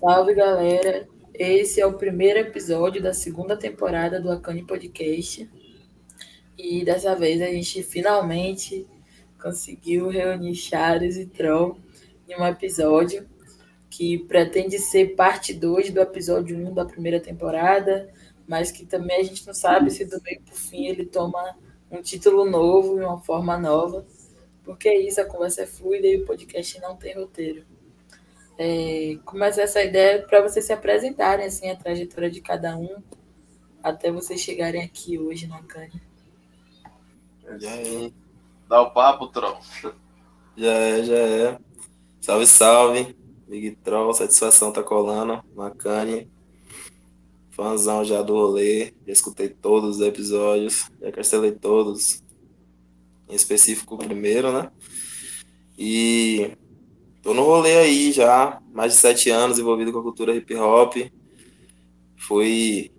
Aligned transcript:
Salve 0.00 0.32
galera! 0.32 1.06
Esse 1.34 1.78
é 1.78 1.84
o 1.84 1.92
primeiro 1.92 2.38
episódio 2.38 3.02
da 3.02 3.12
segunda 3.12 3.54
temporada 3.54 4.18
do 4.18 4.32
Acane 4.32 4.62
Podcast. 4.62 5.46
E 6.56 6.82
dessa 6.86 7.14
vez 7.14 7.42
a 7.42 7.48
gente 7.48 7.82
finalmente 7.82 8.88
conseguiu 9.38 10.08
reunir 10.08 10.54
Chares 10.54 11.18
e 11.18 11.26
Troll 11.26 11.76
em 12.26 12.34
um 12.34 12.46
episódio 12.46 13.28
que 13.90 14.16
pretende 14.20 14.78
ser 14.78 15.14
parte 15.14 15.52
2 15.52 15.90
do 15.90 16.00
episódio 16.00 16.56
1 16.56 16.70
um 16.70 16.72
da 16.72 16.86
primeira 16.86 17.20
temporada, 17.20 18.08
mas 18.48 18.72
que 18.72 18.86
também 18.86 19.20
a 19.20 19.22
gente 19.22 19.46
não 19.46 19.52
sabe 19.52 19.90
se 19.90 20.06
do 20.06 20.18
meio 20.22 20.40
para 20.40 20.54
o 20.54 20.56
fim 20.56 20.86
ele 20.86 21.04
toma 21.04 21.58
um 21.90 22.00
título 22.00 22.46
novo 22.46 22.98
e 22.98 23.04
uma 23.04 23.20
forma 23.20 23.58
nova, 23.58 24.06
porque 24.64 24.88
é 24.88 24.98
isso, 24.98 25.20
a 25.20 25.26
conversa 25.26 25.60
é 25.60 25.66
fluida 25.66 26.06
e 26.06 26.22
o 26.22 26.24
podcast 26.24 26.80
não 26.80 26.96
tem 26.96 27.14
roteiro. 27.14 27.69
É, 28.62 29.16
começar 29.24 29.62
essa 29.62 29.82
ideia 29.82 30.20
para 30.20 30.42
vocês 30.42 30.66
se 30.66 30.72
apresentarem 30.74 31.46
assim 31.46 31.70
a 31.70 31.76
trajetória 31.76 32.30
de 32.30 32.42
cada 32.42 32.76
um 32.76 33.02
até 33.82 34.12
vocês 34.12 34.38
chegarem 34.38 34.82
aqui 34.82 35.18
hoje 35.18 35.46
na 35.46 35.62
Cane. 35.62 36.02
E 37.58 37.66
aí? 37.66 38.14
Dá 38.68 38.82
o 38.82 38.90
papo, 38.90 39.28
Troll. 39.28 39.58
Já 40.58 40.72
é, 40.72 41.02
já 41.02 41.16
é. 41.16 41.58
Salve, 42.20 42.46
salve. 42.46 43.16
Big 43.48 43.76
Troll, 43.76 44.12
satisfação 44.12 44.70
tá 44.70 44.82
colando. 44.82 45.42
Macane. 45.56 46.30
Fãzão 47.52 48.04
já 48.04 48.20
do 48.20 48.34
rolê. 48.34 48.92
Já 49.06 49.12
escutei 49.14 49.48
todos 49.48 49.96
os 49.96 50.02
episódios. 50.02 50.90
Já 51.00 51.10
cancelei 51.10 51.52
todos. 51.52 52.22
Em 53.26 53.34
específico 53.34 53.94
o 53.94 53.98
primeiro, 53.98 54.52
né? 54.52 54.70
E 55.78 56.58
tô 57.22 57.34
no 57.34 57.42
rolê 57.42 57.76
aí 57.76 58.12
já. 58.12 58.60
Mais 58.72 58.92
de 58.92 58.98
sete 58.98 59.30
anos 59.30 59.58
envolvido 59.58 59.92
com 59.92 59.98
a 59.98 60.02
cultura 60.02 60.34
hip 60.34 60.54
hop. 60.54 60.96
Fui 62.16 62.90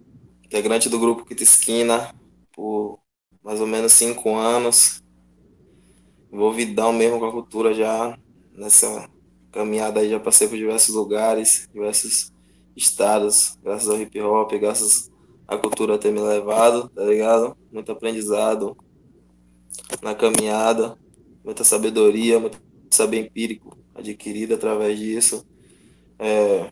integrante 0.43 0.89
do 0.89 0.99
grupo 0.99 1.25
Quita 1.25 1.43
Esquina 1.43 2.13
por 2.53 2.99
mais 3.43 3.59
ou 3.61 3.67
menos 3.67 3.93
cinco 3.93 4.35
anos. 4.35 5.01
Envolvidão 6.31 6.93
mesmo 6.93 7.19
com 7.19 7.25
a 7.25 7.31
cultura 7.31 7.73
já 7.73 8.17
nessa 8.53 9.09
caminhada 9.51 9.99
aí 9.99 10.09
já 10.09 10.19
passei 10.19 10.47
por 10.47 10.57
diversos 10.57 10.95
lugares, 10.95 11.67
diversos 11.73 12.31
estados, 12.75 13.57
graças 13.61 13.89
ao 13.89 13.99
hip 13.99 14.21
hop, 14.21 14.51
graças 14.53 15.11
à 15.47 15.57
cultura 15.57 15.97
ter 15.97 16.11
me 16.11 16.21
levado, 16.21 16.89
tá 16.89 17.03
ligado? 17.03 17.57
Muito 17.71 17.91
aprendizado 17.91 18.77
na 20.01 20.15
caminhada, 20.15 20.97
muita 21.43 21.63
sabedoria, 21.63 22.39
muito 22.39 22.61
saber 22.89 23.19
empírico 23.19 23.80
adquirido 23.95 24.53
através 24.53 24.97
disso. 24.97 25.45
É, 26.19 26.71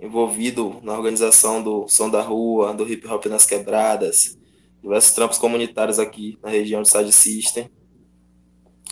envolvido 0.00 0.80
na 0.82 0.96
organização 0.96 1.62
do 1.62 1.86
som 1.88 2.08
da 2.08 2.22
rua, 2.22 2.72
do 2.72 2.90
hip 2.90 3.06
hop 3.06 3.26
nas 3.26 3.44
quebradas, 3.44 4.38
diversos 4.82 5.12
trampos 5.12 5.38
comunitários 5.38 5.98
aqui 5.98 6.38
na 6.42 6.48
região 6.48 6.82
de 6.82 6.90
Side 6.90 7.12
System. 7.12 7.70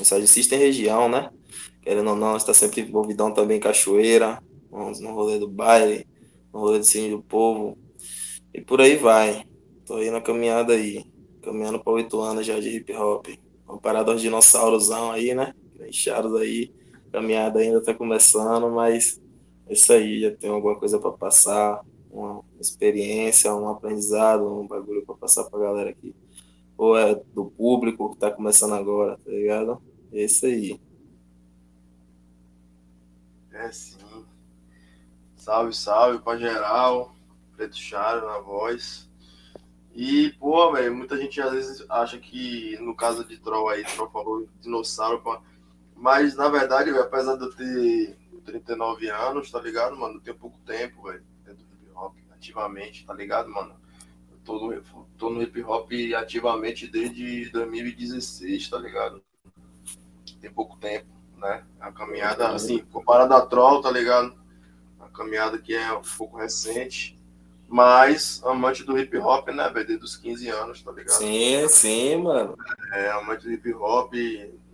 Side 0.02 0.28
System 0.28 0.58
região, 0.58 1.08
né? 1.08 1.30
querendo 1.88 2.10
ou 2.10 2.16
não, 2.16 2.36
está 2.36 2.52
sempre 2.52 2.82
envolvidão 2.82 3.32
também 3.32 3.56
em 3.56 3.60
cachoeira, 3.60 4.42
no 4.70 5.14
rolê 5.14 5.38
do 5.38 5.48
baile, 5.48 6.06
no 6.52 6.60
rolê 6.60 6.78
do 6.78 6.84
Cine 6.84 7.08
do 7.08 7.22
Povo, 7.22 7.78
e 8.52 8.60
por 8.60 8.82
aí 8.82 8.94
vai. 8.96 9.42
Tô 9.86 9.94
aí 9.94 10.10
na 10.10 10.20
caminhada 10.20 10.74
aí, 10.74 11.02
caminhando 11.42 11.82
para 11.82 11.94
oito 11.94 12.20
anos 12.20 12.44
já 12.44 12.60
de 12.60 12.68
hip 12.68 12.92
hop. 12.92 13.28
Comparado 13.64 14.10
aos 14.10 14.20
dinossauros 14.20 14.90
aí, 14.90 15.34
né? 15.34 15.54
Inchados 15.86 16.38
aí, 16.38 16.70
caminhada 17.10 17.58
ainda 17.60 17.82
tá 17.82 17.94
começando, 17.94 18.70
mas 18.70 19.20
é 19.66 19.72
isso 19.72 19.92
aí, 19.92 20.20
já 20.20 20.30
tem 20.30 20.50
alguma 20.50 20.78
coisa 20.78 20.98
para 20.98 21.10
passar, 21.12 21.80
uma 22.10 22.42
experiência, 22.60 23.54
um 23.54 23.68
aprendizado, 23.68 24.60
um 24.60 24.66
bagulho 24.66 25.04
para 25.04 25.14
passar 25.14 25.44
pra 25.44 25.60
galera 25.60 25.90
aqui. 25.90 26.14
Ou 26.76 26.96
é 26.96 27.14
do 27.34 27.46
público 27.46 28.10
que 28.10 28.18
tá 28.18 28.30
começando 28.30 28.74
agora, 28.74 29.18
tá 29.24 29.30
ligado? 29.30 29.82
É 30.12 30.24
isso 30.24 30.46
aí. 30.46 30.80
É 33.52 33.70
sim. 33.72 33.98
Salve, 35.36 35.74
salve 35.74 36.18
pra 36.20 36.36
geral. 36.36 37.12
Preto 37.56 37.76
Charo 37.76 38.24
na 38.26 38.38
voz. 38.38 39.08
E, 39.92 40.30
pô, 40.38 40.70
velho, 40.72 40.94
muita 40.94 41.16
gente 41.16 41.40
às 41.40 41.50
vezes 41.50 41.84
acha 41.88 42.18
que, 42.18 42.78
no 42.78 42.94
caso 42.94 43.24
de 43.24 43.36
Troll 43.38 43.68
aí, 43.68 43.82
Troll 43.82 44.10
falou 44.10 44.48
dinossauro, 44.60 45.20
pô, 45.20 45.40
mas 45.98 46.36
na 46.36 46.48
verdade, 46.48 46.90
véio, 46.90 47.02
apesar 47.02 47.36
de 47.36 47.44
eu 47.44 47.54
ter 47.54 48.16
39 48.44 49.10
anos, 49.10 49.50
tá 49.50 49.60
ligado, 49.60 49.96
mano? 49.96 50.14
Eu 50.14 50.20
tenho 50.20 50.36
pouco 50.36 50.58
tempo, 50.64 51.02
velho, 51.02 51.22
dentro 51.44 51.64
do 51.64 51.74
hip 51.74 51.90
hop, 51.94 52.16
ativamente, 52.32 53.04
tá 53.04 53.12
ligado, 53.12 53.50
mano? 53.50 53.74
Eu 54.30 54.38
tô 54.44 54.58
no, 54.58 54.82
tô 55.18 55.30
no 55.30 55.42
hip 55.42 55.62
hop 55.62 55.90
ativamente 56.16 56.86
desde 56.86 57.50
2016, 57.50 58.70
tá 58.70 58.78
ligado? 58.78 59.22
Tem 60.40 60.50
pouco 60.50 60.76
tempo 60.78 61.18
né? 61.38 61.62
A 61.80 61.92
caminhada, 61.92 62.48
assim, 62.48 62.78
comparada 62.92 63.36
a 63.36 63.46
Troll, 63.46 63.80
tá 63.80 63.90
ligado? 63.90 64.34
A 65.00 65.08
caminhada 65.08 65.58
que 65.58 65.74
é 65.74 65.92
um 65.92 66.02
pouco 66.02 66.36
recente, 66.36 67.18
mas 67.68 68.42
amante 68.44 68.84
do 68.84 68.98
hip 68.98 69.16
hop, 69.18 69.48
né, 69.48 69.68
velho? 69.70 69.86
Desde 69.86 70.04
os 70.04 70.16
15 70.16 70.48
anos, 70.48 70.82
tá 70.82 70.92
ligado? 70.92 71.16
Sim, 71.16 71.68
sim, 71.68 72.16
mano. 72.16 72.56
É, 72.92 73.10
amante 73.10 73.44
do 73.44 73.52
hip 73.52 73.72
hop, 73.74 74.12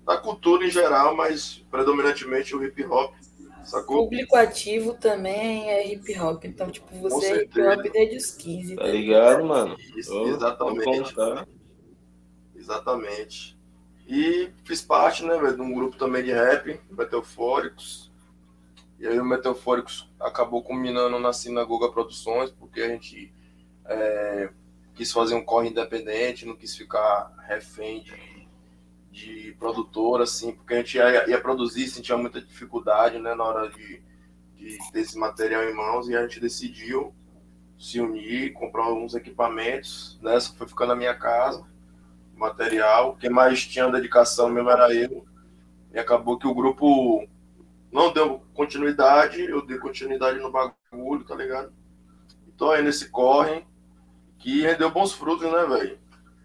da 0.05 0.17
cultura 0.19 0.67
em 0.67 0.71
geral, 0.71 1.17
mas 1.17 1.65
predominantemente 1.71 2.55
o 2.55 2.65
hip 2.65 2.85
hop. 2.85 3.15
Sacou? 3.65 4.05
Público 4.05 4.37
ativo 4.37 4.93
também 4.95 5.71
é 5.71 5.91
hip 5.91 6.19
hop. 6.19 6.45
Então, 6.45 6.71
tipo, 6.71 6.95
você 6.99 7.33
é 7.33 7.43
hip 7.45 7.61
hop 7.63 7.83
desde 7.91 8.17
os 8.17 8.31
15. 8.33 8.77
Tá, 8.77 8.83
tá 8.83 8.89
ligado, 8.89 9.45
mano? 9.45 9.77
Isso, 9.97 10.13
exatamente. 10.27 11.15
Exatamente. 12.55 13.59
E 14.07 14.51
fiz 14.65 14.83
parte, 14.83 15.25
né, 15.25 15.39
velho, 15.39 15.57
de 15.57 15.63
um 15.63 15.73
grupo 15.73 15.97
também 15.97 16.23
de 16.23 16.33
rap, 16.33 16.79
Meteofóricos. 16.91 18.13
E 18.99 19.07
aí 19.07 19.19
o 19.19 19.25
Meteofóricos 19.25 20.11
acabou 20.21 20.63
culminando 20.63 21.19
na 21.19 21.33
Sinagoga 21.33 21.91
Produções, 21.91 22.51
porque 22.51 22.83
a 22.83 22.89
gente 22.89 23.33
é, 23.87 24.51
quis 24.95 25.11
fazer 25.11 25.35
um 25.35 25.45
corre 25.45 25.71
independente, 25.71 26.47
não 26.47 26.55
quis 26.55 26.77
ficar 26.77 27.35
refém 27.47 28.03
de, 28.03 28.13
de 29.15 29.55
produtora, 29.61 30.25
assim, 30.25 30.53
porque 30.53 30.75
a 30.75 30.79
gente 30.79 30.97
ia, 30.97 31.31
ia 31.31 31.41
produzir, 31.41 31.87
sentia 31.87 32.17
muita 32.17 32.41
dificuldade, 32.41 33.17
né, 33.21 33.33
na 33.33 33.45
hora 33.45 33.71
de, 33.71 34.03
de 34.57 34.77
ter 34.91 35.01
esse 35.01 35.17
material 35.17 35.63
em 35.63 35.73
mãos, 35.73 36.09
e 36.09 36.17
a 36.17 36.23
gente 36.23 36.41
decidiu 36.41 37.15
se 37.79 38.01
unir, 38.01 38.53
comprar 38.53 38.87
alguns 38.87 39.15
equipamentos, 39.15 40.19
né, 40.21 40.41
só 40.41 40.53
foi 40.55 40.67
ficando 40.67 40.89
na 40.89 40.97
minha 40.97 41.15
casa 41.15 41.65
material. 42.37 43.17
Quem 43.17 43.31
mais 43.31 43.65
tinha 43.65 43.89
dedicação 43.89 44.49
mesmo 44.49 44.69
era 44.69 44.93
eu. 44.93 45.25
E 45.93 45.99
acabou 45.99 46.37
que 46.37 46.49
o 46.49 46.55
grupo 46.55 47.25
não 47.93 48.13
deu 48.13 48.43
continuidade, 48.53 49.41
eu 49.41 49.65
dei 49.65 49.79
continuidade 49.79 50.41
no 50.41 50.51
bagulho, 50.51 51.25
tá 51.25 51.37
ligado? 51.37 51.73
Então 52.49 52.73
aí 52.73 52.83
nesse 52.83 53.09
corre, 53.09 53.65
que 54.39 54.63
rendeu 54.63 54.91
bons 54.91 55.13
frutos, 55.13 55.51
né, 55.51 55.65
velho? 55.67 55.99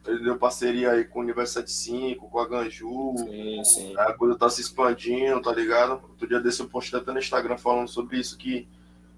Ele 0.09 0.23
deu 0.23 0.37
parceria 0.37 0.91
aí 0.91 1.05
com 1.05 1.19
o 1.19 1.21
Universo 1.21 1.53
75, 1.53 2.27
com 2.29 2.39
a 2.39 2.47
Ganju. 2.47 3.15
Sim, 3.17 3.63
sim. 3.63 3.97
A 3.97 4.11
coisa 4.13 4.37
tá 4.37 4.49
se 4.49 4.59
expandindo, 4.59 5.41
tá 5.41 5.51
ligado? 5.51 6.01
Outro 6.09 6.27
dia 6.27 6.39
desse 6.39 6.61
eu 6.61 6.67
postei 6.67 6.99
até 6.99 7.11
no 7.11 7.19
Instagram 7.19 7.57
falando 7.57 7.87
sobre 7.87 8.17
isso, 8.17 8.35
que 8.37 8.67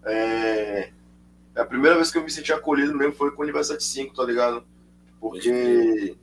é, 0.03 0.91
é 1.55 1.61
a 1.61 1.65
primeira 1.65 1.95
vez 1.95 2.11
que 2.11 2.17
eu 2.17 2.23
me 2.23 2.29
senti 2.29 2.51
acolhido 2.51 2.93
mesmo 2.95 3.13
foi 3.13 3.31
com 3.31 3.41
o 3.41 3.43
Universo 3.43 3.71
75, 3.71 4.15
tá 4.15 4.23
ligado? 4.23 4.65
Porque 5.19 6.17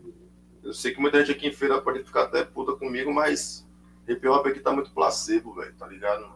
eu 0.63 0.75
sei 0.75 0.93
que 0.93 1.01
muita 1.01 1.19
gente 1.21 1.33
aqui 1.37 1.49
em 1.49 1.53
feira 1.53 1.81
pode 1.81 2.05
ficar 2.05 2.25
até 2.25 2.45
puta 2.45 2.73
comigo, 2.73 3.13
mas 3.13 3.67
hip 4.07 4.27
hop 4.29 4.47
aqui 4.47 4.61
tá 4.61 4.71
muito 4.71 4.91
placebo, 4.91 5.55
velho, 5.55 5.75
tá 5.79 5.87
ligado? 5.87 6.29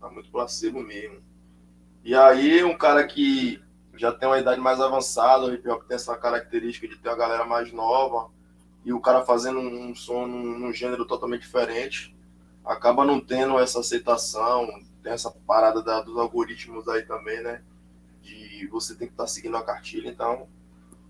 Tá 0.00 0.08
muito 0.08 0.30
placebo 0.30 0.80
mesmo. 0.80 1.18
E 2.02 2.14
aí, 2.14 2.64
um 2.64 2.76
cara 2.76 3.06
que 3.06 3.60
já 3.98 4.12
tem 4.12 4.28
uma 4.28 4.38
idade 4.38 4.60
mais 4.60 4.80
avançada, 4.80 5.44
o 5.44 5.52
hip 5.52 5.68
hop 5.68 5.84
tem 5.84 5.96
essa 5.96 6.16
característica 6.16 6.86
de 6.86 6.96
ter 6.96 7.08
uma 7.08 7.16
galera 7.16 7.44
mais 7.44 7.72
nova, 7.72 8.30
e 8.84 8.92
o 8.92 9.00
cara 9.00 9.24
fazendo 9.24 9.58
um 9.58 9.94
som 9.94 10.26
num, 10.26 10.58
num 10.58 10.72
gênero 10.72 11.04
totalmente 11.04 11.42
diferente, 11.42 12.16
acaba 12.64 13.04
não 13.04 13.20
tendo 13.20 13.58
essa 13.58 13.80
aceitação, 13.80 14.66
tem 15.02 15.12
essa 15.12 15.30
parada 15.30 15.82
da, 15.82 16.00
dos 16.00 16.16
algoritmos 16.16 16.86
aí 16.88 17.02
também, 17.02 17.42
né? 17.42 17.62
De 18.22 18.66
você 18.68 18.94
tem 18.94 19.08
que 19.08 19.14
estar 19.14 19.24
tá 19.24 19.28
seguindo 19.28 19.56
a 19.56 19.62
cartilha, 19.62 20.08
então 20.08 20.48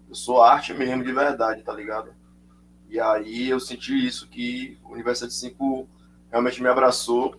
eu 0.08 0.14
sou 0.14 0.42
arte 0.42 0.72
mesmo 0.72 1.04
de 1.04 1.12
verdade, 1.12 1.62
tá 1.62 1.72
ligado? 1.72 2.14
E 2.88 2.98
aí 2.98 3.48
eu 3.48 3.60
senti 3.60 4.06
isso, 4.06 4.28
que 4.28 4.78
o 4.82 4.92
Universidade 4.92 5.34
5 5.34 5.88
realmente 6.30 6.62
me 6.62 6.68
abraçou, 6.68 7.38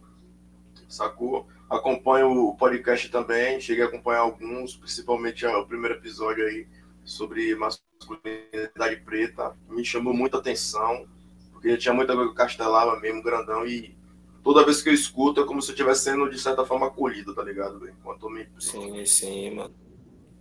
sacou? 0.87 1.47
Acompanho 1.69 2.31
o 2.31 2.56
podcast 2.56 3.10
também, 3.10 3.62
cheguei 3.62 3.83
a 3.83 3.88
acompanhar 3.88 4.21
alguns, 4.21 4.75
principalmente 4.75 5.45
o 5.45 5.68
primeiro 5.68 5.95
episódio 5.95 6.45
aí 6.45 6.68
sobre 7.04 7.56
masculinidade 7.56 8.98
preta, 9.06 9.56
me 9.69 9.86
chamou 9.86 10.13
muita 10.13 10.38
atenção, 10.38 11.07
porque 11.51 11.77
tinha 11.77 11.94
muita 11.94 12.13
coisa 12.13 12.30
que 12.30 12.33
eu 12.33 12.38
castelava 12.44 13.00
mesmo, 13.00 13.21
grandão, 13.21 13.68
e 13.68 13.95
toda 14.44 14.66
vez 14.66 14.81
que 14.81 14.89
eu 14.89 14.94
escuto 14.94 15.42
é 15.42 15.45
como 15.45 15.62
se 15.62 15.69
eu 15.69 15.74
estivesse 15.74 16.06
sendo, 16.06 16.30
de 16.30 16.39
certa 16.39 16.66
forma, 16.66 16.88
acolhido, 16.88 17.36
tá 17.36 17.44
ligado? 17.44 17.88
Enquanto 17.88 18.25
eu 18.25 18.30
me... 18.30 18.48
Sim, 18.60 19.06
sim, 19.06 19.51
mano. 19.51 19.75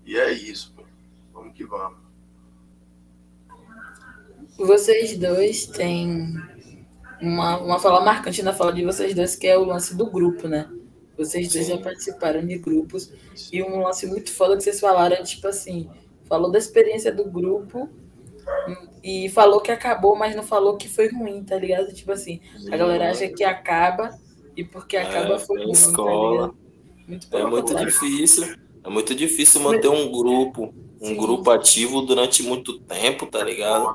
E 0.07 0.17
é 0.17 0.33
isso, 0.33 0.73
pô. 0.75 0.83
Vamos 1.35 1.55
que 1.55 1.65
vamos. 1.65 1.99
Vocês 4.57 5.17
dois 5.19 5.67
têm 5.67 6.35
uma, 7.21 7.59
uma 7.59 7.79
fala 7.79 8.01
marcante 8.01 8.43
na 8.43 8.55
fala 8.55 8.73
de 8.73 8.85
vocês 8.85 9.15
dois, 9.15 9.37
que 9.37 9.47
é 9.47 9.59
o 9.59 9.65
lance 9.65 9.95
do 9.95 10.11
grupo, 10.11 10.49
né? 10.49 10.69
Vocês 11.19 11.53
dois 11.53 11.67
já 11.67 11.79
participaram 11.79 12.47
de 12.47 12.59
grupos. 12.59 13.13
E 13.53 13.63
um 13.63 13.83
lance 13.83 14.07
muito 14.07 14.33
foda 14.33 14.57
que 14.57 14.63
vocês 14.65 14.81
falaram 14.81 15.17
é 15.17 15.23
tipo 15.25 15.49
assim: 15.49 15.91
falou 16.25 16.51
da 16.51 16.59
experiência 16.59 17.13
do 17.13 17.25
grupo 17.25 17.91
e 19.03 19.29
falou 19.31 19.61
que 19.61 19.71
acabou, 19.71 20.17
mas 20.17 20.35
não 20.35 20.43
falou 20.43 20.77
que 20.77 20.89
foi 20.89 21.09
ruim, 21.09 21.45
tá 21.45 21.57
ligado? 21.59 21.93
Tipo 21.93 22.13
assim, 22.13 22.41
a 22.71 22.77
galera 22.77 23.11
acha 23.11 23.29
que 23.29 23.45
acaba 23.45 24.19
e 24.57 24.65
porque 24.65 24.97
acaba 24.97 25.35
É, 25.37 25.39
foi 25.39 25.57
foi 25.57 25.67
ruim, 25.67 25.73
tá 25.73 25.73
escola. 25.73 26.33
ligado? 26.33 26.59
Muito 27.07 27.37
É 27.37 27.45
muito 27.47 27.75
difícil. 27.75 28.57
É 28.85 28.89
muito 28.91 29.15
difícil 29.15 29.61
manter 29.61 29.89
um 29.89 30.11
grupo, 30.11 30.75
um 31.01 31.15
Sim. 31.15 31.17
grupo 31.17 31.51
ativo 31.51 32.03
durante 32.03 32.43
muito 32.43 32.79
tempo, 32.81 33.27
tá 33.27 33.43
ligado? 33.45 33.95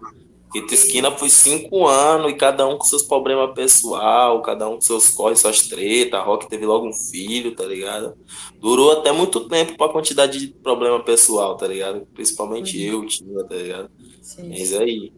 Quinta 0.53 0.73
Esquina 0.75 1.11
foi 1.11 1.29
cinco 1.29 1.87
anos 1.87 2.31
e 2.31 2.35
cada 2.35 2.67
um 2.67 2.77
com 2.77 2.83
seus 2.83 3.01
problemas 3.01 3.53
pessoal, 3.55 4.39
cada 4.43 4.69
um 4.69 4.75
com 4.75 4.81
seus 4.81 5.09
corres, 5.09 5.39
suas 5.39 5.67
tretas. 5.67 6.19
A 6.19 6.23
Rock 6.23 6.47
teve 6.47 6.63
logo 6.65 6.87
um 6.87 6.93
filho, 6.93 7.55
tá 7.55 7.65
ligado? 7.65 8.15
Durou 8.59 8.91
até 8.91 9.11
muito 9.11 9.47
tempo 9.49 9.75
pra 9.75 9.89
quantidade 9.89 10.39
de 10.39 10.53
problema 10.61 11.03
pessoal, 11.03 11.57
tá 11.57 11.67
ligado? 11.67 12.05
Principalmente 12.13 12.77
Uhum. 12.89 13.01
eu 13.01 13.07
tinha, 13.07 13.43
tá 13.45 13.55
ligado? 13.55 13.89
Sim, 14.21 14.51
isso 14.53 14.77
aí. 14.77 15.11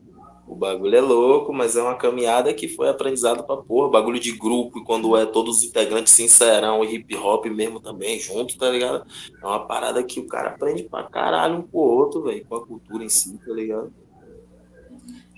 O 0.48 0.56
bagulho 0.56 0.96
é 0.96 1.02
louco, 1.02 1.52
mas 1.52 1.76
é 1.76 1.82
uma 1.82 1.96
caminhada 1.96 2.54
que 2.54 2.68
foi 2.68 2.88
aprendizado 2.88 3.44
pra 3.46 3.58
porra. 3.58 3.90
Bagulho 3.90 4.20
de 4.20 4.32
grupo, 4.32 4.80
e 4.80 4.84
quando 4.86 5.18
é 5.18 5.26
todos 5.26 5.58
os 5.58 5.64
integrantes 5.64 6.14
sincerão 6.14 6.84
e 6.84 6.96
hip 6.96 7.16
hop 7.18 7.46
mesmo 7.48 7.80
também, 7.82 8.20
junto, 8.20 8.56
tá 8.56 8.70
ligado? 8.70 9.06
É 9.42 9.46
uma 9.46 9.66
parada 9.68 10.04
que 10.04 10.20
o 10.20 10.28
cara 10.28 10.50
aprende 10.52 10.84
pra 10.84 11.04
caralho 11.04 11.58
um 11.58 11.62
com 11.64 11.80
o 11.80 11.82
outro, 11.82 12.22
velho, 12.24 12.46
com 12.48 12.56
a 12.56 12.66
cultura 12.66 13.04
em 13.04 13.10
si, 13.10 13.38
tá 13.44 13.52
ligado? 13.54 13.92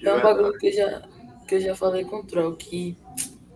É 0.03 0.09
um 0.09 0.13
verdade. 0.15 0.21
bagulho 0.23 0.57
que 0.59 0.67
eu 0.67 0.73
já, 0.73 1.09
que 1.47 1.55
eu 1.55 1.59
já 1.59 1.75
falei 1.75 2.03
com 2.05 2.17
o 2.17 2.23
Troll, 2.25 2.55
que 2.55 2.97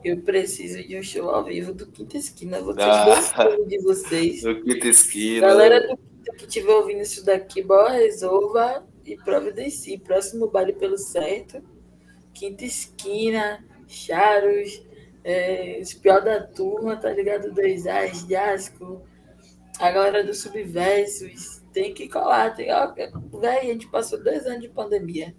eu 0.03 0.17
preciso 0.21 0.81
de 0.87 0.97
um 0.97 1.03
show 1.03 1.29
ao 1.29 1.43
vivo 1.43 1.73
do 1.73 1.85
Quinta 1.87 2.17
Esquina. 2.17 2.59
Vocês 2.61 2.87
Ah. 2.87 3.45
shows 3.45 3.67
de 3.67 3.77
vocês. 3.81 4.43
No 4.43 4.61
quinta 4.63 4.87
esquina. 4.87 5.47
Galera 5.47 5.87
do 5.87 5.97
Quinta 5.97 6.33
que 6.37 6.45
estiver 6.45 6.73
ouvindo 6.73 7.01
isso 7.01 7.23
daqui, 7.25 7.61
boa 7.61 7.89
resolva 7.91 8.83
e 9.05 9.15
providencie. 9.17 9.97
Próximo 9.99 10.47
baile 10.47 10.73
pelo 10.73 10.97
certo. 10.97 11.61
Quinta 12.33 12.63
Esquina, 12.65 13.63
Charos, 13.87 14.81
é, 15.23 15.79
os 15.81 15.93
pior 15.93 16.23
da 16.23 16.41
turma, 16.41 16.95
tá 16.95 17.11
ligado? 17.11 17.51
Dois 17.53 17.85
As, 17.85 18.21
Jasco, 18.27 19.01
a 19.79 19.91
galera 19.91 20.23
do 20.23 20.33
Subversos. 20.33 21.61
Tem 21.73 21.93
que 21.93 22.07
colar. 22.07 22.55
Tem, 22.55 22.71
ó, 22.73 22.93
véi, 23.39 23.59
a 23.59 23.73
gente 23.73 23.87
passou 23.89 24.23
dois 24.23 24.45
anos 24.47 24.61
de 24.61 24.69
pandemia. 24.69 25.35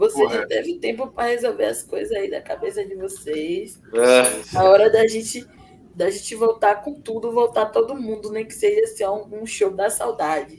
Você 0.00 0.28
já 0.28 0.46
teve 0.46 0.78
tempo 0.78 1.06
para 1.08 1.28
resolver 1.28 1.66
as 1.66 1.82
coisas 1.82 2.10
aí 2.16 2.30
da 2.30 2.40
cabeça 2.40 2.84
de 2.84 2.94
vocês. 2.96 3.78
É, 3.94 4.56
A 4.58 4.64
hora 4.64 4.88
da 4.90 5.06
gente, 5.06 5.46
da 5.94 6.08
gente 6.10 6.34
voltar 6.34 6.76
com 6.82 6.94
tudo, 7.00 7.30
voltar 7.30 7.66
todo 7.66 7.94
mundo, 7.94 8.30
nem 8.32 8.44
que 8.46 8.54
seja 8.54 8.82
assim, 8.84 9.04
um, 9.04 9.42
um 9.42 9.46
show 9.46 9.70
da 9.70 9.90
saudade. 9.90 10.58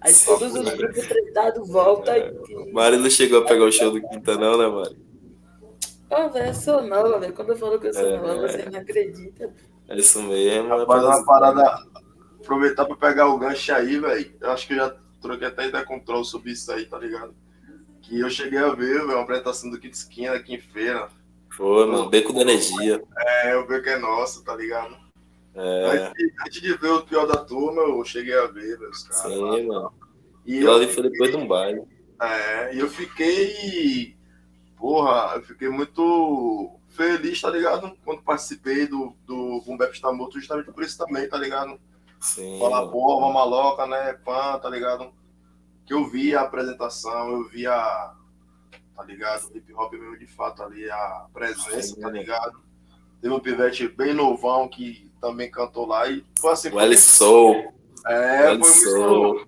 Aí 0.00 0.12
Sim. 0.12 0.26
todos 0.26 0.54
os 0.54 0.68
grupos 0.74 1.06
tretados 1.06 1.68
voltam 1.68 2.14
É. 2.14 2.32
e. 2.48 2.54
o 2.56 2.72
Mário 2.72 2.98
não 2.98 3.08
chegou 3.10 3.40
a 3.40 3.44
pegar 3.46 3.64
o 3.64 3.72
show 3.72 3.90
do 3.90 4.00
Quinta, 4.08 4.36
não, 4.36 4.58
né, 4.58 4.66
Mário? 4.68 4.96
Ô, 6.10 6.28
velho, 6.30 6.46
eu 6.48 6.54
sou 6.54 6.82
nova, 6.82 7.18
velho. 7.18 7.32
Quando 7.32 7.50
eu 7.50 7.56
falo 7.56 7.80
que 7.80 7.88
eu 7.88 7.94
sou 7.94 8.06
É. 8.06 8.16
nova, 8.18 8.46
você 8.48 8.68
não 8.70 8.78
acredita. 8.78 9.52
É 9.88 9.96
isso 9.96 10.22
mesmo. 10.22 10.66
é 10.66 10.78
Rapaz, 10.78 11.02
apenas- 11.02 11.18
uma 11.18 11.26
parada. 11.26 11.86
Aproveitar 12.40 12.84
pra 12.84 12.94
pegar 12.96 13.26
o 13.28 13.38
gancho 13.38 13.72
aí, 13.72 13.98
velho. 13.98 14.32
Eu 14.40 14.50
acho 14.50 14.68
que 14.68 14.74
eu 14.74 14.76
já 14.78 14.96
troquei 15.20 15.48
até 15.48 15.66
o 15.66 16.00
Troll 16.04 16.22
sobre 16.24 16.52
isso 16.52 16.70
aí, 16.70 16.84
tá 16.86 16.96
ligado? 16.98 17.34
Que 18.06 18.20
eu 18.20 18.30
cheguei 18.30 18.58
a 18.58 18.68
ver, 18.68 19.02
uma 19.02 19.20
apresentação 19.20 19.68
do 19.68 19.80
Kit 19.80 19.92
Esquina 19.96 20.34
aqui 20.34 20.54
em 20.54 20.60
feira. 20.60 21.08
Foi, 21.50 21.86
mano, 21.86 22.08
beco 22.08 22.32
da 22.32 22.42
energia. 22.42 23.02
É, 23.18 23.60
vi 23.62 23.82
que 23.82 23.88
é 23.90 23.98
nosso, 23.98 24.44
tá 24.44 24.54
ligado? 24.54 24.96
É, 25.54 25.86
Antes, 26.08 26.32
antes 26.46 26.60
de 26.60 26.74
ver 26.76 26.90
o 26.90 27.02
pior 27.02 27.26
da 27.26 27.36
turma, 27.36 27.82
eu 27.82 28.04
cheguei 28.04 28.38
a 28.38 28.46
ver, 28.46 28.78
os 28.88 29.02
caras. 29.02 29.32
sim, 29.32 29.66
mano. 29.66 29.92
E 30.44 30.58
eu, 30.62 30.72
ali 30.72 30.86
foi 30.86 31.02
depois 31.02 31.30
de 31.30 31.36
um 31.36 31.48
baile. 31.48 31.82
é, 32.22 32.74
e 32.74 32.78
eu 32.78 32.88
fiquei. 32.88 34.14
Porra, 34.76 35.32
eu 35.36 35.42
fiquei 35.42 35.68
muito 35.68 36.78
feliz, 36.90 37.40
tá 37.40 37.50
ligado? 37.50 37.96
Quando 38.04 38.22
participei 38.22 38.86
do, 38.86 39.16
do 39.26 39.62
Boom 39.62 39.76
Bap 39.76 39.92
justamente 40.32 40.70
por 40.70 40.84
isso 40.84 40.96
também, 40.98 41.26
tá 41.28 41.38
ligado? 41.38 41.80
Sim, 42.20 42.60
mano. 42.60 42.90
porra, 42.90 43.32
maloca, 43.32 43.86
né? 43.86 44.12
Pã, 44.24 44.58
tá 44.58 44.68
ligado? 44.68 45.10
Que 45.86 45.94
eu 45.94 46.08
vi 46.08 46.34
a 46.34 46.42
apresentação, 46.42 47.30
eu 47.30 47.48
vi 47.48 47.66
a. 47.66 48.12
Tá 48.96 49.04
ligado? 49.04 49.50
O 49.52 49.56
hip 49.56 49.74
hop 49.74 49.92
mesmo 49.92 50.18
de 50.18 50.26
fato 50.26 50.62
ali, 50.62 50.90
a 50.90 51.26
presença, 51.32 51.82
Sim, 51.82 52.00
tá 52.00 52.10
né? 52.10 52.20
ligado? 52.20 52.60
Teve 53.20 53.34
um 53.34 53.40
pivete 53.40 53.88
bem 53.88 54.14
novão 54.14 54.68
que 54.68 55.10
também 55.20 55.50
cantou 55.50 55.86
lá 55.86 56.08
e 56.08 56.24
foi 56.38 56.52
assim. 56.52 56.70
O 56.70 56.80
L 56.80 56.96
Soul. 56.96 57.72
É, 58.06 58.46
L 58.46 58.46
foi 58.46 58.58
muito. 58.58 58.90
Soul. 58.90 59.46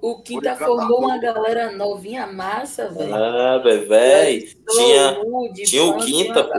O 0.00 0.22
Quinta 0.22 0.54
formou 0.54 1.00
uma 1.00 1.18
galera 1.18 1.72
novinha 1.72 2.26
massa, 2.26 2.88
velho. 2.90 3.14
Ah, 3.14 3.58
velho, 3.58 3.88
véi. 3.88 4.48
Tinha, 4.68 5.16
tinha 5.64 5.84
o 5.84 5.98
Quinta, 5.98 6.44
pô. 6.44 6.52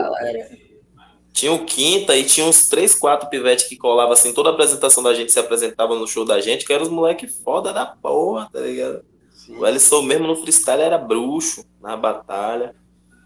tinha 1.32 1.52
o 1.52 1.64
Quinta 1.64 2.16
e 2.16 2.24
tinha 2.24 2.46
uns 2.46 2.68
três, 2.68 2.94
quatro 2.94 3.30
pivetes 3.30 3.66
que 3.66 3.76
colavam 3.76 4.12
assim. 4.12 4.34
Toda 4.34 4.50
a 4.50 4.52
apresentação 4.52 5.02
da 5.02 5.14
gente 5.14 5.32
se 5.32 5.38
apresentava 5.38 5.94
no 5.94 6.06
show 6.06 6.24
da 6.24 6.40
gente, 6.40 6.66
que 6.66 6.72
eram 6.72 6.82
os 6.82 6.90
moleque 6.90 7.26
foda 7.26 7.72
da 7.72 7.86
porra, 7.86 8.50
tá 8.52 8.60
ligado? 8.60 9.02
Sim. 9.48 9.56
O 9.58 9.80
Soul 9.80 10.02
mesmo 10.02 10.26
no 10.26 10.36
freestyle 10.36 10.82
era 10.82 10.98
bruxo, 10.98 11.64
na 11.80 11.96
batalha. 11.96 12.74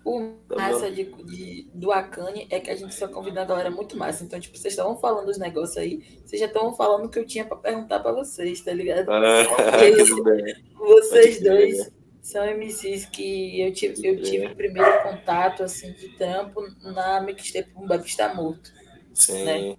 O 0.05 0.35
massa 0.49 0.91
de, 0.91 1.05
de- 1.05 1.69
do 1.75 1.93
Akane 1.93 2.47
é 2.51 2.59
que 2.61 2.71
a 2.71 2.77
gente 2.77 2.95
só 2.95 3.07
convida 3.09 3.43
a 3.43 3.45
galera 3.45 3.71
muito 3.71 3.97
massa. 3.97 4.25
Então, 4.25 4.39
tipo, 4.39 4.57
vocês 4.57 4.73
estavam 4.73 4.97
falando 4.97 5.29
os 5.29 5.39
negócios 5.39 5.77
aí, 5.77 6.21
vocês 6.25 6.41
já 6.41 6.47
estavam 6.47 6.75
falando 6.75 7.07
o 7.07 7.09
que 7.09 7.19
eu 7.19 7.27
tinha 7.27 7.45
pra 7.45 7.57
perguntar 7.57 8.01
pra 8.01 8.13
vocês, 8.13 8.61
tá 8.61 8.73
ligado? 8.73 9.09
Ah. 9.11 9.43
Vocês 10.79 11.41
dois 11.41 11.91
são 12.21 12.45
MCs 12.45 13.07
que 13.07 13.61
eu 13.61 13.73
tive, 13.73 14.07
eu 14.07 14.23
tive 14.23 14.47
o 14.47 14.57
primeiro 14.57 15.03
contato, 15.03 15.63
assim, 15.63 15.93
de 15.93 16.09
trampo 16.17 16.61
na 16.83 17.21
mixtape 17.21 17.71
Um 17.77 17.93
Está 17.95 18.35
Morto. 18.35 18.73
Sim, 19.15 19.45
Né? 19.45 19.77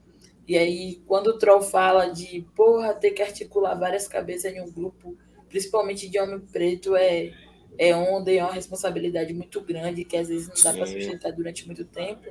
E 0.48 0.58
aí, 0.58 1.01
quando 1.08 1.27
o 1.27 1.38
Troll 1.38 1.62
fala 1.62 2.08
de, 2.08 2.46
porra, 2.56 2.94
ter 2.94 3.12
que 3.12 3.22
articular 3.22 3.75
várias 3.75 4.08
cabeças 4.08 4.53
em 4.53 4.62
um 4.62 4.72
grupo, 4.72 5.18
principalmente 5.53 6.10
de 6.10 6.19
homem 6.19 6.39
preto, 6.39 6.95
é, 6.95 7.31
é 7.77 7.95
onda 7.95 8.31
e 8.31 8.39
é 8.39 8.43
uma 8.43 8.51
responsabilidade 8.53 9.31
muito 9.36 9.62
grande, 9.62 10.03
que 10.03 10.17
às 10.17 10.27
vezes 10.27 10.48
não 10.48 10.55
dá 10.55 10.74
pra 10.74 10.88
Sim. 10.88 10.93
sustentar 11.00 11.31
durante 11.31 11.67
muito 11.67 11.86
tempo. 11.86 12.24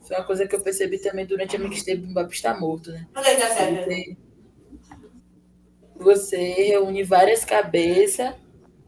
Foi 0.00 0.16
uma 0.16 0.24
coisa 0.24 0.48
que 0.48 0.56
eu 0.56 0.60
percebi 0.62 0.98
também 0.98 1.26
durante 1.26 1.54
a 1.54 1.58
mixtape 1.58 2.02
Um 2.02 2.14
Bap 2.14 2.32
Está 2.32 2.58
Morto, 2.58 2.90
né? 2.90 3.06
É 3.14 3.36
tá? 3.36 3.48
Você, 3.84 4.16
você 5.96 6.36
reúne 6.38 7.04
várias 7.04 7.44
cabeças, 7.44 8.34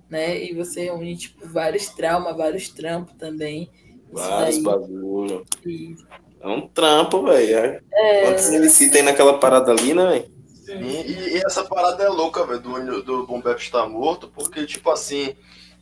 né? 0.08 0.42
E 0.42 0.54
você 0.54 0.84
reúne, 0.84 1.14
tipo, 1.14 1.46
vários 1.46 1.90
traumas, 1.90 2.34
vários 2.34 2.70
trampos 2.70 3.14
também. 3.18 3.70
Vários 4.10 4.58
bagulho. 4.58 5.44
E, 5.66 5.94
É 6.40 6.48
um 6.48 6.66
trampo, 6.68 7.22
velho. 7.22 7.82
é, 7.92 8.22
Quantos 8.22 8.50
MC 8.50 8.90
tem 8.90 9.02
naquela 9.02 9.38
parada 9.38 9.70
ali, 9.70 9.92
né, 9.92 10.06
velho? 10.06 10.33
E, 10.68 10.72
e- 11.12 11.36
e 11.36 11.42
essa 11.44 11.64
parada 11.64 12.02
é 12.02 12.08
louca, 12.08 12.44
velho, 12.46 12.60
do, 12.60 13.02
do 13.02 13.26
Boom 13.26 13.40
Bap 13.40 13.58
está 13.60 13.86
morto, 13.86 14.28
porque, 14.28 14.66
tipo 14.66 14.90
assim, 14.90 15.36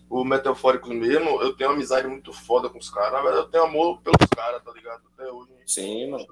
o 0.09 0.25
Meteofóricos 0.25 0.91
mesmo, 0.91 1.41
eu 1.43 1.55
tenho 1.57 1.71
uma 1.71 1.77
amizade 1.77 2.07
muito 2.07 2.33
foda 2.33 2.69
com 2.69 2.79
os 2.79 2.91
caras. 2.91 3.25
Eu 3.35 3.49
tenho 3.49 3.65
amor 3.65 4.01
pelos 4.01 4.17
caras, 4.35 4.62
tá 4.62 4.73
ligado? 4.73 5.03
Até 5.15 5.31
hoje. 5.31 5.51
a 5.55 5.59
gente 5.61 5.73
Sim, 5.73 6.11
mano. 6.11 6.27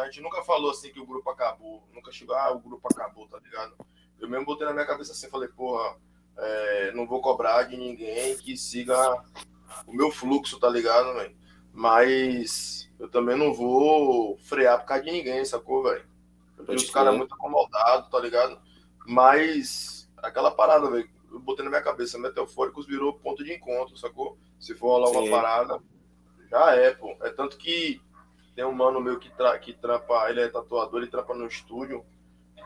A 0.00 0.04
gente 0.06 0.22
nunca 0.22 0.42
falou 0.42 0.70
assim 0.70 0.90
que 0.92 1.00
o 1.00 1.06
grupo 1.06 1.28
acabou. 1.30 1.82
Nunca 1.92 2.10
chegou, 2.10 2.34
ah, 2.34 2.52
o 2.52 2.58
grupo 2.58 2.88
acabou, 2.90 3.26
tá 3.28 3.38
ligado? 3.38 3.74
Eu 4.18 4.28
mesmo 4.28 4.46
botei 4.46 4.66
na 4.66 4.72
minha 4.72 4.86
cabeça 4.86 5.12
assim, 5.12 5.28
falei, 5.28 5.48
porra, 5.48 5.96
é, 6.38 6.92
não 6.92 7.06
vou 7.06 7.20
cobrar 7.20 7.64
de 7.64 7.76
ninguém 7.76 8.36
que 8.38 8.56
siga 8.56 8.96
o 9.86 9.92
meu 9.92 10.10
fluxo, 10.10 10.58
tá 10.58 10.68
ligado, 10.70 11.12
velho? 11.14 11.36
Mas 11.72 12.90
eu 12.98 13.08
também 13.10 13.36
não 13.36 13.52
vou 13.52 14.38
frear 14.38 14.78
por 14.80 14.86
causa 14.86 15.04
de 15.04 15.10
ninguém, 15.12 15.44
sacou, 15.44 15.82
velho? 15.82 16.04
Eu 16.58 16.64
Pode 16.64 16.84
os 16.84 16.90
caras 16.90 17.10
crer. 17.10 17.18
muito 17.18 17.34
acomodados, 17.34 18.10
tá 18.10 18.18
ligado? 18.20 18.58
Mas 19.06 20.10
aquela 20.18 20.50
parada, 20.50 20.90
velho, 20.90 21.08
eu 21.30 21.40
botei 21.40 21.64
na 21.64 21.70
minha 21.70 21.82
cabeça, 21.82 22.18
Meteofóricos 22.18 22.86
virou 22.86 23.14
ponto 23.14 23.44
de 23.44 23.52
encontro, 23.52 23.96
sacou? 23.96 24.38
Se 24.58 24.74
for 24.74 24.88
rolar 24.88 25.10
uma 25.10 25.30
parada, 25.30 25.80
já 26.50 26.74
é, 26.74 26.92
pô. 26.92 27.16
É 27.22 27.30
tanto 27.30 27.58
que 27.58 28.00
tem 28.54 28.64
um 28.64 28.72
mano 28.72 29.00
meu 29.00 29.18
que, 29.18 29.30
tra 29.30 29.58
que 29.58 29.72
trampa, 29.72 30.30
ele 30.30 30.40
é 30.40 30.48
tatuador, 30.48 31.00
ele 31.00 31.10
trampa 31.10 31.34
no 31.34 31.46
estúdio. 31.46 32.04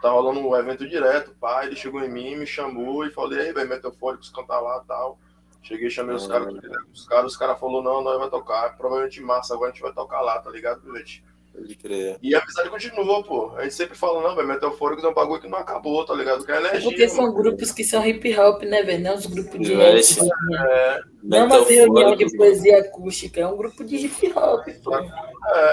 Tá 0.01 0.11
rolando 0.11 0.39
um 0.39 0.55
evento 0.55 0.89
direto, 0.89 1.35
pá. 1.41 1.65
Ele 1.65 1.75
chegou 1.75 2.03
em 2.05 2.09
mim, 2.09 2.37
me 2.37 2.47
chamou 2.47 3.05
e 3.05 3.11
falei, 3.11 3.41
aí, 3.41 3.53
velho, 3.53 3.69
Meteofóricos 3.69 4.31
cantar 4.31 4.61
lá 4.61 4.83
e 4.85 4.87
tal. 4.87 5.19
Cheguei, 5.63 5.91
chamei 5.91 6.15
os 6.15 6.27
caras, 6.27 6.55
os 6.93 7.07
caras, 7.07 7.33
os 7.33 7.37
caras 7.37 7.59
falaram, 7.59 7.83
não, 7.83 8.03
nós 8.03 8.19
vai 8.19 8.31
tocar. 8.31 8.77
Provavelmente 8.77 9.21
março 9.21 9.53
agora 9.53 9.71
a 9.71 9.73
gente 9.73 9.83
vai 9.83 9.93
tocar 9.93 10.21
lá, 10.21 10.39
tá 10.39 10.51
ligado, 10.51 10.83
Pivete? 10.83 11.25
Pode 11.61 11.75
crer. 11.77 12.17
E 12.23 12.35
a 12.35 12.39
amizade 12.41 12.71
continua, 12.71 13.23
pô. 13.23 13.53
A 13.57 13.63
gente 13.65 13.75
sempre 13.75 13.97
fala, 13.97 14.23
não, 14.23 14.35
velho, 14.37 14.49
Meteorfóricos 14.49 15.05
é 15.05 15.09
um 15.09 15.15
bagulho 15.15 15.41
que 15.41 15.49
não 15.49 15.59
acabou, 15.59 16.05
tá 16.05 16.15
ligado? 16.15 16.45
Que 16.45 16.53
é 16.53 16.57
energia. 16.59 16.81
Porque 16.83 17.09
são 17.09 17.25
mano. 17.25 17.35
grupos 17.35 17.73
que 17.73 17.85
são 17.85 18.05
hip 18.07 18.39
hop, 18.39 18.63
né, 18.63 18.83
velho? 18.83 19.03
Não 19.03 19.15
os 19.15 19.27
grupos 19.27 19.59
de 19.61 19.73
É, 19.75 19.77
rap. 19.95 20.21
né? 20.23 20.29
É, 20.61 21.01
Não 21.23 21.47
uma 21.47 21.65
reunião 21.65 22.17
de 22.17 22.37
poesia 22.37 22.79
acústica, 22.79 23.41
é 23.41 23.47
um 23.47 23.57
grupo 23.57 23.85
de 23.85 23.97
hip 23.97 24.33
hop, 24.37 24.67
pô. 24.85 24.93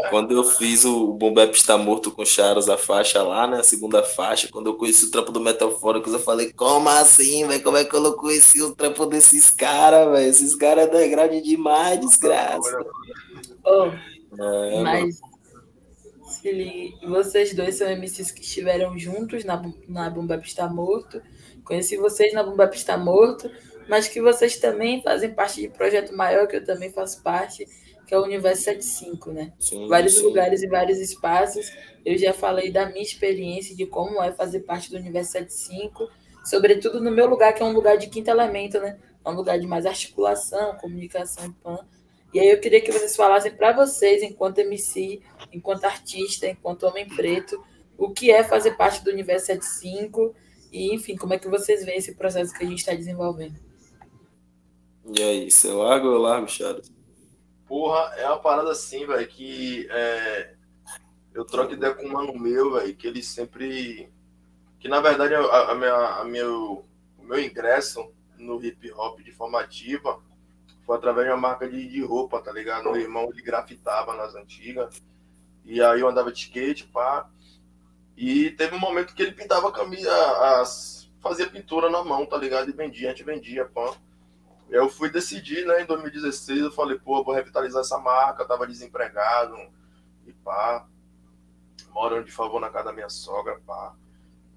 Quando 0.09 0.33
eu 0.33 0.43
fiz 0.43 0.85
o 0.85 1.13
Bombep 1.13 1.53
está 1.55 1.77
morto 1.77 2.09
com 2.09 2.23
Charos, 2.23 2.69
a 2.69 2.77
faixa 2.77 3.21
lá, 3.21 3.45
né? 3.45 3.59
A 3.59 3.63
segunda 3.63 4.01
faixa, 4.03 4.47
quando 4.51 4.67
eu 4.67 4.75
conheci 4.75 5.05
o 5.05 5.11
trampo 5.11 5.31
do 5.33 5.41
Metalfóricos, 5.41 6.13
eu 6.13 6.19
falei, 6.19 6.51
como 6.53 6.87
assim, 6.89 7.45
velho? 7.45 7.61
Como 7.61 7.75
é 7.77 7.83
que 7.83 7.93
eu 7.93 7.99
não 8.01 8.13
conheci 8.13 8.61
o 8.61 8.73
trampo 8.73 9.05
desses 9.05 9.51
caras, 9.51 10.09
velho? 10.11 10.29
Esses 10.29 10.55
caras 10.55 10.85
é 10.85 10.87
underground 10.87 11.43
demais, 11.43 11.99
desgraça. 11.99 12.77
Ó, 13.65 13.89
É, 14.37 14.81
mas 14.81 15.19
ligue, 16.51 17.05
vocês 17.05 17.53
dois 17.53 17.75
são 17.75 17.89
MCs 17.89 18.31
que 18.31 18.41
estiveram 18.41 18.97
juntos 18.97 19.43
na, 19.43 19.61
na 19.87 20.09
Bumba 20.09 20.35
Está 20.37 20.67
Morto. 20.67 21.21
Conheci 21.63 21.97
vocês 21.97 22.33
na 22.33 22.43
Bumba 22.43 22.69
Está 22.73 22.97
Morto, 22.97 23.49
mas 23.87 24.07
que 24.07 24.21
vocês 24.21 24.57
também 24.57 25.01
fazem 25.01 25.33
parte 25.33 25.61
de 25.61 25.67
projeto 25.69 26.15
maior 26.15 26.47
que 26.47 26.57
eu 26.57 26.63
também 26.63 26.91
faço 26.91 27.21
parte, 27.21 27.67
que 28.05 28.13
é 28.13 28.19
o 28.19 28.23
Universo 28.23 28.63
75, 28.63 29.31
né? 29.31 29.53
Sim, 29.59 29.87
vários 29.87 30.15
sim. 30.15 30.23
lugares 30.23 30.61
e 30.61 30.67
vários 30.67 30.99
espaços. 30.99 31.71
Eu 32.05 32.17
já 32.17 32.33
falei 32.33 32.71
da 32.71 32.85
minha 32.87 33.01
experiência, 33.01 33.75
de 33.75 33.85
como 33.85 34.21
é 34.21 34.31
fazer 34.31 34.61
parte 34.61 34.91
do 34.91 34.97
Universo 34.97 35.31
75, 35.31 36.07
sobretudo 36.43 37.01
no 37.01 37.11
meu 37.11 37.27
lugar, 37.27 37.53
que 37.53 37.63
é 37.63 37.65
um 37.65 37.73
lugar 37.73 37.97
de 37.97 38.07
quinto 38.07 38.29
elemento, 38.29 38.79
né? 38.79 38.97
É 39.23 39.29
um 39.29 39.33
lugar 39.33 39.59
de 39.59 39.65
mais 39.65 39.85
articulação, 39.85 40.77
comunicação 40.77 41.45
e 41.45 41.51
pan. 41.63 41.79
E 42.35 42.39
aí 42.41 42.51
eu 42.51 42.59
queria 42.59 42.81
que 42.81 42.91
vocês 42.91 43.15
falassem 43.15 43.55
para 43.55 43.71
vocês, 43.71 44.21
enquanto 44.21 44.57
MC, 44.57 45.21
enquanto 45.53 45.85
artista, 45.85 46.45
enquanto 46.45 46.83
homem 46.83 47.07
preto, 47.07 47.63
o 47.97 48.11
que 48.11 48.29
é 48.29 48.43
fazer 48.43 48.75
parte 48.75 49.01
do 49.05 49.09
Universo 49.09 49.45
75 49.45 50.35
e, 50.69 50.93
enfim, 50.93 51.15
como 51.15 51.33
é 51.33 51.39
que 51.39 51.47
vocês 51.47 51.85
veem 51.85 51.97
esse 51.97 52.13
processo 52.13 52.53
que 52.53 52.65
a 52.65 52.67
gente 52.67 52.79
está 52.79 52.93
desenvolvendo. 52.93 53.55
E 55.15 55.23
aí, 55.23 55.49
você 55.49 55.71
larga 55.71 56.07
ou 56.07 56.15
eu 56.15 56.19
largo, 56.19 56.49
Charos? 56.49 56.91
Porra, 57.65 58.13
é 58.17 58.27
uma 58.27 58.39
parada 58.39 58.69
assim, 58.69 59.07
velho, 59.07 59.25
que 59.29 59.87
é, 59.89 60.55
eu 61.33 61.45
troco 61.45 61.71
ideia 61.71 61.93
com 61.93 62.05
um 62.05 62.11
mano 62.11 62.37
meu, 62.37 62.73
velho, 62.73 62.93
que 62.97 63.07
ele 63.07 63.23
sempre. 63.23 64.11
Que 64.81 64.89
na 64.89 64.99
verdade 64.99 65.35
a, 65.35 65.71
a 65.71 65.73
minha, 65.73 65.95
a 65.95 66.25
meu, 66.25 66.85
o 67.17 67.23
meu 67.23 67.39
ingresso 67.39 68.11
no 68.37 68.61
hip 68.61 68.91
hop 68.91 69.21
de 69.21 69.31
formativa 69.31 70.21
foi 70.85 70.97
através 70.97 71.27
de 71.27 71.33
uma 71.33 71.39
marca 71.39 71.67
de, 71.67 71.87
de 71.87 72.03
roupa, 72.03 72.41
tá 72.41 72.51
ligado? 72.51 72.83
Meu 72.83 72.97
irmão 72.97 73.29
ele 73.31 73.41
grafitava 73.41 74.15
nas 74.15 74.35
antigas. 74.35 75.01
E 75.63 75.81
aí 75.81 75.99
eu 75.99 76.07
andava 76.07 76.31
de 76.31 76.39
skate, 76.39 76.85
pá. 76.85 77.27
E 78.15 78.51
teve 78.51 78.75
um 78.75 78.79
momento 78.79 79.13
que 79.13 79.21
ele 79.21 79.31
pintava 79.31 79.69
a 79.69 79.71
camisa, 79.71 80.11
as, 80.61 81.09
fazia 81.21 81.49
pintura 81.49 81.89
na 81.89 82.03
mão, 82.03 82.25
tá 82.25 82.37
ligado? 82.37 82.69
E 82.69 82.73
vendia, 82.73 83.07
a 83.07 83.11
gente 83.11 83.23
vendia, 83.23 83.65
pã. 83.65 83.91
Eu 84.69 84.89
fui 84.89 85.09
decidir, 85.09 85.65
né, 85.65 85.81
em 85.81 85.85
2016, 85.85 86.61
eu 86.61 86.71
falei, 86.71 86.97
pô, 86.97 87.19
eu 87.19 87.23
vou 87.23 87.33
revitalizar 87.33 87.81
essa 87.81 87.97
marca, 87.99 88.43
eu 88.43 88.47
tava 88.47 88.65
desempregado 88.65 89.55
e 90.25 90.33
pá, 90.33 90.87
morando 91.89 92.25
de 92.25 92.31
favor 92.31 92.59
na 92.59 92.69
casa 92.69 92.85
da 92.85 92.93
minha 92.93 93.09
sogra, 93.09 93.59
pá. 93.65 93.93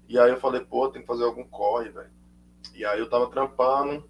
E 0.07 0.17
aí 0.17 0.31
eu 0.31 0.39
falei, 0.39 0.61
pô, 0.61 0.89
tem 0.89 1.01
que 1.01 1.07
fazer 1.07 1.23
algum 1.23 1.43
corre, 1.43 1.89
velho. 1.89 2.11
E 2.73 2.85
aí 2.85 2.99
eu 2.99 3.09
tava 3.09 3.29
trampando, 3.29 4.08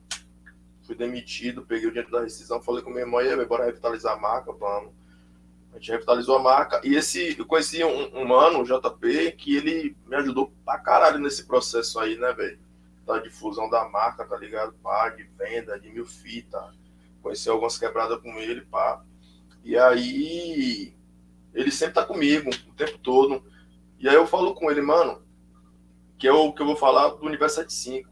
fui 0.90 0.96
demitido, 0.96 1.62
peguei 1.62 1.88
o 1.88 1.92
dinheiro 1.92 2.10
da 2.10 2.22
rescisão, 2.22 2.60
falei 2.60 2.82
com 2.82 2.90
meu 2.90 3.02
irmão, 3.02 3.22
e 3.22 3.30
aí, 3.30 3.46
bora 3.46 3.66
revitalizar 3.66 4.18
a 4.18 4.20
marca, 4.20 4.52
vamos. 4.52 4.92
A 5.72 5.76
gente 5.78 5.92
revitalizou 5.92 6.36
a 6.36 6.42
marca. 6.42 6.82
E 6.84 6.96
esse, 6.96 7.38
eu 7.38 7.46
conheci 7.46 7.84
um, 7.84 8.18
um 8.18 8.28
mano, 8.28 8.62
o 8.62 8.64
JP, 8.64 9.34
que 9.34 9.56
ele 9.56 9.96
me 10.08 10.16
ajudou 10.16 10.52
pra 10.66 10.80
caralho 10.80 11.20
nesse 11.20 11.46
processo 11.46 12.00
aí, 12.00 12.18
né, 12.18 12.34
velho? 12.34 12.58
da 13.06 13.20
difusão 13.20 13.70
da 13.70 13.88
marca, 13.88 14.26
tá 14.26 14.36
ligado? 14.36 14.74
Pá, 14.84 15.10
de 15.10 15.24
venda, 15.38 15.80
de 15.80 15.92
mil 15.92 16.06
fita. 16.06 16.74
Conheci 17.22 17.50
algumas 17.50 17.78
quebradas 17.78 18.20
com 18.22 18.40
ele, 18.40 18.62
pá. 18.62 19.04
E 19.64 19.78
aí, 19.78 20.94
ele 21.54 21.72
sempre 21.72 21.96
tá 21.96 22.06
comigo 22.06 22.50
o 22.68 22.74
tempo 22.74 22.98
todo. 22.98 23.44
E 24.00 24.10
aí 24.10 24.16
eu 24.16 24.26
falo 24.26 24.56
com 24.56 24.72
ele, 24.72 24.82
mano, 24.82 25.22
que 26.18 26.28
é 26.28 26.32
o 26.32 26.52
que 26.52 26.62
eu 26.64 26.66
vou 26.66 26.76
falar 26.76 27.10
do 27.10 27.26
Universo 27.26 27.56
75. 27.58 28.09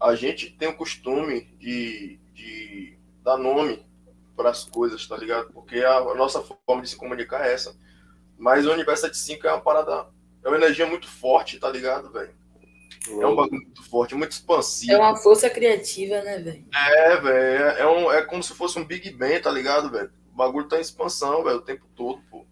A 0.00 0.14
gente 0.14 0.50
tem 0.50 0.68
o 0.68 0.76
costume 0.76 1.42
de, 1.58 2.18
de 2.34 2.98
dar 3.22 3.36
nome 3.36 3.84
para 4.36 4.50
as 4.50 4.64
coisas, 4.64 5.06
tá 5.06 5.16
ligado? 5.16 5.52
Porque 5.52 5.80
a, 5.80 5.96
a 5.96 6.14
nossa 6.14 6.42
forma 6.42 6.82
de 6.82 6.90
se 6.90 6.96
comunicar 6.96 7.46
é 7.46 7.52
essa. 7.52 7.76
Mas 8.38 8.66
o 8.66 8.72
Universo 8.72 9.02
75 9.02 9.46
é 9.46 9.52
uma 9.52 9.60
parada, 9.60 10.06
é 10.44 10.48
uma 10.48 10.56
energia 10.56 10.86
muito 10.86 11.08
forte, 11.08 11.58
tá 11.58 11.68
ligado, 11.68 12.12
velho? 12.12 12.38
É 13.10 13.26
um 13.26 13.34
bagulho 13.34 13.62
muito 13.62 13.82
forte, 13.82 14.14
muito 14.14 14.32
expansivo. 14.32 14.92
É 14.92 14.98
uma 14.98 15.16
força 15.16 15.48
criativa, 15.48 16.20
né, 16.20 16.38
velho? 16.38 16.64
É, 16.74 17.16
velho. 17.16 17.64
É, 17.64 17.80
é, 17.80 17.86
um, 17.86 18.12
é 18.12 18.22
como 18.22 18.42
se 18.42 18.54
fosse 18.54 18.78
um 18.78 18.84
Big 18.84 19.10
Bang, 19.10 19.40
tá 19.40 19.50
ligado, 19.50 19.90
velho? 19.90 20.10
O 20.32 20.36
bagulho 20.36 20.68
tá 20.68 20.78
em 20.78 20.82
expansão, 20.82 21.42
velho, 21.42 21.56
o 21.56 21.62
tempo 21.62 21.84
todo, 21.96 22.20
pô. 22.30 22.44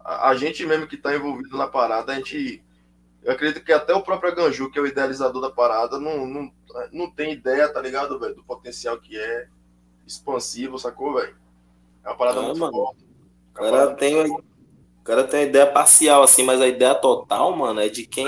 A, 0.00 0.30
a 0.30 0.34
gente 0.34 0.64
mesmo 0.64 0.86
que 0.86 0.96
tá 0.96 1.14
envolvido 1.14 1.56
na 1.56 1.66
parada, 1.66 2.12
a 2.12 2.14
gente. 2.16 2.62
Eu 3.22 3.32
acredito 3.32 3.64
que 3.64 3.72
até 3.72 3.94
o 3.94 4.02
próprio 4.02 4.34
Ganju, 4.34 4.70
que 4.70 4.78
é 4.78 4.82
o 4.82 4.86
idealizador 4.86 5.40
da 5.40 5.50
parada, 5.50 5.98
não, 5.98 6.26
não, 6.26 6.52
não 6.92 7.10
tem 7.10 7.32
ideia, 7.32 7.68
tá 7.72 7.80
ligado, 7.80 8.18
velho? 8.18 8.34
Do 8.34 8.44
potencial 8.44 8.98
que 8.98 9.16
é 9.18 9.46
expansivo, 10.06 10.78
sacou, 10.78 11.14
velho? 11.14 11.36
É 12.04 12.08
uma 12.08 12.16
parada 12.16 12.40
Ah, 12.40 12.42
muito 12.42 12.58
mano. 12.58 12.72
forte. 12.72 13.04
O 13.50 13.54
cara 13.54 13.94
tem, 13.94 14.16
o 14.30 14.42
cara 15.04 15.24
tem 15.24 15.40
uma 15.40 15.46
ideia 15.46 15.66
parcial, 15.70 16.22
assim, 16.22 16.42
mas 16.44 16.60
a 16.60 16.66
ideia 16.68 16.94
total, 16.94 17.56
mano, 17.56 17.80
é 17.80 17.88
de 17.88 18.06
quem 18.06 18.26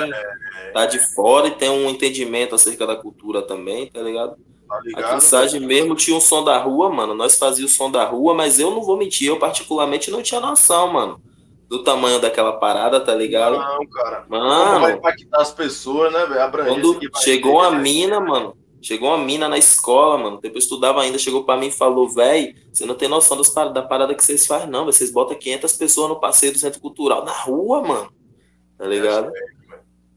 tá 0.72 0.86
de 0.86 0.98
fora 1.14 1.48
e 1.48 1.56
tem 1.56 1.70
um 1.70 1.88
entendimento 1.90 2.54
acerca 2.54 2.86
da 2.86 2.96
cultura 2.96 3.42
também, 3.42 3.90
tá 3.90 4.00
ligado? 4.02 4.36
Tá 4.68 4.76
Aqui 4.78 4.88
ligado? 4.88 5.16
em 5.16 5.20
Sage 5.20 5.60
mesmo 5.60 5.94
tinha 5.94 6.16
um 6.16 6.20
som 6.20 6.42
da 6.44 6.58
rua, 6.58 6.90
mano. 6.90 7.14
Nós 7.14 7.38
fazíamos 7.38 7.72
o 7.72 7.76
som 7.76 7.90
da 7.90 8.04
rua, 8.04 8.34
mas 8.34 8.58
eu 8.58 8.70
não 8.70 8.82
vou 8.82 8.96
mentir, 8.96 9.28
eu 9.28 9.38
particularmente 9.38 10.10
não 10.10 10.22
tinha 10.22 10.40
noção, 10.40 10.92
mano, 10.92 11.20
do 11.68 11.82
tamanho 11.82 12.20
daquela 12.20 12.52
parada, 12.54 13.00
tá 13.00 13.14
ligado? 13.14 13.56
Não, 13.56 13.86
cara. 13.86 14.22
Como 14.28 14.40
vai 14.40 14.80
Mano, 14.80 14.96
impactar 14.98 15.40
as 15.40 15.52
pessoas, 15.52 16.12
né, 16.12 16.26
velho? 16.26 16.42
A 16.42 16.50
quando 16.50 17.00
chegou 17.22 17.52
ter, 17.52 17.58
uma 17.58 17.70
né? 17.70 17.78
mina, 17.78 18.20
mano, 18.20 18.56
chegou 18.82 19.08
uma 19.08 19.18
mina 19.18 19.48
na 19.48 19.56
escola, 19.58 20.18
mano, 20.18 20.40
depois 20.40 20.64
eu 20.64 20.66
estudava 20.66 21.00
ainda, 21.02 21.18
chegou 21.18 21.44
pra 21.44 21.56
mim 21.56 21.68
e 21.68 21.72
falou, 21.72 22.08
véi, 22.08 22.54
você 22.72 22.84
não 22.84 22.94
tem 22.94 23.08
noção 23.08 23.40
da 23.72 23.82
parada 23.82 24.14
que 24.14 24.22
vocês 24.22 24.46
fazem, 24.46 24.68
não, 24.68 24.84
vocês 24.84 25.10
botam 25.10 25.36
500 25.38 25.72
pessoas 25.72 26.08
no 26.10 26.20
passeio 26.20 26.52
do 26.52 26.58
Centro 26.58 26.80
Cultural, 26.80 27.24
na 27.24 27.32
rua, 27.32 27.82
mano, 27.82 28.12
tá 28.76 28.86
ligado? 28.86 29.32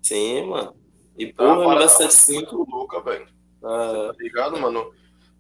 Sim, 0.01 0.47
mano. 0.47 0.73
E 1.17 1.25
É 1.25 1.33
porra, 1.33 1.57
o 1.57 1.67
Universo 1.69 1.97
75, 1.97 2.55
muito 2.57 2.71
louca, 2.71 3.01
velho. 3.01 3.27
ah, 3.63 4.11
Tá 4.15 4.23
ligado, 4.23 4.59
mano? 4.59 4.91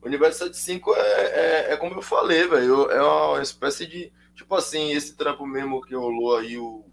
O 0.01 0.07
Universo 0.07 0.39
75 0.39 0.95
é, 0.95 0.99
é, 0.99 1.73
é 1.73 1.77
como 1.77 1.95
eu 1.95 2.01
falei, 2.01 2.47
velho. 2.47 2.89
É 2.91 3.01
uma 3.01 3.41
espécie 3.41 3.85
de. 3.85 4.11
Tipo 4.37 4.53
assim, 4.55 4.91
esse 4.93 5.17
trampo 5.17 5.45
mesmo 5.45 5.81
que 5.81 5.95
rolou 5.95 6.37
aí, 6.37 6.57
o, 6.57 6.85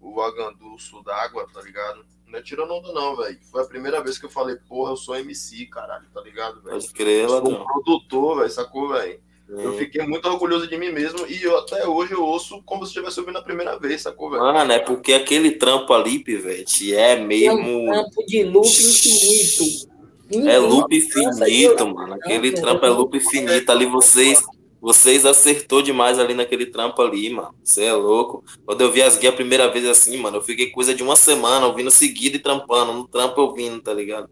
o 0.00 0.14
Vagandu 0.14 0.76
Sul 0.78 1.02
d'Água, 1.02 1.46
tá 1.54 1.62
ligado? 1.62 2.04
Não 2.26 2.38
é 2.38 2.42
tirando 2.42 2.72
onda, 2.74 2.92
não, 2.92 3.16
velho. 3.16 3.38
Foi 3.50 3.62
a 3.62 3.66
primeira 3.66 4.02
vez 4.02 4.18
que 4.18 4.26
eu 4.26 4.30
falei, 4.30 4.56
porra, 4.68 4.92
eu 4.92 4.96
sou 4.96 5.16
MC, 5.16 5.66
caralho, 5.66 6.06
tá 6.12 6.20
ligado, 6.20 6.60
velho? 6.60 6.74
pode 6.76 6.92
crer, 6.92 7.22
Eu 7.24 7.28
sou 7.28 7.48
um 7.48 7.64
produtor, 7.64 8.38
velho, 8.38 8.50
sacou, 8.50 8.88
velho? 8.88 9.20
Eu 9.48 9.72
Sim. 9.72 9.78
fiquei 9.78 10.06
muito 10.06 10.28
orgulhoso 10.28 10.68
de 10.68 10.76
mim 10.76 10.92
mesmo 10.92 11.26
e 11.26 11.42
eu 11.42 11.58
até 11.58 11.84
hoje 11.86 12.12
eu 12.12 12.22
ouço 12.22 12.62
como 12.62 12.84
se 12.84 12.90
estivesse 12.92 13.18
ouvindo 13.18 13.38
a 13.38 13.42
primeira 13.42 13.76
vez, 13.78 14.02
sacou, 14.02 14.30
velho? 14.30 14.42
Mano, 14.42 14.72
é 14.72 14.78
porque 14.78 15.12
aquele 15.12 15.52
trampo 15.52 15.92
ali, 15.92 16.20
pivete, 16.20 16.94
é 16.94 17.14
É 17.14 17.20
um 17.20 17.26
mesmo. 17.26 17.86
campo 17.90 18.26
de 18.26 18.44
loop 18.44 18.66
infinito. 18.68 19.88
É 20.30 20.36
Ninguém 20.36 20.58
loop 20.58 20.96
infinito, 20.96 21.88
mano. 21.94 22.14
Aquele 22.14 22.52
trampo 22.52 22.86
é 22.86 22.90
loop 22.90 23.16
infinito. 23.16 23.70
Ali 23.72 23.86
vocês, 23.86 24.40
vocês 24.80 25.26
acertou 25.26 25.82
demais 25.82 26.18
ali 26.18 26.34
naquele 26.34 26.66
trampo 26.66 27.02
ali, 27.02 27.28
mano. 27.30 27.54
Você 27.62 27.84
é 27.84 27.92
louco. 27.92 28.42
Quando 28.64 28.80
eu 28.80 28.90
vi 28.90 29.02
as 29.02 29.16
guias 29.18 29.32
a 29.32 29.36
primeira 29.36 29.68
vez 29.68 29.86
assim, 29.86 30.16
mano, 30.16 30.38
eu 30.38 30.42
fiquei 30.42 30.70
coisa 30.70 30.94
de 30.94 31.02
uma 31.02 31.16
semana 31.16 31.66
ouvindo 31.66 31.90
seguido 31.90 32.36
e 32.36 32.40
trampando. 32.40 32.92
No 32.92 33.06
trampo 33.06 33.40
ouvindo, 33.40 33.80
tá 33.80 33.92
ligado? 33.92 34.30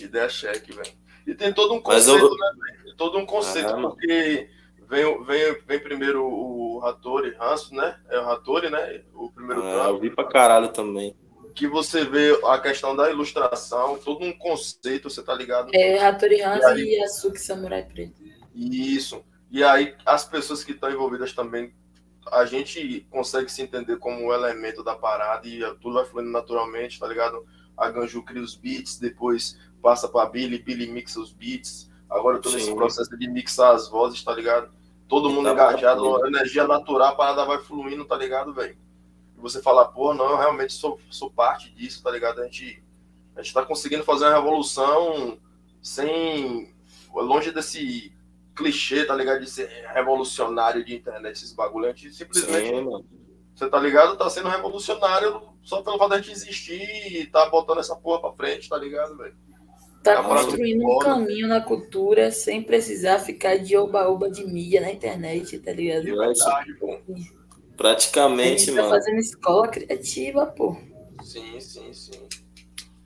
Ideia 0.00 0.28
cheque, 0.28 0.72
velho. 0.72 0.92
E 1.26 1.34
tem 1.34 1.52
todo 1.52 1.72
um 1.74 1.80
conceito, 1.80 2.18
eu- 2.18 2.30
né, 2.30 2.52
velho? 2.66 2.84
Tem 2.84 2.96
todo 2.96 3.18
um 3.18 3.24
conceito, 3.26 3.68
Ah, 3.70 3.80
porque 3.80 4.48
vem, 4.88 5.24
vem, 5.24 5.56
vem 5.66 5.78
primeiro 5.80 6.24
o 6.24 6.80
Hattori 6.84 7.34
Hanso, 7.40 7.74
né? 7.74 7.96
É 8.10 8.18
o 8.18 8.28
Hattori, 8.30 8.68
né? 8.70 9.02
O 9.14 9.30
primeiro 9.30 9.62
Ah, 9.62 9.70
trampo. 9.72 9.88
eu 9.90 10.00
vi 10.00 10.10
pra 10.10 10.24
caralho 10.24 10.68
também. 10.68 11.16
Que 11.54 11.66
você 11.68 12.04
vê 12.04 12.38
a 12.46 12.58
questão 12.58 12.96
da 12.96 13.10
ilustração, 13.10 13.98
todo 13.98 14.24
um 14.24 14.32
conceito, 14.36 15.08
você 15.10 15.22
tá 15.22 15.34
ligado? 15.34 15.70
É 15.74 16.02
Hattori 16.02 16.36
E 16.36 16.42
Hanzo 16.42 16.66
aí? 16.66 16.82
e 16.82 16.96
Yasuki 17.00 17.38
Samurai 17.38 17.84
Preto. 17.84 18.20
Isso. 18.54 19.22
E 19.52 19.62
aí 19.62 19.94
as 20.04 20.24
pessoas 20.24 20.64
que 20.64 20.72
estão 20.72 20.90
envolvidas 20.90 21.32
também, 21.32 21.72
a 22.32 22.44
gente 22.44 23.06
consegue 23.10 23.52
se 23.52 23.62
entender 23.62 23.98
como 23.98 24.26
um 24.26 24.32
elemento 24.32 24.82
da 24.82 24.96
parada 24.96 25.46
e 25.46 25.60
tudo 25.74 25.94
vai 25.94 26.04
fluindo 26.04 26.30
naturalmente, 26.30 26.98
tá 26.98 27.06
ligado? 27.06 27.46
A 27.76 27.88
Ganju 27.88 28.22
cria 28.24 28.42
os 28.42 28.56
beats, 28.56 28.98
depois 28.98 29.58
passa 29.80 30.08
pra 30.08 30.26
Billy, 30.26 30.58
Billy 30.58 30.88
mixa 30.88 31.20
os 31.20 31.32
beats. 31.32 31.90
Agora 32.08 32.40
nesse 32.42 32.60
Sim. 32.62 32.74
processo 32.74 33.16
de 33.16 33.28
mixar 33.28 33.74
as 33.74 33.88
vozes, 33.88 34.22
tá 34.24 34.34
ligado? 34.34 34.70
todo 35.12 35.28
mundo 35.28 35.44
Tá 35.44 35.52
engajado, 35.52 36.26
energia 36.26 36.66
natural, 36.66 37.08
a 37.08 37.14
parada 37.14 37.44
vai 37.44 37.58
fluindo, 37.58 38.02
tá 38.02 38.16
ligado, 38.16 38.54
velho? 38.54 38.78
E 39.36 39.40
você 39.42 39.60
fala, 39.60 39.84
pô, 39.84 40.14
não, 40.14 40.30
eu 40.30 40.38
realmente 40.38 40.72
sou, 40.72 40.98
sou 41.10 41.30
parte 41.30 41.70
disso, 41.74 42.02
tá 42.02 42.10
ligado? 42.10 42.40
A 42.40 42.44
gente, 42.44 42.82
a 43.36 43.42
gente 43.42 43.52
tá 43.52 43.62
conseguindo 43.62 44.04
fazer 44.04 44.24
uma 44.24 44.36
revolução 44.36 45.38
sem. 45.82 46.74
longe 47.12 47.50
desse 47.52 48.10
clichê, 48.54 49.04
tá 49.04 49.14
ligado? 49.14 49.40
De 49.40 49.50
ser 49.50 49.68
revolucionário 49.94 50.84
de 50.84 50.94
internet, 50.94 51.36
esses 51.36 51.52
bagulho. 51.52 51.86
A 51.86 51.88
gente 51.92 52.12
simplesmente, 52.14 52.68
Sim, 52.68 52.82
mano. 52.82 53.06
você 53.54 53.68
tá 53.68 53.78
ligado? 53.80 54.16
Tá 54.16 54.28
sendo 54.30 54.48
revolucionário 54.48 55.42
só 55.62 55.82
pelo 55.82 55.98
fato 55.98 56.10
de 56.10 56.14
a 56.14 56.18
gente 56.18 56.32
existir 56.32 56.82
e 57.22 57.26
tá 57.26 57.48
botando 57.50 57.78
essa 57.80 57.96
porra 57.96 58.20
pra 58.20 58.32
frente, 58.32 58.68
tá 58.68 58.76
ligado, 58.76 59.16
velho? 59.16 59.36
Tá 60.02 60.14
É 60.14 60.22
construindo 60.22 60.84
um 60.84 60.98
caminho 60.98 61.46
na 61.46 61.60
cultura 61.60 62.30
sem 62.32 62.62
precisar 62.62 63.20
ficar 63.20 63.58
de 63.58 63.76
oba-oba 63.76 64.28
de 64.30 64.44
mídia 64.44 64.80
na 64.80 64.90
internet, 64.92 65.58
tá 65.60 65.72
ligado? 65.72 66.02
De 66.02 66.10
verdade, 66.12 66.74
pô. 66.74 66.92
A 66.94 67.76
Praticamente, 67.76 68.66
gente 68.66 68.74
tá 68.74 68.82
mano. 68.82 68.94
fazendo 68.94 69.18
escola 69.18 69.68
criativa, 69.68 70.46
pô. 70.46 70.76
Sim, 71.22 71.60
sim, 71.60 71.92
sim. 71.92 72.28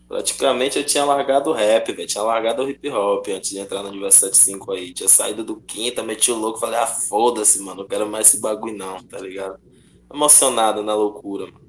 Praticamente 0.09 0.79
eu 0.79 0.85
tinha 0.85 1.05
largado 1.05 1.51
o 1.51 1.53
rap, 1.53 1.93
velho. 1.93 2.07
Tinha 2.07 2.23
largado 2.23 2.63
o 2.63 2.71
hip 2.71 2.89
hop 2.91 3.27
antes 3.29 3.51
de 3.51 3.59
entrar 3.59 3.83
no 3.83 3.89
Universo 3.89 4.21
75 4.21 4.73
aí. 4.73 4.93
Tinha 4.95 5.09
saído 5.09 5.43
do 5.45 5.61
quinta, 5.61 6.03
meti 6.03 6.31
o 6.31 6.37
louco, 6.37 6.61
falei, 6.61 6.79
ah, 6.79 6.87
foda-se, 6.87 7.61
mano. 7.61 7.83
Não 7.83 7.89
quero 7.89 8.09
mais 8.09 8.29
esse 8.29 8.41
bagulho, 8.41 8.77
não, 8.77 9.03
tá 9.03 9.19
ligado? 9.19 9.59
Emocionado 10.13 10.83
na 10.83 10.95
loucura, 10.95 11.47
mano. 11.47 11.67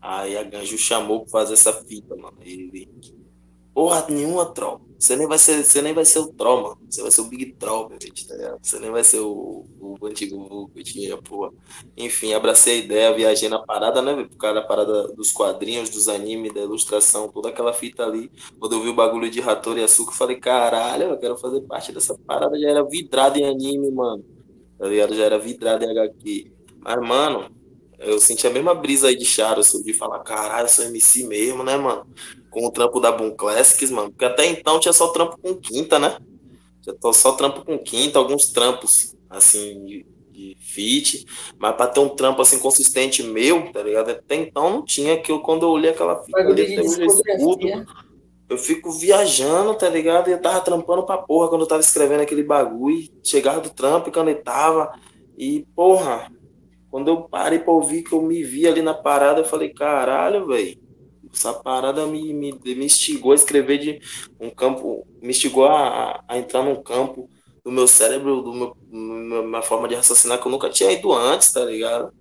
Aí 0.00 0.36
a 0.36 0.42
Ganju 0.42 0.78
chamou 0.78 1.20
pra 1.22 1.30
fazer 1.30 1.54
essa 1.54 1.72
fita, 1.72 2.16
mano. 2.16 2.38
Ele. 2.40 2.88
Porra 3.74 4.06
nenhuma, 4.08 4.46
troll. 4.46 4.89
Você 5.00 5.16
nem 5.16 5.26
vai 5.26 5.38
ser, 5.38 5.64
você 5.64 5.80
nem 5.80 5.94
vai 5.94 6.04
ser 6.04 6.18
o 6.18 6.26
troll. 6.30 6.76
Você 6.88 7.00
vai 7.00 7.10
ser 7.10 7.22
o 7.22 7.24
Big 7.24 7.52
Troll, 7.54 7.88
bebê, 7.88 8.12
tá 8.28 8.34
ligado? 8.34 8.58
Você 8.62 8.78
nem 8.78 8.90
vai 8.90 9.02
ser 9.02 9.20
o, 9.20 9.64
o 9.80 9.96
antigo 10.06 10.46
Vulgo 10.46 10.70
que 10.74 10.82
tinha, 10.84 11.16
porra. 11.16 11.50
Enfim, 11.96 12.34
abracei 12.34 12.74
a 12.74 12.84
ideia, 12.84 13.14
viajei 13.14 13.48
na 13.48 13.58
parada, 13.58 14.02
né? 14.02 14.24
Por 14.24 14.36
causa 14.36 14.60
da 14.60 14.66
parada 14.66 15.08
dos 15.14 15.32
quadrinhos, 15.32 15.88
dos 15.88 16.06
animes, 16.06 16.52
da 16.52 16.60
ilustração, 16.60 17.30
toda 17.30 17.48
aquela 17.48 17.72
fita 17.72 18.04
ali. 18.04 18.30
Quando 18.58 18.74
eu 18.74 18.82
vi 18.82 18.90
o 18.90 18.94
bagulho 18.94 19.30
de 19.30 19.40
Rator 19.40 19.78
e 19.78 19.82
Açúcar, 19.82 20.12
eu 20.12 20.16
falei, 20.16 20.36
caralho, 20.36 21.04
eu 21.04 21.18
quero 21.18 21.38
fazer 21.38 21.62
parte 21.62 21.92
dessa 21.92 22.14
parada. 22.18 22.60
Já 22.60 22.68
era 22.68 22.84
vidrado 22.84 23.38
em 23.38 23.46
anime, 23.46 23.90
mano. 23.90 24.22
Tá 24.78 24.86
ligado? 24.86 25.14
Já 25.14 25.24
era 25.24 25.38
vidrado 25.38 25.82
em 25.82 25.90
HQ. 25.90 26.52
Mas, 26.78 27.08
mano, 27.08 27.50
eu 28.00 28.18
senti 28.18 28.46
a 28.46 28.50
mesma 28.50 28.74
brisa 28.74 29.08
aí 29.08 29.16
de 29.16 29.26
Charo, 29.26 29.60
de 29.62 29.92
falar, 29.92 30.20
caralho, 30.20 30.68
sou 30.68 30.84
MC 30.86 31.26
mesmo, 31.26 31.62
né, 31.62 31.76
mano? 31.76 32.06
Com 32.50 32.66
o 32.66 32.70
trampo 32.70 32.98
da 32.98 33.12
Boom 33.12 33.30
Classics, 33.32 33.90
mano. 33.90 34.10
Porque 34.10 34.24
até 34.24 34.46
então 34.46 34.80
tinha 34.80 34.92
só 34.92 35.08
trampo 35.08 35.38
com 35.38 35.54
quinta, 35.54 35.98
né? 35.98 36.16
Já 36.80 36.94
tô 36.94 37.12
só 37.12 37.32
trampo 37.32 37.62
com 37.62 37.78
quinta, 37.78 38.18
alguns 38.18 38.48
trampos, 38.48 39.14
assim, 39.28 39.84
de, 39.84 40.06
de 40.32 40.56
feat. 40.60 41.26
Mas 41.58 41.76
pra 41.76 41.86
ter 41.86 42.00
um 42.00 42.08
trampo, 42.08 42.40
assim, 42.40 42.58
consistente 42.58 43.22
meu, 43.22 43.70
tá 43.70 43.82
ligado? 43.82 44.10
Até 44.10 44.36
então 44.36 44.70
não 44.70 44.84
tinha, 44.84 45.20
que 45.20 45.30
eu, 45.30 45.40
quando 45.40 45.66
eu 45.66 45.68
olhei 45.68 45.90
aquela 45.90 46.22
fita 46.22 46.38
Bagulho 46.38 46.54
ali, 46.54 46.66
de 46.66 46.80
até 46.80 46.88
hoje 46.88 47.02
eu 47.02 47.06
escuto, 47.06 47.66
eu 48.48 48.56
fico 48.56 48.90
viajando, 48.90 49.74
tá 49.74 49.90
ligado? 49.90 50.28
E 50.28 50.32
eu 50.32 50.40
tava 50.40 50.60
trampando 50.60 51.04
pra 51.04 51.18
porra 51.18 51.48
quando 51.48 51.60
eu 51.60 51.68
tava 51.68 51.82
escrevendo 51.82 52.22
aquele 52.22 52.42
bagulho. 52.42 53.08
Chegava 53.22 53.60
do 53.60 53.68
trampo 53.70 54.08
e 54.08 54.12
canetava. 54.12 54.90
E, 55.38 55.66
porra, 55.76 56.28
quando 56.90 57.08
eu 57.08 57.22
parei 57.22 57.58
pra 57.58 57.72
ouvir 57.72 58.02
que 58.02 58.12
eu 58.12 58.22
me 58.22 58.42
vi 58.42 58.66
ali 58.66 58.82
na 58.82 58.94
parada, 58.94 59.40
eu 59.40 59.44
falei, 59.44 59.70
caralho, 59.70 60.46
velho. 60.46 60.78
Essa 61.32 61.52
parada 61.52 62.06
me, 62.06 62.34
me, 62.34 62.52
me 62.52 62.84
instigou 62.84 63.32
a 63.32 63.36
escrever 63.36 63.78
de 63.78 64.00
um 64.40 64.50
campo, 64.50 65.06
me 65.22 65.30
instigou 65.30 65.64
a, 65.66 66.24
a 66.26 66.38
entrar 66.38 66.62
num 66.62 66.82
campo 66.82 67.30
do 67.64 67.70
meu 67.70 67.86
cérebro, 67.86 68.42
do 68.42 68.52
meu, 68.52 68.76
minha 68.90 69.62
forma 69.62 69.86
de 69.86 69.94
raciocinar 69.94 70.40
que 70.40 70.46
eu 70.46 70.50
nunca 70.50 70.68
tinha 70.68 70.90
ido 70.90 71.12
antes, 71.12 71.52
tá 71.52 71.64
ligado? 71.64 72.12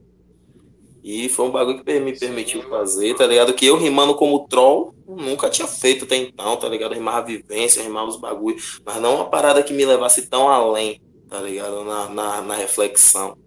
E 1.03 1.29
foi 1.29 1.45
um 1.45 1.51
bagulho 1.51 1.83
que 1.83 1.99
me 1.99 2.17
permitiu 2.17 2.61
fazer, 2.63 3.15
tá 3.15 3.25
ligado? 3.25 3.53
Que 3.53 3.65
eu 3.65 3.77
rimando 3.77 4.15
como 4.15 4.47
troll, 4.47 4.93
nunca 5.07 5.49
tinha 5.49 5.67
feito 5.67 6.03
até 6.03 6.17
então, 6.17 6.57
tá 6.57 6.67
ligado? 6.67 6.93
Rimava 6.93 7.25
vivência, 7.25 7.81
rimava 7.81 8.09
os 8.09 8.17
bagulhos, 8.17 8.79
mas 8.85 9.01
não 9.01 9.15
uma 9.15 9.29
parada 9.29 9.63
que 9.63 9.73
me 9.73 9.85
levasse 9.85 10.27
tão 10.27 10.49
além, 10.49 11.01
tá 11.29 11.39
ligado? 11.39 11.83
Na, 11.83 12.09
na, 12.09 12.41
na 12.41 12.53
reflexão, 12.53 13.37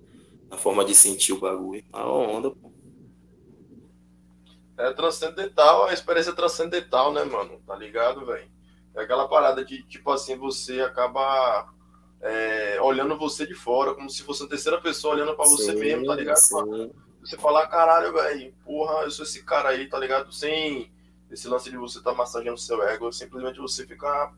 na 0.53 0.59
forma 0.59 0.85
de 0.85 0.95
sentir 0.95 1.33
o 1.33 1.41
bagulho. 1.41 1.83
A 1.91 2.07
onda, 2.07 2.51
pô. 2.51 2.71
É 4.77 4.93
transcendental, 4.93 5.87
a 5.87 5.95
experiência 5.95 6.35
transcendental, 6.35 7.11
né, 7.11 7.25
mano? 7.25 7.59
Tá 7.67 7.75
ligado, 7.75 8.27
velho? 8.27 8.51
É 8.95 9.03
aquela 9.03 9.27
parada 9.27 9.65
de, 9.65 9.83
tipo 9.85 10.11
assim, 10.11 10.37
você 10.37 10.83
acaba 10.83 11.73
é, 12.21 12.79
olhando 12.83 13.17
você 13.17 13.47
de 13.47 13.55
fora, 13.55 13.95
como 13.95 14.11
se 14.11 14.23
fosse 14.23 14.43
uma 14.43 14.49
terceira 14.51 14.79
pessoa 14.79 15.15
olhando 15.15 15.35
pra 15.35 15.47
você 15.47 15.73
mesmo, 15.73 16.07
tá 16.07 16.15
ligado? 16.15 16.37
sim. 16.37 16.93
Você 17.21 17.39
falar, 17.39 17.67
caralho, 17.69 18.13
velho, 18.13 18.53
porra, 18.65 19.05
eu 19.05 19.11
sou 19.11 19.25
esse 19.25 19.43
cara 19.45 19.71
aí, 19.71 19.89
tá 19.89 19.99
ligado? 19.99 20.33
Sem 20.33 20.93
esse 21.31 21.49
lance 21.49 21.71
de 21.71 21.79
você 21.79 22.03
tá 22.03 22.13
massageando 22.13 22.59
seu 22.59 22.83
ego, 22.83 23.11
simplesmente 23.13 23.61
você 23.61 23.87
ficar 23.87 24.35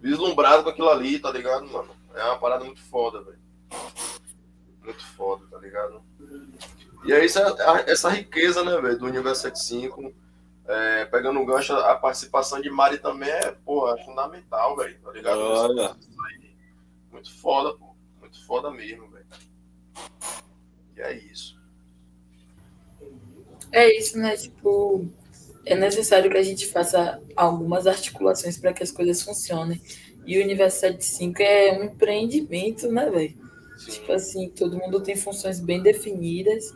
vislumbrado 0.00 0.62
com 0.62 0.68
aquilo 0.68 0.90
ali, 0.90 1.18
tá 1.18 1.32
ligado, 1.32 1.66
mano? 1.66 1.90
É 2.14 2.22
uma 2.24 2.38
parada 2.38 2.64
muito 2.64 2.82
foda, 2.82 3.22
velho. 3.22 3.38
Muito 4.88 5.06
foda, 5.08 5.44
tá 5.50 5.58
ligado? 5.58 6.02
E 7.04 7.12
é 7.12 7.22
isso, 7.22 7.38
a- 7.38 7.84
essa 7.86 8.08
riqueza, 8.08 8.64
né, 8.64 8.80
velho, 8.80 8.98
do 8.98 9.04
Universo 9.04 9.42
75. 9.42 10.14
É, 10.66 11.04
pegando 11.04 11.38
um 11.38 11.44
gancho, 11.44 11.74
a 11.74 11.94
participação 11.94 12.58
de 12.60 12.70
Mari 12.70 12.96
também 12.98 13.28
é, 13.28 13.52
pô, 13.66 13.94
é 13.94 14.02
fundamental, 14.02 14.74
velho, 14.76 14.98
tá 15.00 15.12
ligado? 15.12 15.38
Olha. 15.40 15.94
Isso 16.00 16.22
aí. 16.26 16.50
Muito 17.12 17.38
foda, 17.38 17.76
pô. 17.76 17.94
Muito 18.18 18.46
foda 18.46 18.70
mesmo, 18.70 19.08
velho. 19.10 19.26
E 20.96 21.00
é 21.02 21.12
isso. 21.18 21.58
É 23.70 23.98
isso, 23.98 24.18
né? 24.18 24.34
Tipo, 24.36 25.06
é 25.66 25.74
necessário 25.74 26.30
que 26.30 26.36
a 26.38 26.42
gente 26.42 26.66
faça 26.66 27.20
algumas 27.36 27.86
articulações 27.86 28.56
para 28.56 28.72
que 28.72 28.82
as 28.82 28.90
coisas 28.90 29.22
funcionem. 29.22 29.80
E 30.26 30.38
o 30.38 30.42
Universo 30.42 30.80
75 30.80 31.42
é 31.42 31.78
um 31.78 31.84
empreendimento, 31.84 32.90
né, 32.90 33.10
velho? 33.10 33.47
Tipo 33.86 34.12
assim, 34.12 34.48
todo 34.50 34.76
mundo 34.76 35.00
tem 35.00 35.16
funções 35.16 35.60
bem 35.60 35.82
definidas. 35.82 36.72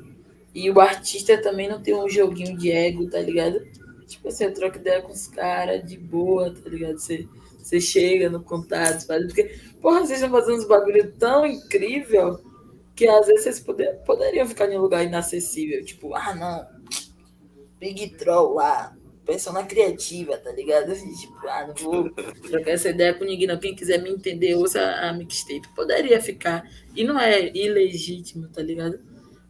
E 0.55 0.71
o 0.71 0.81
artista 0.81 1.41
também 1.41 1.69
não 1.69 1.83
tem 1.83 1.95
um 1.95 2.09
joguinho 2.09 2.57
de 2.57 2.71
ego, 2.71 3.09
tá 3.09 3.19
ligado? 3.19 3.61
Tipo 4.07 4.29
assim, 4.29 4.45
eu 4.45 4.55
troco 4.55 4.77
ideia 4.77 5.01
com 5.01 5.12
os 5.12 5.27
caras 5.27 5.83
de 5.85 5.97
boa, 5.97 6.55
tá 6.55 6.69
ligado? 6.69 6.99
Você, 6.99 7.27
você 7.59 7.81
chega 7.81 8.29
no 8.29 8.43
contato, 8.43 9.07
faz. 9.07 9.25
Porque, 9.25 9.59
porra, 9.81 10.01
vocês 10.01 10.21
estão 10.21 10.31
fazendo 10.31 10.59
uns 10.59 10.69
bagulho 10.69 11.12
tão 11.19 11.47
incrível 11.47 12.38
que 12.95 13.09
às 13.09 13.27
vezes 13.27 13.45
vocês 13.45 13.61
poder, 13.61 13.95
poderiam 14.05 14.47
ficar 14.47 14.71
em 14.71 14.77
um 14.77 14.83
lugar 14.83 15.05
inacessível. 15.05 15.83
Tipo, 15.85 16.15
ah, 16.15 16.35
não. 16.35 16.67
Big 17.79 18.11
Troll 18.17 18.55
lá. 18.55 18.95
Persona 19.24 19.62
criativa, 19.62 20.37
tá 20.37 20.50
ligado? 20.52 20.90
Assim, 20.92 21.12
tipo, 21.14 21.35
ah, 21.46 21.66
não 21.68 21.74
vou 21.74 22.11
trocar 22.11 22.72
essa 22.72 22.90
ideia 22.90 23.14
com 23.14 23.24
ninguém, 23.24 23.46
não. 23.46 23.58
Quem 23.58 23.74
quiser 23.74 24.02
me 24.02 24.11
entender, 24.11 24.54
ouça 24.54 24.80
a 24.80 25.12
mixtape. 25.12 25.68
Poderia 25.74 26.20
ficar. 26.20 26.68
E 26.94 27.04
não 27.04 27.18
é 27.18 27.50
ilegítimo, 27.56 28.48
tá 28.48 28.62
ligado? 28.62 28.98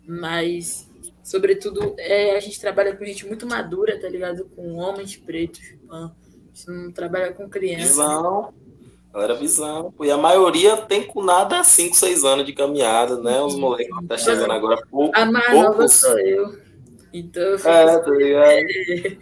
Mas, 0.06 0.88
sobretudo, 1.24 1.94
é, 1.98 2.36
a 2.36 2.40
gente 2.40 2.60
trabalha 2.60 2.94
com 2.94 3.04
gente 3.04 3.26
muito 3.26 3.46
madura, 3.46 3.98
tá 4.00 4.08
ligado? 4.08 4.44
Com 4.54 4.74
homens 4.76 5.16
pretos. 5.16 5.62
A 5.90 6.10
gente 6.52 6.68
não 6.68 6.92
trabalha 6.92 7.32
com 7.32 7.48
criança. 7.48 7.86
Visão. 7.86 8.52
Galera, 9.12 9.34
visão. 9.34 9.92
E 10.00 10.10
a 10.10 10.16
maioria 10.16 10.76
tem 10.76 11.02
com 11.02 11.22
nada 11.22 11.62
5, 11.62 11.94
6 11.94 12.24
anos 12.24 12.46
de 12.46 12.52
caminhada, 12.54 13.20
né? 13.20 13.40
Os 13.42 13.54
moleques 13.54 13.94
que 13.94 14.06
tá 14.06 14.16
chegando 14.16 14.52
agora. 14.52 14.82
Pou, 14.90 15.10
A 15.14 15.26
mais 15.26 15.52
nova 15.54 15.70
poucos. 15.76 15.92
sou 15.92 16.18
eu. 16.18 16.56
Então, 17.12 17.42
eu 17.42 17.58
fico 17.58 17.68
É, 17.68 17.98
tá 17.98 18.10
ligado? 18.10 19.18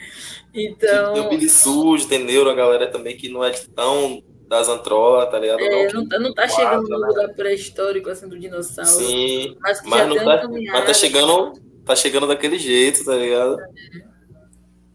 Então 0.55 1.15
Tem 1.15 1.23
o 1.27 1.29
Billy 1.31 1.49
Sujo, 1.49 2.09
tem 2.09 2.25
Neuro, 2.25 2.51
a 2.51 2.55
galera 2.55 2.91
também 2.91 3.17
que 3.17 3.29
não 3.29 3.45
é 3.45 3.51
de 3.51 3.69
tão 3.71 4.23
das 4.49 4.69
antrolas, 4.69 5.31
tá 5.31 5.39
ligado? 5.39 5.61
é, 5.61 5.93
Não, 5.93 6.01
não, 6.01 6.09
tá- 6.09 6.19
não 6.19 6.35
tá 6.35 6.49
Quadra, 6.49 6.57
chegando 6.57 6.89
no 6.89 6.99
né? 6.99 7.07
lugar 7.09 7.29
pré-histórico 7.35 8.11
assim 8.11 8.29
do 8.29 8.39
dinossauro, 8.39 8.91
Sim, 8.91 9.57
mas 9.61 9.81
que 9.81 9.89
mas 9.89 10.01
já 10.01 10.07
não 10.07 10.17
tá, 10.17 10.49
mas 10.73 10.85
tá 10.87 10.95
chegando, 10.95 11.53
tá 11.85 11.95
chegando 11.97 12.27
daquele 12.27 12.59
jeito, 12.59 13.05
tá 13.05 13.15
ligado? 13.15 13.57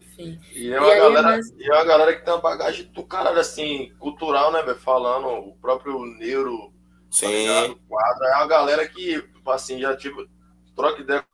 Enfim. 0.02 0.38
E 0.54 0.72
é 0.72 0.76
E 0.76 0.78
uma, 0.78 0.92
aí, 0.92 0.98
galera, 0.98 1.22
mas- 1.22 1.50
e 1.58 1.64
é 1.70 1.72
uma 1.74 1.84
galera 1.84 2.14
que 2.14 2.24
tem 2.24 2.34
uma 2.34 2.40
bagagem 2.40 2.86
do 2.92 3.02
caralho, 3.04 3.38
assim, 3.38 3.92
cultural, 3.98 4.52
né, 4.52 4.62
velho? 4.62 4.78
Falando, 4.78 5.26
o 5.48 5.56
próprio 5.56 6.04
Neuro, 6.18 6.72
tá 7.20 7.26
ligado? 7.28 7.66
Sim, 7.68 7.78
Quadra, 7.88 8.26
é 8.28 8.36
uma 8.36 8.46
galera 8.46 8.86
que, 8.88 9.22
tipo 9.22 9.50
assim, 9.50 9.80
já 9.80 9.96
tipo, 9.96 10.26
troca 10.74 11.00
ideia 11.00 11.24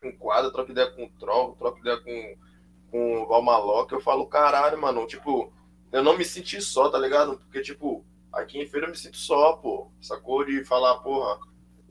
com 0.00 0.12
quadra, 0.18 0.50
troca 0.50 0.72
ideia 0.72 0.90
com 0.90 1.08
troll, 1.18 1.54
troca 1.58 1.78
ideia 1.80 1.98
com, 1.98 2.34
com 2.90 3.22
o 3.22 3.26
Valmaloc. 3.26 3.90
Eu 3.92 4.00
falo, 4.00 4.26
caralho, 4.26 4.80
mano, 4.80 5.06
tipo, 5.06 5.52
eu 5.92 6.02
não 6.02 6.16
me 6.16 6.24
senti 6.24 6.60
só, 6.60 6.88
tá 6.88 6.98
ligado? 6.98 7.38
Porque, 7.38 7.60
tipo, 7.60 8.04
aqui 8.32 8.58
em 8.58 8.66
feira 8.66 8.86
eu 8.86 8.90
me 8.90 8.96
sinto 8.96 9.16
só, 9.16 9.54
pô. 9.54 9.90
Sacou? 10.00 10.44
De 10.44 10.64
falar, 10.64 10.96
porra, 10.98 11.38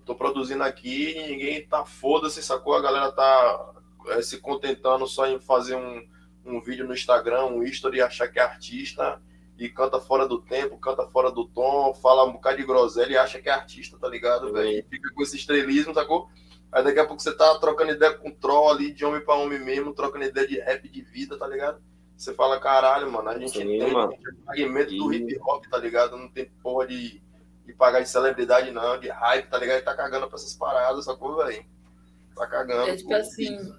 tô 0.05 0.15
produzindo 0.15 0.63
aqui 0.63 1.17
e 1.17 1.27
ninguém 1.27 1.67
tá 1.67 1.85
foda-se, 1.85 2.41
sacou? 2.41 2.73
A 2.73 2.81
galera 2.81 3.11
tá 3.11 3.73
é, 4.09 4.21
se 4.21 4.39
contentando 4.39 5.05
só 5.07 5.27
em 5.27 5.39
fazer 5.39 5.75
um, 5.75 6.07
um 6.45 6.61
vídeo 6.61 6.87
no 6.87 6.93
Instagram, 6.93 7.45
um 7.45 7.63
history 7.63 8.01
achar 8.01 8.27
que 8.27 8.39
é 8.39 8.43
artista. 8.43 9.21
e 9.57 9.69
canta 9.69 9.99
fora 9.99 10.27
do 10.27 10.39
tempo, 10.39 10.77
canta 10.77 11.07
fora 11.07 11.31
do 11.31 11.47
tom, 11.47 11.93
fala 11.95 12.23
um 12.23 12.33
bocado 12.33 12.57
de 12.57 12.63
groselha 12.63 13.13
e 13.13 13.17
acha 13.17 13.41
que 13.41 13.49
é 13.49 13.51
artista, 13.51 13.97
tá 13.97 14.07
ligado, 14.07 14.53
velho? 14.53 14.69
E 14.69 14.83
fica 14.83 15.11
com 15.13 15.23
esse 15.23 15.35
estrelismo, 15.35 15.93
sacou? 15.93 16.29
Aí 16.71 16.83
daqui 16.83 16.99
a 16.99 17.05
pouco 17.05 17.21
você 17.21 17.35
tá 17.35 17.57
trocando 17.59 17.91
ideia 17.91 18.13
com 18.13 18.31
troll 18.31 18.69
ali, 18.69 18.93
de 18.93 19.05
homem 19.05 19.23
pra 19.23 19.35
homem 19.35 19.59
mesmo, 19.59 19.93
trocando 19.93 20.25
ideia 20.25 20.47
de 20.47 20.59
rap, 20.59 20.87
de 20.87 21.01
vida, 21.01 21.37
tá 21.37 21.47
ligado? 21.47 21.81
Você 22.15 22.33
fala, 22.33 22.59
caralho, 22.59 23.11
mano, 23.11 23.29
a 23.29 23.37
gente 23.37 23.51
Sim, 23.51 23.79
tem 23.79 23.91
mano. 23.91 24.11
fragmento 24.43 24.95
do 24.95 25.13
hip 25.13 25.39
hop, 25.41 25.65
tá 25.69 25.77
ligado? 25.77 26.17
Não 26.17 26.27
tem 26.27 26.49
porra 26.63 26.87
de, 26.87 27.21
de 27.65 27.73
pagar 27.73 28.01
de 28.01 28.09
celebridade, 28.09 28.71
não, 28.71 28.99
de 28.99 29.07
hype, 29.07 29.49
tá 29.49 29.57
ligado? 29.57 29.79
E 29.79 29.83
tá 29.83 29.95
cagando 29.95 30.27
pra 30.27 30.35
essas 30.35 30.55
paradas, 30.55 31.05
sacou, 31.05 31.37
velho? 31.37 31.63
Tá 32.35 32.47
cagando. 32.47 32.89
É 32.89 32.95
tipo 32.95 33.13
assim, 33.13 33.73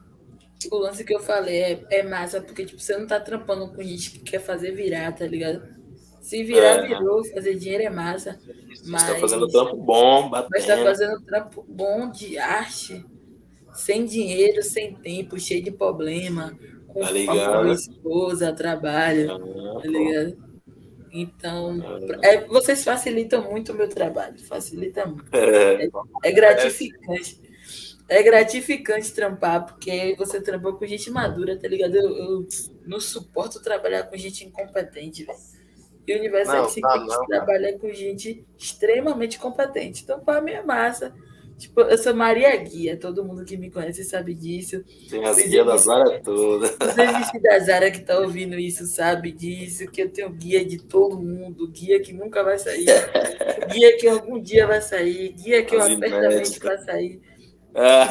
o 0.70 0.78
lance 0.78 1.04
que 1.04 1.14
eu 1.14 1.20
falei 1.20 1.62
é, 1.62 1.86
é 1.90 2.02
massa, 2.02 2.40
porque 2.40 2.64
tipo, 2.64 2.80
você 2.80 2.96
não 2.96 3.06
tá 3.06 3.20
trampando 3.20 3.72
com 3.72 3.82
gente 3.82 4.12
que 4.12 4.18
quer 4.20 4.40
fazer 4.40 4.70
virar, 4.72 5.12
tá 5.12 5.26
ligado? 5.26 5.77
Se 6.28 6.44
virar, 6.44 6.84
É. 6.84 6.86
virou, 6.88 7.24
fazer 7.24 7.54
dinheiro 7.54 7.84
é 7.84 7.90
massa. 7.90 8.38
Você 8.74 8.90
Mas, 8.90 9.06
tá 9.06 9.14
fazendo 9.16 9.48
trampo 9.48 9.76
bom, 9.76 10.28
mas 10.28 10.42
tá 10.44 10.48
batendo. 10.76 10.82
fazendo 10.84 11.20
trampo 11.22 11.64
bom 11.66 12.10
de 12.10 12.36
arte, 12.38 13.02
sem 13.74 14.04
dinheiro, 14.04 14.62
sem 14.62 14.94
tempo, 14.94 15.38
cheio 15.40 15.62
de 15.62 15.70
problema, 15.70 16.54
com 16.88 17.00
Tá 17.00 17.10
ligado? 17.10 17.72
esposa, 17.72 18.52
trabalho, 18.52 19.30
Ah, 19.32 19.38
tá 19.38 19.80
pô. 19.80 19.88
ligado? 19.88 20.36
Então, 21.10 21.80
Ah. 21.82 22.26
é, 22.26 22.46
vocês 22.46 22.84
facilitam 22.84 23.42
muito 23.50 23.72
o 23.72 23.74
meu 23.74 23.88
trabalho, 23.88 24.38
facilita 24.40 25.06
muito. 25.06 25.24
É, 25.34 25.88
É 26.24 26.32
gratificante. 26.32 27.40
É 28.10 28.22
gratificante 28.22 29.12
trampar, 29.12 29.66
porque 29.66 30.14
você 30.18 30.40
trampa 30.40 30.72
com 30.72 30.86
gente 30.86 31.10
madura, 31.10 31.58
tá 31.58 31.68
ligado? 31.68 31.94
Eu, 31.96 32.08
eu 32.16 32.48
não 32.86 33.00
suporto 33.00 33.62
trabalhar 33.62 34.04
com 34.04 34.16
gente 34.16 34.44
incompetente, 34.44 35.24
velho. 35.24 35.38
E 36.08 36.14
o 36.14 36.18
Universo 36.18 36.50
Não, 36.50 36.66
75 36.66 37.06
tá 37.06 37.26
trabalha 37.26 37.78
com 37.78 37.92
gente 37.92 38.42
extremamente 38.56 39.38
competente. 39.38 40.02
Então, 40.02 40.18
pra 40.20 40.40
mim 40.40 40.52
é 40.52 40.62
massa. 40.62 41.14
Tipo, 41.58 41.82
eu 41.82 41.98
sou 41.98 42.14
Maria 42.14 42.56
Guia, 42.56 42.96
todo 42.96 43.24
mundo 43.24 43.44
que 43.44 43.56
me 43.56 43.68
conhece 43.68 44.04
sabe 44.04 44.32
disso. 44.32 44.82
tem 45.10 45.22
as 45.24 45.36
guias 45.36 45.66
das 45.66 45.88
áreas 45.88 46.22
todas. 46.22 46.70
Os 46.70 46.96
MC 46.96 47.40
da 47.40 47.58
Zara 47.58 47.90
que 47.90 48.00
tá 48.00 48.18
ouvindo 48.20 48.56
isso 48.56 48.86
sabe 48.86 49.32
disso, 49.32 49.90
que 49.90 50.00
eu 50.00 50.08
tenho 50.08 50.30
guia 50.30 50.64
de 50.64 50.78
todo 50.78 51.20
mundo, 51.20 51.68
guia 51.68 52.00
que 52.00 52.12
nunca 52.12 52.44
vai 52.44 52.58
sair, 52.58 52.86
guia 53.70 53.96
que 53.98 54.06
algum 54.06 54.40
dia 54.40 54.68
vai 54.68 54.80
sair, 54.80 55.32
guia 55.32 55.64
que 55.64 55.74
eu 55.74 55.82
apertamente 55.82 56.60
vai 56.60 56.78
sair. 56.78 57.20
Ah, 57.74 58.08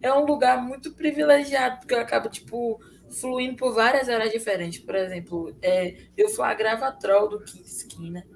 é 0.00 0.12
um 0.12 0.24
lugar 0.24 0.62
muito 0.62 0.92
privilegiado, 0.92 1.78
porque 1.80 1.94
eu 1.94 2.00
acabo, 2.00 2.28
tipo, 2.28 2.80
fluindo 3.10 3.56
por 3.56 3.72
várias 3.72 4.08
áreas 4.08 4.32
diferentes. 4.32 4.78
Por 4.80 4.94
exemplo, 4.94 5.54
é, 5.62 5.96
eu 6.16 6.28
flagrava 6.28 6.92
troll 6.92 7.28
do 7.28 7.40
Quinta 7.40 7.66
Esquina, 7.66 8.26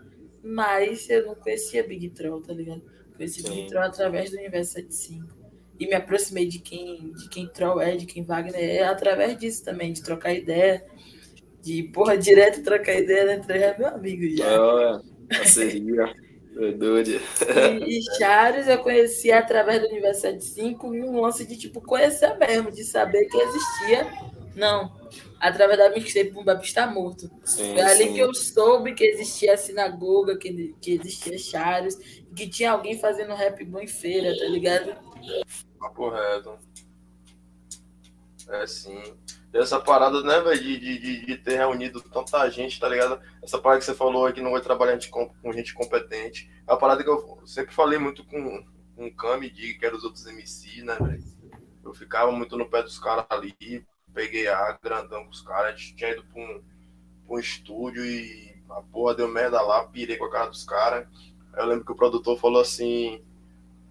mas 0.43 1.09
eu 1.09 1.27
não 1.27 1.35
conhecia 1.35 1.87
Big 1.87 2.11
Troll, 2.11 2.43
tá 2.43 2.53
ligado? 2.53 2.83
Conheci 3.17 3.43
Sim. 3.43 3.51
Big 3.51 3.69
Troll 3.69 3.85
através 3.85 4.31
do 4.31 4.37
Universo 4.39 4.73
75. 4.73 5.43
E 5.79 5.87
me 5.87 5.95
aproximei 5.95 6.47
de 6.47 6.59
quem, 6.59 7.13
de 7.13 7.29
quem 7.29 7.47
Troll 7.49 7.81
é, 7.81 7.97
de 7.97 8.07
quem 8.07 8.25
Wagner 8.25 8.55
é, 8.57 8.85
através 8.85 9.37
disso 9.39 9.65
também, 9.65 9.93
de 9.93 10.03
trocar 10.03 10.33
ideia. 10.33 10.85
De, 11.61 11.85
porra, 11.85 12.17
direto 12.17 12.63
trocar 12.63 12.95
ideia, 12.95 13.25
né? 13.25 13.43
Tu 13.45 13.53
é 13.53 13.79
meu 13.79 13.89
amigo 13.89 14.37
já. 14.37 14.61
olha, 14.61 15.03
parceria. 15.29 16.13
Doido. 16.79 17.19
E, 17.87 17.99
e 17.99 18.03
Chaves 18.19 18.69
eu 18.69 18.79
conheci 18.79 19.33
através 19.33 19.81
do 19.81 19.89
Universo 19.89 20.21
75 20.23 20.95
e 20.95 21.03
um 21.03 21.21
lance 21.21 21.47
de, 21.47 21.57
tipo, 21.57 21.81
conhecer 21.81 22.37
mesmo, 22.37 22.71
de 22.71 22.85
saber 22.85 23.25
que 23.25 23.37
existia. 23.39 24.07
Não, 24.55 24.95
através 25.41 25.79
da 25.79 25.91
mixtape 25.91 26.31
Bumbap 26.31 26.65
está 26.65 26.87
morto. 26.87 27.31
Sim, 27.45 27.75
Foi 27.75 27.83
ali 27.83 28.05
sim. 28.05 28.15
que 28.15 28.21
eu 28.21 28.35
soube 28.35 28.95
que 28.95 29.05
existia 29.05 29.55
a 29.55 29.57
sinagoga, 29.57 30.37
que, 30.37 30.75
que 30.81 30.93
existia 30.93 31.39
Chaves, 31.39 31.97
que 32.35 32.49
tinha 32.49 32.73
alguém 32.73 32.99
fazendo 32.99 33.35
rap 33.35 33.65
bom 33.65 33.81
em 33.81 33.87
feira, 33.87 34.37
tá 34.37 34.45
ligado? 34.45 34.97
Papo 35.79 36.11
reto. 36.11 36.59
É 38.49 38.67
sim. 38.67 39.03
E 39.53 39.59
essa 39.59 39.79
parada, 39.79 40.23
né, 40.23 40.41
velho, 40.41 40.63
de, 40.63 40.79
de, 40.79 41.27
de, 41.27 41.37
ter 41.37 41.57
reunido 41.57 42.01
tanta 42.01 42.49
gente, 42.49 42.81
tá 42.81 42.89
ligado? 42.89 43.21
Essa 43.43 43.59
parada 43.59 43.81
que 43.81 43.85
você 43.85 43.95
falou 43.95 44.27
aí 44.27 44.33
que 44.33 44.41
não 44.41 44.53
vai 44.53 44.63
trabalhar 44.63 44.99
com, 45.11 45.53
gente 45.53 45.75
competente. 45.75 46.51
É 46.67 46.73
uma 46.73 46.79
parada 46.79 47.05
que 47.05 47.11
eu 47.11 47.39
sempre 47.45 47.75
falei 47.75 47.99
muito 47.99 48.25
com, 48.25 48.65
com 48.97 49.07
o 49.07 49.15
Cami, 49.15 49.51
de 49.51 49.75
que 49.75 49.85
eram 49.85 49.99
os 49.99 50.05
outros 50.05 50.27
MC, 50.27 50.83
né, 50.83 50.97
velho? 50.99 51.23
Eu 51.85 51.93
ficava 51.93 52.33
muito 52.33 52.57
no 52.57 52.71
pé 52.71 52.83
dos 52.83 52.99
caras 52.99 53.27
ali, 53.29 53.85
peguei 54.15 54.49
a 54.49 54.79
grandão 54.83 55.25
com 55.25 55.31
os 55.31 55.43
caras, 55.43 55.81
tinha 55.81 56.11
ido 56.11 56.25
pra 56.25 56.43
um, 56.43 56.61
pra 57.27 57.37
um 57.37 57.39
estúdio 57.39 58.05
e 58.05 58.55
a 58.71 58.81
porra 58.81 59.15
deu 59.15 59.29
merda 59.29 59.61
lá, 59.61 59.85
pirei 59.85 60.17
com 60.17 60.25
a 60.25 60.31
cara 60.31 60.47
dos 60.47 60.65
caras. 60.65 61.07
Aí 61.53 61.63
eu 61.63 61.67
lembro 61.67 61.85
que 61.85 61.93
o 61.93 61.97
produtor 61.97 62.39
falou 62.39 62.61
assim, 62.61 63.23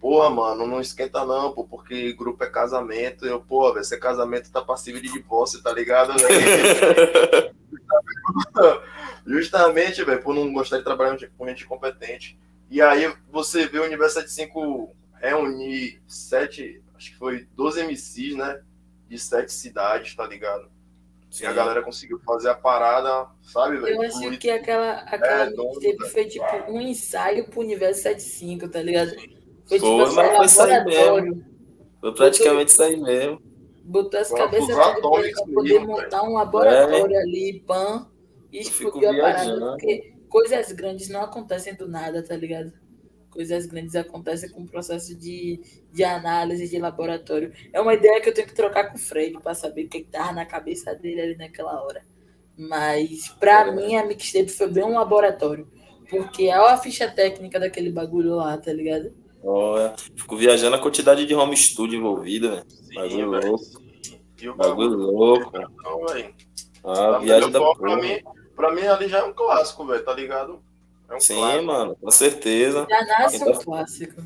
Porra, 0.02 0.28
mano, 0.28 0.66
não 0.66 0.80
esquenta 0.80 1.24
não, 1.24 1.52
pô, 1.52 1.62
porque 1.62 2.12
grupo 2.12 2.42
é 2.42 2.50
casamento. 2.50 3.24
Eu, 3.24 3.40
pô, 3.40 3.72
velho, 3.72 3.84
se 3.84 3.94
é 3.94 3.98
casamento 3.98 4.50
tá 4.50 4.60
passível 4.60 5.00
de 5.00 5.12
divórcio, 5.12 5.62
tá 5.62 5.72
ligado? 5.72 6.14
Justamente, 9.24 10.02
velho, 10.02 10.20
por 10.20 10.34
não 10.34 10.52
gostar 10.52 10.78
de 10.78 10.82
trabalhar 10.82 11.16
com 11.38 11.46
gente 11.46 11.66
competente. 11.66 12.36
E 12.68 12.82
aí 12.82 13.14
você 13.30 13.68
vê 13.68 13.78
o 13.78 13.84
Universo 13.84 14.16
75 14.16 14.90
reunir 15.20 16.02
sete, 16.08 16.82
acho 16.96 17.12
que 17.12 17.16
foi 17.16 17.46
12 17.54 17.84
MCs, 17.84 18.34
né? 18.34 18.60
De 19.12 19.18
sete 19.18 19.52
cidades, 19.52 20.16
tá 20.16 20.26
ligado? 20.26 20.70
E 21.38 21.44
a 21.44 21.52
galera 21.52 21.82
conseguiu 21.82 22.18
fazer 22.20 22.48
a 22.48 22.54
parada, 22.54 23.28
sabe, 23.42 23.76
velho? 23.76 23.96
Eu 23.96 24.02
acho 24.02 24.38
que 24.38 24.50
aquela, 24.50 24.92
aquela 25.00 25.44
É, 25.44 25.50
mixtape 25.50 25.96
velho. 25.98 26.10
foi 26.10 26.24
tipo 26.24 26.46
um 26.68 26.80
ensaio 26.80 27.46
pro 27.46 27.60
Universo 27.60 28.00
75, 28.02 28.70
tá 28.70 28.82
ligado? 28.82 29.10
Foi 29.66 29.78
tipo 29.78 29.80
Foi, 29.80 30.02
assim, 30.04 30.16
mas 30.16 30.54
foi 30.56 30.64
aí 30.64 30.78
laboratório. 30.78 31.46
Foi 32.00 32.14
praticamente 32.14 32.70
isso 32.70 32.82
aí 32.82 32.96
mesmo. 32.98 33.42
Botou 33.84 34.18
as 34.18 34.30
cabeças 34.30 34.74
pra 34.74 34.94
poder 34.94 35.34
mesmo, 35.56 35.86
montar 35.88 36.22
um 36.22 36.32
laboratório 36.32 37.18
ali, 37.18 37.62
pan, 37.66 38.10
e 38.50 38.60
explodiu 38.60 39.10
a 39.10 39.20
parada. 39.20 39.60
Porque 39.72 40.14
coisas 40.30 40.72
grandes 40.72 41.10
não 41.10 41.20
acontecem 41.20 41.74
do 41.74 41.86
nada, 41.86 42.22
tá 42.22 42.34
ligado? 42.34 42.72
Coisas 43.32 43.64
grandes 43.66 43.96
acontecem 43.96 44.50
com 44.50 44.60
um 44.60 44.66
processo 44.66 45.14
de, 45.16 45.58
de 45.90 46.04
análise 46.04 46.68
de 46.68 46.78
laboratório. 46.78 47.50
É 47.72 47.80
uma 47.80 47.94
ideia 47.94 48.20
que 48.20 48.28
eu 48.28 48.34
tenho 48.34 48.46
que 48.46 48.54
trocar 48.54 48.90
com 48.90 48.96
o 48.96 49.00
Fred 49.00 49.40
para 49.42 49.54
saber 49.54 49.86
o 49.86 49.88
que 49.88 50.00
que 50.00 50.10
tava 50.10 50.32
na 50.32 50.44
cabeça 50.44 50.94
dele 50.94 51.20
ali 51.20 51.36
naquela 51.36 51.82
hora. 51.82 52.02
Mas, 52.58 53.28
pra 53.40 53.66
É. 53.68 53.70
mim, 53.74 53.96
a 53.96 54.04
mixtape 54.04 54.50
foi 54.50 54.68
bem 54.68 54.84
um 54.84 54.94
laboratório. 54.94 55.66
Porque 56.10 56.48
olha 56.48 56.74
a 56.74 56.76
ficha 56.78 57.10
técnica 57.10 57.58
daquele 57.58 57.90
bagulho 57.90 58.36
lá, 58.36 58.58
tá 58.58 58.70
ligado? 58.70 59.14
Olha, 59.42 59.94
fico 60.14 60.36
viajando 60.36 60.76
a 60.76 60.78
quantidade 60.78 61.24
de 61.24 61.34
home 61.34 61.56
studio 61.56 61.98
envolvida, 61.98 62.50
velho. 62.50 62.66
Bagulho 62.94 63.30
velho. 63.30 63.48
louco. 63.52 63.82
O 64.44 64.54
Bagulho 64.56 64.96
louco. 64.98 65.52
Não, 65.82 66.04
velho. 66.06 66.34
Ah, 66.84 67.10
Da 67.12 67.18
viagem 67.18 67.50
da 67.50 67.58
porra. 67.60 67.78
pra 67.80 67.96
mim, 67.96 68.20
pra 68.54 68.74
mim 68.74 68.82
ali 68.82 69.08
já 69.08 69.20
é 69.20 69.24
um 69.24 69.32
clássico, 69.32 69.86
velho, 69.86 70.04
tá 70.04 70.12
ligado? 70.12 70.62
É 71.12 71.16
um 71.16 71.20
Sim, 71.20 71.36
clássico. 71.36 71.64
mano, 71.64 71.96
com 71.96 72.10
certeza. 72.10 72.86
Já 72.88 73.04
nasce 73.04 73.36
um 73.44 73.48
Então- 73.50 73.62
clássico. 73.62 74.22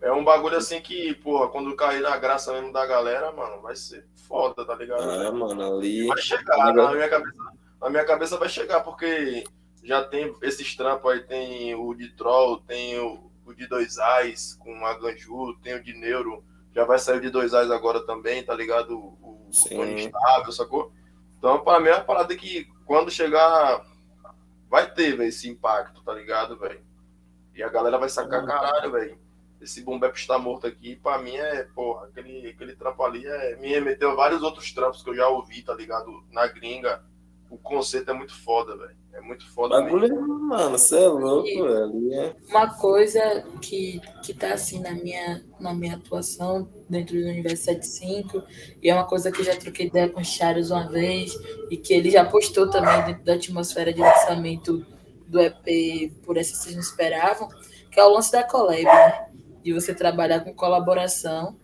É 0.00 0.12
um 0.12 0.24
bagulho 0.24 0.56
assim 0.56 0.80
que, 0.80 1.14
porra, 1.14 1.48
quando 1.48 1.74
cair 1.76 2.00
na 2.00 2.16
graça 2.16 2.52
mesmo 2.52 2.72
da 2.72 2.84
galera, 2.86 3.30
mano, 3.32 3.60
vai 3.60 3.74
ser 3.76 4.04
foda, 4.28 4.64
tá 4.64 4.74
ligado? 4.74 5.02
Ah, 5.02 5.30
mano, 5.32 5.76
ali. 5.78 6.06
Vai 6.08 6.18
chegar, 6.20 6.72
na 6.74 6.90
minha 6.92 7.08
cabeça, 7.08 7.34
na 7.80 7.90
minha 7.90 8.04
cabeça 8.04 8.36
vai 8.36 8.48
chegar, 8.48 8.80
porque 8.80 9.44
já 9.84 10.02
tem 10.02 10.34
esses 10.42 10.74
trampos 10.76 11.10
aí, 11.12 11.20
tem 11.20 11.74
o 11.76 11.94
de 11.94 12.08
Troll, 12.16 12.58
tem 12.60 12.98
o, 12.98 13.30
o 13.46 13.52
de 13.54 13.66
Dois 13.68 13.98
Ais 13.98 14.54
com 14.60 14.84
a 14.86 14.94
Ganju, 14.94 15.54
tem 15.62 15.74
o 15.74 15.82
de 15.82 15.92
Neuro, 15.92 16.42
já 16.74 16.84
vai 16.84 16.98
sair 16.98 17.18
o 17.18 17.20
de 17.20 17.30
Dois 17.30 17.54
Ais 17.54 17.70
agora 17.70 18.00
também, 18.04 18.42
tá 18.44 18.54
ligado? 18.54 18.96
O, 18.96 19.18
o. 19.22 19.50
Tony 19.68 20.06
Estável, 20.06 20.50
sacou? 20.52 20.90
Então, 21.38 21.60
pra 21.62 21.78
mim, 21.78 21.88
é 21.90 21.94
uma 21.94 22.00
parada 22.04 22.34
que 22.34 22.66
quando 22.86 23.08
chegar, 23.10 23.84
vai 24.72 24.90
ter, 24.90 25.14
velho, 25.14 25.28
esse 25.28 25.50
impacto, 25.50 26.02
tá 26.02 26.14
ligado, 26.14 26.58
velho? 26.58 26.82
E 27.54 27.62
a 27.62 27.68
galera 27.68 27.98
vai 27.98 28.08
sacar, 28.08 28.46
caralho, 28.46 28.90
velho. 28.90 29.18
Esse 29.60 29.82
boom 29.82 29.98
bap 29.98 30.16
está 30.16 30.38
morto 30.38 30.66
aqui, 30.66 30.96
pra 30.96 31.18
mim 31.18 31.36
é, 31.36 31.64
porra, 31.64 32.06
aquele, 32.06 32.48
aquele 32.48 32.74
trampo 32.74 33.02
ali 33.04 33.26
é, 33.26 33.56
me 33.56 33.68
remeteu 33.68 34.12
a 34.12 34.14
vários 34.14 34.42
outros 34.42 34.72
trampos 34.72 35.02
que 35.02 35.10
eu 35.10 35.14
já 35.14 35.28
ouvi, 35.28 35.62
tá 35.62 35.74
ligado? 35.74 36.24
Na 36.32 36.46
gringa. 36.46 37.04
O 37.50 37.58
conceito 37.58 38.10
é 38.10 38.14
muito 38.14 38.34
foda, 38.34 38.74
velho. 38.74 38.96
É 39.12 39.20
muito 39.20 39.46
foda 39.52 39.82
mesmo. 39.82 40.00
Bagulho, 40.00 40.38
mano, 40.40 40.78
você 40.78 40.96
é 40.96 41.08
louco, 41.08 41.44
velho. 41.44 41.84
Ali 41.84 42.14
é. 42.14 42.36
Uma 42.48 42.74
coisa 42.74 43.44
que, 43.60 44.00
que 44.22 44.32
tá 44.32 44.54
assim 44.54 44.80
na 44.80 44.92
minha, 44.92 45.44
na 45.60 45.74
minha 45.74 45.96
atuação 45.96 46.68
dentro 46.88 47.20
do 47.20 47.28
Universo 47.28 47.64
75, 47.64 48.42
e 48.82 48.88
é 48.88 48.94
uma 48.94 49.06
coisa 49.06 49.30
que 49.30 49.40
eu 49.40 49.44
já 49.44 49.54
troquei 49.54 49.86
ideia 49.86 50.08
com 50.08 50.20
o 50.20 50.24
Charles 50.24 50.70
uma 50.70 50.88
vez, 50.88 51.38
e 51.70 51.76
que 51.76 51.92
ele 51.92 52.10
já 52.10 52.24
postou 52.24 52.70
também 52.70 53.04
dentro 53.04 53.24
da 53.24 53.34
atmosfera 53.34 53.92
de 53.92 54.00
lançamento 54.00 54.84
do 55.26 55.40
EP 55.40 56.12
Por 56.24 56.36
Essa 56.38 56.54
Vocês 56.54 56.74
Não 56.74 56.82
Esperavam, 56.82 57.48
que 57.90 58.00
é 58.00 58.04
o 58.04 58.12
lance 58.12 58.32
da 58.32 58.42
collab, 58.42 58.84
né? 58.84 59.28
De 59.62 59.72
você 59.72 59.94
trabalhar 59.94 60.40
com 60.40 60.54
colaboração. 60.54 61.56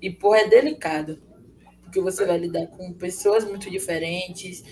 E, 0.00 0.10
porra, 0.10 0.40
é 0.40 0.48
delicado. 0.48 1.18
Porque 1.82 2.00
você 2.00 2.24
vai 2.24 2.38
lidar 2.38 2.66
com 2.68 2.92
pessoas 2.92 3.44
muito 3.44 3.70
diferentes, 3.70 4.62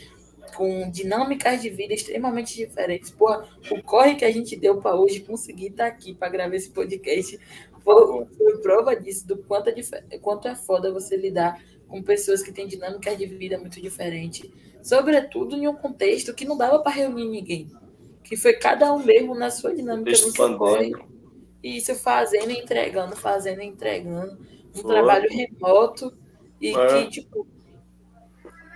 com 0.55 0.91
dinâmicas 0.91 1.63
de 1.63 1.71
vida 1.71 1.95
extremamente 1.95 2.57
diferentes. 2.57 3.11
Porra, 3.11 3.49
o 3.71 3.83
corre 3.83 4.15
que 4.15 4.25
a 4.25 4.31
gente 4.31 4.57
deu 4.57 4.81
para 4.81 4.97
hoje 4.97 5.21
conseguir 5.21 5.69
estar 5.69 5.85
tá 5.85 5.91
aqui 5.91 6.15
para 6.15 6.29
gravar 6.29 6.55
esse 6.55 6.71
podcast 6.71 7.39
foi, 7.83 8.27
foi, 8.37 8.59
prova 8.59 8.95
disso, 8.95 9.27
do 9.27 9.39
quanto 9.39 9.69
é, 9.69 10.19
quanto 10.19 10.49
é 10.49 10.55
foda 10.55 10.93
você 10.93 11.17
lidar 11.17 11.63
com 11.87 12.03
pessoas 12.03 12.43
que 12.43 12.53
têm 12.53 12.67
dinâmicas 12.67 13.17
de 13.17 13.27
vida 13.27 13.59
muito 13.59 13.81
diferentes. 13.81 14.51
Sobretudo 14.83 15.57
em 15.57 15.67
um 15.67 15.75
contexto 15.75 16.35
que 16.35 16.45
não 16.45 16.57
dava 16.57 16.79
para 16.81 16.93
reunir 16.93 17.29
ninguém. 17.29 17.71
Que 18.23 18.37
foi 18.37 18.53
cada 18.55 18.93
um 18.93 19.03
mesmo 19.03 19.35
na 19.35 19.51
sua 19.51 19.75
dinâmica, 19.75 20.15
seu 20.15 20.59
corre. 20.59 20.93
E 21.63 21.79
isso 21.79 21.95
fazendo 21.95 22.51
e 22.51 22.59
entregando, 22.59 23.17
fazendo 23.17 23.63
e 23.63 23.67
entregando. 23.67 24.39
Um 24.75 24.83
foi. 24.83 24.91
trabalho 24.93 25.29
remoto 25.31 26.13
e 26.61 26.75
é. 26.75 26.87
que, 26.87 27.11
tipo, 27.11 27.47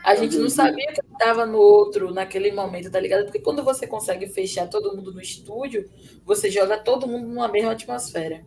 a 0.05 0.15
gente 0.15 0.37
não 0.37 0.51
sabia 0.51 0.93
que 0.93 1.01
estava 1.13 1.47
no 1.47 1.59
outro 1.59 2.13
naquele 2.13 2.51
momento, 2.53 2.91
tá 2.91 2.99
ligado? 2.99 3.25
Porque 3.25 3.39
quando 3.39 3.63
você 3.63 3.87
consegue 3.87 4.27
fechar 4.27 4.69
todo 4.69 4.97
mundo 4.97 5.13
no 5.13 5.21
estúdio, 5.21 5.89
você 6.25 6.51
joga 6.51 6.77
todo 6.77 7.07
mundo 7.07 7.27
numa 7.27 7.49
mesma 7.49 7.73
atmosfera. 7.73 8.43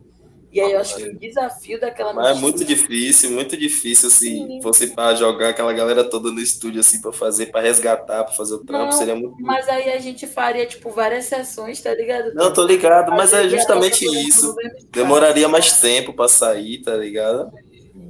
E 0.52 0.60
aí 0.60 0.72
eu 0.72 0.80
acho 0.80 0.96
que 0.96 1.02
o 1.02 1.18
desafio 1.18 1.78
daquela 1.78 2.14
Mas 2.14 2.36
é 2.36 2.40
muito 2.40 2.64
difícil, 2.64 3.30
muito 3.30 3.56
difícil 3.58 4.08
se 4.08 4.40
assim, 4.40 4.62
fosse 4.62 4.86
para 4.88 5.14
jogar 5.14 5.50
aquela 5.50 5.70
galera 5.72 6.02
toda 6.02 6.30
no 6.30 6.40
estúdio 6.40 6.80
assim 6.80 7.00
para 7.00 7.12
fazer, 7.12 7.46
para 7.46 7.60
resgatar, 7.60 8.24
para 8.24 8.32
fazer 8.32 8.54
o 8.54 8.64
trampo, 8.64 8.86
não, 8.86 8.92
seria 8.92 9.14
muito 9.14 9.36
Mas 9.40 9.68
aí 9.68 9.92
a 9.92 9.98
gente 9.98 10.26
faria 10.26 10.64
tipo 10.64 10.90
várias 10.90 11.26
sessões, 11.26 11.80
tá 11.82 11.94
ligado? 11.94 12.32
Não, 12.32 12.50
tô 12.52 12.64
ligado, 12.64 13.10
mas 13.12 13.34
é 13.34 13.46
justamente 13.48 14.06
isso. 14.06 14.54
Demoraria 14.90 15.46
mais 15.46 15.78
tempo 15.78 16.14
para 16.14 16.28
sair, 16.28 16.78
tá 16.80 16.96
ligado? 16.96 17.52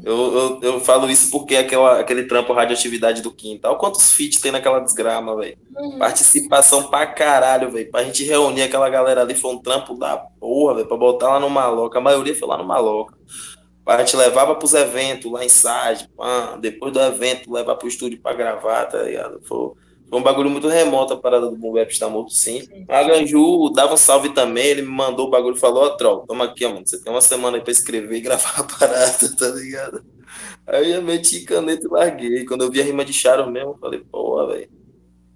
Eu, 0.06 0.14
eu, 0.14 0.60
eu, 0.62 0.80
falo 0.80 1.10
isso 1.10 1.32
porque 1.32 1.56
aquela, 1.56 1.98
aquele 1.98 2.22
trampo 2.28 2.52
radioatividade 2.52 3.20
do 3.22 3.32
quintal, 3.32 3.76
quantos 3.76 4.12
feats 4.12 4.40
tem 4.40 4.52
naquela 4.52 4.78
desgrama, 4.78 5.34
velho? 5.34 5.58
Uhum. 5.76 5.98
Participação 5.98 6.84
pra 6.84 7.08
caralho, 7.08 7.72
velho. 7.72 7.90
Pra 7.90 8.04
gente 8.04 8.22
reunir 8.22 8.62
aquela 8.62 8.88
galera 8.88 9.22
ali 9.22 9.34
foi 9.34 9.52
um 9.52 9.58
trampo 9.58 9.94
da 9.94 10.16
porra, 10.16 10.76
velho. 10.76 10.86
Pra 10.86 10.96
botar 10.96 11.30
lá 11.30 11.40
no 11.40 11.50
Maloca. 11.50 11.98
A 11.98 12.00
maioria 12.00 12.36
foi 12.36 12.46
lá 12.46 12.56
no 12.56 12.62
Maloca. 12.62 13.18
A 13.84 13.98
gente 13.98 14.16
levava 14.16 14.54
pros 14.54 14.74
eventos 14.74 15.30
lá 15.30 15.44
em 15.44 15.48
Sage, 15.48 16.08
depois 16.60 16.92
do 16.92 17.00
evento, 17.00 17.52
levar 17.52 17.74
pro 17.74 17.88
estúdio 17.88 18.20
pra 18.20 18.32
gravar, 18.32 18.86
tá 18.86 19.02
ligado? 19.02 19.40
Foi, 19.44 19.72
foi 20.08 20.20
um 20.20 20.22
bagulho 20.22 20.48
muito 20.48 20.68
remoto 20.68 21.14
a 21.14 21.16
parada 21.16 21.46
do 21.50 21.56
Boom 21.56 21.72
Bap 21.72 21.90
está 21.90 22.08
morto 22.08 22.32
sim. 22.32 22.62
A 22.88 23.02
Ganju 23.02 23.70
dava 23.70 23.94
um 23.94 23.96
salve 23.96 24.32
também, 24.32 24.66
ele 24.66 24.82
me 24.82 24.88
mandou 24.88 25.26
o 25.26 25.30
bagulho 25.30 25.56
e 25.56 25.60
falou, 25.60 25.82
ó, 25.82 25.86
oh, 25.86 25.96
Troll, 25.96 26.24
toma 26.26 26.44
aqui, 26.44 26.64
ó, 26.64 26.70
mano. 26.70 26.86
Você 26.86 27.02
tem 27.02 27.12
uma 27.12 27.20
semana 27.20 27.56
aí 27.56 27.62
pra 27.62 27.72
escrever 27.72 28.16
e 28.16 28.20
gravar 28.20 28.60
a 28.60 28.64
parada, 28.64 29.28
tá 29.36 29.48
ligado? 29.48 30.04
Aí 30.66 30.92
eu 30.92 31.02
meti 31.02 31.40
caneta 31.40 31.86
e 31.86 31.90
larguei. 31.90 32.44
Quando 32.44 32.62
eu 32.62 32.70
vi 32.70 32.80
a 32.80 32.84
rima 32.84 33.04
de 33.04 33.12
Charo 33.12 33.50
mesmo, 33.50 33.70
eu 33.70 33.78
falei, 33.78 34.00
porra, 34.00 34.48
velho. 34.48 34.68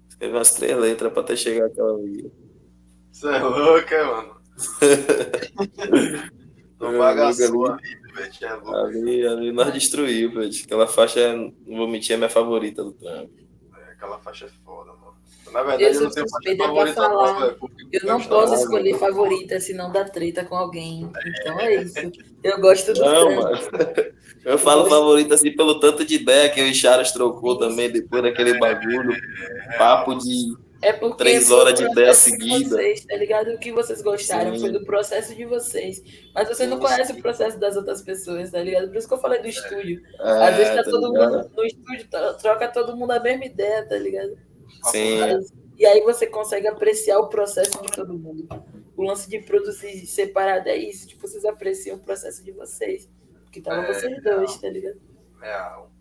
Escrevi 0.07 0.33
umas 0.35 0.53
três 0.53 0.77
letras 0.77 1.11
pra 1.11 1.21
até 1.21 1.35
chegar 1.35 1.65
aquela 1.65 1.93
ali. 1.93 2.31
Você 3.11 3.27
é 3.27 3.39
louco, 3.39 3.87
é, 3.93 4.03
mano? 4.03 4.35
Não 6.79 6.97
bagaçou 6.97 7.67
ali, 7.67 7.81
velho. 8.15 8.31
É 8.41 8.81
ali, 8.81 9.27
ali 9.27 9.51
nós 9.51 9.73
destruímos, 9.73 10.35
velho. 10.35 10.63
Aquela 10.63 10.87
faixa, 10.87 11.33
não 11.35 11.77
vou 11.77 11.87
mentir, 11.89 12.13
é 12.13 12.17
minha 12.17 12.29
favorita 12.29 12.83
do 12.85 12.93
trampo 12.93 13.40
aquela 14.01 14.17
faixa 14.19 14.45
é 14.45 14.49
foda, 14.65 14.91
mano. 14.93 15.13
Na 15.51 15.61
verdade, 15.63 15.83
eu, 15.83 15.93
eu 15.93 16.01
não 16.01 16.09
tenho 16.09 16.29
faixa 16.29 16.57
favorita, 16.57 16.93
falar. 16.93 17.39
Não, 17.39 17.69
eu 17.91 18.01
não 18.05 18.21
posso 18.21 18.55
escolher 18.55 18.97
favorita, 18.97 19.59
senão 19.59 19.91
dá 19.91 20.03
treta 20.05 20.43
com 20.43 20.55
alguém. 20.55 21.11
Então 21.25 21.59
é 21.59 21.75
isso. 21.75 21.99
Eu 22.43 22.59
gosto 22.59 22.91
do 22.91 23.01
Não, 23.01 23.35
mano. 23.35 23.59
Eu 24.43 24.57
falo 24.57 24.85
eu 24.85 24.89
favorita 24.89 25.35
assim 25.35 25.55
pelo 25.55 25.79
tanto 25.79 26.03
de 26.03 26.15
ideia 26.15 26.49
que 26.49 26.59
o 26.59 26.73
Charas 26.73 27.11
trocou 27.11 27.59
também 27.59 27.91
depois 27.91 28.23
daquele 28.23 28.57
bagulho. 28.57 29.15
Papo 29.77 30.15
de 30.15 30.55
é 30.81 30.91
porque 30.93 31.17
três 31.17 31.51
horas 31.51 31.75
de 31.75 31.83
ideia 31.83 32.13
seguida. 32.13 32.75
Vocês, 32.75 33.05
tá 33.05 33.15
ligado? 33.15 33.51
O 33.51 33.59
que 33.59 33.71
vocês 33.71 34.01
gostaram 34.01 34.55
Sim. 34.55 34.61
foi 34.61 34.71
do 34.71 34.83
processo 34.83 35.35
de 35.35 35.45
vocês. 35.45 36.01
Mas 36.33 36.47
vocês 36.47 36.69
não 36.69 36.79
conhecem 36.79 37.15
o 37.15 37.21
processo 37.21 37.59
das 37.59 37.77
outras 37.77 38.01
pessoas, 38.01 38.51
tá 38.51 38.61
ligado? 38.61 38.87
Por 38.87 38.97
isso 38.97 39.07
que 39.07 39.13
eu 39.13 39.19
falei 39.19 39.41
do 39.41 39.47
estúdio. 39.47 40.01
É, 40.19 40.47
Às 40.47 40.55
vezes 40.55 40.75
tá, 40.75 40.83
tá 40.83 40.89
todo 40.89 41.11
ligado? 41.11 41.31
mundo 41.37 41.51
no 41.55 41.65
estúdio, 41.65 42.07
troca 42.39 42.67
todo 42.67 42.97
mundo 42.97 43.11
a 43.11 43.19
mesma 43.19 43.45
ideia, 43.45 43.85
tá 43.87 43.97
ligado? 43.97 44.37
Sim. 44.85 45.19
E 45.77 45.85
aí 45.85 46.01
você 46.01 46.27
consegue 46.27 46.67
apreciar 46.67 47.19
o 47.19 47.27
processo 47.27 47.81
de 47.81 47.91
todo 47.91 48.17
mundo. 48.17 48.47
O 48.95 49.03
lance 49.03 49.29
de 49.29 49.39
produzir 49.39 50.05
separado 50.05 50.67
é 50.69 50.77
isso. 50.77 51.07
Tipo, 51.07 51.27
vocês 51.27 51.45
apreciam 51.45 51.97
o 51.97 51.99
processo 51.99 52.43
de 52.43 52.51
vocês. 52.51 53.09
Porque 53.43 53.61
tava 53.61 53.83
é, 53.83 53.93
vocês 53.93 54.23
dois, 54.23 54.55
tá 54.57 54.69
ligado? 54.69 54.99
Real. 55.39 55.91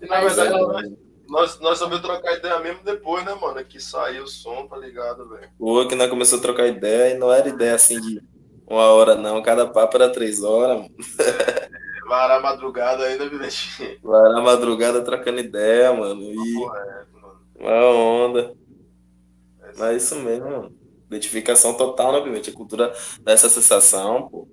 E, 0.00 0.06
na 0.06 0.22
Mas, 0.22 0.36
verdade, 0.36 0.62
ó, 0.62 1.07
nós, 1.28 1.60
nós 1.60 1.78
sabemos 1.78 2.00
trocar 2.00 2.36
ideia 2.36 2.58
mesmo 2.58 2.82
depois, 2.82 3.24
né, 3.24 3.34
mano? 3.34 3.62
Que 3.64 3.78
saiu 3.78 4.24
o 4.24 4.28
som, 4.28 4.66
tá 4.66 4.76
ligado, 4.76 5.28
velho? 5.28 5.48
O 5.58 5.86
que 5.86 5.94
nós 5.94 6.08
começamos 6.08 6.42
a 6.42 6.46
trocar 6.46 6.66
ideia 6.66 7.14
e 7.14 7.18
não 7.18 7.30
era 7.32 7.48
ideia 7.48 7.74
assim 7.74 8.00
de 8.00 8.22
uma 8.66 8.84
hora, 8.84 9.14
não. 9.14 9.42
Cada 9.42 9.66
papo 9.66 9.96
era 9.96 10.10
três 10.10 10.42
horas, 10.42 10.78
mano. 10.78 10.90
É, 12.08 12.08
varar 12.08 12.40
madrugada 12.40 13.04
ainda, 13.04 13.28
Viletinho. 13.28 13.98
Varar 14.02 14.42
madrugada 14.42 15.02
trocando 15.02 15.40
ideia, 15.40 15.92
mano. 15.92 16.22
E... 16.22 16.54
Correto, 16.54 17.08
mano. 17.20 17.40
Uma 17.60 17.84
onda. 17.84 18.54
É 19.60 19.66
Mas 19.76 19.80
é 19.80 19.96
isso 19.96 20.16
mesmo, 20.16 20.50
mano. 20.50 20.74
Identificação 21.08 21.74
total, 21.74 22.12
né, 22.12 22.18
obviamente. 22.18 22.48
A 22.48 22.54
cultura 22.54 22.94
dessa 23.20 23.50
sensação, 23.50 24.26
pô. 24.28 24.48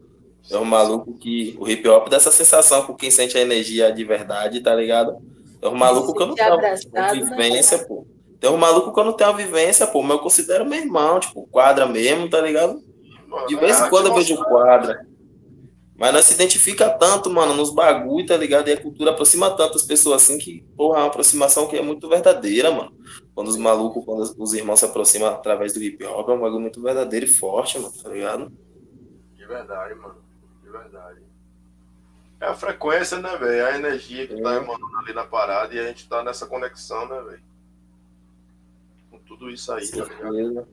É 0.51 0.57
um 0.57 0.65
maluco 0.65 1.17
que. 1.17 1.55
O 1.57 1.67
hip 1.67 1.87
hop 1.87 2.09
dessa 2.09 2.29
sensação 2.29 2.85
com 2.85 2.93
quem 2.93 3.09
sente 3.09 3.37
a 3.37 3.41
energia 3.41 3.89
de 3.89 4.03
verdade, 4.03 4.59
tá 4.59 4.75
ligado? 4.75 5.17
Tem 5.65 5.73
um 5.73 5.77
maluco 5.77 6.13
que 6.13 6.21
eu 6.21 6.27
não 6.27 6.35
tenho 6.35 6.53
uma 6.53 7.13
vivência, 7.13 7.77
né? 7.79 7.83
pô. 7.85 8.05
Tem 8.39 8.49
um 8.51 8.57
maluco 8.57 8.93
que 8.93 8.99
eu 8.99 9.03
não 9.03 9.13
tenho 9.13 9.31
uma 9.31 9.37
vivência, 9.37 9.87
pô, 9.87 10.03
mas 10.03 10.11
eu 10.11 10.19
considero 10.19 10.63
meu 10.63 10.79
irmão, 10.79 11.19
tipo, 11.19 11.47
quadra 11.47 11.87
mesmo, 11.87 12.29
tá 12.29 12.39
ligado? 12.39 12.79
De 13.47 13.55
vez 13.55 13.81
em 13.81 13.89
quando 13.89 14.07
eu 14.07 14.13
vejo 14.13 14.37
quadra. 14.45 15.07
Mas 15.97 16.13
não 16.13 16.21
se 16.21 16.35
identifica 16.35 16.89
tanto, 16.89 17.31
mano, 17.31 17.55
nos 17.55 17.73
bagulho, 17.73 18.27
tá 18.27 18.37
ligado? 18.37 18.67
E 18.67 18.73
a 18.73 18.79
cultura 18.79 19.11
aproxima 19.11 19.49
tantas 19.49 19.81
pessoas 19.81 20.21
assim 20.21 20.37
que, 20.37 20.63
porra, 20.77 20.99
é 20.99 21.01
uma 21.01 21.07
aproximação 21.07 21.67
que 21.67 21.75
é 21.77 21.81
muito 21.81 22.07
verdadeira, 22.07 22.69
mano. 22.69 22.91
Quando 23.33 23.47
os 23.47 23.57
malucos, 23.57 24.05
quando 24.05 24.35
os 24.37 24.53
irmãos 24.53 24.79
se 24.79 24.85
aproximam 24.85 25.29
através 25.29 25.73
do 25.73 25.81
hip 25.81 26.03
hop, 26.05 26.29
é 26.29 26.33
um 26.33 26.41
bagulho 26.41 26.61
muito 26.61 26.81
verdadeiro 26.81 27.25
e 27.25 27.29
forte, 27.29 27.79
mano, 27.79 27.93
tá 28.03 28.09
ligado? 28.09 28.51
De 29.33 29.45
verdade, 29.47 29.95
mano. 29.95 30.15
De 30.61 30.69
verdade. 30.69 31.21
É 32.39 32.47
a 32.47 32.53
frequência, 32.53 33.19
né, 33.19 33.35
velho? 33.37 33.65
A 33.65 33.75
energia 33.75 34.27
que 34.27 34.41
tá 34.41 34.53
é. 34.53 34.57
tá 34.57 34.63
emanando 34.63 34.97
ali 34.97 35.13
na 35.13 35.25
parada 35.25 35.73
e 35.73 35.79
a 35.79 35.87
gente 35.87 36.07
tá 36.07 36.23
nessa 36.23 36.45
conexão, 36.45 37.07
né, 37.07 37.21
velho? 37.21 37.43
Com 39.09 39.19
tudo 39.19 39.49
isso 39.49 39.71
aí, 39.71 39.85
Certeza. 39.85 40.21
tá 40.21 40.29
ligado? 40.29 40.67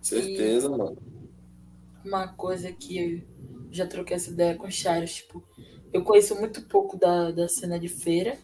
Certeza, 0.00 0.66
e 0.66 0.70
mano. 0.70 0.98
Uma 2.04 2.28
coisa 2.28 2.72
que 2.72 2.98
eu 2.98 3.22
já 3.70 3.86
troquei 3.86 4.16
essa 4.16 4.30
ideia 4.30 4.56
com 4.56 4.66
o 4.66 4.72
Charles, 4.72 5.16
tipo, 5.16 5.42
eu 5.92 6.02
conheço 6.02 6.34
muito 6.36 6.62
pouco 6.62 6.96
da, 6.96 7.30
da 7.30 7.48
cena 7.48 7.78
de 7.78 7.88
feira, 7.88 8.38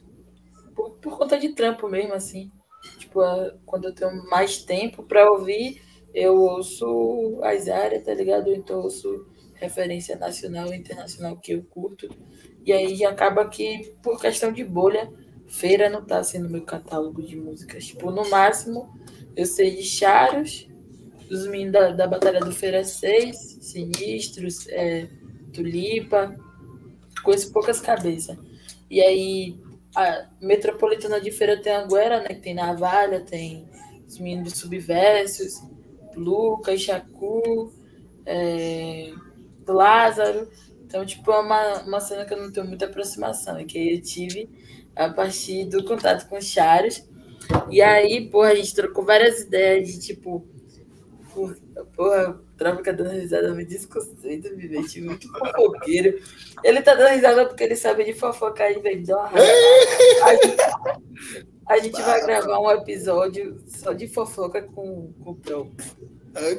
por, 0.74 0.90
por 0.98 1.16
conta 1.16 1.38
de 1.38 1.50
trampo 1.50 1.88
mesmo, 1.88 2.12
assim. 2.12 2.50
Tipo, 2.98 3.20
quando 3.64 3.87
eu 3.87 3.94
tenho 3.94 4.28
mais 4.28 4.59
tempo 4.59 5.02
pra 5.02 5.30
ouvir, 5.30 5.82
eu 6.12 6.37
ouço 6.37 7.40
as 7.42 7.68
áreas, 7.68 8.04
tá 8.04 8.12
ligado? 8.14 8.52
Então 8.52 8.78
eu 8.78 8.85
ouço 8.85 9.26
referência 9.58 10.16
nacional 10.16 10.72
e 10.72 10.76
internacional 10.76 11.36
que 11.36 11.52
eu 11.52 11.62
curto. 11.64 12.08
E 12.64 12.72
aí 12.72 13.04
acaba 13.04 13.48
que, 13.48 13.94
por 14.02 14.20
questão 14.20 14.52
de 14.52 14.64
bolha, 14.64 15.10
feira 15.46 15.88
não 15.88 16.04
tá 16.04 16.22
sendo 16.22 16.48
meu 16.48 16.62
catálogo 16.62 17.22
de 17.22 17.36
músicas. 17.36 17.86
Tipo, 17.86 18.10
no 18.10 18.28
máximo, 18.28 18.92
eu 19.36 19.46
sei 19.46 19.76
de 19.76 19.82
Charos, 19.82 20.68
os 21.30 21.46
meninos 21.46 21.72
da, 21.72 21.90
da 21.90 22.06
Batalha 22.06 22.40
do 22.40 22.52
Feira 22.52 22.84
6, 22.84 23.58
Sinistros, 23.60 24.66
é, 24.68 25.08
Tulipa, 25.52 26.34
conheço 27.22 27.52
poucas 27.52 27.80
cabeças. 27.80 28.36
E 28.90 29.00
aí, 29.00 29.56
a 29.94 30.28
metropolitana 30.40 31.20
de 31.20 31.30
feira 31.30 31.60
tem 31.60 31.74
Anguera, 31.74 32.20
né? 32.20 32.34
Tem 32.34 32.54
Navalha, 32.54 33.20
tem 33.20 33.68
os 34.06 34.18
meninos 34.18 34.52
de 34.52 34.58
Subversos, 34.58 35.62
Lucas, 36.14 36.80
Chacu, 36.80 37.72
é, 38.24 39.12
do 39.66 39.72
Lázaro. 39.74 40.48
Então, 40.85 41.05
tipo, 41.05 41.31
é 41.33 41.38
uma, 41.40 41.83
uma 41.83 42.00
cena 42.00 42.24
que 42.24 42.33
eu 42.33 42.40
não 42.40 42.50
tenho 42.50 42.66
muita 42.66 42.87
aproximação, 42.87 43.61
e 43.61 43.64
que 43.66 43.94
eu 43.94 44.00
tive 44.00 44.48
a 44.94 45.11
partir 45.11 45.66
do 45.66 45.85
contato 45.85 46.29
com 46.29 46.38
os 46.38 46.46
Charos. 46.46 47.05
E 47.68 47.83
aí, 47.83 48.31
porra, 48.31 48.50
a 48.50 48.55
gente 48.55 48.74
trocou 48.74 49.05
várias 49.05 49.40
ideias 49.40 49.88
de, 49.88 50.00
tipo, 50.00 50.46
porra, 51.94 52.31
o 52.31 52.57
Trava 52.57 52.79
fica 52.79 52.92
dando 52.92 53.11
risada, 53.11 53.52
me 53.52 53.64
desconceito, 53.64 54.57
me 54.57 54.66
veste 54.66 55.00
muito 55.02 55.29
fofoqueiro. 55.29 56.18
Ele 56.64 56.81
tá 56.81 56.94
dando 56.94 57.14
risada 57.14 57.46
porque 57.46 57.64
ele 57.64 57.76
sabe 57.76 58.05
de 58.05 58.14
fofocar 58.14 58.70
e 58.70 58.81
vem 58.81 59.02
dar 59.02 59.18
uma 59.18 59.29
raiva. 59.29 59.50
A 60.22 60.35
gente, 60.37 60.62
a 61.68 61.79
gente 61.79 62.02
vai 62.02 62.24
gravar 62.24 62.59
um 62.61 62.70
episódio 62.70 63.59
só 63.66 63.92
de 63.92 64.09
fofoca 64.09 64.62
com, 64.62 65.12
com 65.22 65.31
o 65.31 65.35
Pro. 65.35 65.72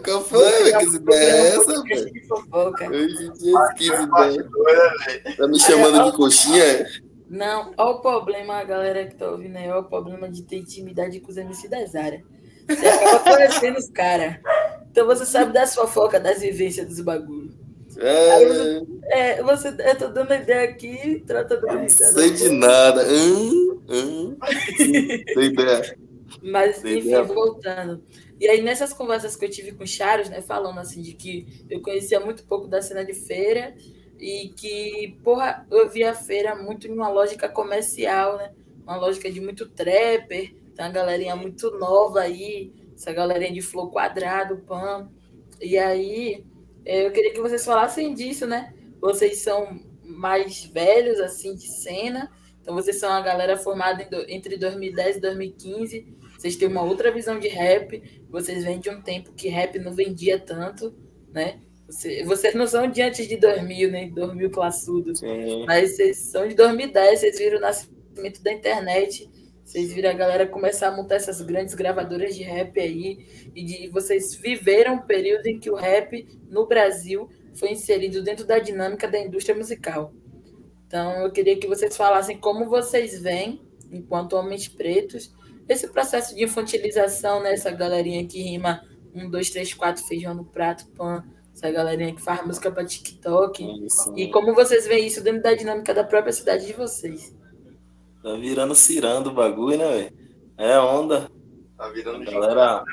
Qual 0.03 0.23
foi? 0.23 0.71
Que 0.71 0.95
ideia 0.95 1.31
é 1.31 1.47
essa, 1.49 1.83
velho? 1.83 2.13
Que 3.77 3.87
ideia. 3.87 4.49
Tá 5.37 5.47
me 5.47 5.59
chamando 5.59 6.11
de 6.11 6.17
coxinha? 6.17 6.85
Não, 7.29 7.73
olha 7.77 7.89
o 7.89 7.99
problema, 7.99 8.55
a 8.55 8.63
galera 8.63 9.05
que 9.05 9.15
tá 9.15 9.29
ouvindo 9.29 9.57
aí, 9.57 9.69
olha 9.69 9.81
o 9.81 9.83
problema 9.83 10.29
de 10.29 10.43
ter 10.43 10.57
intimidade 10.57 11.19
com 11.19 11.29
os 11.29 11.37
MC 11.37 11.67
da 11.67 11.85
Zara. 11.85 12.21
Você 12.67 12.87
acaba 12.87 13.19
conhecendo 13.19 13.77
os 13.77 13.89
caras. 13.89 14.37
Então 14.91 15.05
você 15.05 15.25
sabe 15.25 15.53
das 15.53 15.75
fofocas, 15.75 16.21
das 16.23 16.39
vivências 16.39 16.87
dos 16.87 17.01
bagulhos. 17.01 17.53
É, 17.99 18.81
É, 19.09 19.43
você, 19.43 19.69
eu 19.69 19.97
tô 19.97 20.07
dando 20.09 20.33
ideia 20.33 20.69
aqui, 20.69 21.23
trata 21.25 21.57
do 21.57 21.67
sei 21.89 22.31
de 22.31 22.49
nada. 22.49 23.05
Hum, 23.07 23.81
hum. 23.89 24.37
Sei 24.77 25.45
ideia. 25.45 25.97
Mas, 26.41 26.77
Sei 26.77 26.97
enfim, 26.97 27.07
ideia. 27.09 27.23
voltando. 27.23 28.03
E 28.39 28.47
aí, 28.47 28.61
nessas 28.61 28.93
conversas 28.93 29.35
que 29.35 29.45
eu 29.45 29.49
tive 29.49 29.71
com 29.73 29.83
o 29.83 29.87
Charos, 29.87 30.29
né, 30.29 30.41
falando 30.41 30.79
assim, 30.79 31.01
de 31.01 31.13
que 31.13 31.65
eu 31.69 31.81
conhecia 31.81 32.19
muito 32.19 32.43
pouco 32.45 32.67
da 32.67 32.81
cena 32.81 33.03
de 33.03 33.13
feira 33.13 33.75
e 34.19 34.49
que, 34.49 35.17
porra, 35.23 35.65
eu 35.71 35.89
via 35.89 36.11
a 36.11 36.15
feira 36.15 36.55
muito 36.55 36.87
em 36.87 36.91
uma 36.91 37.09
lógica 37.09 37.49
comercial, 37.49 38.37
né? 38.37 38.51
Uma 38.83 38.97
lógica 38.97 39.31
de 39.31 39.41
muito 39.41 39.67
trapper, 39.67 40.53
tem 40.75 40.85
uma 40.85 40.91
galerinha 40.91 41.35
muito 41.35 41.71
nova 41.77 42.21
aí, 42.21 42.71
essa 42.95 43.11
galerinha 43.11 43.51
de 43.51 43.61
flow 43.61 43.89
quadrado, 43.89 44.57
pan. 44.57 45.09
E 45.61 45.77
aí, 45.77 46.45
eh, 46.85 47.07
eu 47.07 47.11
queria 47.11 47.33
que 47.33 47.41
vocês 47.41 47.65
falassem 47.65 48.13
disso, 48.13 48.45
né? 48.47 48.73
Vocês 49.01 49.39
são 49.39 49.79
mais 50.03 50.65
velhos, 50.65 51.19
assim, 51.19 51.55
de 51.55 51.67
cena, 51.67 52.31
então 52.61 52.73
vocês 52.73 52.99
são 52.99 53.09
uma 53.09 53.21
galera 53.21 53.57
formada 53.57 54.07
entre 54.27 54.57
2010 54.57 55.17
e 55.17 55.19
2015, 55.19 56.17
vocês 56.37 56.55
têm 56.55 56.67
uma 56.67 56.83
outra 56.83 57.11
visão 57.11 57.39
de 57.39 57.47
rap, 57.47 58.16
vocês 58.29 58.63
vêm 58.63 58.79
de 58.79 58.89
um 58.89 59.01
tempo 59.01 59.33
que 59.33 59.47
rap 59.47 59.79
não 59.79 59.93
vendia 59.93 60.39
tanto, 60.39 60.93
né? 61.31 61.59
Você- 61.87 62.23
vocês 62.23 62.53
não 62.53 62.67
são 62.67 62.89
de 62.89 63.01
antes 63.01 63.27
de 63.27 63.37
2000, 63.37 63.89
né? 63.89 64.09
2000 64.13 64.49
classudos. 64.49 65.19
Sim. 65.19 65.65
Mas 65.65 65.95
vocês 65.95 66.17
são 66.17 66.47
de 66.47 66.53
2010, 66.55 67.19
vocês 67.19 67.39
viram 67.39 67.57
o 67.57 67.61
nascimento 67.61 68.43
da 68.43 68.51
internet, 68.51 69.29
vocês 69.63 69.93
viram 69.93 70.09
a 70.09 70.13
galera 70.13 70.45
começar 70.47 70.89
a 70.89 70.95
montar 70.95 71.15
essas 71.15 71.41
grandes 71.41 71.75
gravadoras 71.75 72.35
de 72.35 72.43
rap 72.43 72.79
aí, 72.79 73.25
e 73.55 73.63
de, 73.63 73.87
vocês 73.89 74.35
viveram 74.35 74.95
um 74.95 75.01
período 75.01 75.45
em 75.47 75.59
que 75.59 75.69
o 75.69 75.75
rap 75.75 76.27
no 76.49 76.65
Brasil 76.67 77.29
foi 77.55 77.71
inserido 77.71 78.21
dentro 78.21 78.45
da 78.45 78.59
dinâmica 78.59 79.07
da 79.07 79.19
indústria 79.19 79.55
musical. 79.55 80.13
Então 80.85 81.23
eu 81.23 81.31
queria 81.31 81.57
que 81.57 81.67
vocês 81.67 81.95
falassem 81.97 82.37
como 82.37 82.69
vocês 82.69 83.21
veem, 83.21 83.61
enquanto 83.91 84.33
homens 84.33 84.67
pretos, 84.67 85.33
esse 85.67 85.87
processo 85.89 86.35
de 86.35 86.43
infantilização, 86.43 87.41
né? 87.41 87.53
Essa 87.53 87.71
galerinha 87.71 88.25
que 88.25 88.41
rima 88.41 88.81
um, 89.13 89.29
dois, 89.29 89.49
três, 89.49 89.73
quatro, 89.73 90.03
feijão 90.03 90.33
no 90.33 90.45
prato, 90.45 90.85
pã, 90.95 91.23
essa 91.53 91.71
galerinha 91.71 92.13
que 92.13 92.21
faz 92.21 92.45
música 92.45 92.71
para 92.71 92.85
TikTok. 92.85 93.85
Isso. 93.85 94.13
E 94.15 94.29
como 94.29 94.53
vocês 94.53 94.85
veem 94.85 95.07
isso 95.07 95.23
dentro 95.23 95.41
da 95.41 95.53
dinâmica 95.53 95.93
da 95.93 96.03
própria 96.03 96.31
cidade 96.31 96.65
de 96.67 96.73
vocês? 96.73 97.35
Tá 98.21 98.35
virando 98.35 98.75
cirando 98.75 99.29
o 99.29 99.33
bagulho, 99.33 99.77
né, 99.77 99.89
velho? 99.89 100.17
É 100.57 100.79
onda. 100.79 101.31
Tá 101.75 101.89
virando 101.89 102.27
A 102.27 102.31
galera 102.31 102.83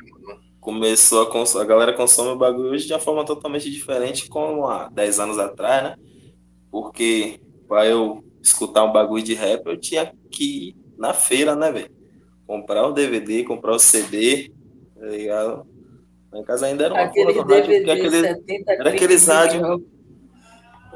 começou 0.60 1.22
a 1.22 1.30
consumir, 1.30 1.62
a 1.62 1.66
galera 1.66 1.92
consome 1.92 2.30
o 2.30 2.38
bagulho 2.38 2.70
hoje 2.70 2.87
de 2.87 2.92
uma 2.94 2.98
forma 2.98 3.24
totalmente 3.24 3.70
diferente 3.70 4.28
como 4.28 4.66
há 4.66 4.88
10 4.88 5.20
anos 5.20 5.38
atrás, 5.38 5.82
né? 5.82 5.96
Porque 6.70 7.40
para 7.68 7.87
eu 7.87 8.24
escutar 8.42 8.84
um 8.84 8.92
bagulho 8.92 9.22
de 9.22 9.34
rap, 9.34 9.66
eu 9.66 9.78
tinha 9.78 10.12
que 10.30 10.68
ir 10.68 10.76
na 10.96 11.12
feira, 11.12 11.54
né, 11.54 11.70
velho? 11.70 11.93
Comprar 12.46 12.87
o 12.87 12.92
DVD, 12.92 13.42
comprar 13.44 13.72
o 13.74 13.78
CD, 13.78 14.52
tá 14.98 15.07
ligado? 15.07 15.66
Lá 16.33 16.40
em 16.40 16.44
casa 16.44 16.66
ainda 16.66 16.85
era 16.85 16.94
uma 16.94 17.02
Aquele 17.04 17.33
porra 17.33 17.46
do 17.46 17.52
rádio, 17.54 17.66
porque 17.66 17.80
DVD, 17.85 17.92
aquele, 17.92 18.28
70 18.35 18.72
era 18.72 18.90
aqueles 18.90 19.24
de 19.24 19.30
rádio- 19.30 19.62
rock. 19.62 19.85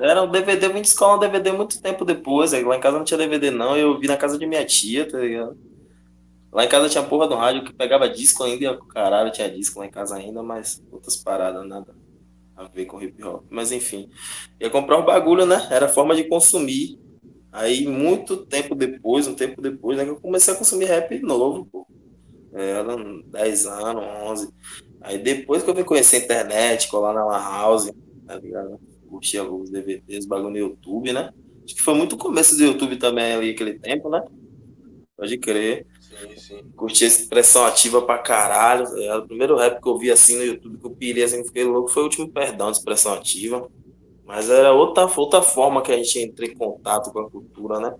era 0.00 0.22
um 0.22 0.30
DVD, 0.30 0.66
eu 0.66 0.72
vim 0.72 0.82
de 0.82 0.88
escola 0.88 1.16
um 1.16 1.20
DVD 1.20 1.52
muito 1.52 1.80
tempo 1.80 2.04
depois. 2.04 2.52
aí 2.52 2.62
Lá 2.64 2.76
em 2.76 2.80
casa 2.80 2.98
não 2.98 3.04
tinha 3.04 3.18
DVD, 3.18 3.50
não. 3.50 3.76
Eu 3.76 3.98
vi 3.98 4.06
na 4.06 4.16
casa 4.16 4.38
de 4.38 4.46
minha 4.46 4.64
tia, 4.64 5.08
tá 5.08 5.18
ligado? 5.18 5.56
Lá 6.52 6.64
em 6.64 6.68
casa 6.68 6.88
tinha 6.88 7.04
porra 7.04 7.26
do 7.28 7.34
rádio 7.34 7.62
que 7.64 7.72
pegava 7.72 8.08
disco 8.08 8.42
ainda. 8.44 8.64
e, 8.64 8.78
Caralho, 8.92 9.30
tinha 9.32 9.50
disco 9.50 9.78
lá 9.80 9.86
em 9.86 9.90
casa 9.90 10.16
ainda, 10.16 10.42
mas 10.42 10.82
outras 10.90 11.16
paradas, 11.16 11.66
nada 11.66 11.94
a 12.56 12.64
ver 12.64 12.86
com 12.86 13.00
hip 13.00 13.22
hop. 13.22 13.44
Mas 13.48 13.70
enfim, 13.70 14.08
ia 14.60 14.68
comprar 14.70 14.98
um 14.98 15.04
bagulho, 15.04 15.46
né? 15.46 15.66
Era 15.70 15.88
forma 15.88 16.14
de 16.16 16.24
consumir. 16.24 16.98
Aí, 17.50 17.86
muito 17.86 18.36
tempo 18.46 18.74
depois, 18.74 19.26
um 19.26 19.34
tempo 19.34 19.60
depois, 19.60 19.96
né, 19.96 20.04
que 20.04 20.10
eu 20.10 20.20
comecei 20.20 20.52
a 20.52 20.56
consumir 20.56 20.84
rap 20.86 21.18
novo, 21.20 21.66
pô. 21.66 21.86
É, 22.52 22.70
Era 22.70 22.96
10 23.26 23.66
anos, 23.66 24.04
11. 24.04 24.48
Aí 25.00 25.18
depois 25.18 25.62
que 25.62 25.70
eu 25.70 25.74
vim 25.74 25.84
conhecer 25.84 26.16
a 26.16 26.24
internet, 26.24 26.88
colar 26.88 27.14
na 27.14 27.24
Lan 27.24 27.38
House, 27.38 27.90
tá 28.26 28.36
ligado? 28.36 28.78
curtia 29.08 29.42
os 29.42 29.70
DVDs, 29.70 30.26
bagulho 30.26 30.50
no 30.50 30.58
YouTube, 30.58 31.12
né? 31.12 31.32
Acho 31.64 31.74
que 31.74 31.82
foi 31.82 31.94
muito 31.94 32.14
o 32.14 32.18
começo 32.18 32.56
do 32.56 32.62
YouTube 32.62 32.96
também 32.96 33.32
ali, 33.32 33.50
aquele 33.50 33.78
tempo, 33.78 34.08
né? 34.08 34.22
Pode 35.16 35.36
crer. 35.38 35.86
Sim, 36.00 36.36
sim. 36.36 36.64
Curti 36.76 37.04
essa 37.04 37.22
expressão 37.22 37.64
ativa 37.64 38.02
pra 38.02 38.18
caralho. 38.18 38.84
tá 38.84 38.94
ligado? 38.94 39.24
O 39.24 39.26
primeiro 39.26 39.56
rap 39.56 39.80
que 39.82 39.88
eu 39.88 39.98
vi 39.98 40.10
assim 40.10 40.36
no 40.36 40.44
YouTube 40.44 40.78
que 40.78 40.86
eu 40.86 40.90
pirei 40.90 41.24
assim, 41.24 41.44
fiquei 41.44 41.64
louco, 41.64 41.90
foi 41.90 42.02
o 42.02 42.06
último 42.06 42.28
perdão 42.28 42.70
de 42.70 42.78
expressão 42.78 43.12
ativa. 43.14 43.68
Mas 44.28 44.50
era 44.50 44.74
outra, 44.74 45.08
outra 45.16 45.40
forma 45.40 45.80
que 45.80 45.90
a 45.90 45.96
gente 45.96 46.18
entra 46.20 46.44
em 46.44 46.54
contato 46.54 47.10
com 47.10 47.20
a 47.20 47.30
cultura, 47.30 47.80
né? 47.80 47.94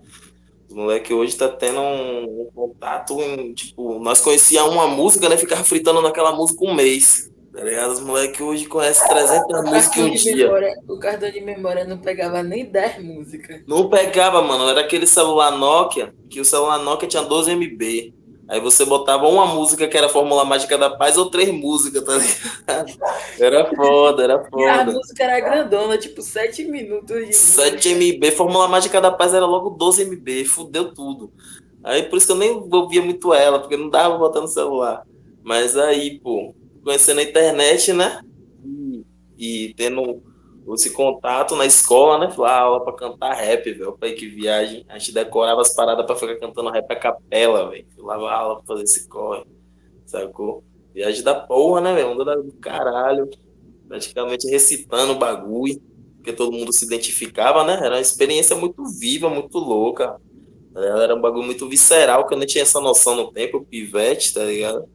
Os 0.69 0.75
moleque 0.75 1.11
hoje 1.11 1.35
tá 1.35 1.49
tendo 1.49 1.79
um, 1.81 2.41
um 2.43 2.49
contato 2.53 3.19
em, 3.19 3.51
tipo, 3.51 3.97
nós 3.97 4.21
conhecíamos 4.21 4.71
uma 4.71 4.87
música, 4.87 5.27
né? 5.27 5.35
Ficava 5.35 5.63
fritando 5.63 6.03
naquela 6.03 6.31
música 6.31 6.63
um 6.63 6.75
mês. 6.75 7.31
Tá 7.51 7.63
ligado? 7.63 7.93
Os 7.93 7.99
moleque 7.99 8.43
hoje 8.43 8.67
conhecem 8.67 9.07
300 9.07 9.59
O 9.59 9.63
músicas 9.63 9.97
em 9.97 10.11
um 10.11 10.13
dia. 10.13 10.45
memória, 10.45 10.75
o 10.87 10.99
cartão 10.99 11.31
de 11.31 11.41
memória 11.41 11.83
não 11.83 11.97
pegava 11.97 12.43
nem 12.43 12.63
10 12.63 13.03
músicas. 13.03 13.61
Não 13.67 13.89
pegava, 13.89 14.39
mano. 14.43 14.69
Era 14.69 14.81
aquele 14.81 15.07
celular 15.07 15.57
Nokia, 15.57 16.13
que 16.29 16.39
o 16.39 16.45
celular 16.45 16.77
Nokia 16.77 17.09
tinha 17.09 17.23
12 17.23 17.51
MB. 17.55 18.13
Aí 18.49 18.59
você 18.59 18.83
botava 18.83 19.27
uma 19.27 19.45
música 19.45 19.87
que 19.87 19.95
era 19.95 20.07
a 20.07 20.09
Fórmula 20.09 20.43
Mágica 20.43 20.75
da 20.75 20.89
Paz 20.89 21.17
ou 21.17 21.29
três 21.29 21.49
músicas, 21.53 22.03
tá 22.03 22.17
ligado? 22.17 22.97
Era 23.39 23.75
foda, 23.75 24.23
era 24.23 24.33
E 24.57 24.65
a 24.65 24.85
foda. 24.85 24.91
música 24.91 25.23
era 25.23 25.39
grandona, 25.39 25.97
tipo 25.99 26.21
7 26.23 26.65
minutos 26.65 27.15
de 27.27 27.33
7 27.33 27.93
música. 27.93 28.17
MB, 28.17 28.31
Fórmula 28.31 28.67
Mágica 28.67 28.99
da 28.99 29.11
Paz 29.11 29.35
era 29.35 29.45
logo 29.45 29.69
12 29.69 30.03
MB, 30.03 30.45
fudeu 30.45 30.91
tudo. 30.93 31.31
Aí 31.83 32.03
por 32.03 32.17
isso 32.17 32.25
que 32.25 32.33
eu 32.33 32.37
nem 32.37 32.51
ouvia 32.71 33.01
muito 33.03 33.33
ela, 33.33 33.59
porque 33.59 33.77
não 33.77 33.89
dava 33.89 34.17
botar 34.17 34.41
no 34.41 34.47
celular. 34.47 35.05
Mas 35.43 35.77
aí, 35.77 36.19
pô, 36.19 36.53
conhecendo 36.83 37.19
a 37.19 37.23
internet, 37.23 37.93
né? 37.93 38.19
E 39.37 39.73
tendo 39.77 40.21
esse 40.73 40.91
contato 40.93 41.55
na 41.55 41.65
escola, 41.65 42.17
né? 42.19 42.31
Foi 42.33 42.47
a 42.47 42.59
aula 42.59 42.83
pra 42.83 42.93
cantar 42.93 43.33
rap, 43.33 43.63
velho. 43.73 43.97
Pai, 43.97 44.11
que 44.13 44.27
viagem. 44.27 44.85
A 44.89 44.97
gente 44.99 45.11
decorava 45.13 45.61
as 45.61 45.73
paradas 45.75 46.05
pra 46.05 46.15
ficar 46.15 46.37
cantando 46.37 46.69
rap 46.69 46.91
a 46.91 46.95
capela, 46.95 47.69
velho. 47.69 47.87
Lava 47.97 48.31
aula 48.31 48.55
pra 48.57 48.65
fazer 48.67 48.83
esse 48.83 49.07
corre, 49.07 49.43
sacou? 50.05 50.63
Viagem 50.93 51.23
da 51.23 51.35
porra, 51.35 51.81
né, 51.81 51.93
velho? 51.95 52.11
Onda 52.11 52.25
da- 52.25 52.35
do 52.35 52.53
caralho. 52.53 53.29
Praticamente 53.87 54.47
recitando 54.47 55.13
o 55.13 55.19
bagulho, 55.19 55.81
porque 56.17 56.33
todo 56.33 56.51
mundo 56.51 56.71
se 56.73 56.85
identificava, 56.85 57.63
né? 57.63 57.73
Era 57.83 57.95
uma 57.95 58.01
experiência 58.01 58.55
muito 58.55 58.83
viva, 58.99 59.29
muito 59.29 59.57
louca. 59.59 60.19
Era 60.75 61.15
um 61.15 61.21
bagulho 61.21 61.45
muito 61.45 61.67
visceral, 61.67 62.27
que 62.27 62.33
eu 62.33 62.37
nem 62.37 62.47
tinha 62.47 62.61
essa 62.63 62.79
noção 62.81 63.15
no 63.15 63.31
tempo, 63.31 63.65
pivete, 63.65 64.33
tá 64.33 64.43
ligado? 64.45 64.87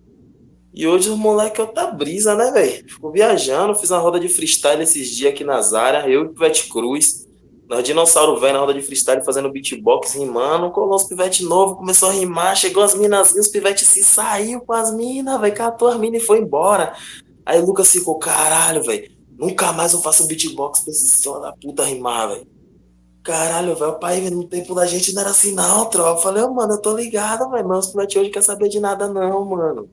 E 0.75 0.89
hoje 0.89 1.09
os 1.09 1.17
moleques 1.17 1.61
é 1.61 1.63
outra 1.63 1.87
brisa, 1.87 2.35
né, 2.35 2.51
velho? 2.51 2.85
Ficou 2.89 3.13
viajando, 3.13 3.77
fiz 3.77 3.93
uma 3.93 4.01
roda 4.01 4.19
de 4.19 4.29
freestyle 4.29 4.83
esses 4.83 5.09
dias 5.09 5.33
aqui 5.33 5.45
nas 5.45 5.73
áreas, 5.73 6.05
eu 6.07 6.25
e 6.25 6.27
o 6.27 6.29
Pivete 6.31 6.69
Cruz. 6.69 7.29
Nós 7.69 7.85
dinossauro 7.85 8.41
velho 8.41 8.55
na 8.55 8.59
roda 8.59 8.75
de 8.75 8.83
freestyle 8.83 9.25
fazendo 9.25 9.51
beatbox, 9.53 10.15
rimando, 10.15 10.71
colou 10.73 10.97
os 10.97 11.05
pivete 11.05 11.45
novo, 11.45 11.77
começou 11.77 12.09
a 12.11 12.13
rimar, 12.13 12.57
chegou 12.57 12.83
as 12.83 12.95
minazinhas, 12.95 13.47
os 13.47 13.53
pivete 13.53 13.85
se 13.85 14.03
saiu 14.03 14.61
com 14.61 14.73
as 14.73 14.93
minas, 14.93 15.41
velho, 15.41 15.55
catou 15.55 15.89
as 15.89 15.97
minas 15.97 16.23
e 16.23 16.27
foi 16.27 16.41
embora. 16.41 16.93
Aí 17.47 17.61
o 17.61 17.65
Lucas 17.65 17.91
ficou, 17.91 18.19
caralho, 18.19 18.83
velho, 18.83 19.11
nunca 19.39 19.73
mais 19.73 19.93
eu 19.93 20.01
faço 20.01 20.27
beatbox 20.27 20.81
pra 20.81 20.91
esse 20.91 21.23
filho 21.23 21.39
da 21.39 21.53
puta 21.53 21.85
rimar, 21.85 22.31
velho. 22.31 22.47
Caralho, 23.23 23.77
velho, 23.77 23.99
pai, 23.99 24.29
no 24.29 24.45
tempo 24.45 24.75
da 24.75 24.87
gente 24.87 25.15
não 25.15 25.23
era 25.23 25.31
assim 25.31 25.55
não, 25.55 25.87
tropa. 25.87 26.19
Eu 26.19 26.23
falei, 26.23 26.43
ô, 26.43 26.53
mano, 26.53 26.75
eu 26.75 26.83
tô 26.83 26.95
ligado, 26.95 27.49
velho, 27.49 27.67
mas 27.67 27.87
os 27.87 27.93
pivete 27.93 28.19
hoje 28.19 28.31
quer 28.31 28.43
saber 28.43 28.69
de 28.69 28.81
nada 28.81 29.09
não, 29.09 29.45
mano. 29.45 29.89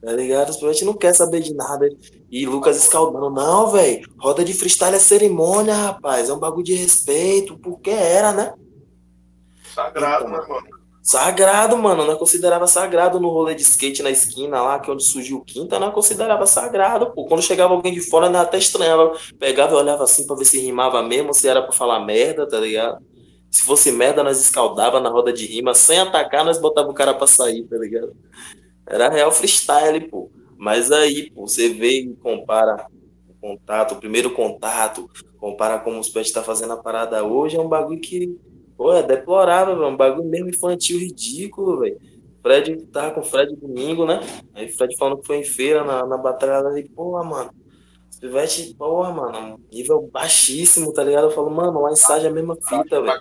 Tá 0.00 0.12
ligado? 0.12 0.50
Os 0.50 0.56
pivete 0.56 0.84
não 0.84 0.94
quer 0.94 1.12
saber 1.12 1.40
de 1.40 1.52
nada. 1.52 1.88
E 2.30 2.46
Lucas 2.46 2.76
escaldando, 2.76 3.30
não, 3.30 3.68
velho, 3.68 4.08
roda 4.18 4.44
de 4.44 4.54
freestyle 4.54 4.94
é 4.94 4.98
cerimônia, 4.98 5.74
rapaz, 5.74 6.28
é 6.28 6.32
um 6.32 6.38
bagulho 6.38 6.64
de 6.64 6.74
respeito, 6.74 7.58
porque 7.58 7.90
era, 7.90 8.32
né? 8.32 8.54
Sagrado, 9.74 10.28
né, 10.28 10.38
mano? 10.48 10.78
Sagrado, 11.02 11.78
mano. 11.78 12.04
Nós 12.04 12.18
considerava 12.18 12.66
sagrado 12.66 13.18
no 13.18 13.30
rolê 13.30 13.54
de 13.54 13.62
skate 13.62 14.02
na 14.02 14.10
esquina 14.10 14.60
lá, 14.60 14.78
que 14.78 14.90
é 14.90 14.92
onde 14.92 15.04
surgiu 15.04 15.38
o 15.38 15.44
quinta, 15.44 15.78
nós 15.78 15.94
considerava 15.94 16.46
sagrado, 16.46 17.12
pô. 17.12 17.24
Quando 17.24 17.42
chegava 17.42 17.72
alguém 17.72 17.94
de 17.94 18.02
fora, 18.02 18.28
nós 18.28 18.42
até 18.42 18.58
estranhava. 18.58 19.16
Pegava 19.38 19.72
e 19.72 19.76
olhava 19.76 20.04
assim 20.04 20.26
pra 20.26 20.36
ver 20.36 20.44
se 20.44 20.60
rimava 20.60 21.02
mesmo, 21.02 21.32
se 21.32 21.48
era 21.48 21.62
pra 21.62 21.72
falar 21.72 22.04
merda, 22.04 22.46
tá 22.46 22.60
ligado? 22.60 23.02
Se 23.50 23.62
fosse 23.62 23.90
merda, 23.90 24.22
nós 24.22 24.38
escaldava 24.38 25.00
na 25.00 25.08
roda 25.08 25.32
de 25.32 25.46
rima. 25.46 25.74
Sem 25.74 25.98
atacar, 25.98 26.44
nós 26.44 26.58
botava 26.58 26.90
o 26.90 26.94
cara 26.94 27.14
pra 27.14 27.26
sair, 27.26 27.64
tá 27.64 27.78
ligado? 27.78 28.14
Era 28.88 29.08
real 29.08 29.30
freestyle, 29.30 30.08
pô. 30.08 30.30
Mas 30.56 30.90
aí, 30.90 31.30
pô, 31.30 31.46
você 31.46 31.68
vê 31.68 32.00
e 32.00 32.16
compara 32.16 32.86
o 33.28 33.34
contato, 33.40 33.92
o 33.92 34.00
primeiro 34.00 34.32
contato, 34.32 35.08
compara 35.36 35.78
como 35.78 36.00
os 36.00 36.08
pets 36.08 36.32
tá 36.32 36.42
fazendo 36.42 36.72
a 36.72 36.76
parada 36.76 37.24
hoje, 37.24 37.56
é 37.56 37.60
um 37.60 37.68
bagulho 37.68 38.00
que 38.00 38.36
Pô, 38.78 38.92
é 38.92 39.02
deplorável, 39.02 39.76
velho. 39.76 39.88
Um 39.88 39.96
bagulho 39.96 40.28
mesmo 40.28 40.48
infantil, 40.48 41.00
ridículo, 41.00 41.80
velho. 41.80 41.98
Fred 42.40 42.76
tava 42.92 43.12
com 43.12 43.20
o 43.20 43.24
Fred 43.24 43.54
domingo, 43.56 44.06
né? 44.06 44.20
Aí 44.54 44.68
Fred 44.68 44.96
falando 44.96 45.18
que 45.18 45.26
foi 45.26 45.38
em 45.38 45.44
feira 45.44 45.82
na, 45.82 46.06
na 46.06 46.16
batalha 46.16 46.68
ali, 46.68 46.88
porra, 46.88 47.24
mano. 47.24 47.50
Pivete, 48.20 48.74
porra, 48.74 49.12
mano, 49.12 49.60
nível 49.72 50.10
baixíssimo, 50.12 50.92
tá 50.92 51.04
ligado? 51.04 51.24
Eu 51.24 51.30
falo, 51.30 51.50
mano, 51.50 51.82
lá 51.82 51.92
em 51.92 52.24
é 52.24 52.26
a 52.26 52.32
mesma 52.32 52.56
fita, 52.56 53.00
velho. 53.00 53.20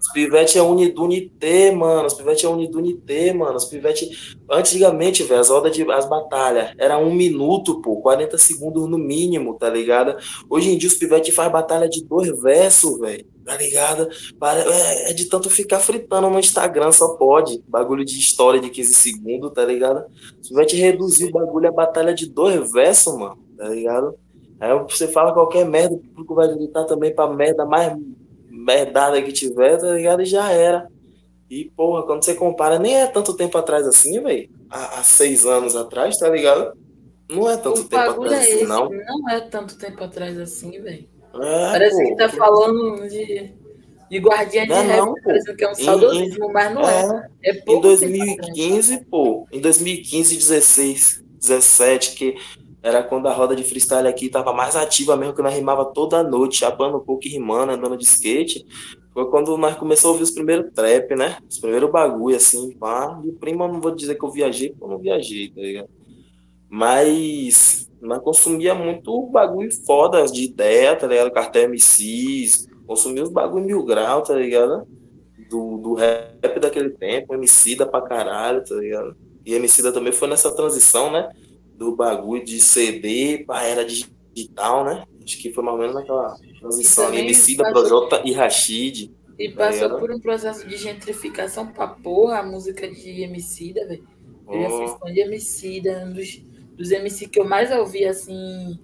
Os 0.00 0.10
pivete 0.10 0.56
é 0.56 0.62
Unidunité, 0.62 1.70
mano. 1.70 2.06
Os 2.06 2.14
pivete 2.14 2.46
é 2.46 2.48
Unidunité, 2.48 3.34
mano. 3.34 3.56
Os 3.56 3.66
pivete. 3.66 4.36
Antigamente, 4.50 5.22
velho, 5.22 5.40
as 5.40 5.50
rodas 5.50 5.76
de. 5.76 5.82
as 5.90 6.08
batalhas 6.08 6.72
era 6.78 6.96
um 6.96 7.12
minuto, 7.12 7.82
pô, 7.82 7.96
40 8.00 8.38
segundos 8.38 8.88
no 8.88 8.96
mínimo, 8.96 9.54
tá 9.58 9.68
ligado? 9.68 10.16
Hoje 10.48 10.70
em 10.70 10.78
dia 10.78 10.88
os 10.88 10.94
pivete 10.94 11.30
faz 11.30 11.52
batalha 11.52 11.86
de 11.86 12.02
dois 12.02 12.40
versos, 12.40 12.98
velho. 12.98 13.26
Tá 13.44 13.56
ligado? 13.56 14.08
É, 14.42 15.10
é 15.10 15.12
de 15.12 15.26
tanto 15.26 15.50
ficar 15.50 15.78
fritando 15.78 16.28
no 16.30 16.38
Instagram, 16.38 16.90
só 16.90 17.16
pode. 17.16 17.62
Bagulho 17.68 18.04
de 18.04 18.18
história 18.18 18.58
de 18.60 18.70
15 18.70 18.94
segundos, 18.94 19.52
tá 19.52 19.64
ligado? 19.64 20.06
Os 20.40 20.48
pivete 20.48 20.74
reduzir 20.76 21.26
o 21.26 21.32
bagulho 21.32 21.68
a 21.68 21.72
batalha 21.72 22.14
de 22.14 22.26
dois 22.26 22.72
versos, 22.72 23.14
mano 23.14 23.45
tá 23.56 23.68
ligado? 23.68 24.18
Aí 24.58 24.70
você 24.88 25.08
fala 25.08 25.32
qualquer 25.32 25.64
merda, 25.66 25.94
o 25.94 25.98
público 25.98 26.34
vai 26.34 26.48
gritar 26.54 26.84
também 26.84 27.14
pra 27.14 27.28
merda 27.28 27.64
mais 27.64 27.96
merdada 28.50 29.20
que 29.22 29.32
tiver, 29.32 29.78
tá 29.78 29.92
ligado? 29.92 30.22
E 30.22 30.26
já 30.26 30.50
era. 30.50 30.88
E, 31.48 31.66
porra, 31.76 32.02
quando 32.02 32.24
você 32.24 32.34
compara, 32.34 32.78
nem 32.78 32.96
é 32.96 33.06
tanto 33.06 33.34
tempo 33.34 33.56
atrás 33.56 33.86
assim, 33.86 34.20
velho. 34.20 34.48
Há, 34.68 34.98
há, 34.98 35.02
seis 35.04 35.46
anos 35.46 35.76
atrás, 35.76 36.18
tá 36.18 36.28
ligado? 36.28 36.76
Não 37.30 37.48
é 37.48 37.56
tanto 37.56 37.82
o 37.82 37.84
tempo 37.84 38.10
atrás 38.10 38.32
é 38.32 38.54
assim, 38.54 38.64
não. 38.64 38.90
Não 38.90 39.30
é 39.30 39.40
tanto 39.40 39.78
tempo 39.78 40.02
atrás 40.02 40.38
assim, 40.38 40.80
velho. 40.80 41.08
É, 41.34 41.70
Parece 41.70 42.02
pô, 42.02 42.08
que 42.08 42.16
tá 42.16 42.28
falando 42.30 43.08
de, 43.08 43.52
de 44.10 44.18
guardiã 44.18 44.62
de 44.64 44.70
não, 44.70 45.12
rap, 45.12 45.22
parecendo 45.22 45.56
que 45.56 45.64
é 45.64 45.70
um 45.70 45.74
saudosismo, 45.74 46.52
mas 46.52 46.74
não 46.74 46.82
é. 46.82 47.30
é. 47.44 47.50
é 47.50 47.62
em 47.68 47.80
2015, 47.80 49.04
pô, 49.04 49.46
em 49.52 49.60
2015, 49.60 50.36
16, 50.36 51.24
17, 51.40 52.14
que 52.16 52.34
era 52.86 53.02
quando 53.02 53.26
a 53.26 53.32
roda 53.32 53.56
de 53.56 53.64
freestyle 53.64 54.06
aqui 54.06 54.28
tava 54.28 54.52
mais 54.52 54.76
ativa 54.76 55.16
mesmo, 55.16 55.34
que 55.34 55.42
nós 55.42 55.52
rimava 55.52 55.84
toda 55.86 56.22
noite, 56.22 56.58
chapando 56.58 56.98
um 56.98 57.00
pouco 57.00 57.26
e 57.26 57.28
rimando, 57.28 57.72
andando 57.72 57.96
de 57.96 58.04
skate. 58.04 58.64
Foi 59.12 59.28
quando 59.28 59.58
nós 59.58 59.74
começamos 59.74 60.04
a 60.04 60.08
ouvir 60.10 60.22
os 60.22 60.30
primeiros 60.30 60.72
trap, 60.72 61.16
né? 61.16 61.36
Os 61.50 61.58
primeiros 61.58 61.90
bagulho, 61.90 62.36
assim, 62.36 62.70
pá. 62.78 63.20
E 63.24 63.32
prima, 63.32 63.66
não 63.66 63.80
vou 63.80 63.92
dizer 63.92 64.14
que 64.14 64.24
eu 64.24 64.30
viajei, 64.30 64.68
porque 64.68 64.84
eu 64.84 64.88
não 64.88 64.98
viajei, 64.98 65.50
tá 65.50 65.60
ligado? 65.60 65.88
Mas 66.70 67.90
nós 68.00 68.22
consumia 68.22 68.72
muito 68.72 69.20
bagulho 69.32 69.72
foda 69.84 70.24
de 70.26 70.44
ideia, 70.44 70.94
tá 70.94 71.08
ligado? 71.08 71.32
Cartel 71.32 71.64
MCs, 71.64 72.68
consumia 72.86 73.24
os 73.24 73.30
bagulho 73.30 73.64
mil 73.64 73.84
grau, 73.84 74.22
tá 74.22 74.36
ligado? 74.36 74.86
Do, 75.50 75.78
do 75.78 75.94
rap 75.94 76.60
daquele 76.60 76.90
tempo, 76.90 77.34
MC 77.34 77.74
da 77.74 77.84
pra 77.84 78.00
caralho, 78.00 78.64
tá 78.64 78.76
ligado? 78.76 79.16
E 79.44 79.54
MC 79.54 79.82
da 79.82 79.90
também 79.90 80.12
foi 80.12 80.28
nessa 80.28 80.54
transição, 80.54 81.10
né? 81.10 81.28
Do 81.76 81.94
bagulho 81.94 82.44
de 82.44 82.60
CD 82.60 83.44
para 83.46 83.64
era 83.64 83.84
digital, 83.84 84.84
né? 84.84 85.04
Acho 85.22 85.38
que 85.38 85.52
foi 85.52 85.64
mais 85.64 85.74
ou 85.74 85.80
menos 85.80 85.94
naquela 85.94 86.36
transição 86.60 87.06
ali, 87.08 87.20
MC 87.20 87.56
da 87.56 87.70
Projota 87.70 88.22
e 88.24 88.32
Rashid. 88.32 89.12
E 89.38 89.50
passou 89.50 89.98
por 89.98 90.10
um 90.10 90.18
processo 90.18 90.66
de 90.66 90.76
gentrificação 90.76 91.66
pra 91.66 91.88
porra 91.88 92.38
a 92.38 92.42
música 92.42 92.88
de 92.88 93.22
Emicida, 93.22 93.86
velho. 93.86 94.06
Eu 94.48 94.62
já 94.62 94.70
fui 94.70 94.86
fã 94.86 95.12
de 95.12 95.20
Emicida, 95.20 96.04
um 96.06 96.12
dos, 96.12 96.42
dos 96.76 96.90
MC 96.90 97.28
que 97.28 97.40
eu 97.40 97.44
mais 97.44 97.70
ouvi, 97.70 98.04
assim, 98.04 98.78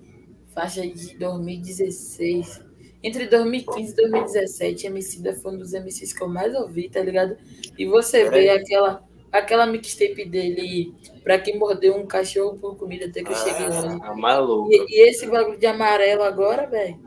faixa 0.53 0.86
de 0.86 1.16
2016. 1.16 2.61
Entre 3.03 3.26
2015 3.26 3.93
e 3.93 3.97
2017, 3.97 4.86
Emicida 4.86 5.34
foi 5.34 5.55
um 5.55 5.59
dos 5.59 5.72
MCs 5.72 6.12
que 6.12 6.22
eu 6.22 6.28
mais 6.28 6.55
ouvi, 6.55 6.88
tá 6.88 7.01
ligado? 7.01 7.36
E 7.76 7.84
você 7.84 8.28
vê 8.30 8.51
aquela 8.51 9.03
aquela 9.32 9.66
mixtape 9.66 10.26
dele, 10.26 10.94
pra 11.24 11.38
quem 11.38 11.58
mordeu 11.58 11.96
um 11.96 12.06
cachorro 12.06 12.58
por 12.58 12.76
comida 12.76 13.06
até 13.06 13.24
que 13.24 13.32
eu 13.32 13.36
cheguei 13.36 13.68
lá. 13.68 13.98
Ah, 14.02 14.14
maluco. 14.14 14.70
E, 14.70 14.84
e, 14.88 15.08
esse 15.08 15.26
bagulho 15.26 15.58
de 15.58 15.66
amarelo 15.66 16.22
agora, 16.22 16.66
velho, 16.66 17.00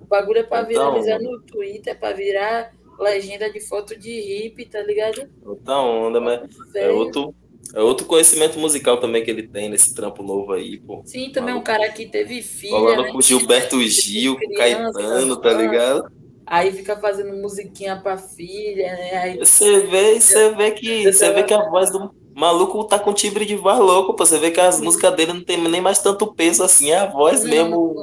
o 0.00 0.04
bagulho 0.04 0.40
é 0.40 0.42
pra 0.42 0.60
então, 0.60 0.92
viralizar 0.92 1.18
no 1.18 1.40
Twitter, 1.40 1.94
é 1.94 1.96
pra 1.96 2.12
virar 2.12 2.72
legenda 3.00 3.50
de 3.50 3.58
foto 3.60 3.98
de 3.98 4.10
hippie, 4.10 4.66
tá 4.66 4.82
ligado? 4.82 5.28
Outra 5.44 5.78
onda, 5.78 6.20
mas 6.20 6.42
é 6.74 6.90
outro, 6.90 7.34
é 7.74 7.80
outro 7.80 8.06
conhecimento 8.06 8.58
musical 8.58 8.98
também 9.00 9.24
que 9.24 9.30
ele 9.30 9.48
tem 9.48 9.70
nesse 9.70 9.94
trampo 9.94 10.22
novo 10.22 10.52
aí, 10.52 10.78
pô. 10.78 11.02
Sim, 11.06 11.30
também 11.30 11.54
é 11.54 11.56
um 11.56 11.62
cara 11.62 11.90
que 11.90 12.06
teve 12.06 12.42
filho. 12.42 12.72
Falando 12.72 13.02
né? 13.04 13.12
com 13.12 13.20
Gilberto 13.22 13.80
Gil, 13.82 14.38
com 14.38 14.54
Caetano, 14.54 15.36
tá 15.40 15.52
ligado? 15.54 16.21
Aí 16.46 16.72
fica 16.72 16.96
fazendo 16.96 17.36
musiquinha 17.36 17.96
pra 17.96 18.18
filha, 18.18 18.92
né? 18.92 19.16
Aí... 19.16 19.38
Você 19.38 19.86
vê, 19.86 20.20
você 20.20 20.54
vê 20.54 20.70
que. 20.72 21.12
Você 21.12 21.32
vê 21.32 21.42
que 21.42 21.54
a 21.54 21.68
voz 21.68 21.90
do 21.90 22.14
maluco 22.34 22.84
tá 22.84 22.98
com 22.98 23.12
timbre 23.12 23.44
de 23.44 23.56
voz 23.56 23.78
louco, 23.78 24.14
pô. 24.14 24.26
Você 24.26 24.38
vê 24.38 24.50
que 24.50 24.60
as 24.60 24.80
músicas 24.80 25.14
dele 25.14 25.32
não 25.32 25.44
tem 25.44 25.56
nem 25.56 25.80
mais 25.80 25.98
tanto 26.00 26.32
peso 26.34 26.62
assim, 26.62 26.90
é 26.90 26.98
a 26.98 27.06
voz 27.06 27.44
mesmo. 27.44 27.94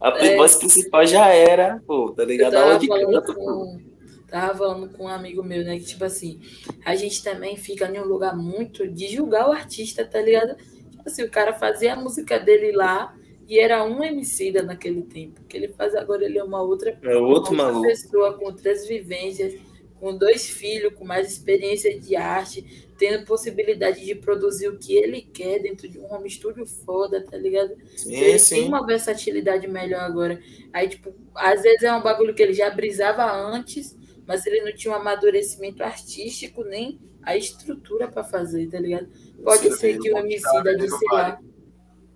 A 0.00 0.10
é. 0.18 0.36
voz 0.36 0.56
principal 0.56 1.06
já 1.06 1.28
era, 1.28 1.80
pô, 1.86 2.10
tá 2.10 2.24
ligado? 2.24 2.54
Eu 2.54 2.60
tava, 2.60 2.86
falando 2.86 3.34
com, 3.34 3.80
tava 4.28 4.58
falando 4.58 4.88
com 4.90 5.04
um 5.04 5.08
amigo 5.08 5.42
meu, 5.42 5.64
né? 5.64 5.78
Que 5.78 5.84
tipo 5.84 6.04
assim, 6.04 6.40
a 6.84 6.96
gente 6.96 7.22
também 7.22 7.56
fica 7.56 7.86
em 7.86 8.00
um 8.00 8.04
lugar 8.04 8.36
muito 8.36 8.88
de 8.88 9.08
julgar 9.08 9.48
o 9.48 9.52
artista, 9.52 10.04
tá 10.04 10.20
ligado? 10.20 10.56
Tipo 10.56 11.02
assim, 11.06 11.22
o 11.22 11.30
cara 11.30 11.52
fazia 11.52 11.94
a 11.94 11.96
música 11.96 12.38
dele 12.38 12.72
lá 12.72 13.14
e 13.48 13.58
era 13.58 13.84
um 13.84 14.02
emicida 14.02 14.62
naquele 14.62 15.02
tempo. 15.02 15.40
que 15.48 15.56
ele 15.56 15.68
faz 15.68 15.94
agora, 15.94 16.24
ele 16.24 16.38
é 16.38 16.44
uma 16.44 16.62
outra, 16.62 16.98
é 17.02 17.16
outro 17.16 17.52
uma 17.52 17.68
outra 17.68 17.88
pessoa 17.88 18.34
com 18.34 18.46
outras 18.46 18.86
vivências, 18.86 19.54
com 19.98 20.16
dois 20.16 20.48
filhos, 20.48 20.94
com 20.94 21.04
mais 21.04 21.30
experiência 21.30 21.98
de 21.98 22.16
arte, 22.16 22.88
tendo 22.98 23.24
possibilidade 23.24 24.04
de 24.04 24.14
produzir 24.14 24.68
o 24.68 24.78
que 24.78 24.96
ele 24.96 25.22
quer 25.22 25.60
dentro 25.60 25.88
de 25.88 25.98
um 25.98 26.12
home 26.12 26.28
studio 26.28 26.66
foda, 26.66 27.24
tá 27.24 27.36
ligado? 27.36 27.76
Sim, 27.96 28.14
ele 28.14 28.38
sim. 28.38 28.54
tem 28.56 28.68
uma 28.68 28.84
versatilidade 28.84 29.68
melhor 29.68 30.00
agora. 30.00 30.40
Aí, 30.72 30.88
tipo, 30.88 31.14
às 31.34 31.62
vezes 31.62 31.82
é 31.82 31.92
um 31.92 32.02
bagulho 32.02 32.34
que 32.34 32.42
ele 32.42 32.52
já 32.52 32.70
brisava 32.70 33.30
antes, 33.32 33.96
mas 34.26 34.46
ele 34.46 34.62
não 34.62 34.74
tinha 34.74 34.92
um 34.92 34.96
amadurecimento 34.96 35.82
artístico, 35.82 36.64
nem 36.64 36.98
a 37.22 37.36
estrutura 37.36 38.08
para 38.08 38.24
fazer, 38.24 38.68
tá 38.68 38.80
ligado? 38.80 39.08
Pode 39.42 39.72
ser 39.76 39.98
que 39.98 40.12
o 40.12 40.16
homicida 40.16 40.76
disse 40.76 41.04
lá 41.12 41.40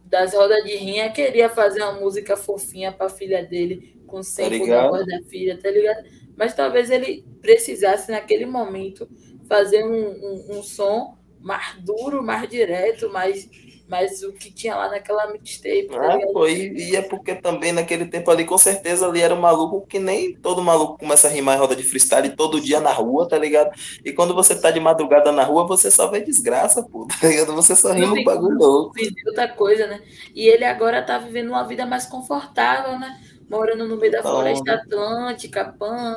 das 0.09 0.35
rodas 0.35 0.65
de 0.65 0.77
rinha 0.77 1.11
queria 1.11 1.49
fazer 1.49 1.83
uma 1.83 1.93
música 2.01 2.37
fofinha 2.37 2.93
para 2.93 3.07
a 3.07 3.11
filha 3.11 3.45
dele, 3.45 3.97
com 4.07 4.23
100 4.23 4.67
tá 4.69 4.89
voz 4.89 5.07
da 5.07 5.21
filha, 5.23 5.59
tá 5.61 5.71
ligado? 5.71 6.05
Mas 6.37 6.55
talvez 6.55 6.91
ele 6.91 7.25
precisasse, 7.41 8.11
naquele 8.11 8.47
momento, 8.47 9.09
fazer 9.49 9.85
um, 9.85 10.09
um, 10.11 10.59
um 10.59 10.63
som 10.63 11.17
mais 11.41 11.77
duro, 11.81 12.23
mais 12.23 12.49
direto, 12.49 13.11
mais 13.11 13.49
mas 13.89 14.23
o 14.23 14.33
que 14.33 14.53
tinha 14.53 14.75
lá 14.75 14.89
naquela 14.89 15.31
mixtape. 15.33 15.89
Tá 15.89 16.15
ah, 16.15 16.19
pô, 16.33 16.47
e, 16.49 16.91
e, 16.91 16.97
é 16.97 17.03
porque 17.03 17.35
também 17.35 17.73
naquele 17.73 18.07
tempo 18.07 18.31
ali, 18.31 18.45
com 18.45 18.59
certeza, 18.59 19.07
ali 19.07 19.21
era 19.21 19.35
um 19.35 19.41
maluco 19.41 19.87
que 19.87 19.99
nem 19.99 20.35
todo 20.35 20.63
maluco 20.63 20.99
começa 20.99 21.29
a 21.29 21.31
rimar 21.31 21.57
em 21.57 21.61
roda 21.61 21.77
de 21.77 21.85
freestyle 21.85 22.29
todo 22.31 22.61
dia 22.61 22.81
na 22.81 22.93
rua, 22.93 23.29
tá 23.29 23.39
ligado? 23.39 23.71
E 24.05 24.13
quando 24.13 24.35
você 24.35 24.61
tá 24.61 24.71
de 24.71 24.81
madrugada 24.81 25.31
na 25.31 25.45
rua, 25.45 25.67
você 25.67 25.91
só 25.91 26.09
vê 26.09 26.21
desgraça, 26.21 26.83
pô, 26.83 27.07
tá 27.21 27.29
ligado? 27.29 27.55
Você 27.55 27.77
só 27.77 27.93
rima 27.93 28.15
um 28.15 28.25
bagulho 28.25 28.59
louco. 28.59 28.95
outra 29.27 29.49
coisa, 29.49 29.87
né? 29.87 30.03
E 30.35 30.49
ele 30.49 30.65
agora 30.65 31.03
tá 31.03 31.19
vivendo 31.19 31.49
uma 31.49 31.63
vida 31.63 31.87
mais 31.87 32.07
confortável, 32.07 32.99
né? 32.99 33.21
Morando 33.49 33.87
no 33.87 33.97
meio 33.97 34.11
da 34.11 34.19
então, 34.19 34.33
floresta 34.33 34.75
atlântica, 34.75 35.75
pan, 35.79 36.17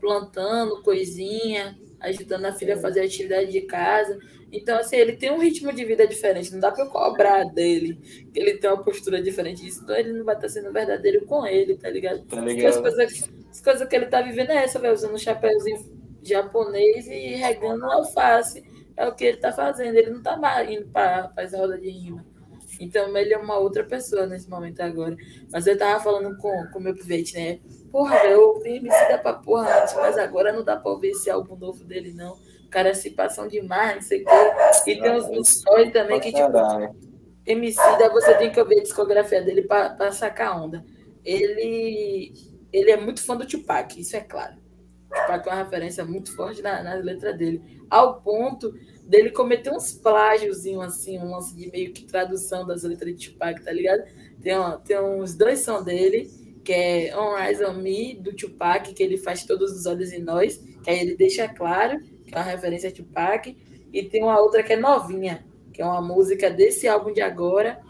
plantando 0.00 0.82
coisinha, 0.82 1.78
ajudando 2.00 2.46
a 2.46 2.52
filha 2.52 2.76
a 2.76 2.80
fazer 2.80 3.00
atividade 3.00 3.52
de 3.52 3.60
casa. 3.60 4.18
Então, 4.52 4.78
assim, 4.78 4.96
ele 4.96 5.12
tem 5.16 5.30
um 5.30 5.38
ritmo 5.38 5.72
de 5.72 5.84
vida 5.84 6.06
diferente. 6.06 6.52
Não 6.52 6.58
dá 6.58 6.72
para 6.72 6.84
eu 6.84 6.90
cobrar 6.90 7.44
dele 7.44 7.94
que 8.32 8.40
ele 8.40 8.58
tem 8.58 8.68
uma 8.68 8.82
postura 8.82 9.22
diferente 9.22 9.62
disso. 9.62 9.80
Então, 9.82 9.94
ele 9.94 10.12
não 10.12 10.24
vai 10.24 10.34
estar 10.34 10.48
sendo 10.48 10.72
verdadeiro 10.72 11.24
com 11.26 11.46
ele, 11.46 11.76
tá 11.76 11.88
ligado? 11.88 12.24
Tá 12.24 12.40
ligado. 12.40 12.68
As 12.68 12.80
coisas, 12.80 13.30
as 13.50 13.60
coisas 13.60 13.88
que 13.88 13.94
ele 13.94 14.06
tá 14.06 14.20
vivendo 14.20 14.50
é 14.50 14.64
essa, 14.64 14.78
velho. 14.78 14.94
Usando 14.94 15.14
um 15.14 15.18
chapéuzinho 15.18 16.00
japonês 16.22 17.06
e 17.06 17.36
regando 17.36 17.84
alface. 17.84 18.64
É 18.96 19.06
o 19.06 19.14
que 19.14 19.24
ele 19.24 19.36
tá 19.36 19.52
fazendo. 19.52 19.96
Ele 19.96 20.10
não 20.10 20.22
tá 20.22 20.36
mais 20.36 20.68
indo 20.68 20.86
para 20.88 21.28
fazer 21.28 21.56
roda 21.56 21.78
de 21.78 21.88
rima. 21.88 22.26
Então, 22.80 23.16
ele 23.16 23.32
é 23.32 23.38
uma 23.38 23.58
outra 23.58 23.84
pessoa 23.84 24.26
nesse 24.26 24.48
momento 24.50 24.80
agora. 24.80 25.16
Mas 25.52 25.66
eu 25.66 25.78
tava 25.78 26.02
falando 26.02 26.36
com 26.38 26.50
o 26.74 26.80
meu 26.80 26.94
pivete, 26.94 27.36
né? 27.36 27.60
Porra, 27.92 28.16
eu 28.24 28.58
tenho 28.62 28.82
me 28.82 28.88
dá 28.88 29.18
pra 29.18 29.34
porra 29.34 29.82
antes, 29.82 29.94
mas 29.94 30.18
agora 30.18 30.52
não 30.52 30.64
dá 30.64 30.76
pra 30.76 30.90
ouvir 30.90 31.10
esse 31.10 31.28
álbum 31.30 31.56
novo 31.56 31.84
dele, 31.84 32.12
não 32.12 32.36
cara 32.70 32.94
se 32.94 33.10
passam 33.10 33.48
demais, 33.48 33.96
não 33.96 34.02
sei 34.02 34.22
o 34.22 34.24
quê. 34.24 34.90
E 34.90 35.00
tem 35.00 35.12
uns, 35.12 35.48
stories 35.48 35.92
também 35.92 36.20
que, 36.20 36.32
tipo, 36.32 36.52
Emicida, 37.44 38.08
você 38.10 38.34
tem 38.34 38.52
que 38.52 38.60
ouvir 38.60 38.78
a 38.78 38.82
discografia 38.82 39.42
dele 39.42 39.62
para 39.62 40.12
sacar 40.12 40.62
onda. 40.62 40.84
Ele, 41.24 42.32
ele 42.72 42.90
é 42.90 42.96
muito 42.96 43.22
fã 43.22 43.36
do 43.36 43.46
Tupac, 43.46 44.00
isso 44.00 44.16
é 44.16 44.20
claro. 44.20 44.56
O 45.10 45.14
Tupac 45.14 45.48
é 45.48 45.52
uma 45.52 45.62
referência 45.64 46.04
muito 46.04 46.34
forte 46.34 46.62
na, 46.62 46.82
nas 46.82 47.04
letras 47.04 47.36
dele. 47.36 47.82
Ao 47.90 48.20
ponto 48.20 48.72
dele 49.04 49.30
cometer 49.30 49.72
uns 49.72 49.92
plágiozinhos, 49.92 50.84
assim, 50.84 51.18
um 51.18 51.30
lance 51.30 51.56
de 51.56 51.68
meio 51.70 51.92
que 51.92 52.04
tradução 52.04 52.64
das 52.64 52.84
letras 52.84 53.16
de 53.16 53.30
Tupac, 53.30 53.60
tá 53.64 53.72
ligado? 53.72 54.04
Tem, 54.40 54.56
ó, 54.56 54.76
tem 54.76 55.00
uns 55.00 55.34
dois 55.34 55.60
sons 55.60 55.84
dele, 55.84 56.30
que 56.64 56.72
é 56.72 57.18
On 57.18 57.34
Rise 57.34 57.64
On 57.64 57.74
Me, 57.74 58.14
do 58.14 58.34
Tupac, 58.34 58.92
que 58.94 59.02
ele 59.02 59.16
faz 59.16 59.44
Todos 59.44 59.72
os 59.72 59.86
Olhos 59.86 60.12
em 60.12 60.22
Nós, 60.22 60.58
que 60.84 60.90
aí 60.90 61.00
ele 61.00 61.16
deixa 61.16 61.48
claro 61.48 61.98
que 62.30 62.36
é 62.36 62.38
uma 62.38 62.44
referência 62.44 62.88
a 62.88 62.92
Tupac. 62.92 63.56
E 63.92 64.02
tem 64.04 64.22
uma 64.22 64.38
outra 64.40 64.62
que 64.62 64.72
é 64.72 64.76
novinha, 64.76 65.44
que 65.72 65.82
é 65.82 65.84
uma 65.84 66.00
música 66.00 66.48
desse 66.48 66.86
álbum 66.86 67.12
de 67.12 67.20
agora, 67.20 67.80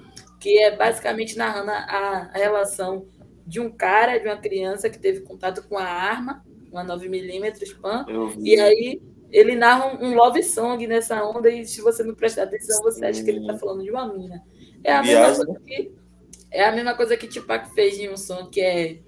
que 0.41 0.59
é 0.59 0.75
basicamente 0.75 1.37
narrando 1.37 1.71
a, 1.71 2.31
a 2.33 2.39
relação 2.39 3.07
de 3.47 3.61
um 3.61 3.71
cara, 3.71 4.19
de 4.19 4.27
uma 4.27 4.39
criança 4.39 4.89
que 4.89 4.99
teve 4.99 5.21
contato 5.21 5.63
com 5.69 5.77
a 5.77 5.85
arma, 5.85 6.43
uma 6.73 6.85
9mm 6.85 7.79
PAN, 7.81 8.07
e 8.39 8.59
aí 8.59 9.03
ele 9.31 9.55
narra 9.55 9.93
um, 9.93 10.07
um, 10.07 10.15
love 10.15 10.43
song 10.43 10.87
nessa 10.87 11.23
onda, 11.23 11.51
e 11.51 11.67
se 11.67 11.83
você 11.83 12.03
não 12.03 12.15
prestar 12.15 12.45
atenção, 12.45 12.83
você 12.83 13.05
acha 13.05 13.23
que 13.23 13.31
ele 13.31 13.41
está 13.41 13.59
falando 13.59 13.83
de 13.83 13.91
uma 13.91 14.07
mina. 14.13 14.43
É 14.83 14.95
a 14.95 15.03
mesma 15.03 15.35
coisa 15.35 15.61
que, 15.67 15.93
é 16.51 16.65
a 16.65 16.73
mesma 16.73 16.95
coisa 16.95 17.17
que 17.17 17.29
Tupac 17.29 17.75
fez 17.75 17.99
em 17.99 18.09
um 18.09 18.17
som 18.17 18.47
que 18.47 18.61
é 18.61 18.99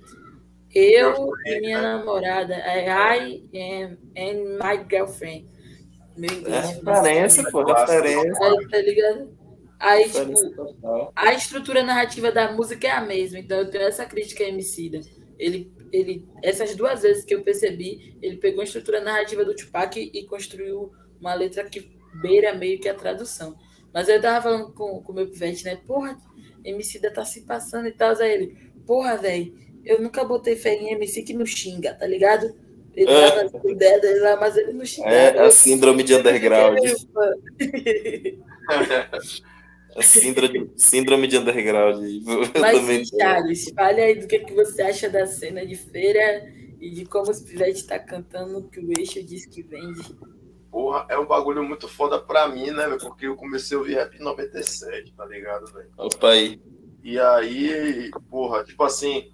eu 0.74 1.30
e 1.46 1.60
minha 1.60 1.80
namorada, 1.80 2.54
é 2.54 2.88
I 2.88 3.44
am 3.54 3.98
and 4.16 4.58
my 4.58 4.84
girlfriend. 4.88 5.46
Meu 6.16 6.30
inglês. 6.30 6.64
É 6.64 6.92
referência, 6.92 7.50
pô, 7.50 7.64
referência. 7.64 8.46
Aí, 8.46 8.68
tá 8.68 8.78
ligado? 8.78 9.42
Aí, 9.78 10.04
tipo, 10.04 11.12
a 11.16 11.32
estrutura 11.32 11.82
narrativa 11.82 12.30
da 12.30 12.52
música 12.52 12.86
é 12.86 12.90
a 12.92 13.00
mesma, 13.00 13.40
então 13.40 13.58
eu 13.58 13.70
tenho 13.70 13.84
essa 13.84 14.06
crítica 14.06 14.44
a 14.44 14.48
Emicida. 14.48 15.00
Ele, 15.38 15.72
ele, 15.92 16.28
essas 16.42 16.76
duas 16.76 17.02
vezes 17.02 17.24
que 17.24 17.34
eu 17.34 17.42
percebi, 17.42 18.16
ele 18.22 18.36
pegou 18.36 18.60
a 18.60 18.64
estrutura 18.64 19.00
narrativa 19.00 19.44
do 19.44 19.56
Tupac 19.56 19.98
e 19.98 20.24
construiu 20.26 20.92
uma 21.20 21.34
letra 21.34 21.64
que 21.64 21.90
beira 22.20 22.54
meio 22.54 22.78
que 22.78 22.88
a 22.88 22.94
tradução. 22.94 23.56
Mas 23.92 24.08
eu 24.08 24.20
tava 24.20 24.42
falando 24.42 24.72
com 24.72 25.02
o 25.06 25.12
meu 25.12 25.28
pivete, 25.28 25.64
né? 25.64 25.76
Porra, 25.86 26.16
Emicida 26.64 27.12
tá 27.12 27.24
se 27.24 27.42
passando 27.42 27.88
e 27.88 27.92
tal. 27.92 28.14
Aí 28.16 28.32
ele, 28.32 28.72
porra, 28.86 29.16
velho, 29.16 29.52
eu 29.84 30.00
nunca 30.00 30.24
botei 30.24 30.56
fé 30.56 30.74
em 30.74 30.92
MC 30.92 31.22
que 31.22 31.34
não 31.34 31.46
xinga, 31.46 31.94
tá 31.94 32.06
ligado? 32.06 32.54
Ele 32.94 33.10
é. 33.10 33.48
tava 33.48 33.70
ideia 33.70 34.00
dele 34.00 34.20
lá, 34.20 34.36
mas 34.36 34.56
ele 34.56 34.72
não 34.72 34.84
xinga. 34.84 35.08
É 35.08 35.38
a 35.40 35.50
síndrome 35.50 36.02
de 36.02 36.14
underground. 36.14 36.78
a 39.96 40.02
síndrome, 40.02 40.70
síndrome 40.76 41.26
de 41.26 41.38
underground. 41.38 42.02
Mas, 42.60 43.08
Charles, 43.08 43.70
fale 43.70 44.00
aí 44.00 44.14
do 44.20 44.26
que, 44.26 44.40
que 44.40 44.54
você 44.54 44.82
acha 44.82 45.08
da 45.08 45.26
cena 45.26 45.66
de 45.66 45.74
feira 45.74 46.50
e 46.80 46.90
de 46.90 47.04
como 47.06 47.30
os 47.30 47.40
pivetes 47.40 47.84
tá 47.84 47.98
cantando 47.98 48.68
que 48.68 48.80
o 48.80 48.90
eixo 48.98 49.22
diz 49.22 49.46
que 49.46 49.62
vende. 49.62 50.16
Porra, 50.70 51.06
é 51.08 51.18
um 51.18 51.26
bagulho 51.26 51.62
muito 51.62 51.86
foda 51.86 52.18
pra 52.18 52.48
mim, 52.48 52.70
né, 52.70 52.84
Porque 53.00 53.26
eu 53.26 53.36
comecei 53.36 53.76
a 53.76 53.80
ouvir 53.80 53.94
rap 53.94 54.16
em 54.16 54.22
97, 54.22 55.12
tá 55.12 55.26
ligado, 55.26 55.70
velho? 55.72 55.90
Opa 55.98 56.30
aí. 56.30 56.60
E 57.04 57.18
aí, 57.18 58.10
porra, 58.30 58.64
tipo 58.64 58.82
assim, 58.84 59.31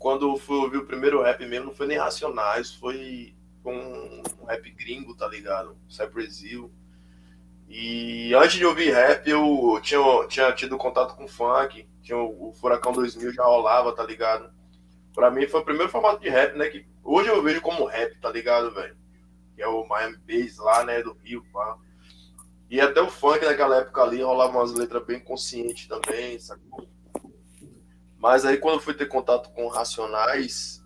quando 0.00 0.34
fui 0.38 0.56
ouvir 0.56 0.78
o 0.78 0.86
primeiro 0.86 1.22
rap 1.22 1.44
mesmo, 1.44 1.66
não 1.66 1.74
foi 1.74 1.86
nem 1.86 1.98
Racionais, 1.98 2.74
foi 2.74 3.36
um, 3.62 4.22
um 4.40 4.44
rap 4.46 4.70
gringo, 4.70 5.14
tá 5.14 5.28
ligado? 5.28 5.76
Cypress 5.90 6.42
Hill. 6.42 6.72
E 7.68 8.34
antes 8.34 8.56
de 8.56 8.64
ouvir 8.64 8.94
rap, 8.94 9.28
eu 9.28 9.78
tinha, 9.82 10.00
tinha 10.26 10.52
tido 10.52 10.78
contato 10.78 11.14
com 11.14 11.28
funk, 11.28 11.86
tinha 12.00 12.16
o, 12.16 12.48
o 12.48 12.52
Furacão 12.54 12.92
2000 12.92 13.34
já 13.34 13.44
rolava, 13.44 13.92
tá 13.92 14.02
ligado? 14.02 14.50
Pra 15.14 15.30
mim 15.30 15.46
foi 15.46 15.60
o 15.60 15.64
primeiro 15.64 15.92
formato 15.92 16.22
de 16.22 16.30
rap, 16.30 16.56
né? 16.56 16.70
Que 16.70 16.86
hoje 17.04 17.28
eu 17.28 17.42
vejo 17.42 17.60
como 17.60 17.84
rap, 17.84 18.18
tá 18.20 18.30
ligado, 18.30 18.72
velho? 18.72 18.96
Que 19.54 19.62
é 19.62 19.68
o 19.68 19.86
Miami 19.86 20.16
Bass 20.26 20.56
lá, 20.56 20.82
né? 20.82 21.02
Do 21.02 21.12
Rio, 21.22 21.44
pá. 21.52 21.76
E 22.70 22.80
até 22.80 23.02
o 23.02 23.10
funk 23.10 23.44
naquela 23.44 23.76
época 23.76 24.00
ali 24.00 24.22
rolava 24.22 24.56
umas 24.56 24.72
letras 24.72 25.04
bem 25.04 25.20
conscientes 25.20 25.86
também, 25.86 26.38
sacou? 26.38 26.88
Mas 28.20 28.44
aí 28.44 28.58
quando 28.58 28.80
fui 28.80 28.92
ter 28.92 29.06
contato 29.06 29.50
com 29.50 29.66
Racionais, 29.66 30.84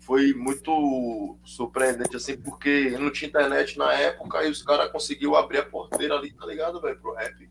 foi 0.00 0.34
muito 0.34 1.38
surpreendente, 1.44 2.16
assim, 2.16 2.36
porque 2.36 2.90
não 2.98 3.10
tinha 3.10 3.28
internet 3.28 3.78
na 3.78 3.92
época 3.92 4.44
e 4.44 4.50
os 4.50 4.62
caras 4.62 4.90
conseguiu 4.90 5.36
abrir 5.36 5.58
a 5.58 5.64
porteira 5.64 6.16
ali, 6.16 6.32
tá 6.32 6.44
ligado, 6.44 6.80
velho, 6.80 6.98
pro 6.98 7.14
rap. 7.14 7.48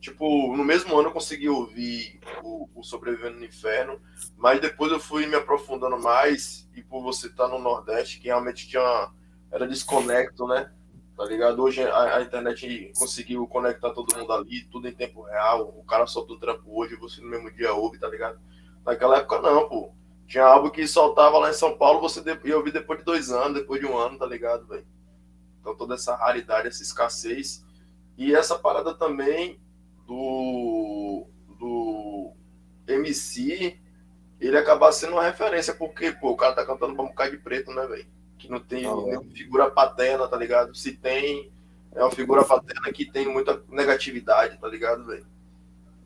Tipo, 0.00 0.56
no 0.56 0.64
mesmo 0.64 0.96
ano 0.96 1.08
eu 1.08 1.12
consegui 1.12 1.48
ouvir 1.48 2.20
o, 2.42 2.68
o, 2.74 2.84
Sobrevivendo 2.84 3.38
no 3.38 3.44
Inferno, 3.44 4.00
mas 4.36 4.60
depois 4.60 4.92
eu 4.92 5.00
fui 5.00 5.26
me 5.26 5.34
aprofundando 5.34 5.98
mais, 5.98 6.68
e 6.76 6.82
por 6.82 7.02
você 7.02 7.26
estar 7.26 7.44
tá 7.44 7.50
no 7.50 7.58
Nordeste, 7.58 8.20
que 8.20 8.26
realmente 8.26 8.68
tinha. 8.68 9.10
Era 9.50 9.66
desconecto, 9.66 10.46
né? 10.46 10.70
Tá 11.16 11.24
ligado? 11.24 11.62
Hoje 11.62 11.82
a, 11.82 12.16
a, 12.16 12.22
internet 12.22 12.92
conseguiu 12.98 13.46
conectar 13.46 13.90
todo 13.90 14.16
mundo 14.16 14.32
ali, 14.32 14.64
tudo 14.64 14.88
em 14.88 14.92
tempo 14.92 15.22
real. 15.22 15.72
O 15.78 15.84
cara 15.84 16.06
solta 16.06 16.32
o 16.32 16.38
trampo 16.38 16.64
hoje, 16.66 16.96
você 16.96 17.20
no 17.20 17.28
mesmo 17.28 17.52
dia 17.52 17.72
ouve, 17.72 17.98
tá 17.98 18.08
ligado? 18.08 18.38
Naquela 18.84 19.18
época 19.18 19.40
não, 19.40 19.68
pô. 19.68 19.92
Tinha 20.26 20.44
algo 20.44 20.70
que 20.70 20.86
soltava 20.86 21.38
lá 21.38 21.50
em 21.50 21.54
São 21.54 21.76
Paulo, 21.76 22.00
você 22.00 22.22
ia 22.44 22.56
ouvir 22.56 22.72
depois 22.72 22.98
de 22.98 23.04
dois 23.04 23.30
anos, 23.30 23.54
depois 23.54 23.80
de 23.80 23.86
um 23.86 23.96
ano, 23.96 24.18
tá 24.18 24.26
ligado, 24.26 24.66
velho? 24.66 24.86
Então 25.60 25.76
toda 25.76 25.94
essa 25.94 26.16
raridade, 26.16 26.68
essa 26.68 26.82
escassez. 26.82 27.64
E 28.16 28.34
essa 28.34 28.58
parada 28.58 28.94
também 28.94 29.60
do, 30.06 31.26
do 31.58 32.32
MC, 32.88 33.78
ele 34.40 34.58
acabar 34.58 34.92
sendo 34.92 35.12
uma 35.12 35.24
referência, 35.24 35.74
porque, 35.74 36.12
pô, 36.12 36.30
o 36.30 36.36
cara 36.36 36.54
tá 36.54 36.66
cantando 36.66 36.94
pra 36.94 37.04
um 37.04 37.08
bocado 37.08 37.30
de 37.30 37.38
preto, 37.38 37.72
né, 37.72 37.86
velho? 37.86 38.13
Que 38.44 38.50
não 38.50 38.60
tem 38.60 38.86
oh, 38.86 39.24
figura 39.34 39.70
paterna, 39.70 40.28
tá 40.28 40.36
ligado? 40.36 40.74
Se 40.74 40.92
tem, 40.92 41.50
é 41.92 42.02
uma 42.02 42.10
figura 42.10 42.44
paterna 42.44 42.92
que 42.92 43.10
tem 43.10 43.26
muita 43.26 43.62
negatividade, 43.70 44.58
tá 44.58 44.68
ligado, 44.68 45.06
velho? 45.06 45.26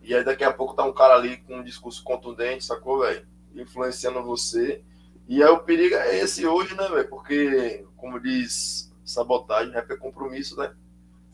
E 0.03 0.14
aí 0.14 0.24
daqui 0.24 0.45
a 0.45 0.53
pouco 0.53 0.74
tá 0.74 0.84
um 0.84 0.93
cara 0.93 1.14
ali 1.14 1.39
com 1.39 1.57
um 1.57 1.64
discurso 1.64 2.03
contundente, 2.05 2.64
sacou, 2.64 3.01
velho? 3.01 3.26
Influenciando 3.55 4.22
você. 4.22 4.82
E 5.26 5.43
aí 5.43 5.51
o 5.51 5.59
perigo 5.59 5.97
é 5.97 6.18
esse 6.20 6.47
hoje, 6.47 6.76
né, 6.76 6.89
velho? 6.89 7.09
Porque, 7.09 7.84
como 7.97 8.20
diz 8.20 8.95
sabotagem, 9.05 9.72
rap 9.72 9.91
é 9.91 9.97
compromisso, 9.97 10.57
né? 10.57 10.72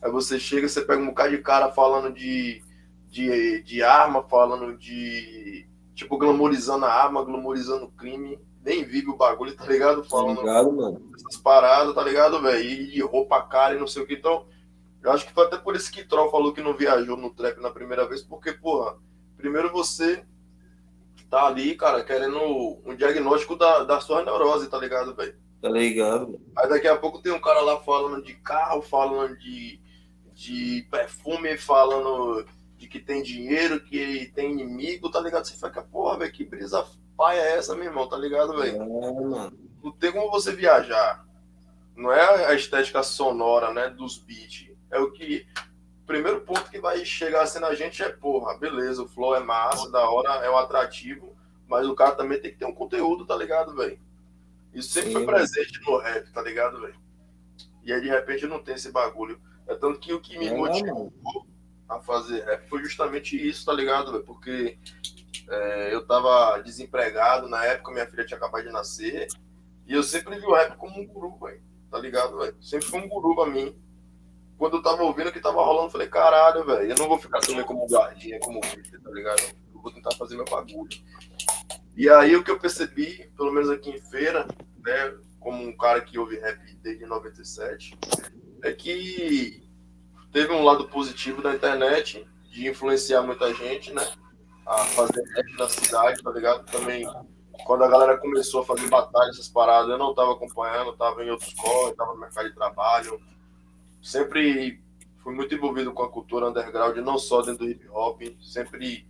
Aí 0.01 0.09
você 0.11 0.39
chega, 0.39 0.67
você 0.67 0.81
pega 0.81 1.01
um 1.01 1.07
bocado 1.07 1.29
de 1.29 1.37
cara 1.37 1.71
falando 1.71 2.11
de, 2.11 2.63
de, 3.09 3.61
de 3.61 3.83
arma, 3.83 4.23
falando 4.23 4.75
de. 4.75 5.67
Tipo, 5.93 6.17
glamorizando 6.17 6.85
a 6.85 6.93
arma, 6.93 7.23
glamorizando 7.23 7.85
o 7.85 7.91
crime 7.91 8.39
nem 8.65 8.83
vive 8.83 9.11
o 9.11 9.15
bagulho, 9.15 9.55
tá 9.55 9.65
ligado? 9.67 10.01
Tá 10.01 10.09
Falando 10.09 10.37
tá 10.37 10.41
ligado, 10.41 10.73
mano. 10.73 11.11
essas 11.15 11.37
paradas, 11.39 11.93
tá 11.93 12.03
ligado, 12.03 12.41
velho? 12.41 12.63
E 12.63 12.99
roupa 13.01 13.41
cara 13.43 13.75
e 13.75 13.79
não 13.79 13.85
sei 13.85 14.01
o 14.01 14.07
que. 14.07 14.15
Então, 14.15 14.47
eu 15.03 15.11
acho 15.11 15.25
que 15.25 15.33
foi 15.33 15.45
até 15.45 15.55
por 15.55 15.75
isso 15.75 15.91
que 15.91 16.03
Troll 16.03 16.31
falou 16.31 16.51
que 16.51 16.61
não 16.61 16.73
viajou 16.73 17.15
no 17.15 17.29
trap 17.29 17.61
na 17.61 17.69
primeira 17.69 18.07
vez, 18.07 18.23
porque, 18.23 18.51
porra, 18.53 18.97
primeiro 19.37 19.71
você 19.71 20.25
tá 21.29 21.45
ali, 21.45 21.75
cara, 21.75 22.03
querendo 22.03 22.39
um 22.83 22.95
diagnóstico 22.95 23.55
da, 23.55 23.83
da 23.83 24.01
sua 24.01 24.23
neurose, 24.23 24.67
tá 24.67 24.79
ligado, 24.79 25.13
velho? 25.13 25.35
Tá 25.61 25.69
ligado. 25.69 26.41
Aí 26.57 26.67
daqui 26.67 26.87
a 26.87 26.97
pouco 26.97 27.21
tem 27.21 27.31
um 27.31 27.39
cara 27.41 27.61
lá 27.61 27.77
falando 27.81 28.23
de 28.23 28.33
carro, 28.33 28.81
falando 28.81 29.37
de, 29.37 29.79
de 30.33 30.87
perfume, 30.89 31.55
falando 31.55 32.45
de 32.77 32.87
que 32.87 32.99
tem 32.99 33.21
dinheiro, 33.21 33.79
que 33.79 34.31
tem 34.33 34.53
inimigo, 34.53 35.09
tá 35.11 35.19
ligado? 35.19 35.45
Você 35.45 35.53
fica, 35.53 35.83
porra, 35.83 36.17
velho, 36.17 36.31
que 36.31 36.43
brisa 36.43 36.83
paia 37.15 37.39
é 37.39 37.57
essa, 37.57 37.75
meu 37.75 37.85
irmão, 37.85 38.07
tá 38.07 38.17
ligado, 38.17 38.55
velho? 38.55 38.81
É, 38.81 39.51
não 39.83 39.91
tem 39.91 40.11
como 40.11 40.31
você 40.31 40.53
viajar. 40.53 41.25
Não 41.95 42.11
é 42.11 42.45
a 42.47 42.53
estética 42.53 43.01
sonora, 43.03 43.73
né, 43.73 43.89
dos 43.89 44.17
beats. 44.17 44.69
É 44.91 44.99
o 44.99 45.11
que. 45.11 45.45
O 46.03 46.05
primeiro 46.05 46.41
ponto 46.41 46.69
que 46.69 46.79
vai 46.79 47.03
chegar 47.03 47.41
assim 47.41 47.57
na 47.59 47.73
gente 47.73 48.03
é, 48.03 48.09
porra, 48.09 48.59
beleza, 48.59 49.01
o 49.01 49.07
flow 49.07 49.35
é 49.35 49.39
massa, 49.39 49.89
da 49.91 50.07
hora, 50.07 50.45
é 50.45 50.49
um 50.51 50.57
atrativo, 50.57 51.35
mas 51.67 51.87
o 51.87 51.95
cara 51.95 52.11
também 52.11 52.39
tem 52.39 52.51
que 52.51 52.57
ter 52.57 52.65
um 52.65 52.75
conteúdo, 52.75 53.25
tá 53.25 53.35
ligado, 53.35 53.75
velho? 53.75 53.99
Isso 54.71 54.89
sempre 54.89 55.09
Sim. 55.09 55.15
foi 55.15 55.25
presente 55.25 55.81
no 55.81 55.97
rap, 55.97 56.31
tá 56.31 56.43
ligado, 56.43 56.79
velho? 56.79 56.95
E 57.83 57.91
aí, 57.91 58.01
de 58.01 58.07
repente, 58.09 58.45
não 58.45 58.61
tem 58.61 58.75
esse 58.75 58.91
bagulho. 58.91 59.41
É 59.67 59.73
tanto 59.73 59.99
que 59.99 60.13
o 60.13 60.21
que 60.21 60.37
me 60.37 60.47
é, 60.47 60.55
motivou 60.55 61.11
a 61.89 61.99
fazer 61.99 62.43
rap 62.43 62.67
foi 62.69 62.83
justamente 62.83 63.35
isso, 63.35 63.65
tá 63.65 63.73
ligado, 63.73 64.11
velho? 64.11 64.23
Porque 64.23 64.77
é, 65.49 65.93
eu 65.93 66.05
tava 66.05 66.59
desempregado 66.59 67.47
na 67.47 67.63
época, 67.65 67.91
minha 67.91 68.05
filha 68.07 68.25
tinha 68.25 68.37
acabado 68.37 68.63
de 68.63 68.71
nascer. 68.71 69.27
E 69.87 69.93
eu 69.93 70.03
sempre 70.03 70.39
vi 70.39 70.45
o 70.45 70.53
rap 70.53 70.75
como 70.77 70.99
um 70.99 71.05
guru, 71.05 71.37
velho. 71.39 71.61
Tá 71.91 71.99
ligado, 71.99 72.37
velho? 72.37 72.55
Sempre 72.61 72.87
foi 72.87 72.99
um 72.99 73.09
guru 73.09 73.35
pra 73.35 73.45
mim. 73.45 73.75
Quando 74.57 74.77
eu 74.77 74.81
tava 74.81 75.03
ouvindo 75.03 75.29
o 75.29 75.31
que 75.31 75.39
tava 75.39 75.63
rolando, 75.63 75.87
eu 75.87 75.91
falei, 75.91 76.07
caralho, 76.07 76.65
velho, 76.65 76.91
eu 76.91 76.95
não 76.97 77.07
vou 77.07 77.19
ficar 77.19 77.39
também 77.41 77.63
como 77.63 77.87
guardinha, 77.87 78.39
como 78.39 78.61
vídeo, 78.61 79.01
tá 79.01 79.11
ligado? 79.11 79.41
Eu 79.73 79.81
vou 79.81 79.91
tentar 79.91 80.15
fazer 80.15 80.35
meu 80.35 80.45
bagulho. 80.45 80.89
E 81.95 82.09
aí 82.09 82.35
o 82.35 82.43
que 82.43 82.51
eu 82.51 82.59
percebi, 82.59 83.29
pelo 83.37 83.51
menos 83.51 83.69
aqui 83.69 83.89
em 83.89 83.99
feira, 83.99 84.47
né, 84.77 85.17
como 85.39 85.63
um 85.63 85.75
cara 85.75 86.01
que 86.01 86.17
ouve 86.17 86.39
rap 86.39 86.59
desde 86.81 87.05
97, 87.05 87.97
é 88.63 88.73
que 88.73 89.63
teve 90.31 90.51
um 90.53 90.63
lado 90.63 90.87
positivo 90.89 91.41
da 91.41 91.53
internet 91.53 92.25
de 92.49 92.67
influenciar 92.67 93.21
muita 93.21 93.53
gente, 93.53 93.93
né? 93.93 94.01
A 94.65 94.77
fazer 94.85 95.23
rap 95.35 95.57
na 95.57 95.69
cidade, 95.69 96.23
tá 96.23 96.31
ligado? 96.31 96.65
Também, 96.65 97.07
quando 97.65 97.83
a 97.83 97.87
galera 97.87 98.17
começou 98.17 98.61
a 98.61 98.65
fazer 98.65 98.87
batalha, 98.87 99.29
essas 99.29 99.47
paradas, 99.47 99.89
eu 99.89 99.97
não 99.97 100.13
tava 100.13 100.33
acompanhando, 100.33 100.95
tava 100.97 101.23
em 101.23 101.29
outros 101.29 101.53
corres, 101.53 101.95
tava 101.95 102.13
no 102.13 102.19
mercado 102.19 102.49
de 102.49 102.55
trabalho. 102.55 103.19
Sempre 104.01 104.81
fui 105.23 105.33
muito 105.33 105.53
envolvido 105.53 105.91
com 105.93 106.03
a 106.03 106.11
cultura 106.11 106.49
underground, 106.49 106.97
não 106.97 107.17
só 107.17 107.41
dentro 107.41 107.65
do 107.65 107.71
hip 107.71 107.87
hop, 107.89 108.21
sempre 108.41 109.07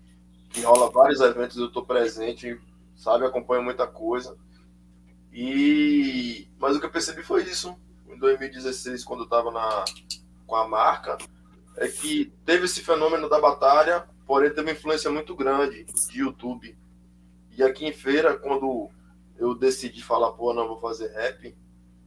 que 0.49 0.62
rola 0.62 0.89
vários 0.89 1.20
eventos 1.20 1.58
eu 1.58 1.72
tô 1.72 1.84
presente, 1.84 2.60
sabe? 2.95 3.26
Acompanho 3.26 3.64
muita 3.64 3.86
coisa. 3.88 4.38
E 5.32 6.47
mas 6.58 6.76
o 6.76 6.80
que 6.80 6.86
eu 6.86 6.91
percebi 6.91 7.22
foi 7.22 7.43
isso 7.43 7.76
em 8.08 8.18
2016 8.18 9.03
quando 9.03 9.24
eu 9.24 9.30
tava 9.30 9.51
na 9.51 9.84
com 10.47 10.56
a 10.56 10.68
marca, 10.68 11.18
é 11.78 11.88
que 11.88 12.32
teve 12.45 12.66
esse 12.66 12.82
fenômeno 12.82 13.28
da 13.28 13.39
batalha, 13.39 14.08
porém 14.26 14.49
teve 14.49 14.61
uma 14.61 14.71
influência 14.71 15.11
muito 15.11 15.36
grande 15.36 15.86
de 15.86 16.19
YouTube. 16.19 16.78
E 17.57 17.63
aqui 17.63 17.86
em 17.86 17.93
feira, 17.93 18.38
quando 18.38 18.89
eu 19.38 19.55
decidi 19.55 20.01
falar, 20.01 20.32
pô, 20.34 20.53
não 20.53 20.67
vou 20.67 20.80
fazer 20.80 21.07
rap, 21.11 21.55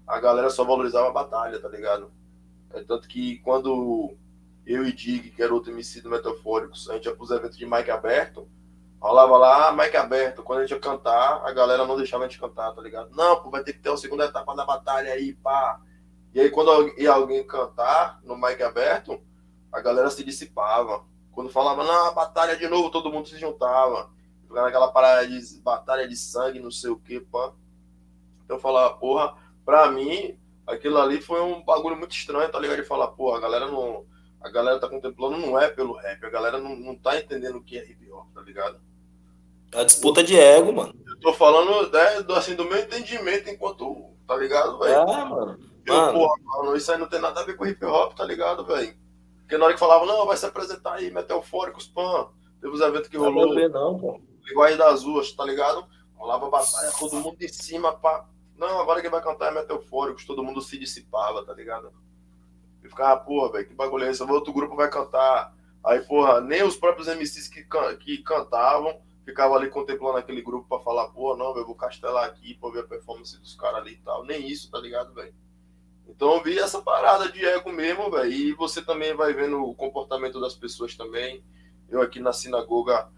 a 0.07 0.19
galera 0.21 0.51
só 0.51 0.65
valorizava 0.65 1.09
a 1.09 1.13
batalha, 1.13 1.61
tá 1.61 1.69
ligado? 1.69 2.11
É 2.71 2.83
tanto 2.83 3.09
que 3.09 3.39
quando 3.39 4.17
eu 4.67 4.87
e 4.87 4.93
Dig, 4.93 5.31
que 5.31 5.43
era 5.43 5.53
outro 5.53 5.73
MC 5.73 6.01
do 6.01 6.11
Metafóricos, 6.11 6.89
a 6.91 6.95
gente 6.95 7.07
ia 7.07 7.15
pros 7.15 7.31
eventos 7.31 7.57
de 7.57 7.65
mic 7.65 7.91
aberto, 7.91 8.49
rolava 9.01 9.37
lá, 9.39 9.69
ah, 9.69 9.73
mic 9.73 9.95
aberto. 9.97 10.43
Quando 10.43 10.59
a 10.61 10.63
gente 10.63 10.73
ia 10.73 10.81
cantar, 10.81 11.43
a 11.45 11.53
galera 11.53 11.87
não 11.87 11.97
deixava 11.97 12.25
a 12.25 12.29
gente 12.29 12.41
cantar, 12.41 12.73
tá 12.73 12.83
ligado? 12.83 13.11
Não, 13.15 13.43
pô, 13.43 13.51
vai 13.51 13.63
ter 13.63 13.73
que 13.73 13.81
ter 13.81 13.91
a 13.91 13.97
segunda 13.97 14.25
etapa 14.25 14.55
da 14.55 14.65
batalha 14.65 15.13
aí, 15.13 15.33
pá. 15.35 15.81
E 16.35 16.41
aí, 16.41 16.51
quando 16.51 16.93
ia 16.99 17.13
alguém 17.13 17.47
cantar 17.47 18.21
no 18.23 18.37
mic 18.37 18.63
aberto, 18.63 19.21
a 19.73 19.81
galera 19.81 20.11
se 20.11 20.23
dissipava. 20.23 21.05
Quando 21.39 21.51
falava, 21.51 21.85
não, 21.85 22.13
batalha 22.15 22.57
de 22.57 22.67
novo, 22.67 22.91
todo 22.91 23.13
mundo 23.13 23.29
se 23.29 23.39
juntava. 23.39 24.11
Ficava 24.43 24.67
naquela 24.67 24.91
parada 24.91 25.25
de 25.25 25.61
batalha 25.61 26.09
de 26.09 26.17
sangue, 26.17 26.59
não 26.59 26.69
sei 26.69 26.91
o 26.91 26.99
que, 26.99 27.21
pá. 27.21 27.53
Então 28.45 28.57
eu 28.57 28.61
falava, 28.61 28.97
porra, 28.97 29.37
pra 29.65 29.89
mim, 29.89 30.37
aquilo 30.67 30.99
ali 30.99 31.21
foi 31.21 31.41
um 31.41 31.63
bagulho 31.63 31.97
muito 31.97 32.11
estranho, 32.11 32.51
tá 32.51 32.59
ligado? 32.59 32.83
De 32.83 32.89
falar, 32.89 33.07
porra, 33.13 33.39
a 33.39 33.41
galera 33.41 33.69
não 33.69 34.05
a 34.41 34.51
galera 34.51 34.81
tá 34.81 34.89
contemplando 34.89 35.39
não 35.39 35.57
é 35.57 35.69
pelo 35.69 35.93
rap, 35.93 36.27
a 36.27 36.29
galera 36.31 36.59
não, 36.59 36.75
não 36.75 36.97
tá 36.97 37.17
entendendo 37.17 37.59
o 37.59 37.63
que 37.63 37.79
é 37.79 37.89
hip 37.89 38.11
hop, 38.11 38.27
tá 38.35 38.41
ligado? 38.41 38.81
É 39.71 39.81
a 39.81 39.85
disputa 39.85 40.25
de 40.25 40.37
ego, 40.37 40.73
mano. 40.73 40.93
Eu 41.07 41.21
tô 41.21 41.33
falando 41.33 41.89
né, 41.93 42.21
do, 42.23 42.35
assim, 42.35 42.57
do 42.57 42.65
meu 42.65 42.81
entendimento 42.81 43.49
enquanto, 43.49 44.13
tá 44.27 44.35
ligado, 44.35 44.77
velho? 44.81 44.93
É, 44.93 45.25
mano. 45.25 45.57
Eu, 45.87 45.95
mano. 45.95 46.19
porra, 46.19 46.35
mano, 46.43 46.77
isso 46.77 46.91
aí 46.91 46.99
não 46.99 47.09
tem 47.09 47.21
nada 47.21 47.43
a 47.43 47.45
ver 47.45 47.57
com 47.57 47.65
hip 47.65 47.85
hop, 47.85 48.17
tá 48.17 48.25
ligado, 48.25 48.67
velho? 48.67 48.93
Porque 49.49 49.57
na 49.57 49.65
hora 49.65 49.73
que 49.73 49.81
falava, 49.81 50.05
não, 50.05 50.27
vai 50.27 50.37
se 50.37 50.45
apresentar 50.45 50.97
aí, 50.97 51.11
Meteofóricos, 51.11 51.87
pan. 51.87 52.29
Teve 52.61 52.75
os 52.75 52.83
eventos 52.83 53.09
que 53.09 53.17
rolou. 53.17 53.47
Não, 53.47 53.55
ver, 53.55 53.71
não, 53.71 53.99
pô. 53.99 54.21
Iguais 54.47 54.77
das 54.77 55.05
ruas, 55.05 55.33
tá 55.33 55.43
ligado? 55.43 55.87
Rolava 56.17 56.51
batalha, 56.51 56.93
todo 56.99 57.17
mundo 57.17 57.39
de 57.39 57.49
cima, 57.49 57.95
pá. 57.95 58.29
Não, 58.59 58.79
agora 58.79 59.01
quem 59.01 59.09
vai 59.09 59.23
cantar 59.23 59.51
é 59.51 59.55
Meteofóricos, 59.55 60.27
todo 60.27 60.45
mundo 60.45 60.61
se 60.61 60.79
dissipava, 60.79 61.47
tá 61.47 61.55
ligado? 61.55 61.91
E 62.85 62.89
ficava, 62.91 63.19
porra, 63.21 63.53
velho, 63.53 63.67
que 63.67 63.75
bagulho 63.75 64.05
é 64.05 64.11
esse? 64.11 64.23
Outro 64.23 64.53
grupo 64.53 64.77
vai 64.77 64.91
cantar. 64.91 65.55
Aí, 65.83 66.01
porra, 66.01 66.43
nem 66.43 66.63
os 66.63 66.77
próprios 66.77 67.09
MCs 67.09 67.49
que, 67.49 67.65
can 67.65 67.97
que 67.97 68.19
cantavam 68.19 69.01
ficavam 69.25 69.57
ali 69.57 69.71
contemplando 69.71 70.19
aquele 70.19 70.43
grupo 70.43 70.69
pra 70.69 70.85
falar, 70.85 71.09
porra, 71.09 71.39
não, 71.39 71.57
eu 71.57 71.65
vou 71.65 71.75
castelar 71.75 72.27
aqui 72.27 72.55
pra 72.55 72.69
ver 72.69 72.81
a 72.81 72.87
performance 72.87 73.39
dos 73.41 73.55
caras 73.55 73.81
ali 73.81 73.93
e 73.93 73.99
tal. 74.03 74.27
Nem 74.27 74.47
isso, 74.47 74.71
tá 74.71 74.79
ligado, 74.79 75.15
velho? 75.15 75.35
Então 76.09 76.35
eu 76.35 76.43
vi 76.43 76.59
essa 76.59 76.81
parada 76.83 77.31
de 77.31 77.45
ego 77.45 77.71
mesmo, 77.73 78.11
velho. 78.11 78.33
E 78.33 78.53
você 78.55 78.83
também 78.83 79.15
vai 79.15 79.33
vendo 79.33 79.63
o 79.63 79.75
comportamento 79.75 80.41
das 80.41 80.55
pessoas 80.55 80.97
também. 80.97 81.45
Eu 81.89 82.03
aqui 82.03 82.21
na 82.21 82.33
sinagoga, 82.33 83.09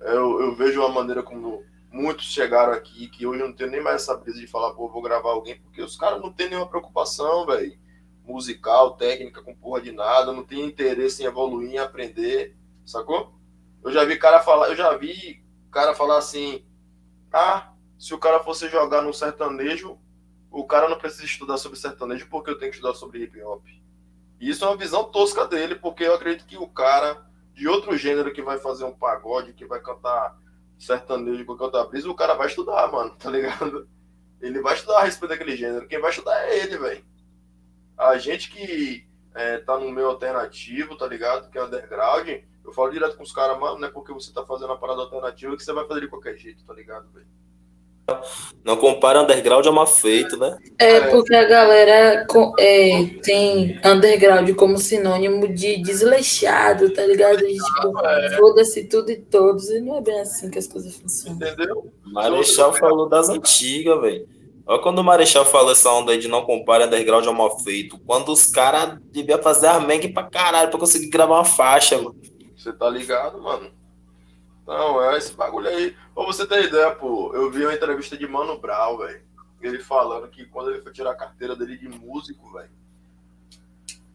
eu, 0.00 0.40
eu 0.40 0.54
vejo 0.56 0.82
a 0.82 0.88
maneira 0.88 1.22
como 1.22 1.62
muitos 1.90 2.26
chegaram 2.26 2.72
aqui, 2.72 3.08
que 3.08 3.26
hoje 3.26 3.40
eu 3.40 3.48
não 3.48 3.54
tenho 3.54 3.70
nem 3.70 3.82
mais 3.82 4.02
essa 4.02 4.16
brisa 4.16 4.40
de 4.40 4.46
falar, 4.46 4.74
pô, 4.74 4.88
vou 4.88 5.00
gravar 5.02 5.30
alguém, 5.30 5.58
porque 5.60 5.82
os 5.82 5.96
caras 5.96 6.20
não 6.20 6.32
têm 6.32 6.48
nenhuma 6.50 6.68
preocupação, 6.68 7.46
velho 7.46 7.78
musical, 8.28 8.94
técnica, 8.96 9.42
com 9.42 9.54
porra 9.54 9.80
de 9.80 9.90
nada, 9.90 10.32
não 10.32 10.44
tem 10.44 10.64
interesse 10.64 11.22
em 11.22 11.26
evoluir, 11.26 11.72
em 11.72 11.78
aprender, 11.78 12.54
sacou? 12.84 13.32
Eu 13.82 13.90
já 13.90 14.04
vi 14.04 14.18
cara 14.18 14.40
falar, 14.40 14.68
eu 14.68 14.76
já 14.76 14.94
vi 14.96 15.42
cara 15.70 15.94
falar 15.94 16.18
assim: 16.18 16.64
"Ah, 17.32 17.72
se 17.98 18.14
o 18.14 18.18
cara 18.18 18.40
fosse 18.40 18.68
jogar 18.68 19.02
no 19.02 19.14
sertanejo, 19.14 19.98
o 20.50 20.66
cara 20.66 20.88
não 20.88 20.98
precisa 20.98 21.24
estudar 21.24 21.58
sobre 21.58 21.78
sertanejo 21.78 22.28
porque 22.28 22.50
eu 22.50 22.58
tenho 22.58 22.70
que 22.70 22.76
estudar 22.76 22.94
sobre 22.94 23.22
hip 23.22 23.42
hop". 23.42 23.66
E 24.40 24.48
isso 24.48 24.64
é 24.64 24.68
uma 24.68 24.76
visão 24.76 25.04
tosca 25.04 25.46
dele, 25.46 25.74
porque 25.74 26.04
eu 26.04 26.14
acredito 26.14 26.46
que 26.46 26.56
o 26.56 26.68
cara 26.68 27.26
de 27.52 27.66
outro 27.66 27.96
gênero 27.96 28.32
que 28.32 28.42
vai 28.42 28.58
fazer 28.58 28.84
um 28.84 28.94
pagode, 28.94 29.52
que 29.52 29.66
vai 29.66 29.80
cantar 29.80 30.38
sertanejo, 30.78 31.44
que 31.44 31.58
cantar 31.58 31.84
brisa, 31.86 32.08
o 32.08 32.14
cara 32.14 32.34
vai 32.34 32.46
estudar, 32.46 32.90
mano, 32.90 33.10
tá 33.18 33.28
ligado? 33.30 33.88
Ele 34.40 34.60
vai 34.60 34.74
estudar 34.74 35.00
a 35.00 35.04
respeito 35.04 35.30
daquele 35.30 35.56
gênero. 35.56 35.88
Quem 35.88 36.00
vai 36.00 36.10
estudar 36.10 36.40
é 36.44 36.58
ele, 36.58 36.78
velho. 36.78 37.04
A 37.96 38.16
gente 38.16 38.48
que 38.50 39.08
é, 39.34 39.58
tá 39.58 39.76
no 39.76 39.90
meio 39.90 40.06
alternativo, 40.06 40.96
tá 40.96 41.06
ligado? 41.06 41.50
Que 41.50 41.58
é 41.58 41.64
underground, 41.64 42.28
eu 42.64 42.72
falo 42.72 42.92
direto 42.92 43.16
com 43.16 43.22
os 43.24 43.32
caras, 43.32 43.58
mano, 43.58 43.78
não 43.78 43.88
é 43.88 43.90
porque 43.90 44.12
você 44.12 44.32
tá 44.32 44.44
fazendo 44.44 44.72
a 44.72 44.76
parada 44.76 45.00
alternativa 45.00 45.56
que 45.56 45.64
você 45.64 45.72
vai 45.72 45.86
fazer 45.86 46.02
de 46.02 46.08
qualquer 46.08 46.36
jeito, 46.36 46.64
tá 46.64 46.72
ligado, 46.72 47.10
velho? 47.10 47.26
Não 48.64 48.76
compara 48.76 49.22
underground 49.22 49.66
a 49.66 49.72
mal 49.72 49.86
feito, 49.86 50.36
né? 50.36 50.58
É, 50.78 51.00
porque 51.08 51.34
a 51.34 51.44
galera 51.44 52.26
é, 52.58 53.04
tem 53.22 53.80
underground 53.84 54.50
como 54.54 54.78
sinônimo 54.78 55.48
de 55.48 55.82
desleixado, 55.82 56.90
tá 56.90 57.04
ligado? 57.06 57.38
De, 57.38 57.54
tipo, 57.54 58.06
é. 58.06 58.36
foda-se 58.36 58.84
tudo 58.84 59.10
e 59.10 59.16
todos. 59.16 59.68
E 59.70 59.80
não 59.80 59.96
é 59.96 60.00
bem 60.00 60.20
assim 60.20 60.50
que 60.50 60.58
as 60.58 60.66
coisas 60.66 60.94
funcionam. 60.96 61.36
Entendeu? 61.36 61.92
Marechal 62.04 62.72
falou 62.74 63.08
das 63.08 63.28
antigas, 63.28 64.00
velho. 64.00 64.28
Olha 64.66 64.82
quando 64.82 64.98
o 64.98 65.04
Marechal 65.04 65.46
fala 65.46 65.72
essa 65.72 65.90
onda 65.90 66.12
aí 66.12 66.18
de 66.18 66.28
não 66.28 66.44
compare 66.44 66.84
underground 66.84 67.26
ao 67.26 67.32
mal 67.32 67.58
feito. 67.60 67.98
Quando 68.06 68.30
os 68.30 68.44
caras 68.46 68.98
deviam 69.10 69.42
fazer 69.42 69.68
armengue 69.68 70.08
pra 70.08 70.24
caralho 70.24 70.68
pra 70.68 70.78
conseguir 70.78 71.08
gravar 71.08 71.36
uma 71.36 71.44
faixa, 71.44 71.96
mano. 71.96 72.14
Você 72.54 72.70
tá 72.72 72.90
ligado, 72.90 73.40
mano? 73.40 73.77
Não, 74.68 75.02
é 75.02 75.16
esse 75.16 75.32
bagulho 75.32 75.66
aí. 75.66 75.96
Pra 76.14 76.24
você 76.24 76.46
ter 76.46 76.64
ideia, 76.64 76.94
pô, 76.94 77.34
eu 77.34 77.50
vi 77.50 77.64
uma 77.64 77.72
entrevista 77.72 78.18
de 78.18 78.28
Mano 78.28 78.58
Brown, 78.58 78.98
velho. 78.98 79.22
Ele 79.62 79.78
falando 79.78 80.28
que 80.28 80.44
quando 80.44 80.70
ele 80.70 80.82
foi 80.82 80.92
tirar 80.92 81.12
a 81.12 81.16
carteira 81.16 81.56
dele 81.56 81.78
de 81.78 81.88
músico, 81.88 82.52
velho, 82.52 82.70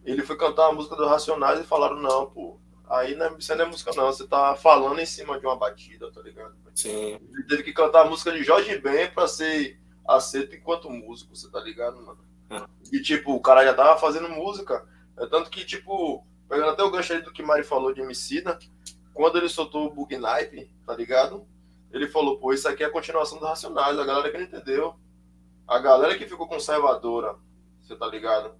ele 0.04 0.22
foi 0.22 0.36
cantar 0.36 0.68
a 0.68 0.72
música 0.72 0.94
do 0.94 1.08
Racionais 1.08 1.58
e 1.58 1.64
falaram, 1.64 1.96
não, 1.96 2.26
pô, 2.30 2.56
aí 2.88 3.16
não 3.16 3.26
é, 3.26 3.30
você 3.30 3.52
não 3.56 3.64
é 3.64 3.68
música 3.68 3.90
não, 3.96 4.06
você 4.06 4.28
tá 4.28 4.54
falando 4.54 5.00
em 5.00 5.06
cima 5.06 5.40
de 5.40 5.44
uma 5.44 5.56
batida, 5.56 6.10
tá 6.12 6.22
ligado? 6.22 6.54
Sim. 6.72 7.18
Ele 7.32 7.42
teve 7.48 7.64
que 7.64 7.72
cantar 7.72 8.02
a 8.02 8.08
música 8.08 8.30
de 8.30 8.44
Jorge 8.44 8.78
Ben 8.78 9.10
pra 9.10 9.26
ser 9.26 9.80
aceito 10.06 10.54
enquanto 10.54 10.88
músico, 10.88 11.34
você 11.34 11.50
tá 11.50 11.58
ligado, 11.58 12.00
mano? 12.00 12.24
É. 12.50 12.62
E 12.92 13.02
tipo, 13.02 13.34
o 13.34 13.40
cara 13.40 13.64
já 13.64 13.74
tava 13.74 13.98
fazendo 13.98 14.28
música. 14.28 14.86
É 15.16 15.26
tanto 15.26 15.50
que, 15.50 15.64
tipo, 15.64 16.24
pegando 16.48 16.70
até 16.70 16.82
o 16.84 16.90
gancho 16.90 17.12
aí 17.12 17.22
do 17.22 17.32
que 17.32 17.42
Mari 17.42 17.64
falou 17.64 17.92
de 17.92 18.00
Emicida, 18.00 18.56
quando 19.14 19.38
ele 19.38 19.48
soltou 19.48 19.86
o 19.86 19.94
Bug 19.94 20.16
Knife, 20.16 20.70
tá 20.84 20.94
ligado? 20.94 21.46
Ele 21.92 22.08
falou, 22.08 22.36
pô, 22.38 22.52
isso 22.52 22.68
aqui 22.68 22.82
é 22.82 22.86
a 22.86 22.90
continuação 22.90 23.38
do 23.38 23.46
Racionais, 23.46 23.96
a 23.96 24.04
galera 24.04 24.30
que 24.30 24.36
não 24.36 24.44
entendeu. 24.44 24.96
A 25.66 25.78
galera 25.78 26.18
que 26.18 26.26
ficou 26.26 26.48
conservadora, 26.48 27.36
você 27.80 27.94
tá 27.94 28.06
ligado? 28.08 28.54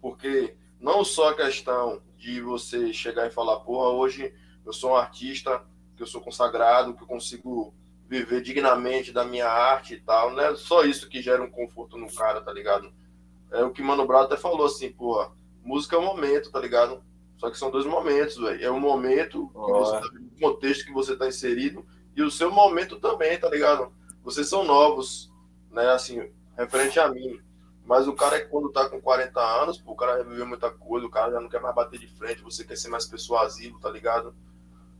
Porque 0.00 0.56
não 0.80 1.04
só 1.04 1.30
a 1.30 1.36
questão 1.36 2.02
de 2.18 2.40
você 2.40 2.92
chegar 2.92 3.26
e 3.26 3.30
falar, 3.30 3.60
porra, 3.60 3.90
hoje 3.90 4.34
eu 4.66 4.72
sou 4.72 4.90
um 4.90 4.96
artista, 4.96 5.64
que 5.96 6.02
eu 6.02 6.06
sou 6.06 6.20
consagrado, 6.20 6.94
que 6.94 7.04
eu 7.04 7.06
consigo 7.06 7.72
viver 8.08 8.42
dignamente 8.42 9.12
da 9.12 9.24
minha 9.24 9.48
arte 9.48 9.94
e 9.94 10.00
tal, 10.00 10.32
não 10.32 10.42
é 10.42 10.54
só 10.56 10.84
isso 10.84 11.08
que 11.08 11.22
gera 11.22 11.42
um 11.42 11.50
conforto 11.50 11.96
no 11.96 12.12
cara, 12.12 12.42
tá 12.42 12.52
ligado? 12.52 12.92
É 13.50 13.62
o 13.62 13.70
que 13.70 13.82
Mano 13.82 14.06
Brown 14.06 14.22
até 14.22 14.36
falou 14.36 14.66
assim, 14.66 14.90
porra, 14.92 15.32
música 15.62 15.96
é 15.96 15.98
um 15.98 16.04
momento, 16.04 16.50
tá 16.50 16.58
ligado? 16.58 17.02
Só 17.42 17.50
que 17.50 17.58
são 17.58 17.72
dois 17.72 17.84
momentos, 17.84 18.36
velho. 18.36 18.64
É 18.64 18.70
o 18.70 18.78
momento, 18.78 19.48
que 19.48 19.72
você 19.72 20.00
tá, 20.00 20.06
o 20.06 20.40
contexto 20.40 20.84
que 20.84 20.92
você 20.92 21.16
tá 21.16 21.26
inserido, 21.26 21.84
e 22.14 22.22
o 22.22 22.30
seu 22.30 22.52
momento 22.52 23.00
também, 23.00 23.36
tá 23.36 23.50
ligado? 23.50 23.92
Vocês 24.22 24.48
são 24.48 24.62
novos, 24.62 25.28
né, 25.68 25.90
assim, 25.90 26.30
referente 26.56 27.00
a 27.00 27.08
mim. 27.08 27.40
Mas 27.84 28.06
o 28.06 28.12
cara 28.12 28.36
é 28.36 28.44
quando 28.44 28.70
tá 28.70 28.88
com 28.88 29.00
40 29.00 29.40
anos, 29.60 29.76
pô, 29.76 29.90
o 29.90 29.96
cara 29.96 30.18
já 30.18 30.22
viveu 30.22 30.46
muita 30.46 30.70
coisa, 30.70 31.04
o 31.04 31.10
cara 31.10 31.32
já 31.32 31.40
não 31.40 31.48
quer 31.48 31.60
mais 31.60 31.74
bater 31.74 31.98
de 31.98 32.06
frente, 32.06 32.42
você 32.42 32.62
quer 32.62 32.76
ser 32.76 32.86
mais 32.86 33.06
persuasivo, 33.06 33.80
tá 33.80 33.90
ligado? 33.90 34.36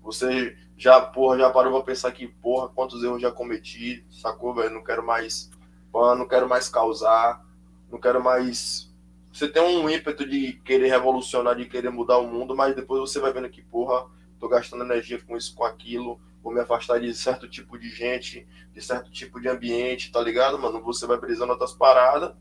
Você 0.02 0.58
já, 0.76 1.00
porra, 1.00 1.38
já 1.38 1.48
parou 1.48 1.72
pra 1.74 1.92
pensar 1.92 2.10
que, 2.10 2.26
porra, 2.26 2.68
quantos 2.70 3.04
erros 3.04 3.22
já 3.22 3.30
cometi, 3.30 4.04
sacou, 4.10 4.52
velho? 4.52 4.74
Não 4.74 4.82
quero 4.82 5.06
mais, 5.06 5.48
porra, 5.92 6.16
não 6.16 6.26
quero 6.26 6.48
mais 6.48 6.68
causar, 6.68 7.46
não 7.88 8.00
quero 8.00 8.20
mais. 8.20 8.91
Você 9.32 9.48
tem 9.48 9.62
um 9.62 9.88
ímpeto 9.88 10.28
de 10.28 10.52
querer 10.64 10.88
revolucionar, 10.88 11.56
de 11.56 11.64
querer 11.64 11.90
mudar 11.90 12.18
o 12.18 12.26
mundo, 12.26 12.54
mas 12.54 12.76
depois 12.76 13.00
você 13.00 13.18
vai 13.18 13.32
vendo 13.32 13.48
que, 13.48 13.62
porra, 13.62 14.06
tô 14.38 14.46
gastando 14.46 14.84
energia 14.84 15.18
com 15.22 15.36
isso, 15.36 15.54
com 15.54 15.64
aquilo, 15.64 16.20
vou 16.42 16.52
me 16.52 16.60
afastar 16.60 17.00
de 17.00 17.14
certo 17.14 17.48
tipo 17.48 17.78
de 17.78 17.88
gente, 17.88 18.46
de 18.74 18.82
certo 18.82 19.10
tipo 19.10 19.40
de 19.40 19.48
ambiente, 19.48 20.12
tá 20.12 20.20
ligado, 20.20 20.58
mano? 20.58 20.82
Você 20.82 21.06
vai 21.06 21.16
brisando 21.18 21.52
outras 21.52 21.72
paradas 21.72 22.34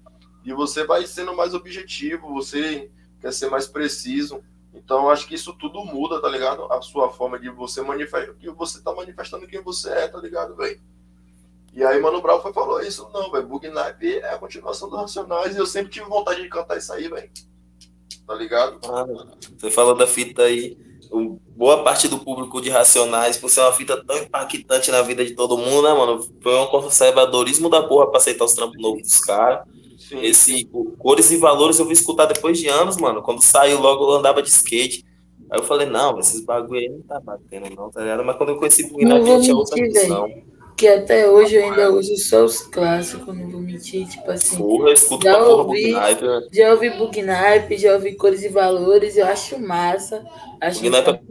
e 0.44 0.52
você 0.52 0.84
vai 0.84 1.06
sendo 1.06 1.34
mais 1.34 1.54
objetivo, 1.54 2.34
você 2.34 2.92
quer 3.22 3.32
ser 3.32 3.50
mais 3.50 3.68
preciso. 3.68 4.44
Então, 4.74 5.10
acho 5.10 5.28
que 5.28 5.36
isso 5.36 5.54
tudo 5.54 5.86
muda, 5.86 6.22
tá 6.22 6.28
ligado? 6.28 6.72
A 6.74 6.82
sua 6.82 7.10
forma 7.10 7.40
de 7.40 7.50
você 7.50 7.82
manifestar, 7.82 8.34
que 8.34 8.50
você 8.50 8.82
tá 8.82 8.94
manifestando 8.94 9.48
quem 9.48 9.62
você 9.62 9.90
é, 9.92 10.08
tá 10.08 10.18
ligado, 10.20 10.56
velho? 10.56 10.82
E 11.74 11.84
aí, 11.84 12.00
Mano 12.02 12.22
Brown 12.22 12.42
foi, 12.42 12.52
falou 12.52 12.82
isso, 12.82 13.10
não, 13.14 13.32
velho, 13.32 13.48
Bug 13.48 13.70
Night 13.70 14.20
é 14.20 14.34
a 14.34 14.38
continuação 14.38 14.90
dos 14.90 15.00
Racionais 15.00 15.56
e 15.56 15.60
eu 15.60 15.66
sempre 15.66 15.92
tive 15.92 16.06
vontade 16.06 16.42
de 16.42 16.50
cantar 16.50 16.78
isso 16.78 16.92
aí, 16.92 17.08
velho. 17.08 17.30
Tá 18.28 18.36
ligado? 18.36 18.80
Ah, 18.86 19.06
você 19.58 19.72
falou 19.72 19.96
da 19.96 20.06
fita 20.06 20.44
aí, 20.44 20.78
boa 21.56 21.84
parte 21.84 22.08
do 22.08 22.20
público 22.20 22.62
de 22.62 22.70
Racionais, 22.70 23.38
por 23.38 23.50
ser 23.50 23.62
uma 23.62 23.72
fita 23.72 24.04
tão 24.04 24.18
impactante 24.18 24.92
na 24.92 25.02
vida 25.02 25.24
de 25.24 25.34
todo 25.34 25.58
mundo, 25.58 25.84
né, 25.84 25.94
mano? 25.94 26.26
Foi 26.42 26.56
um 26.58 26.68
conservadorismo 26.68 27.70
da 27.70 27.84
porra 27.84 28.08
pra 28.08 28.18
aceitar 28.18 28.46
os 28.46 28.54
trampos 28.54 28.82
novos 28.82 29.02
dos 29.04 29.20
caras. 29.20 29.66
Esse 30.12 30.66
Cores 30.98 31.32
e 31.32 31.38
Valores 31.38 31.80
eu 31.80 31.86
vim 31.86 31.94
escutar 31.94 32.26
depois 32.26 32.60
de 32.60 32.68
anos, 32.68 32.98
mano. 32.98 33.22
Quando 33.22 33.42
saiu 33.42 33.80
logo 33.80 34.04
eu 34.04 34.18
andava 34.18 34.42
de 34.42 34.50
skate. 34.50 35.06
Aí 35.50 35.60
eu 35.60 35.64
falei, 35.64 35.88
não, 35.88 36.18
esses 36.20 36.46
bagulho 36.46 36.80
aí 36.80 36.90
não 36.90 37.02
tá 37.02 37.20
batendo, 37.20 37.70
não, 37.76 37.90
tá 37.90 38.02
ligado? 38.02 38.24
Mas 38.24 38.38
quando 38.38 38.50
eu 38.50 38.58
conheci 38.58 38.84
o 38.84 38.90
Bugnap, 38.90 39.22
tinha 39.42 39.56
outra 39.56 39.76
visão. 39.76 40.30
Que 40.82 40.88
até 40.88 41.30
hoje 41.30 41.58
eu 41.58 41.64
ainda 41.64 41.92
uso 41.92 42.18
só 42.18 42.44
os 42.44 42.62
clássicos, 42.62 43.38
não 43.38 43.48
vou 43.52 43.62
mentir, 43.62 44.08
tipo 44.08 44.32
assim. 44.32 44.58
Porra, 44.58 44.90
eu 44.90 44.94
escuto 44.94 45.24
já 45.24 45.38
ouvi, 45.38 45.92
né? 45.92 46.18
Já 46.52 46.72
ouvi 46.72 46.90
Bugnipe, 46.90 47.78
já 47.78 47.94
ouvi 47.94 48.16
Cores 48.16 48.44
e 48.44 48.50
Valores, 48.50 49.16
eu 49.16 49.28
acho 49.28 49.60
massa. 49.60 50.26
Acho 50.60 50.84
é 50.84 50.90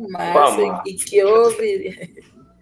massa 0.09 0.82
e 0.86 0.94
que 0.94 1.16
eu 1.16 1.46
ouviria. 1.46 2.09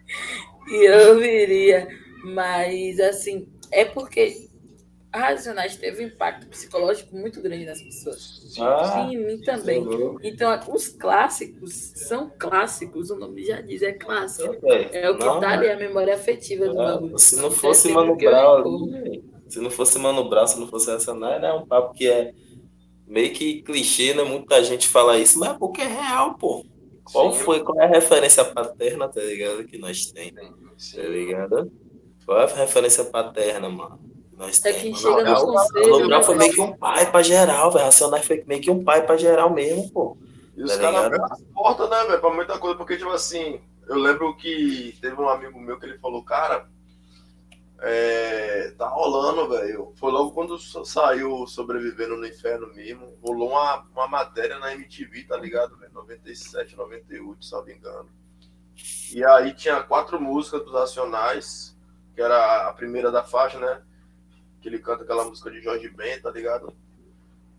e 0.73 0.87
eu 0.87 1.11
ouviria. 1.11 1.89
Mas, 2.25 2.99
assim, 3.01 3.47
é 3.71 3.85
porque 3.85 4.48
Racionais 5.13 5.77
teve 5.77 6.05
um 6.05 6.09
impacto 6.09 6.47
psicológico 6.49 7.17
muito 7.17 7.41
grande 7.41 7.65
nas 7.65 7.81
pessoas. 7.81 8.55
Ah, 8.61 9.07
Sim, 9.09 9.15
em 9.15 9.27
mim 9.27 9.41
também. 9.41 9.83
Então, 10.23 10.59
os 10.69 10.89
clássicos 10.89 11.73
são 11.73 12.31
clássicos, 12.39 13.11
o 13.11 13.17
nome 13.17 13.43
já 13.45 13.61
diz, 13.61 13.81
é 13.81 13.93
clássico. 13.93 14.55
É, 14.67 15.05
é 15.05 15.11
o 15.11 15.17
que 15.17 15.25
não, 15.25 15.41
tá 15.41 15.53
ali, 15.53 15.71
a 15.71 15.77
memória 15.77 16.15
afetiva 16.15 16.67
do 16.67 16.73
é, 16.81 16.85
bagulho. 16.85 17.19
Se 17.19 17.37
não 17.37 17.51
fosse 17.51 17.91
Mano 17.91 18.17
Brown, 18.17 19.23
se 19.49 19.61
não 19.61 19.71
fosse 19.71 19.99
Mano 19.99 20.29
Brown, 20.29 20.47
se 20.47 20.61
não 20.61 20.67
fosse 20.69 20.91
Racionais, 20.91 21.43
é 21.43 21.53
um 21.55 21.67
papo 21.67 21.95
que 21.95 22.07
é 22.07 22.35
meio 23.07 23.33
que 23.33 23.63
clichê, 23.63 24.13
né? 24.13 24.23
Muita 24.23 24.63
gente 24.63 24.87
fala 24.87 25.19
isso, 25.19 25.39
mas 25.39 25.51
é 25.51 25.59
porque 25.59 25.81
é 25.81 25.87
real, 25.87 26.35
pô. 26.35 26.65
Qual 27.03 27.33
Sim. 27.33 27.41
foi, 27.45 27.61
qual 27.61 27.81
é 27.81 27.85
a 27.85 27.89
referência 27.89 28.45
paterna, 28.45 29.09
tá 29.09 29.23
ligado? 29.23 29.65
Que 29.65 29.79
nós 29.79 30.13
temos, 30.13 30.93
tá 30.95 31.03
ligado? 31.03 31.73
Qual 32.27 32.39
é 32.39 32.45
a 32.45 32.55
referência 32.55 33.03
paterna, 33.05 33.71
mano? 33.71 34.08
Nós 34.39 34.65
é 34.65 34.73
quem 34.73 34.95
chega 34.95 35.25
nos 35.25 35.43
conselhos. 35.43 36.07
O 36.07 36.23
foi 36.23 36.37
meio 36.37 36.53
que 36.53 36.61
um 36.61 36.77
pai 36.77 37.11
pra 37.11 37.23
geral, 37.23 37.73
velho. 37.73 37.85
Racionais 37.87 38.25
foi 38.25 38.45
meio 38.47 38.63
que 38.63 38.71
um 38.71 38.85
pai 38.85 39.05
pra 39.05 39.17
geral 39.17 39.51
mesmo, 39.51 39.91
pô. 39.91 40.17
E 40.57 40.63
os 40.63 40.77
tá 40.77 40.81
caras 40.81 41.07
abrem 41.07 41.21
as 41.25 41.43
portas, 41.43 41.91
né, 41.91 42.05
velho, 42.05 42.21
pra 42.21 42.31
muita 42.31 42.59
coisa, 42.59 42.77
porque, 42.77 42.97
tipo 42.97 43.11
assim, 43.11 43.61
eu 43.89 43.97
lembro 43.97 44.37
que 44.37 44.97
teve 45.01 45.21
um 45.21 45.29
amigo 45.29 45.59
meu 45.59 45.79
que 45.79 45.87
ele 45.87 45.99
falou, 45.99 46.23
cara, 46.25 46.69
é, 47.81 48.73
tá 48.79 48.89
rolando, 48.89 49.49
velho. 49.49 49.93
Foi 49.97 50.13
logo 50.13 50.31
quando 50.31 50.57
saiu 50.59 51.45
Sobrevivendo 51.49 52.17
no 52.17 52.27
Inferno 52.27 52.73
mesmo. 52.75 53.19
Rolou 53.21 53.51
uma, 53.51 53.85
uma 53.93 54.07
matéria 54.07 54.59
na 54.61 54.73
MTV, 54.73 55.25
tá 55.25 55.37
ligado, 55.37 55.77
velho? 55.79 55.93
97, 55.93 56.77
98, 56.77 57.45
se 57.45 57.53
não 57.53 57.65
me 57.65 57.75
engano. 57.75 58.09
E 59.13 59.25
aí 59.25 59.53
tinha 59.53 59.83
quatro 59.83 60.21
músicas 60.21 60.65
dos 60.65 60.75
Racionais, 60.75 61.77
que 62.15 62.23
era 62.23 62.69
a 62.69 62.73
primeira 62.73 63.11
da 63.11 63.25
faixa, 63.25 63.59
né? 63.59 63.83
Que 64.61 64.69
ele 64.69 64.79
canta 64.79 65.05
aquela 65.05 65.25
música 65.25 65.51
de 65.51 65.61
Jorge 65.61 65.89
Ben, 65.89 66.21
tá 66.21 66.31
ligado? 66.31 66.75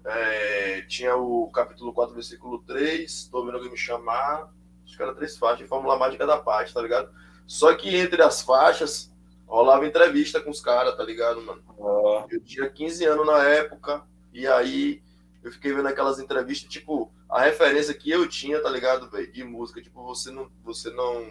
É, 0.05 0.81
tinha 0.83 1.15
o 1.15 1.49
capítulo 1.51 1.93
4, 1.93 2.13
versículo 2.13 2.59
3, 2.63 3.25
tô 3.25 3.45
vendo 3.45 3.55
alguém 3.55 3.71
me 3.71 3.77
chamar, 3.77 4.49
acho 4.85 4.95
que 4.95 5.03
era 5.03 5.13
três 5.13 5.37
faixas, 5.37 5.67
Fórmula 5.67 5.97
Mágica 5.97 6.25
da 6.25 6.37
Paz, 6.37 6.73
tá 6.73 6.81
ligado? 6.81 7.11
Só 7.45 7.73
que 7.75 7.95
entre 7.95 8.21
as 8.21 8.41
faixas, 8.41 9.11
rolava 9.45 9.85
entrevista 9.85 10.41
com 10.41 10.49
os 10.51 10.61
caras, 10.61 10.95
tá 10.95 11.03
ligado, 11.03 11.41
mano? 11.41 11.61
Oh. 11.77 12.23
Eu 12.29 12.39
tinha 12.41 12.69
15 12.69 13.05
anos 13.05 13.25
na 13.25 13.43
época, 13.43 14.03
e 14.31 14.47
aí 14.47 15.01
eu 15.43 15.51
fiquei 15.51 15.73
vendo 15.73 15.87
aquelas 15.87 16.19
entrevistas, 16.19 16.69
tipo, 16.69 17.11
a 17.29 17.41
referência 17.41 17.93
que 17.93 18.09
eu 18.09 18.27
tinha, 18.27 18.61
tá 18.61 18.69
ligado, 18.69 19.09
velho, 19.09 19.31
de 19.31 19.43
música, 19.43 19.81
tipo, 19.81 20.03
você 20.03 20.31
não, 20.31 20.49
você 20.63 20.89
não, 20.91 21.29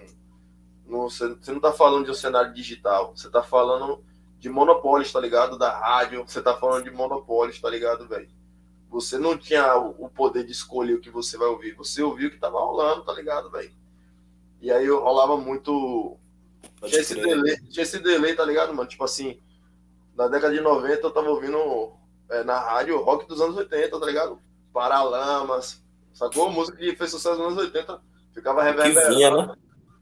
não 0.86 1.02
você, 1.02 1.28
você 1.34 1.52
não 1.52 1.60
tá 1.60 1.72
falando 1.72 2.04
de 2.04 2.10
um 2.10 2.14
cenário 2.14 2.52
digital, 2.52 3.16
você 3.16 3.30
tá 3.30 3.42
falando 3.42 4.04
de 4.38 4.48
monopólios, 4.48 5.12
tá 5.12 5.20
ligado? 5.20 5.58
Da 5.58 5.76
rádio. 5.76 6.24
Você 6.26 6.40
tá 6.40 6.56
falando 6.56 6.84
de 6.84 6.90
monopólios, 6.90 7.60
tá 7.60 7.68
ligado, 7.68 8.06
velho? 8.06 8.28
Você 8.88 9.18
não 9.18 9.36
tinha 9.36 9.76
o 9.76 10.08
poder 10.08 10.44
de 10.44 10.52
escolher 10.52 10.94
o 10.94 11.00
que 11.00 11.10
você 11.10 11.36
vai 11.36 11.48
ouvir. 11.48 11.74
Você 11.74 12.02
ouviu 12.02 12.28
o 12.28 12.30
que 12.30 12.38
tava 12.38 12.58
rolando, 12.58 13.04
tá 13.04 13.12
ligado, 13.12 13.50
velho? 13.50 13.70
E 14.60 14.72
aí 14.72 14.88
rolava 14.88 15.36
muito. 15.36 16.16
tinha 16.84 17.00
esse, 17.00 17.14
delay, 17.14 17.56
tinha 17.68 17.82
esse 17.82 17.98
delay, 17.98 18.34
tá 18.34 18.44
ligado, 18.44 18.72
mano? 18.74 18.88
Tipo 18.88 19.04
assim, 19.04 19.38
na 20.16 20.26
década 20.26 20.54
de 20.54 20.60
90 20.60 21.06
eu 21.06 21.10
tava 21.10 21.28
ouvindo 21.28 21.92
é, 22.30 22.42
na 22.44 22.58
rádio 22.58 22.98
rock 23.02 23.28
dos 23.28 23.40
anos 23.40 23.56
80, 23.56 24.00
tá 24.00 24.06
ligado? 24.06 24.40
Paralamas, 24.72 25.84
sacou? 26.14 26.50
Música 26.50 26.78
que 26.78 26.96
fez 26.96 27.10
sucesso 27.10 27.38
nos 27.38 27.52
anos 27.52 27.58
80, 27.58 28.00
ficava 28.32 28.62
reverberando. 28.62 29.08
Que 29.08 29.14
vinha, 29.14 29.30
né? 29.30 29.54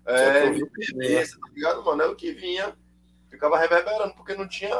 É, 0.06 0.50
tá 0.50 1.48
ligado, 1.52 1.84
mano? 1.84 2.02
É 2.02 2.06
o 2.06 2.14
que 2.14 2.30
vinha 2.30 2.72
ficava 3.28 3.58
reverberando, 3.58 4.14
porque 4.14 4.34
não 4.34 4.48
tinha 4.48 4.76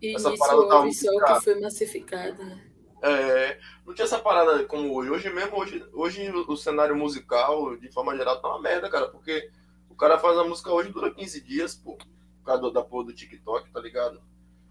e 0.00 0.14
essa 0.14 0.36
parada 0.36 0.66
da 0.66 0.82
música. 0.82 1.34
que 1.34 1.40
foi 1.44 1.60
massificada. 1.60 2.44
Né? 2.44 2.64
É, 3.02 3.58
não 3.84 3.94
tinha 3.94 4.04
essa 4.04 4.18
parada 4.18 4.64
como 4.64 4.94
hoje. 4.94 5.10
Hoje 5.10 5.30
mesmo, 5.30 5.58
hoje, 5.58 5.84
hoje 5.92 6.30
o 6.30 6.56
cenário 6.56 6.96
musical, 6.96 7.76
de 7.76 7.90
forma 7.90 8.16
geral, 8.16 8.40
tá 8.40 8.48
uma 8.48 8.60
merda, 8.60 8.88
cara, 8.88 9.08
porque 9.08 9.50
o 9.90 9.94
cara 9.94 10.18
faz 10.18 10.38
a 10.38 10.44
música 10.44 10.72
hoje 10.72 10.90
dura 10.90 11.12
15 11.12 11.40
dias, 11.42 11.74
pô, 11.74 11.96
por 11.96 12.44
causa 12.44 12.70
da 12.70 12.82
porra 12.82 13.06
do 13.06 13.12
TikTok, 13.12 13.70
tá 13.70 13.80
ligado? 13.80 14.20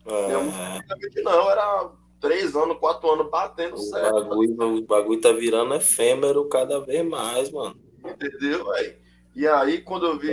É. 0.06 0.38
Música 0.38 1.22
não, 1.24 1.52
era 1.52 1.92
três 2.20 2.56
anos, 2.56 2.78
quatro 2.78 3.12
anos 3.12 3.30
batendo 3.30 3.76
o 3.76 3.80
certo. 3.80 4.14
Bagulho? 4.14 4.78
O 4.78 4.82
bagulho 4.84 5.22
tá 5.22 5.32
virando 5.32 5.74
efêmero 5.74 6.48
cada 6.48 6.80
vez 6.80 7.06
mais, 7.06 7.52
mano. 7.52 7.76
Entendeu, 8.06 8.66
velho? 8.70 9.02
E 9.34 9.48
aí, 9.48 9.82
quando 9.82 10.06
eu 10.06 10.20
vi 10.20 10.32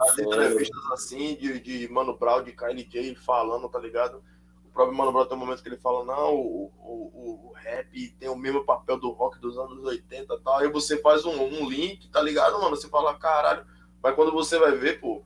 as 0.00 0.18
entrevistas 0.18 0.92
assim 0.92 1.34
de, 1.34 1.58
de 1.58 1.88
Mano 1.92 2.16
Brown, 2.16 2.42
de 2.44 2.52
KLJ 2.52 3.16
falando, 3.16 3.68
tá 3.68 3.78
ligado? 3.78 4.22
O 4.64 4.70
próprio 4.72 4.96
Mano 4.96 5.12
Brown 5.12 5.26
tem 5.26 5.36
um 5.36 5.40
momento 5.40 5.62
que 5.62 5.68
ele 5.68 5.78
fala, 5.78 6.04
não, 6.04 6.34
o, 6.34 6.72
o, 6.78 7.50
o 7.50 7.52
rap 7.54 8.08
tem 8.20 8.28
o 8.28 8.36
mesmo 8.36 8.64
papel 8.64 8.98
do 8.98 9.10
rock 9.10 9.38
dos 9.40 9.58
anos 9.58 9.82
80 9.84 10.32
e 10.32 10.40
tal. 10.40 10.58
Aí 10.58 10.68
você 10.68 10.98
faz 10.98 11.24
um, 11.24 11.42
um 11.42 11.68
link, 11.68 12.08
tá 12.08 12.22
ligado, 12.22 12.60
mano? 12.60 12.76
Você 12.76 12.88
fala, 12.88 13.14
caralho. 13.18 13.66
Mas 14.00 14.14
quando 14.14 14.30
você 14.30 14.58
vai 14.58 14.72
ver, 14.72 15.00
pô, 15.00 15.24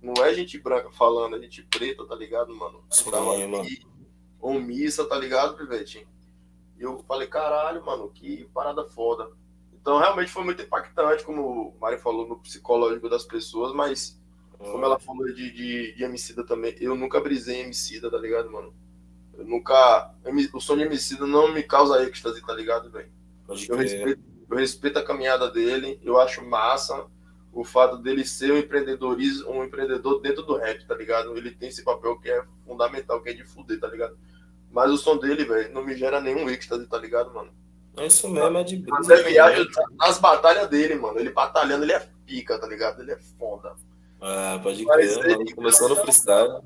não 0.00 0.24
é 0.24 0.32
gente 0.32 0.58
branca 0.58 0.90
falando, 0.90 1.36
é 1.36 1.40
gente 1.40 1.62
preta, 1.62 2.06
tá 2.06 2.14
ligado, 2.14 2.54
mano? 2.54 2.82
Sim, 2.90 3.10
mano. 3.10 3.68
Omissa, 4.40 5.06
tá 5.06 5.16
ligado, 5.16 5.56
Pivete? 5.56 6.06
E 6.78 6.82
eu 6.82 7.02
falei, 7.06 7.26
caralho, 7.26 7.84
mano, 7.84 8.10
que 8.10 8.48
parada 8.54 8.84
foda. 8.84 9.30
Então, 9.84 9.98
realmente 9.98 10.30
foi 10.30 10.42
muito 10.42 10.62
impactante, 10.62 11.24
como 11.24 11.42
o 11.42 11.78
Mari 11.78 11.98
falou, 11.98 12.26
no 12.26 12.38
psicológico 12.38 13.06
das 13.06 13.22
pessoas, 13.22 13.70
mas 13.74 14.18
como 14.56 14.82
ela 14.82 14.98
falou 14.98 15.26
de, 15.26 15.50
de, 15.50 15.94
de 15.94 16.02
Emicida 16.02 16.42
também, 16.42 16.74
eu 16.80 16.96
nunca 16.96 17.20
brisei 17.20 17.56
em 17.56 17.64
Emicida, 17.64 18.10
tá 18.10 18.16
ligado, 18.16 18.50
mano? 18.50 18.72
Eu 19.36 19.44
nunca. 19.44 20.10
O 20.54 20.58
som 20.58 20.74
de 20.74 20.84
Emicida 20.84 21.26
não 21.26 21.52
me 21.52 21.62
causa 21.62 22.02
êxtase, 22.02 22.40
tá 22.40 22.54
ligado, 22.54 22.90
velho? 22.90 23.10
Eu 23.68 23.76
respeito, 23.76 24.22
eu 24.48 24.56
respeito 24.56 24.98
a 24.98 25.04
caminhada 25.04 25.50
dele, 25.50 26.00
eu 26.02 26.18
acho 26.18 26.42
massa 26.42 27.06
o 27.52 27.62
fato 27.62 27.98
dele 27.98 28.24
ser 28.24 28.52
um 28.52 28.56
empreendedorismo, 28.56 29.50
um 29.50 29.64
empreendedor 29.64 30.18
dentro 30.22 30.44
do 30.44 30.56
rap, 30.56 30.82
tá 30.86 30.94
ligado? 30.94 31.36
Ele 31.36 31.50
tem 31.50 31.68
esse 31.68 31.84
papel 31.84 32.18
que 32.18 32.30
é 32.30 32.42
fundamental, 32.64 33.20
que 33.20 33.28
é 33.28 33.34
de 33.34 33.44
fuder, 33.44 33.78
tá 33.78 33.88
ligado? 33.88 34.16
Mas 34.70 34.90
o 34.90 34.96
som 34.96 35.18
dele, 35.18 35.44
velho, 35.44 35.74
não 35.74 35.84
me 35.84 35.94
gera 35.94 36.22
nenhum 36.22 36.48
êxtase, 36.48 36.86
tá 36.86 36.96
ligado, 36.96 37.34
mano? 37.34 37.52
É 37.96 38.06
isso 38.06 38.28
mesmo, 38.28 38.58
é 38.58 38.64
de 38.64 38.76
brisa. 38.76 39.22
viagem 39.22 39.66
nas 39.96 40.18
batalhas 40.18 40.68
dele, 40.68 40.96
mano. 40.96 41.18
Ele 41.18 41.30
batalhando, 41.30 41.84
ele 41.84 41.92
é 41.92 42.08
pica, 42.26 42.58
tá 42.58 42.66
ligado? 42.66 43.00
Ele 43.02 43.12
é 43.12 43.18
foda. 43.38 43.74
Ah, 44.20 44.58
pode 44.62 44.84
crer, 44.84 45.30
ele 45.30 45.54
começou 45.54 45.88
no 45.88 45.96
freestyle. 45.96 46.60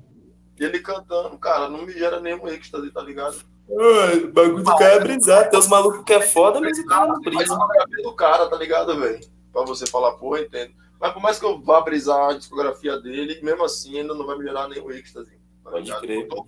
Ele 0.58 0.78
cantando, 0.80 1.36
cara, 1.38 1.68
não 1.68 1.84
me 1.84 1.92
gera 1.92 2.20
nenhum 2.20 2.48
êxtase, 2.48 2.90
tá 2.90 3.02
ligado? 3.02 3.36
Ai, 3.70 4.18
o 4.18 4.32
bagulho 4.32 4.64
do 4.64 4.76
cara 4.76 4.94
é 4.94 5.00
brisar. 5.00 5.50
Tem 5.50 5.58
os 5.58 5.68
malucos 5.68 6.02
que 6.04 6.12
é 6.12 6.20
foda, 6.20 6.60
mas 6.60 6.78
ele 6.78 6.88
tá 6.88 7.06
no 7.06 7.20
brisa. 7.20 7.56
Mas 7.56 8.02
do 8.02 8.12
cara, 8.14 8.48
tá 8.48 8.56
ligado, 8.56 8.98
velho? 8.98 9.20
Pra 9.52 9.62
você 9.62 9.86
falar, 9.86 10.12
pô, 10.12 10.36
entendo. 10.36 10.72
Mas 11.00 11.12
por 11.12 11.22
mais 11.22 11.38
que 11.38 11.44
eu 11.44 11.60
vá 11.60 11.80
brisar 11.80 12.30
a 12.30 12.32
discografia 12.32 12.98
dele, 12.98 13.40
mesmo 13.42 13.64
assim 13.64 14.00
ainda 14.00 14.14
não 14.14 14.26
vai 14.26 14.36
me 14.36 14.44
gerar 14.44 14.68
nenhum 14.68 14.90
êxtase. 14.90 15.30
Tá 15.62 15.70
pode 15.70 15.94
crer. 16.00 16.22
Eu 16.22 16.28
tô 16.28 16.44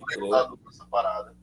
parada. 0.89 1.33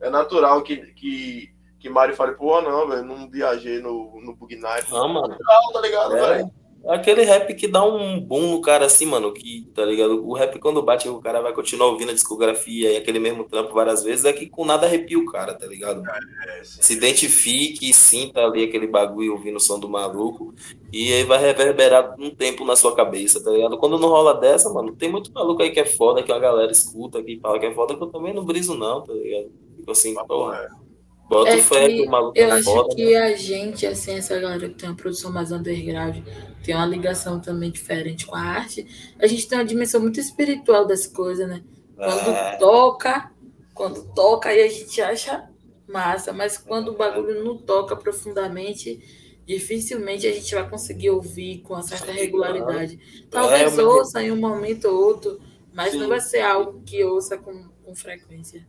É 0.00 0.08
natural 0.08 0.62
que, 0.62 0.76
que 0.92 1.53
que 1.84 1.90
Mário 1.90 2.16
fale, 2.16 2.32
pô, 2.32 2.62
não, 2.62 2.88
velho, 2.88 3.04
não 3.04 3.28
viajei 3.28 3.78
no, 3.78 4.18
no 4.22 4.34
Bug 4.34 4.56
Knife. 4.56 4.88
Ah, 4.90 5.06
mano. 5.06 5.36
Não, 5.38 5.72
tá 5.72 5.82
ligado, 5.82 6.16
é, 6.16 6.38
velho? 6.38 6.50
Aquele 6.88 7.22
rap 7.24 7.52
que 7.54 7.68
dá 7.68 7.84
um 7.84 8.18
boom 8.18 8.52
no 8.52 8.60
cara 8.62 8.86
assim, 8.86 9.04
mano, 9.04 9.30
que, 9.34 9.70
tá 9.74 9.84
ligado? 9.84 10.26
O 10.26 10.32
rap 10.32 10.58
quando 10.58 10.82
bate, 10.82 11.10
o 11.10 11.20
cara 11.20 11.42
vai 11.42 11.52
continuar 11.52 11.88
ouvindo 11.88 12.10
a 12.10 12.14
discografia 12.14 12.90
e 12.90 12.96
aquele 12.96 13.18
mesmo 13.18 13.44
trampo 13.44 13.74
várias 13.74 14.02
vezes, 14.02 14.24
é 14.24 14.32
que 14.32 14.46
com 14.46 14.64
nada 14.64 14.86
arrepia 14.86 15.18
o 15.18 15.26
cara, 15.26 15.52
tá 15.52 15.66
ligado? 15.66 16.02
É, 16.06 16.60
é, 16.60 16.64
Se 16.64 16.94
identifique, 16.94 17.92
sinta 17.92 18.40
ali 18.40 18.64
aquele 18.64 18.86
bagulho 18.86 19.32
ouvindo 19.32 19.56
o 19.56 19.60
som 19.60 19.78
do 19.78 19.88
maluco 19.88 20.54
e 20.90 21.12
aí 21.12 21.24
vai 21.24 21.38
reverberar 21.38 22.16
um 22.18 22.30
tempo 22.30 22.64
na 22.64 22.76
sua 22.76 22.94
cabeça, 22.94 23.44
tá 23.44 23.50
ligado? 23.50 23.76
Quando 23.76 23.98
não 23.98 24.08
rola 24.08 24.32
dessa, 24.32 24.72
mano, 24.72 24.96
tem 24.96 25.12
muito 25.12 25.30
maluco 25.34 25.62
aí 25.62 25.70
que 25.70 25.80
é 25.80 25.86
foda, 25.86 26.22
que 26.22 26.32
a 26.32 26.38
galera 26.38 26.72
escuta, 26.72 27.22
que 27.22 27.38
fala 27.40 27.58
que 27.58 27.66
é 27.66 27.74
foda, 27.74 27.94
que 27.94 28.02
eu 28.02 28.08
também 28.08 28.32
não 28.32 28.42
briso 28.42 28.74
não, 28.74 29.02
tá 29.02 29.12
ligado? 29.12 29.52
Tipo 29.76 29.90
assim, 29.90 30.14
porra. 30.26 30.83
Bota 31.28 31.50
É 31.50 31.58
fé 31.58 31.90
que 31.90 31.92
que 31.92 32.02
o 32.02 32.06
maluco 32.06 32.40
eu 32.40 32.50
acho 32.52 32.64
foda, 32.64 32.94
que 32.94 33.14
né? 33.14 33.18
a 33.18 33.36
gente, 33.36 33.86
assim, 33.86 34.12
essa 34.16 34.38
galera 34.40 34.68
que 34.68 34.74
tem 34.76 34.88
uma 34.88 34.96
produção 34.96 35.32
mais 35.32 35.52
underground, 35.52 36.18
tem 36.62 36.74
uma 36.74 36.86
ligação 36.86 37.40
também 37.40 37.70
diferente 37.70 38.26
com 38.26 38.34
a 38.36 38.40
arte. 38.40 38.86
A 39.18 39.26
gente 39.26 39.46
tem 39.48 39.58
uma 39.58 39.64
dimensão 39.64 40.00
muito 40.00 40.20
espiritual 40.20 40.86
das 40.86 41.06
coisas, 41.06 41.48
né? 41.48 41.64
Quando 42.02 42.34
É, 42.34 42.58
toca, 42.58 43.30
quando 43.74 44.04
toca, 44.14 44.48
aí 44.50 44.62
a 44.62 44.68
gente 44.68 45.00
acha 45.00 45.48
massa, 45.88 46.32
mas 46.32 46.58
quando 46.58 46.88
o 46.88 46.96
bagulho 46.96 47.44
não 47.44 47.56
toca 47.58 47.96
profundamente, 47.96 49.00
dificilmente 49.46 50.26
a 50.26 50.32
gente 50.32 50.54
vai 50.54 50.68
conseguir 50.68 51.10
ouvir 51.10 51.60
com 51.62 51.74
uma 51.74 51.82
certa 51.82 52.12
regularidade. 52.12 52.98
Talvez 53.30 53.78
É, 53.78 53.82
ouça 53.82 54.22
em 54.22 54.32
um 54.32 54.36
momento 54.40 54.86
ou 54.86 54.96
outro, 55.06 55.40
mas 55.72 55.92
Sim. 55.92 55.98
não 55.98 56.08
vai 56.08 56.20
ser 56.20 56.40
algo 56.40 56.82
que 56.84 57.04
ouça 57.04 57.38
com, 57.38 57.68
com 57.84 57.94
frequência. 57.94 58.66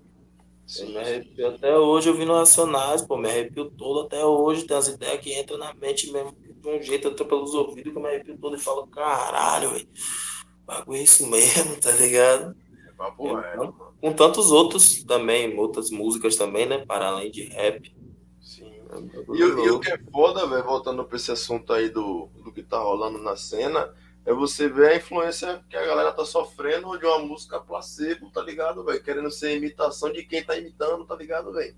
Eu 0.80 0.90
me 0.90 0.98
arrepio 0.98 1.48
até 1.48 1.78
hoje 1.78 2.10
ouvindo 2.10 2.34
Racionais, 2.34 3.02
pô, 3.02 3.18
me 3.18 3.30
arrepio 3.30 3.70
todo 3.72 4.06
até 4.06 4.26
hoje. 4.26 4.66
Tem 4.66 4.76
as 4.76 4.88
ideias 4.88 5.20
que 5.20 5.40
entram 5.40 5.58
na 5.58 5.74
mente 5.74 6.12
mesmo 6.12 6.36
de 6.36 6.68
um 6.68 6.82
jeito, 6.82 7.08
entra 7.08 7.26
pelos 7.26 7.54
ouvidos 7.54 7.92
que 7.92 7.98
eu 7.98 8.02
me 8.02 8.10
arrepio 8.10 8.38
todo 8.38 8.56
e 8.56 8.60
falo, 8.60 8.88
caralho, 8.88 9.72
velho, 9.72 9.88
bagulho 10.66 10.98
é 10.98 11.04
isso 11.04 11.28
mesmo, 11.28 11.76
tá 11.82 11.92
ligado? 11.92 12.56
É 12.88 12.92
papo 12.94 13.36
reto, 13.36 13.58
mano. 13.58 13.94
Com 14.02 14.14
tantos 14.14 14.52
outros 14.52 15.04
também, 15.04 15.58
outras 15.58 15.92
músicas 15.92 16.36
também, 16.36 16.66
né? 16.66 16.86
Para 16.86 17.08
além 17.10 17.32
de 17.32 17.44
rap. 17.44 17.96
Sim. 18.42 18.72
É 18.90 19.36
E, 19.36 19.40
e 19.40 19.70
o 19.70 19.80
que 19.80 19.92
é 19.92 20.00
foda, 20.12 20.48
velho, 20.48 20.64
voltando 20.64 21.04
pra 21.06 21.16
esse 21.16 21.32
assunto 21.32 21.74
aí 21.74 21.90
do, 21.90 22.30
do 22.44 22.52
que 22.52 22.64
tá 22.64 22.80
rolando 22.80 23.20
na 23.20 23.36
cena, 23.36 23.94
é 24.26 24.34
você 24.34 24.68
ver 24.68 24.92
a 24.92 24.96
influência 24.96 25.64
que 25.70 25.78
a 25.78 25.86
galera 25.86 26.12
tá 26.12 26.26
sofrendo 26.26 26.98
de 26.98 27.06
uma 27.06 27.20
música 27.20 27.60
placebo, 27.60 28.32
tá 28.32 28.42
ligado, 28.42 28.84
velho? 28.84 29.04
Querendo 29.04 29.30
ser 29.32 29.56
imitação 29.56 30.12
de 30.12 30.24
quem 30.24 30.44
tá 30.44 30.58
imitando, 30.58 31.06
tá 31.06 31.16
ligado, 31.16 31.54
velho? 31.54 31.76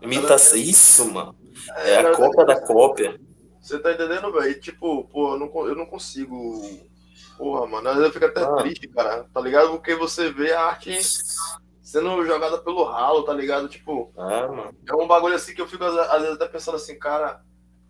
Imita 0.00 0.36
isso, 0.56 1.10
mano. 1.12 1.36
É 1.76 1.98
a 1.98 2.14
cópia 2.16 2.44
da 2.44 2.60
cópia. 2.60 3.20
Você 3.60 3.78
tá 3.78 3.92
entendendo, 3.92 4.32
velho? 4.32 4.50
E, 4.50 4.60
Tipo, 4.60 5.04
pô, 5.08 5.34
eu 5.34 5.38
não, 5.38 5.66
eu 5.68 5.74
não 5.74 5.86
consigo. 5.86 6.62
Porra, 7.36 7.66
mano, 7.66 7.88
às 7.88 7.96
vezes 7.96 8.08
eu 8.08 8.12
fico 8.12 8.24
até 8.26 8.42
Ah. 8.42 8.56
triste, 8.62 8.88
cara, 8.88 9.24
tá 9.32 9.40
ligado? 9.40 9.70
Porque 9.70 9.94
você 9.94 10.30
vê 10.32 10.52
a 10.52 10.62
arte 10.62 10.98
sendo 11.82 12.24
jogada 12.24 12.58
pelo 12.58 12.84
ralo, 12.84 13.22
tá 13.24 13.32
ligado? 13.32 13.68
Tipo, 13.68 14.12
Ah, 14.16 14.48
mano. 14.48 14.76
é 14.88 14.94
um 14.94 15.06
bagulho 15.06 15.34
assim 15.34 15.54
que 15.54 15.60
eu 15.60 15.66
fico 15.68 15.84
às 15.84 15.96
às 15.96 16.20
vezes 16.22 16.36
até 16.36 16.46
pensando 16.48 16.76
assim, 16.76 16.98
cara, 16.98 17.42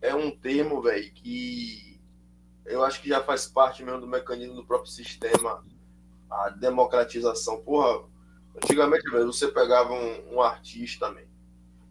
é 0.02 0.14
um 0.14 0.30
termo, 0.30 0.80
velho, 0.82 1.10
que 1.12 1.87
eu 2.68 2.84
acho 2.84 3.00
que 3.00 3.08
já 3.08 3.22
faz 3.22 3.46
parte 3.46 3.82
mesmo 3.82 4.00
do 4.00 4.06
mecanismo 4.06 4.54
do 4.54 4.66
próprio 4.66 4.90
sistema, 4.90 5.64
a 6.30 6.50
democratização. 6.50 7.60
Porra, 7.60 8.04
antigamente, 8.56 9.10
velho, 9.10 9.26
você 9.26 9.48
pegava 9.48 9.92
um, 9.92 10.34
um 10.34 10.42
artista, 10.42 11.10
man, 11.10 11.22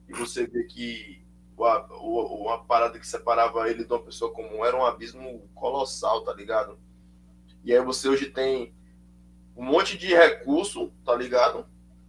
e 0.07 0.13
você 0.13 0.45
vê 0.45 0.63
que 0.63 1.25
uma, 1.57 1.80
uma 1.99 2.63
parada 2.63 2.99
que 2.99 3.07
separava 3.07 3.69
ele 3.69 3.84
de 3.84 3.91
uma 3.91 4.01
pessoa 4.01 4.32
comum 4.32 4.63
era 4.63 4.78
um 4.78 4.86
abismo 4.86 5.49
colossal, 5.55 6.21
tá 6.23 6.34
ligado? 6.34 6.80
E 7.63 7.73
aí 7.73 7.84
você 7.84 8.07
hoje 8.07 8.28
tem 8.28 8.73
um 9.55 9.63
monte 9.63 9.97
de 9.97 10.07
recurso, 10.07 10.91
tá 11.03 11.15
ligado? 11.15 11.65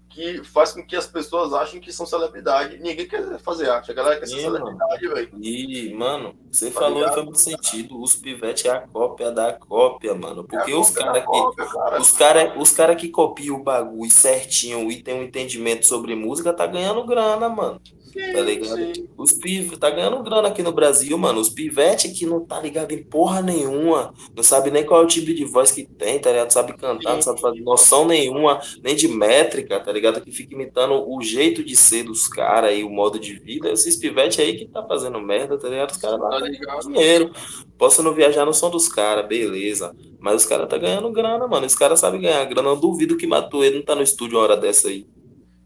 Que 0.08 0.42
faz 0.42 0.72
com 0.72 0.84
que 0.84 0.96
as 0.96 1.06
pessoas 1.06 1.52
achem 1.52 1.80
que 1.80 1.92
são 1.92 2.04
celebridade. 2.06 2.78
Ninguém 2.78 3.06
quer 3.06 3.38
fazer 3.40 3.68
arte, 3.70 3.90
a 3.90 3.94
galera 3.94 4.18
quer 4.18 4.26
ser 4.26 4.36
mano. 4.42 4.56
celebridade, 4.56 5.08
velho. 5.08 5.30
E, 5.40 5.94
mano, 5.94 6.34
você 6.50 6.70
Tá 6.70 6.80
falou 6.80 6.98
e 6.98 7.00
ligado? 7.00 7.14
foi 7.14 7.22
muito 7.24 7.40
sentido. 7.40 8.00
Os 8.00 8.14
pivetes 8.16 8.64
é 8.64 8.70
a 8.70 8.80
cópia 8.80 9.30
da 9.30 9.52
cópia, 9.52 10.14
mano. 10.14 10.44
Porque 10.44 10.72
É 10.72 10.74
os 10.74 10.90
caras 10.90 11.24
que. 11.24 11.66
cara. 11.72 12.00
Os 12.00 12.10
caras 12.12 12.52
os 12.56 12.70
cara 12.72 12.96
que 12.96 13.08
copiam 13.08 13.56
o 13.56 13.62
bagulho 13.62 14.10
certinho 14.10 14.90
e 14.90 15.02
tem 15.02 15.14
um 15.14 15.22
entendimento 15.22 15.86
sobre 15.86 16.14
música 16.14 16.52
tá 16.52 16.66
ganhando 16.66 17.04
grana, 17.04 17.48
mano. 17.48 17.80
Tá 18.12 18.40
ligado? 18.40 18.76
Sim. 18.76 19.08
Os 19.16 19.32
piv 19.32 19.76
tá 19.76 19.90
ganhando 19.90 20.22
grana 20.22 20.48
aqui 20.48 20.62
no 20.62 20.72
Brasil, 20.72 21.16
mano. 21.18 21.40
Os 21.40 21.48
pivete 21.48 22.08
que 22.10 22.26
não 22.26 22.44
tá 22.44 22.60
ligado 22.60 22.92
em 22.92 23.02
porra 23.02 23.40
nenhuma, 23.42 24.12
não 24.34 24.42
sabe 24.42 24.70
nem 24.70 24.84
qual 24.84 25.02
é 25.02 25.04
o 25.04 25.08
tipo 25.08 25.32
de 25.32 25.44
voz 25.44 25.70
que 25.70 25.84
tem, 25.84 26.18
tá 26.18 26.30
ligado? 26.30 26.44
Não 26.46 26.50
sabe 26.50 26.76
cantar, 26.76 27.14
não 27.14 27.22
sabe 27.22 27.40
fazer 27.40 27.60
noção 27.60 28.06
nenhuma, 28.06 28.60
nem 28.82 28.94
de 28.94 29.08
métrica, 29.08 29.80
tá 29.80 29.92
ligado? 29.92 30.20
Que 30.20 30.30
fica 30.30 30.54
imitando 30.54 30.94
o 31.08 31.22
jeito 31.22 31.62
de 31.64 31.76
ser 31.76 32.04
dos 32.04 32.28
caras 32.28 32.76
e 32.76 32.82
o 32.84 32.90
modo 32.90 33.18
de 33.18 33.34
vida. 33.38 33.70
Esses 33.70 33.96
pivete 33.96 34.40
aí 34.40 34.56
que 34.56 34.66
tá 34.66 34.82
fazendo 34.86 35.20
merda, 35.20 35.58
tá 35.58 35.68
ligado? 35.68 35.90
Os 35.90 35.96
caras 35.96 36.18
Tá 36.20 36.28
lá 36.28 36.38
ligado? 36.40 36.80
dinheiro. 36.92 37.30
Posso 37.76 38.02
não 38.02 38.12
viajar 38.12 38.44
no 38.44 38.52
som 38.52 38.70
dos 38.70 38.88
caras, 38.88 39.26
beleza. 39.26 39.94
Mas 40.18 40.42
os 40.42 40.44
caras 40.44 40.68
tá 40.68 40.76
ganhando 40.76 41.10
grana, 41.12 41.46
mano. 41.46 41.64
Os 41.66 41.74
caras 41.76 42.00
sabem 42.00 42.20
ganhar 42.20 42.44
grana. 42.44 42.68
Eu 42.70 42.76
duvido 42.76 43.16
que 43.16 43.26
Matuê 43.26 43.70
não 43.70 43.82
tá 43.82 43.94
no 43.94 44.02
estúdio 44.02 44.36
uma 44.36 44.42
hora 44.44 44.56
dessa 44.56 44.88
aí. 44.88 45.06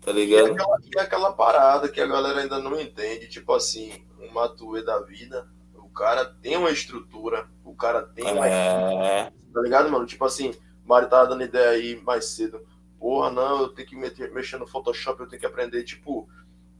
Tá 0.02 0.12
E 0.30 0.40
ligado? 0.40 0.48
aquela, 0.48 0.78
e 0.94 0.98
aquela 0.98 1.32
parada 1.32 1.88
que 1.88 2.00
a 2.00 2.06
galera 2.06 2.40
ainda 2.40 2.58
não 2.58 2.80
entende, 2.80 3.28
tipo 3.28 3.52
assim, 3.52 4.04
um 4.18 4.32
Matuê 4.32 4.82
da 4.82 5.00
vida, 5.00 5.48
o 5.74 5.88
cara 5.90 6.24
tem 6.24 6.56
uma 6.56 6.70
estrutura, 6.70 7.48
o 7.64 7.74
cara 7.74 8.02
tem 8.02 8.32
uma 8.32 8.46
É, 8.50 9.32
tá 9.52 9.60
ligado, 9.60 9.90
mano? 9.90 10.06
Tipo 10.06 10.24
assim, 10.24 10.50
o 10.84 10.88
Mário 10.88 11.08
tava 11.08 11.28
dando 11.28 11.42
ideia 11.44 11.70
aí 11.70 12.00
mais 12.02 12.26
cedo. 12.26 12.60
Porra, 12.98 13.30
não, 13.30 13.62
eu 13.62 13.68
tenho 13.68 13.88
que 13.88 13.96
meter, 13.96 14.32
mexer 14.32 14.58
no 14.58 14.66
Photoshop, 14.66 15.20
eu 15.20 15.28
tenho 15.28 15.40
que 15.40 15.46
aprender. 15.46 15.82
Tipo, 15.84 16.28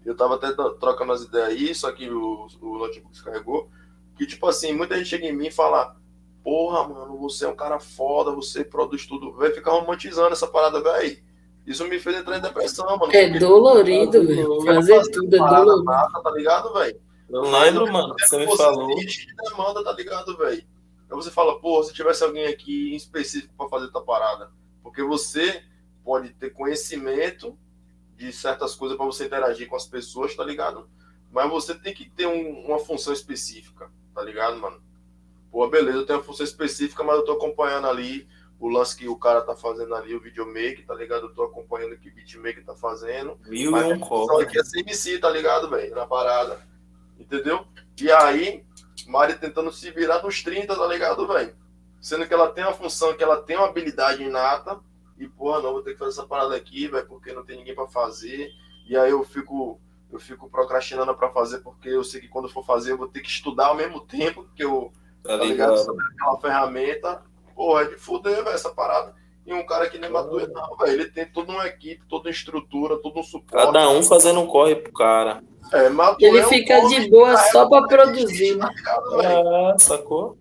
eu 0.04 0.16
tava 0.16 0.36
até 0.36 0.52
tro- 0.52 0.74
trocando 0.74 1.12
as 1.12 1.22
ideias 1.22 1.48
aí, 1.48 1.74
só 1.74 1.92
que 1.92 2.10
o, 2.10 2.48
o 2.60 2.78
notebook 2.78 3.12
descarregou. 3.12 3.70
Que, 4.16 4.26
tipo 4.26 4.46
assim, 4.48 4.72
muita 4.72 4.96
gente 4.96 5.08
chega 5.10 5.26
em 5.26 5.32
mim 5.36 5.48
e 5.48 5.52
fala: 5.52 5.96
Porra, 6.44 6.88
mano, 6.88 7.18
você 7.18 7.44
é 7.44 7.48
um 7.48 7.56
cara 7.56 7.80
foda, 7.80 8.32
você 8.32 8.64
produz 8.64 9.06
tudo. 9.06 9.32
Vai 9.34 9.50
ficar 9.52 9.72
romantizando 9.72 10.32
essa 10.32 10.46
parada, 10.46 10.82
velho. 10.82 11.22
Isso 11.66 11.86
me 11.86 11.98
fez 11.98 12.16
entrar 12.16 12.38
em 12.38 12.40
depressão, 12.40 12.96
mano. 12.98 13.12
É 13.14 13.38
dolorido, 13.38 14.26
velho. 14.26 14.62
Fazer 14.64 15.02
tudo 15.10 15.34
é 15.34 15.38
dolorido. 15.38 15.84
massa, 15.84 16.20
tá 16.22 16.30
ligado, 16.32 16.72
velho? 16.74 17.00
eu 17.30 17.40
lembro, 17.42 17.90
mano, 17.90 18.14
você 18.18 18.36
me 18.44 18.56
falou. 18.56 18.90
existe 18.98 19.26
demanda, 19.36 19.82
tá 19.82 19.92
ligado, 19.92 20.36
velho? 20.36 20.62
Aí 21.10 21.16
você 21.16 21.30
fala, 21.30 21.58
pô, 21.60 21.82
se 21.82 21.94
tivesse 21.94 22.22
alguém 22.24 22.46
aqui 22.46 22.92
em 22.92 22.96
específico 22.96 23.54
pra 23.56 23.68
fazer 23.68 23.88
tua 23.90 24.02
parada. 24.04 24.50
Porque 24.82 25.02
você 25.02 25.62
pode 26.04 26.30
ter 26.34 26.50
conhecimento 26.50 27.56
de 28.16 28.32
certas 28.32 28.74
coisas 28.74 28.96
pra 28.96 29.06
você 29.06 29.24
interagir 29.26 29.68
com 29.68 29.76
as 29.76 29.86
pessoas, 29.86 30.34
tá 30.34 30.44
ligado? 30.44 30.88
Mas 31.30 31.48
você 31.50 31.74
tem 31.74 31.94
que 31.94 32.10
ter 32.10 32.26
um- 32.26 32.66
uma 32.66 32.78
função 32.78 33.12
específica, 33.12 33.90
tá 34.14 34.22
ligado, 34.22 34.58
mano? 34.58 34.82
Pô, 35.50 35.66
beleza, 35.68 35.98
eu 35.98 36.06
tenho 36.06 36.18
uma 36.18 36.24
função 36.24 36.44
específica, 36.44 37.02
mas 37.04 37.16
eu 37.16 37.24
tô 37.24 37.32
acompanhando 37.32 37.86
ali 37.86 38.26
o 38.62 38.68
lance 38.68 38.96
que 38.96 39.08
o 39.08 39.16
cara 39.16 39.40
tá 39.42 39.56
fazendo 39.56 39.92
ali, 39.92 40.14
o 40.14 40.20
videomaker, 40.20 40.86
tá 40.86 40.94
ligado? 40.94 41.26
Eu 41.26 41.34
tô 41.34 41.42
acompanhando 41.42 41.94
o 41.94 41.98
que 41.98 42.08
o 42.08 42.14
beatmaker 42.14 42.64
tá 42.64 42.76
fazendo. 42.76 43.36
Mil 43.48 43.76
e 43.76 43.82
um 43.92 43.98
copo. 43.98 44.28
pessoa 44.28 44.42
aqui 44.44 44.56
é 44.56 44.62
CMC, 44.62 45.18
tá 45.18 45.28
ligado, 45.28 45.68
velho? 45.68 45.92
Na 45.96 46.06
parada. 46.06 46.60
Entendeu? 47.18 47.66
E 48.00 48.08
aí, 48.12 48.64
Mari 49.08 49.34
tentando 49.34 49.72
se 49.72 49.90
virar 49.90 50.22
nos 50.22 50.44
30, 50.44 50.76
tá 50.76 50.86
ligado, 50.86 51.26
velho? 51.26 51.56
Sendo 52.00 52.24
que 52.24 52.32
ela 52.32 52.52
tem 52.52 52.62
uma 52.62 52.72
função, 52.72 53.16
que 53.16 53.22
ela 53.24 53.42
tem 53.42 53.56
uma 53.56 53.66
habilidade 53.66 54.22
inata. 54.22 54.78
E, 55.18 55.26
porra, 55.28 55.60
não, 55.60 55.72
vou 55.72 55.82
ter 55.82 55.94
que 55.94 55.98
fazer 55.98 56.12
essa 56.12 56.28
parada 56.28 56.54
aqui, 56.54 56.86
velho, 56.86 57.06
porque 57.08 57.32
não 57.32 57.44
tem 57.44 57.56
ninguém 57.58 57.74
pra 57.74 57.88
fazer. 57.88 58.48
E 58.88 58.96
aí 58.96 59.10
eu 59.10 59.24
fico, 59.24 59.80
eu 60.12 60.20
fico 60.20 60.48
procrastinando 60.48 61.12
pra 61.16 61.30
fazer, 61.30 61.58
porque 61.62 61.88
eu 61.88 62.04
sei 62.04 62.20
que 62.20 62.28
quando 62.28 62.48
for 62.48 62.64
fazer, 62.64 62.92
eu 62.92 62.98
vou 62.98 63.08
ter 63.08 63.22
que 63.22 63.28
estudar 63.28 63.66
ao 63.66 63.74
mesmo 63.74 64.00
tempo 64.06 64.48
que 64.54 64.62
eu, 64.62 64.92
Tá 65.20 65.36
tá 65.36 65.44
ligado? 65.44 65.72
ligado? 65.72 65.84
Sobre 65.84 66.04
aquela 66.14 66.40
ferramenta. 66.40 67.31
Porra, 67.54 67.82
é 67.82 67.84
de 67.86 67.96
fuder, 67.96 68.42
velho, 68.42 68.54
essa 68.54 68.70
parada. 68.70 69.14
E 69.44 69.52
um 69.52 69.66
cara 69.66 69.88
que 69.88 69.98
nem 69.98 70.10
Matuê, 70.10 70.46
não, 70.46 70.76
velho. 70.76 70.92
Ele 70.92 71.10
tem 71.10 71.26
toda 71.26 71.52
uma 71.52 71.66
equipe, 71.66 72.06
toda 72.08 72.28
uma 72.28 72.30
estrutura, 72.30 72.96
todo 72.98 73.18
um 73.18 73.22
suporte. 73.22 73.66
Cada 73.66 73.88
um 73.90 74.02
fazendo 74.02 74.40
um 74.40 74.46
corre 74.46 74.76
pro 74.76 74.92
cara. 74.92 75.42
É, 75.72 75.88
Matuê 75.88 76.28
Ele 76.28 76.38
é 76.38 76.46
um 76.46 76.48
fica 76.48 76.80
de 76.86 77.10
boa 77.10 77.34
que 77.34 77.50
só 77.50 77.68
pra 77.68 77.86
produzir, 77.86 78.56
né? 78.56 78.66
tá 78.66 78.72
ligado, 78.72 79.16
velho? 79.16 79.72
É, 79.74 79.78
sacou? 79.78 80.38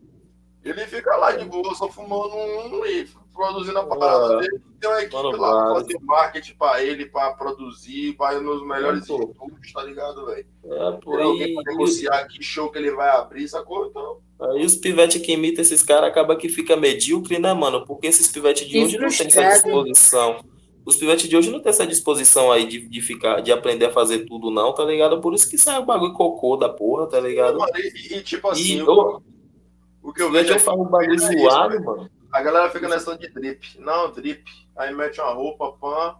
Ele 0.63 0.81
fica 0.85 1.15
lá 1.17 1.31
de 1.31 1.45
boa, 1.45 1.73
só 1.73 1.87
fumando 1.87 2.35
um 2.35 2.85
e 2.85 3.07
produzindo 3.41 3.79
a 3.79 3.85
parada 3.85 4.33
É. 4.35 4.39
dele. 4.39 4.61
Tem 4.79 4.89
uma 4.89 5.01
equipe 5.01 5.15
Mano, 5.15 5.31
lá 5.31 5.37
pra 5.37 5.49
vários. 5.73 5.81
fazer 5.83 5.99
marketing 6.05 6.53
pra 6.55 6.83
ele, 6.83 7.05
pra 7.05 7.31
produzir, 7.33 8.15
vai 8.17 8.39
nos 8.39 8.65
melhores 8.65 8.99
É, 9.09 9.13
estúdios, 9.13 9.73
tá 9.73 9.83
ligado, 9.83 10.25
velho? 10.25 10.45
É, 10.65 10.91
pô, 11.03 11.17
Tem 11.17 11.23
alguém 11.25 11.51
e, 11.51 11.53
pra 11.53 11.63
negociar 11.71 12.27
que 12.27 12.43
show 12.43 12.69
que 12.71 12.77
ele 12.77 12.91
vai 12.91 13.09
abrir, 13.09 13.47
sacou? 13.47 13.87
Então, 13.87 14.17
aí 14.51 14.65
os 14.65 14.75
pivetes 14.75 15.21
que 15.21 15.33
imitam 15.33 15.61
esses 15.61 15.83
caras 15.83 16.09
acaba 16.09 16.35
que 16.35 16.49
fica 16.49 16.75
medíocre, 16.75 17.37
né, 17.39 17.53
mano? 17.53 17.85
Porque 17.85 18.07
esses 18.07 18.27
pivetes 18.27 18.67
de 18.67 18.77
E 18.77 18.83
hoje 18.85 18.97
não 18.97 19.09
tem 19.09 19.27
essa 19.27 19.43
disposição. 19.43 20.43
Os 20.83 20.95
pivetes 20.95 21.29
de 21.29 21.37
hoje 21.37 21.51
não 21.51 21.59
tem 21.59 21.69
essa 21.69 21.85
disposição 21.85 22.51
aí 22.51 22.65
de, 22.65 22.87
de 22.87 23.01
ficar, 23.01 23.39
de 23.41 23.51
aprender 23.51 23.85
a 23.85 23.91
fazer 23.91 24.25
tudo, 24.25 24.49
não, 24.49 24.73
tá 24.73 24.83
ligado? 24.83 25.21
Por 25.21 25.33
isso 25.35 25.47
que 25.47 25.57
sai 25.57 25.79
o 25.79 25.85
bagulho 25.85 26.13
cocô 26.13 26.57
da 26.57 26.69
porra, 26.69 27.05
tá 27.07 27.19
ligado? 27.19 27.59
mano, 27.59 27.71
e, 27.77 28.15
e, 28.15 28.21
tipo 28.23 28.47
assim, 28.47 28.77
E 28.77 28.81
o, 28.81 28.87
eu, 28.89 29.23
o 30.01 30.11
que 30.11 30.23
eu 30.23 30.31
vejo 30.31 30.45
vejo 30.45 30.53
eu 30.53 30.55
é 30.55 30.59
falo 30.59 30.81
um 30.81 30.89
bagulho 30.89 31.13
é 31.13 31.17
zoado, 31.39 31.75
né? 31.79 31.85
mano. 31.85 32.09
A 32.31 32.41
galera 32.41 32.69
fica 32.69 32.87
nessa 32.87 33.17
de 33.17 33.27
drip. 33.29 33.79
Não, 33.79 34.11
drip. 34.11 34.43
Aí 34.77 34.93
mete 34.93 35.19
uma 35.19 35.33
roupa, 35.33 35.71
pã. 35.73 36.15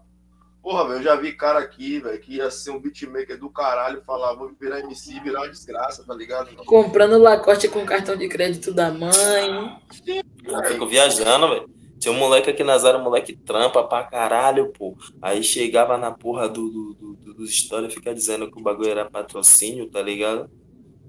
Porra, 0.62 0.88
velho, 0.88 1.00
eu 1.00 1.04
já 1.04 1.16
vi 1.16 1.34
cara 1.34 1.60
aqui, 1.60 2.00
velho, 2.00 2.20
que 2.20 2.36
ia 2.36 2.52
ser 2.52 2.70
um 2.70 2.80
beatmaker 2.80 3.40
do 3.40 3.50
caralho, 3.50 4.04
falar, 4.06 4.36
vou 4.36 4.52
virar 4.60 4.80
MC, 4.82 5.20
virar 5.20 5.42
uma 5.42 5.50
desgraça, 5.50 6.06
tá 6.06 6.14
ligado? 6.14 6.56
Comprando 6.66 7.18
lacoste 7.18 7.68
com 7.68 7.84
cartão 7.84 8.16
de 8.16 8.28
crédito 8.28 8.72
da 8.72 8.92
mãe. 8.92 9.76
Eu 10.46 10.64
fico 10.66 10.86
viajando, 10.86 11.50
velho. 11.50 11.70
Tinha 12.00 12.12
um 12.12 12.18
moleque 12.18 12.50
aqui 12.50 12.64
na 12.64 12.78
Zara, 12.78 12.98
um 12.98 13.04
moleque 13.04 13.36
trampa 13.36 13.84
pra 13.84 14.04
caralho, 14.04 14.72
pô. 14.72 14.96
Aí 15.22 15.44
chegava 15.44 15.98
na 15.98 16.12
porra 16.12 16.50
do, 16.50 16.68
do, 16.70 16.94
do, 16.94 17.34
dos 17.36 17.56
stories, 17.56 17.94
fica 17.94 18.14
dizendo 18.14 18.50
que 18.50 18.60
o 18.60 18.64
bagulho 18.64 18.90
era 18.90 19.10
patrocínio, 19.10 19.88
tá 19.88 20.02
ligado? 20.02 20.50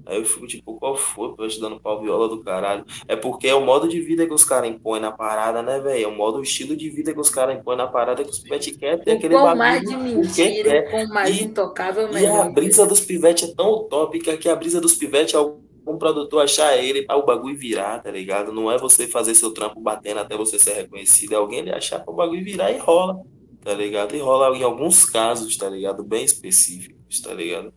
Aí 0.06 0.18
eu 0.18 0.24
fico 0.24 0.46
tipo, 0.46 0.74
qual 0.74 0.96
foi? 0.96 1.34
Tô 1.34 1.44
ajudando 1.44 1.80
pau 1.80 2.00
viola 2.00 2.28
do 2.28 2.42
caralho. 2.42 2.84
É 3.06 3.14
porque 3.14 3.48
é 3.48 3.54
o 3.54 3.64
modo 3.64 3.88
de 3.88 4.00
vida 4.00 4.26
que 4.26 4.34
os 4.34 4.44
caras 4.44 4.70
impõem 4.70 5.00
na 5.00 5.12
parada, 5.12 5.62
né, 5.62 5.78
velho? 5.80 6.04
É 6.04 6.08
o 6.08 6.16
modo, 6.16 6.38
o 6.38 6.42
estilo 6.42 6.76
de 6.76 6.90
vida 6.90 7.12
que 7.12 7.20
os 7.20 7.30
caras 7.30 7.56
impõem 7.56 7.76
na 7.76 7.86
parada 7.86 8.24
que 8.24 8.30
os 8.30 8.38
pivete 8.38 8.72
querem. 8.72 9.04
Tem 9.04 9.14
aquele 9.14 9.34
bagulho. 9.34 9.56
mais 9.56 9.82
de 9.82 9.96
mentira, 9.96 10.90
com 10.90 11.06
mais 11.06 11.40
e, 11.40 11.44
intocável 11.44 12.12
melhor. 12.12 12.46
E 12.46 12.48
a 12.48 12.50
brisa 12.50 12.86
dos 12.86 13.00
pivetes 13.00 13.48
é 13.48 13.54
tão 13.54 13.70
utópica 13.70 14.36
que 14.36 14.48
a 14.48 14.56
brisa 14.56 14.80
dos 14.80 14.94
pivetes 14.94 15.34
é 15.34 15.38
o 15.38 15.62
um 15.86 15.98
produtor 15.98 16.44
achar 16.44 16.76
ele 16.76 17.02
para 17.02 17.16
o 17.16 17.26
bagulho 17.26 17.56
virar, 17.56 18.00
tá 18.00 18.10
ligado? 18.10 18.52
Não 18.52 18.70
é 18.70 18.78
você 18.78 19.06
fazer 19.06 19.34
seu 19.34 19.52
trampo 19.52 19.80
batendo 19.80 20.20
até 20.20 20.36
você 20.36 20.58
ser 20.58 20.74
reconhecido, 20.74 21.32
é 21.32 21.36
alguém 21.36 21.58
ele 21.60 21.72
achar 21.72 22.00
para 22.00 22.12
o 22.12 22.16
bagulho 22.16 22.44
virar 22.44 22.70
e 22.70 22.78
rola, 22.78 23.20
tá 23.60 23.74
ligado? 23.74 24.14
E 24.14 24.20
rola 24.20 24.56
em 24.56 24.62
alguns 24.62 25.04
casos, 25.04 25.56
tá 25.56 25.68
ligado? 25.68 26.04
Bem 26.04 26.24
específicos, 26.24 27.20
tá 27.20 27.34
ligado? 27.34 27.72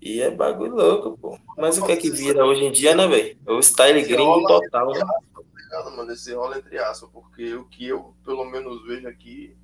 E 0.00 0.20
é 0.20 0.30
bagulho 0.30 0.74
louco, 0.74 1.18
pô. 1.18 1.38
Mas 1.56 1.76
o 1.78 1.84
que 1.84 1.92
é 1.92 1.96
que 1.96 2.10
vira 2.10 2.44
hoje 2.44 2.64
em 2.64 2.72
dia, 2.72 2.94
né, 2.94 3.06
velho? 3.06 3.38
É 3.46 3.52
o 3.52 3.62
style 3.62 4.02
gringo 4.02 4.46
total, 4.46 4.92
né? 4.92 5.00
Tá 5.70 5.90
mano? 5.90 6.12
Esse 6.12 6.34
rola 6.34 6.58
entre 6.58 6.78
aspas, 6.78 7.10
porque 7.12 7.54
o 7.54 7.64
que 7.64 7.88
eu, 7.88 8.14
pelo 8.24 8.44
menos, 8.44 8.86
vejo 8.86 9.08
aqui 9.08 9.56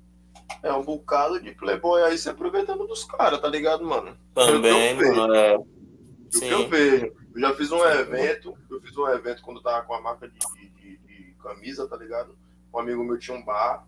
é 0.61 0.71
um 0.71 0.83
bocado 0.83 1.39
de 1.39 1.51
playboy 1.51 2.03
aí 2.03 2.17
se 2.17 2.29
aproveitando 2.29 2.85
dos 2.85 3.03
caras, 3.05 3.39
tá 3.39 3.47
ligado, 3.47 3.83
mano? 3.83 4.15
Também, 4.33 4.93
mano, 4.95 5.33
é... 5.33 5.57
O 5.57 6.39
que 6.39 6.47
eu 6.47 6.67
vejo. 6.67 7.05
Eu 7.33 7.41
já 7.41 7.53
fiz 7.53 7.71
um 7.71 7.83
evento, 7.83 8.57
eu 8.69 8.81
fiz 8.81 8.95
um 8.97 9.07
evento 9.09 9.41
quando 9.41 9.61
tava 9.61 9.85
com 9.85 9.93
a 9.93 10.01
marca 10.01 10.27
de, 10.27 10.39
de, 10.39 10.97
de, 10.97 11.35
camisa, 11.41 11.87
tá 11.87 11.97
ligado? 11.97 12.37
Um 12.73 12.79
amigo 12.79 13.03
meu 13.03 13.19
tinha 13.19 13.37
um 13.37 13.43
bar. 13.43 13.85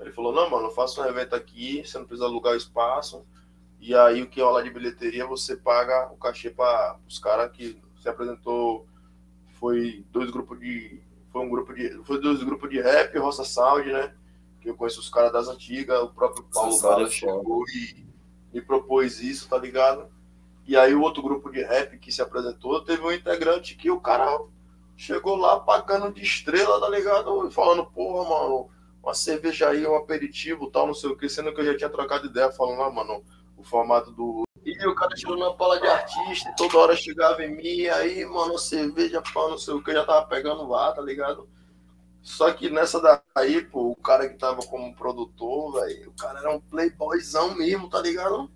Ele 0.00 0.12
falou, 0.12 0.32
não, 0.32 0.50
mano, 0.50 0.66
eu 0.66 0.70
faço 0.72 1.00
um 1.00 1.04
evento 1.04 1.34
aqui, 1.34 1.82
você 1.84 1.98
não 1.98 2.06
precisa 2.06 2.26
alugar 2.26 2.52
o 2.52 2.56
espaço. 2.56 3.24
E 3.80 3.94
aí 3.94 4.22
o 4.22 4.28
que 4.28 4.40
rola 4.40 4.62
de 4.62 4.70
bilheteria, 4.70 5.26
você 5.26 5.56
paga 5.56 6.10
o 6.12 6.16
cachê 6.16 6.50
para 6.50 6.98
os 7.08 7.18
caras 7.18 7.50
que 7.52 7.80
se 8.00 8.08
apresentou. 8.08 8.86
Foi 9.54 10.04
dois 10.10 10.30
grupos 10.30 10.58
de. 10.58 11.00
Foi 11.32 11.42
um 11.42 11.48
grupo 11.48 11.72
de. 11.72 11.90
Foi 12.04 12.20
dois 12.20 12.42
grupos 12.42 12.70
de 12.70 12.80
rap, 12.80 13.16
Roça 13.18 13.44
Sound, 13.44 13.90
né? 13.90 14.14
Que 14.60 14.70
eu 14.70 14.74
conheço 14.74 15.00
os 15.00 15.08
caras 15.08 15.32
das 15.32 15.48
antigas, 15.48 16.00
o 16.00 16.08
próprio 16.08 16.44
Paulo 16.52 16.80
Gala 16.80 17.06
é 17.06 17.10
chegou 17.10 17.64
e 17.68 18.06
me 18.52 18.60
propôs 18.60 19.20
isso, 19.20 19.48
tá 19.48 19.58
ligado? 19.58 20.08
E 20.66 20.76
aí 20.76 20.94
o 20.94 21.00
outro 21.00 21.22
grupo 21.22 21.50
de 21.50 21.62
rap 21.62 21.96
que 21.98 22.12
se 22.12 22.20
apresentou, 22.20 22.84
teve 22.84 23.02
um 23.02 23.12
integrante 23.12 23.74
que 23.74 23.90
o 23.90 24.00
cara 24.00 24.38
chegou 24.96 25.36
lá 25.36 25.60
pagando 25.60 26.12
de 26.12 26.22
estrela, 26.22 26.80
tá 26.80 26.88
ligado? 26.90 27.50
Falando, 27.50 27.86
porra, 27.86 28.28
mano, 28.28 28.68
uma 29.02 29.14
cerveja 29.14 29.70
aí, 29.70 29.86
um 29.86 29.96
aperitivo, 29.96 30.70
tal, 30.70 30.86
não 30.86 30.94
sei 30.94 31.08
o 31.08 31.16
que, 31.16 31.28
sendo 31.28 31.54
que 31.54 31.60
eu 31.60 31.64
já 31.64 31.76
tinha 31.76 31.88
trocado 31.88 32.26
ideia, 32.26 32.50
falando, 32.50 32.82
ah, 32.82 32.90
mano, 32.90 33.22
o 33.58 33.64
formato 33.64 34.10
do. 34.12 34.44
E 34.64 34.86
o 34.86 34.94
cara 34.94 35.14
tirou 35.14 35.36
na 35.36 35.52
pala 35.52 35.80
de 35.80 35.86
artista, 35.86 36.54
toda 36.56 36.78
hora 36.78 36.96
chegava 36.96 37.42
em 37.44 37.56
mim, 37.56 37.86
aí, 37.86 38.24
mano, 38.24 38.58
cerveja, 38.58 39.22
pau, 39.32 39.50
não 39.50 39.58
sei 39.58 39.74
o 39.74 39.82
que, 39.82 39.92
já 39.92 40.04
tava 40.04 40.26
pegando 40.26 40.68
lá, 40.68 40.92
tá 40.92 41.02
ligado? 41.02 41.48
Só 42.22 42.52
que 42.52 42.68
nessa 42.68 43.22
daí, 43.34 43.64
pô, 43.64 43.90
o 43.90 43.96
cara 43.96 44.28
que 44.28 44.36
tava 44.36 44.60
como 44.66 44.94
produtor, 44.94 45.80
velho, 45.80 46.10
o 46.10 46.12
cara 46.14 46.40
era 46.40 46.50
um 46.50 46.60
playboyzão 46.60 47.54
mesmo, 47.54 47.88
tá 47.88 48.00
ligado? 48.00 48.50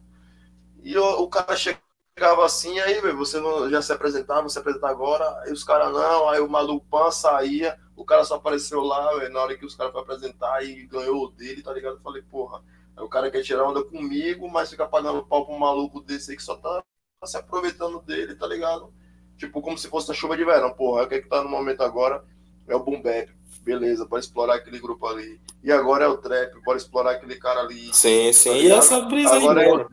E 0.83 0.99
o, 0.99 1.23
o 1.23 1.29
cara 1.29 1.57
chegou 1.57 1.81
ficava 2.15 2.45
assim, 2.45 2.79
aí, 2.81 3.01
véio, 3.01 3.17
você 3.17 3.41
não, 3.41 3.71
já 3.71 3.81
se 3.81 3.93
apresentava, 3.93 4.43
você 4.43 4.59
apresentar 4.59 4.91
agora, 4.91 5.25
aí 5.41 5.53
os 5.53 5.65
caras 5.65 5.93
não, 5.93 6.29
aí 6.29 6.41
o 6.41 6.49
maluco 6.49 6.87
pan 6.91 7.11
saía, 7.11 7.79
o 7.97 8.05
cara 8.05 8.25
só 8.25 8.37
apareceu 8.37 8.83
lá, 8.83 9.17
véio, 9.19 9.33
na 9.33 9.41
hora 9.41 9.57
que 9.57 9.65
os 9.65 9.75
caras 9.75 9.93
foram 9.93 10.05
apresentar 10.05 10.63
e 10.65 10.87
ganhou 10.87 11.25
o 11.25 11.31
dele, 11.31 11.63
tá 11.63 11.73
ligado? 11.73 11.97
Eu 11.97 12.01
falei, 12.01 12.23
porra, 12.23 12.63
aí 12.97 13.05
o 13.05 13.09
cara 13.09 13.31
quer 13.31 13.43
tirar 13.43 13.69
onda 13.69 13.83
comigo, 13.85 14.49
mas 14.49 14.71
fica 14.71 14.87
pagando 14.87 15.25
pau 15.25 15.47
pro 15.47 15.59
maluco 15.59 16.01
desse 16.01 16.31
aí 16.31 16.37
que 16.37 16.43
só 16.43 16.57
tá, 16.57 16.83
tá 17.21 17.27
se 17.27 17.37
aproveitando 17.37 18.01
dele, 18.01 18.35
tá 18.35 18.47
ligado? 18.47 18.93
Tipo, 19.37 19.61
como 19.61 19.77
se 19.77 19.89
fosse 19.89 20.11
a 20.11 20.15
chuva 20.15 20.37
de 20.37 20.45
verão, 20.45 20.73
porra, 20.73 21.05
o 21.05 21.09
que 21.09 21.17
é 21.17 21.21
que 21.21 21.29
tá 21.29 21.43
no 21.43 21.49
momento 21.49 21.83
agora 21.83 22.25
é 22.69 22.77
o 22.77 22.83
boom 22.83 23.03
bap, 23.03 23.29
beleza, 23.63 24.07
pode 24.07 24.25
explorar 24.25 24.57
aquele 24.57 24.79
grupo 24.79 25.07
ali. 25.07 25.41
E 25.63 25.73
agora 25.73 26.05
é 26.05 26.09
o 26.09 26.19
trap, 26.19 26.63
pode 26.63 26.83
explorar 26.83 27.13
aquele 27.13 27.37
cara 27.37 27.61
ali. 27.61 27.93
Sim, 27.93 28.33
sim, 28.33 28.51
tá 28.51 28.57
e 28.57 28.71
essa 28.71 29.01
brisa 29.01 29.35
agora 29.35 29.61
aí, 29.61 29.69
é 29.69 29.73
o 29.73 29.87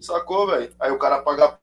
Sacou, 0.00 0.46
velho? 0.46 0.72
Aí 0.78 0.90
o 0.92 0.98
cara 0.98 1.22
paga 1.22 1.58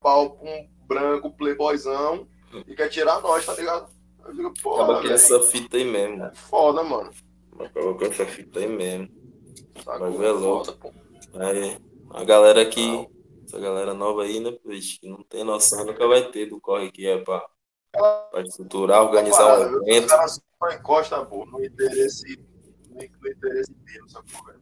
pau 0.00 0.30
pra 0.30 0.48
um 0.48 0.68
branco 0.86 1.30
playboyzão 1.30 2.26
e 2.66 2.74
quer 2.74 2.88
tirar 2.88 3.20
nós, 3.20 3.44
tá 3.44 3.54
ligado? 3.54 3.90
Eu 4.24 4.34
digo, 4.34 4.54
porra, 4.62 4.84
Acaba 4.84 5.02
com 5.02 5.08
essa 5.08 5.40
fita 5.42 5.76
aí 5.76 5.84
mesmo. 5.84 6.24
É 6.24 6.34
foda, 6.34 6.82
mano. 6.82 7.10
Com 7.68 8.04
essa 8.04 8.26
fita 8.26 8.58
aí 8.58 8.66
mesmo. 8.66 9.08
Sacou, 9.84 10.10
Mas 10.10 10.20
é 10.20 10.30
louco. 10.30 10.64
Foda, 10.64 10.94
aí, 11.34 11.78
a 12.10 12.24
galera 12.24 12.62
aqui, 12.62 13.08
essa 13.44 13.58
galera 13.58 13.94
nova 13.94 14.22
aí, 14.22 14.40
né, 14.40 14.52
que 14.52 15.08
não 15.08 15.22
tem 15.22 15.44
noção, 15.44 15.84
nunca 15.84 16.06
vai 16.06 16.30
ter 16.30 16.46
do 16.46 16.60
corre 16.60 16.90
que 16.90 17.06
é 17.06 17.18
pra, 17.18 17.46
pra 17.92 18.42
estruturar, 18.42 19.02
organizar 19.02 19.58
o 19.58 19.78
um 19.78 19.82
evento. 19.82 20.06
Os 20.06 20.10
caras 20.10 20.40
só 20.58 20.70
encosta, 20.70 21.24
pô, 21.24 21.46
no 21.46 21.64
interesse, 21.64 22.38
no 22.90 23.02
interesse 23.02 23.72
dele, 23.72 24.08
sacou, 24.08 24.46
velho? 24.46 24.60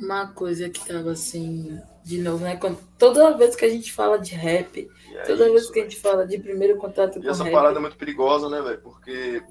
uma 0.00 0.28
coisa 0.28 0.70
que 0.70 0.86
tava 0.86 1.10
assim, 1.10 1.80
de 2.04 2.18
novo, 2.18 2.44
né? 2.44 2.56
Quando, 2.56 2.78
toda 2.96 3.36
vez 3.36 3.56
que 3.56 3.64
a 3.64 3.68
gente 3.68 3.92
fala 3.92 4.18
de 4.18 4.34
rap, 4.34 4.88
é 5.16 5.22
toda 5.22 5.44
isso, 5.44 5.52
vez 5.52 5.70
que 5.70 5.80
a 5.80 5.82
gente 5.82 5.96
fala 5.96 6.26
de 6.26 6.38
primeiro 6.38 6.76
contato 6.76 7.18
e 7.18 7.22
com 7.22 7.30
essa 7.30 7.44
rap. 7.44 7.52
Parada 7.52 7.78
é 7.78 7.80
muito 7.80 7.96
perigosa, 7.96 8.48
né, 8.48 8.60
velho? 8.60 8.80
Porque. 8.80 9.42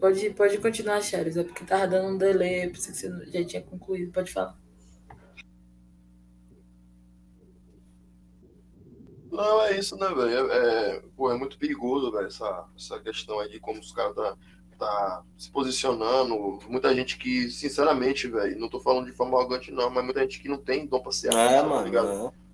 Pode, 0.00 0.30
pode 0.30 0.58
continuar, 0.58 1.00
Charles, 1.02 1.36
é 1.36 1.44
porque 1.44 1.64
tava 1.64 1.86
dando 1.86 2.08
um 2.08 2.18
delay, 2.18 2.68
pensei 2.68 2.92
que 2.92 2.98
você 2.98 3.30
já 3.30 3.44
tinha 3.44 3.62
concluído, 3.62 4.12
pode 4.12 4.30
falar. 4.30 4.58
Não, 9.30 9.62
é 9.62 9.78
isso, 9.78 9.96
né, 9.96 10.06
velho? 10.08 10.52
É, 10.52 10.96
é, 10.96 11.02
pô, 11.16 11.30
é 11.32 11.36
muito 11.36 11.58
perigoso, 11.58 12.12
velho, 12.12 12.26
essa, 12.26 12.68
essa 12.76 13.00
questão 13.00 13.40
aí, 13.40 13.58
como 13.58 13.80
os 13.80 13.92
caras 13.92 14.14
tá 14.14 14.36
tá 14.74 15.22
se 15.36 15.50
posicionando. 15.50 16.58
Muita 16.68 16.94
gente 16.94 17.16
que, 17.16 17.50
sinceramente, 17.50 18.28
velho, 18.28 18.58
não 18.58 18.68
tô 18.68 18.80
falando 18.80 19.06
de 19.06 19.12
forma 19.12 19.38
arrogante, 19.38 19.70
não, 19.70 19.90
mas 19.90 20.04
muita 20.04 20.20
gente 20.20 20.40
que 20.40 20.48
não 20.48 20.58
tem 20.58 20.86
dom 20.86 21.00
pra 21.00 21.12
ser 21.12 21.32
é, 21.32 21.36
artista, 21.36 21.62
tá 21.62 21.68
mano, 21.68 21.78
tá 21.78 21.84
ligado? 21.84 22.26
É. 22.26 22.44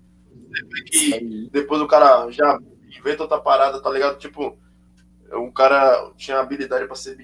Que 0.85 1.49
depois 1.51 1.81
o 1.81 1.87
cara 1.87 2.29
já 2.31 2.59
inventa 2.97 3.23
outra 3.23 3.39
parada, 3.39 3.81
tá 3.81 3.89
ligado? 3.89 4.17
Tipo, 4.17 4.57
o 5.31 5.51
cara 5.51 6.11
tinha 6.17 6.39
habilidade 6.39 6.85
pra 6.87 6.95
ser 6.95 7.15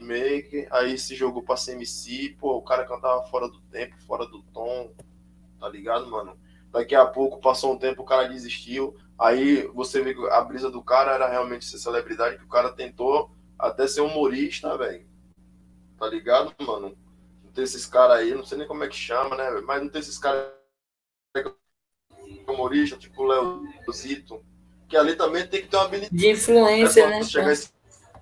beatmaker, 0.00 0.68
aí 0.70 0.98
se 0.98 1.14
jogou 1.14 1.42
pra 1.42 1.56
ser 1.56 1.72
MC, 1.72 2.36
pô, 2.38 2.56
o 2.56 2.62
cara 2.62 2.86
cantava 2.86 3.22
fora 3.24 3.48
do 3.48 3.60
tempo, 3.62 3.96
fora 4.06 4.26
do 4.26 4.42
tom, 4.42 4.90
tá 5.60 5.68
ligado, 5.68 6.08
mano? 6.10 6.38
Daqui 6.70 6.94
a 6.94 7.06
pouco, 7.06 7.40
passou 7.40 7.72
um 7.72 7.78
tempo, 7.78 8.02
o 8.02 8.06
cara 8.06 8.28
desistiu. 8.28 8.96
Aí 9.18 9.66
você 9.74 10.00
vê 10.02 10.14
que 10.14 10.24
a 10.28 10.40
brisa 10.42 10.70
do 10.70 10.82
cara 10.82 11.12
era 11.12 11.28
realmente 11.28 11.64
ser 11.64 11.78
celebridade, 11.78 12.38
que 12.38 12.44
o 12.44 12.48
cara 12.48 12.70
tentou 12.70 13.30
até 13.58 13.86
ser 13.86 14.02
humorista, 14.02 14.76
velho. 14.76 15.06
Tá 15.98 16.06
ligado, 16.06 16.54
mano? 16.64 16.96
Não 17.42 17.52
tem 17.52 17.64
esses 17.64 17.86
caras 17.86 18.18
aí, 18.18 18.34
não 18.34 18.44
sei 18.44 18.58
nem 18.58 18.66
como 18.68 18.84
é 18.84 18.88
que 18.88 18.96
chama, 18.96 19.36
né? 19.36 19.50
Mas 19.62 19.82
não 19.82 19.88
tem 19.88 20.00
esses 20.00 20.18
caras 20.18 20.52
humorista, 22.46 22.96
tipo 22.96 23.22
o 23.22 23.26
Léo 23.26 23.62
Zito, 23.92 24.44
que 24.88 24.96
ali 24.96 25.16
também 25.16 25.46
tem 25.46 25.62
que 25.62 25.68
ter 25.68 25.76
uma 25.76 25.86
habilidade. 25.86 26.16
De 26.16 26.30
influência, 26.30 27.02
é 27.02 27.08
né? 27.08 27.22
Chegar 27.22 27.52
e 27.52 27.56
se 27.56 27.72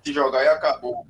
jogar 0.05 0.43
e 0.43 0.47
acabou. 0.47 1.05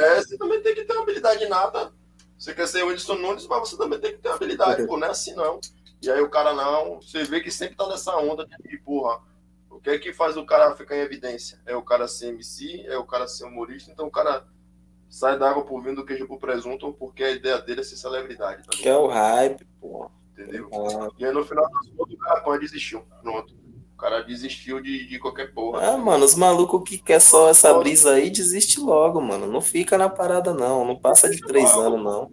É, 0.00 0.16
você 0.16 0.36
também 0.36 0.60
tem 0.62 0.74
que 0.74 0.84
ter 0.84 0.92
uma 0.92 1.02
habilidade 1.02 1.46
nata. 1.46 1.92
Você 2.38 2.54
quer 2.54 2.68
ser 2.68 2.84
o 2.84 2.92
Edson 2.92 3.16
Nunes, 3.16 3.46
mas 3.46 3.60
você 3.60 3.76
também 3.76 3.98
tem 3.98 4.12
que 4.12 4.18
ter 4.18 4.28
uma 4.28 4.36
habilidade, 4.36 4.84
pô, 4.86 4.96
não 4.96 5.08
é 5.08 5.10
assim 5.10 5.34
não. 5.34 5.58
E 6.00 6.10
aí 6.10 6.20
o 6.20 6.30
cara 6.30 6.54
não, 6.54 7.00
você 7.00 7.24
vê 7.24 7.40
que 7.40 7.50
sempre 7.50 7.76
tá 7.76 7.88
nessa 7.88 8.16
onda 8.16 8.46
de, 8.46 8.78
porra, 8.78 9.20
o 9.78 9.80
que 9.80 9.90
é 9.90 9.98
que 9.98 10.12
faz 10.12 10.36
o 10.36 10.44
cara 10.44 10.74
ficar 10.74 10.96
em 10.96 11.02
evidência? 11.02 11.60
É 11.64 11.76
o 11.76 11.82
cara 11.82 12.08
ser 12.08 12.30
MC, 12.30 12.84
é 12.86 12.98
o 12.98 13.06
cara 13.06 13.28
ser 13.28 13.44
humorista, 13.44 13.92
então 13.92 14.08
o 14.08 14.10
cara 14.10 14.44
sai 15.08 15.38
da 15.38 15.48
água 15.48 15.64
por 15.64 15.80
vindo 15.80 16.02
do 16.02 16.04
queijo 16.04 16.26
pro 16.26 16.36
presunto 16.36 16.92
porque 16.94 17.22
a 17.22 17.30
ideia 17.30 17.58
dele 17.58 17.80
é 17.80 17.84
ser 17.84 17.96
celebridade. 17.96 18.64
Tá 18.64 18.70
que 18.70 18.88
é 18.88 18.96
o 18.96 19.06
hype, 19.06 19.64
pô. 19.80 20.10
Entendeu? 20.32 20.68
E 21.16 21.24
aí 21.24 21.32
no 21.32 21.44
final 21.44 21.64
das 21.70 21.88
contas 21.96 22.14
o 22.14 22.18
cara 22.18 22.40
pode 22.40 22.62
desistiu. 22.62 23.04
Pronto. 23.22 23.54
O 23.94 23.96
cara 23.96 24.20
desistiu 24.22 24.80
de, 24.80 25.06
de 25.06 25.18
qualquer 25.20 25.52
porra. 25.54 25.94
Ah, 25.94 25.96
mano, 25.96 26.24
os 26.24 26.34
malucos 26.34 26.88
que 26.88 26.98
quer 26.98 27.20
só 27.20 27.48
essa 27.48 27.72
brisa 27.74 28.14
aí, 28.14 28.30
desiste 28.30 28.80
logo, 28.80 29.20
mano. 29.20 29.46
Não 29.46 29.60
fica 29.60 29.96
na 29.96 30.08
parada, 30.08 30.52
não. 30.52 30.84
Não 30.84 30.96
passa 30.96 31.30
de 31.30 31.40
três 31.40 31.70
anos, 31.72 32.02
não. 32.02 32.30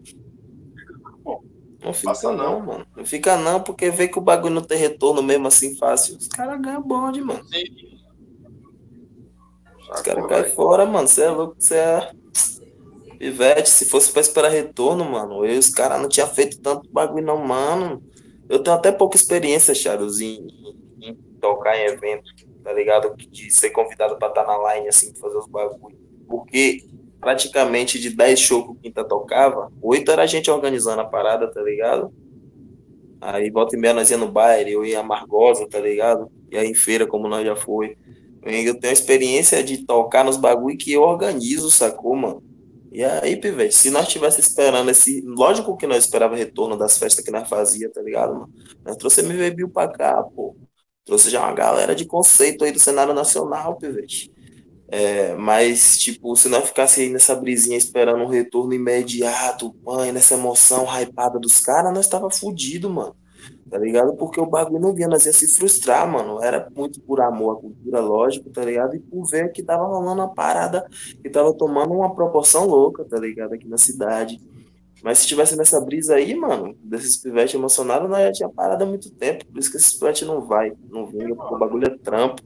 Não 1.85 1.93
fica 1.93 2.31
não, 2.31 2.59
mano. 2.61 2.87
Não 2.97 3.05
fica 3.05 3.37
não, 3.37 3.61
porque 3.61 3.91
vê 3.91 4.07
que 4.07 4.17
o 4.17 4.21
bagulho 4.21 4.55
não 4.55 4.63
tem 4.63 4.77
retorno 4.77 5.21
mesmo 5.21 5.47
assim 5.47 5.75
fácil. 5.75 6.17
Os 6.17 6.27
caras 6.27 6.59
ganham 6.59 6.81
bonde, 6.81 7.21
mano. 7.21 7.43
Sim. 7.47 7.99
Os 9.93 10.01
caras 10.01 10.25
caem 10.25 10.55
fora, 10.55 10.83
mano. 10.83 11.07
Você 11.07 11.21
é 11.21 11.29
louco, 11.29 11.55
você 11.59 11.75
é. 11.75 12.11
Pivete, 13.19 13.69
se 13.69 13.85
fosse 13.85 14.11
pra 14.11 14.21
esperar 14.21 14.49
retorno, 14.49 15.05
mano, 15.05 15.45
eu 15.45 15.57
os 15.57 15.69
caras 15.69 16.01
não 16.01 16.09
tinham 16.09 16.27
feito 16.27 16.59
tanto 16.59 16.89
bagulho, 16.91 17.25
não, 17.25 17.37
mano. 17.37 18.03
eu 18.49 18.59
tenho 18.59 18.75
até 18.75 18.91
pouca 18.91 19.15
experiência, 19.15 19.73
Charles, 19.73 20.19
em, 20.19 20.45
em, 20.99 21.09
em 21.09 21.15
tocar 21.39 21.77
em 21.77 21.85
evento, 21.85 22.29
tá 22.63 22.73
ligado? 22.73 23.15
De 23.15 23.49
ser 23.51 23.69
convidado 23.69 24.17
para 24.17 24.27
estar 24.27 24.43
tá 24.43 24.57
na 24.57 24.75
line, 24.75 24.89
assim, 24.89 25.13
fazer 25.15 25.37
os 25.37 25.47
bagulhos. 25.47 25.97
Porque 26.27 26.83
praticamente 27.25 27.99
de 27.99 28.11
10 28.11 28.39
shows 28.39 28.65
que 28.65 28.71
o 28.71 28.75
Quinta 28.75 29.03
tocava, 29.03 29.71
8 29.81 30.11
era 30.11 30.21
a 30.21 30.27
gente 30.27 30.51
organizando 30.51 31.01
a 31.01 31.05
parada, 31.05 31.51
tá 31.51 31.59
ligado? 31.59 32.13
Aí 33.19 33.49
volta 33.49 33.75
e 33.75 33.79
meia 33.79 33.95
nós 33.95 34.11
ia 34.11 34.17
no 34.17 34.27
baile, 34.27 34.73
eu 34.73 34.85
ia 34.85 34.99
a 34.99 35.03
Margosa, 35.03 35.67
tá 35.67 35.79
ligado? 35.79 36.31
E 36.51 36.55
aí 36.55 36.69
em 36.69 36.75
feira, 36.75 37.07
como 37.07 37.27
nós 37.27 37.43
já 37.43 37.55
foi. 37.55 37.97
Eu 38.43 38.79
tenho 38.79 38.91
a 38.91 38.93
experiência 38.93 39.63
de 39.63 39.83
tocar 39.87 40.23
nos 40.23 40.37
bagulho 40.37 40.77
que 40.77 40.93
eu 40.93 41.01
organizo, 41.01 41.71
sacou, 41.71 42.15
mano? 42.15 42.43
E 42.91 43.03
aí, 43.03 43.35
Pivete, 43.37 43.73
se 43.73 43.89
nós 43.89 44.07
tivesse 44.07 44.39
esperando 44.39 44.91
esse. 44.91 45.23
Lógico 45.25 45.75
que 45.75 45.87
nós 45.87 46.03
esperava 46.03 46.35
retorno 46.35 46.77
das 46.77 46.95
festas 46.95 47.25
que 47.25 47.31
nós 47.31 47.49
fazia, 47.49 47.91
tá 47.91 48.03
ligado, 48.03 48.35
mano? 48.35 48.53
Nós 48.85 48.97
trouxe 48.97 49.21
MV 49.21 49.67
pra 49.69 49.87
cá, 49.87 50.21
pô. 50.21 50.55
Trouxe 51.03 51.31
já 51.31 51.41
uma 51.41 51.55
galera 51.55 51.95
de 51.95 52.05
conceito 52.05 52.63
aí 52.63 52.71
do 52.71 52.79
cenário 52.79 53.15
nacional, 53.15 53.77
Pivete. 53.77 54.31
É, 54.87 55.33
mas, 55.35 55.97
tipo, 55.97 56.35
se 56.35 56.47
nós 56.47 56.65
ficasse 56.65 57.01
aí 57.01 57.09
nessa 57.09 57.35
brisinha 57.35 57.77
esperando 57.77 58.23
um 58.23 58.27
retorno 58.27 58.73
imediato, 58.73 59.73
pai, 59.83 60.11
nessa 60.11 60.35
emoção 60.35 60.85
hypada 60.85 61.39
dos 61.39 61.59
caras, 61.59 61.93
nós 61.93 62.07
tava 62.07 62.29
fudido, 62.29 62.89
mano. 62.89 63.15
Tá 63.69 63.79
ligado? 63.79 64.15
Porque 64.15 64.39
o 64.39 64.45
bagulho 64.45 64.79
não 64.79 64.93
vinha, 64.93 65.07
nós 65.07 65.25
ia 65.25 65.33
se 65.33 65.47
frustrar, 65.47 66.09
mano. 66.09 66.41
Era 66.41 66.69
muito 66.75 67.01
por 67.01 67.19
amor 67.19 67.57
à 67.57 67.59
cultura, 67.59 67.99
lógico, 67.99 68.49
tá 68.49 68.63
ligado? 68.63 68.95
E 68.95 68.99
por 68.99 69.27
ver 69.27 69.51
que 69.51 69.63
tava 69.63 69.85
rolando 69.85 70.21
uma 70.21 70.33
parada 70.33 70.87
que 71.21 71.29
tava 71.29 71.53
tomando 71.53 71.93
uma 71.93 72.13
proporção 72.13 72.67
louca, 72.67 73.03
tá 73.03 73.17
ligado? 73.17 73.53
Aqui 73.53 73.67
na 73.67 73.77
cidade. 73.77 74.39
Mas 75.03 75.19
se 75.19 75.27
tivesse 75.27 75.55
nessa 75.55 75.79
brisa 75.81 76.15
aí, 76.15 76.33
mano, 76.35 76.75
desses 76.83 77.17
pivetes 77.17 77.53
emocionados, 77.53 78.09
nós 78.09 78.21
já 78.21 78.31
tinha 78.31 78.49
parado 78.49 78.83
há 78.83 78.87
muito 78.87 79.11
tempo. 79.11 79.45
Por 79.45 79.59
isso 79.59 79.69
que 79.69 79.77
esses 79.77 79.93
pivetes 79.93 80.27
não 80.27 80.41
vai, 80.41 80.73
não 80.89 81.05
vinga, 81.05 81.35
porque 81.35 81.53
o 81.53 81.57
bagulho 81.57 81.87
é 81.87 81.97
trampo. 81.97 82.41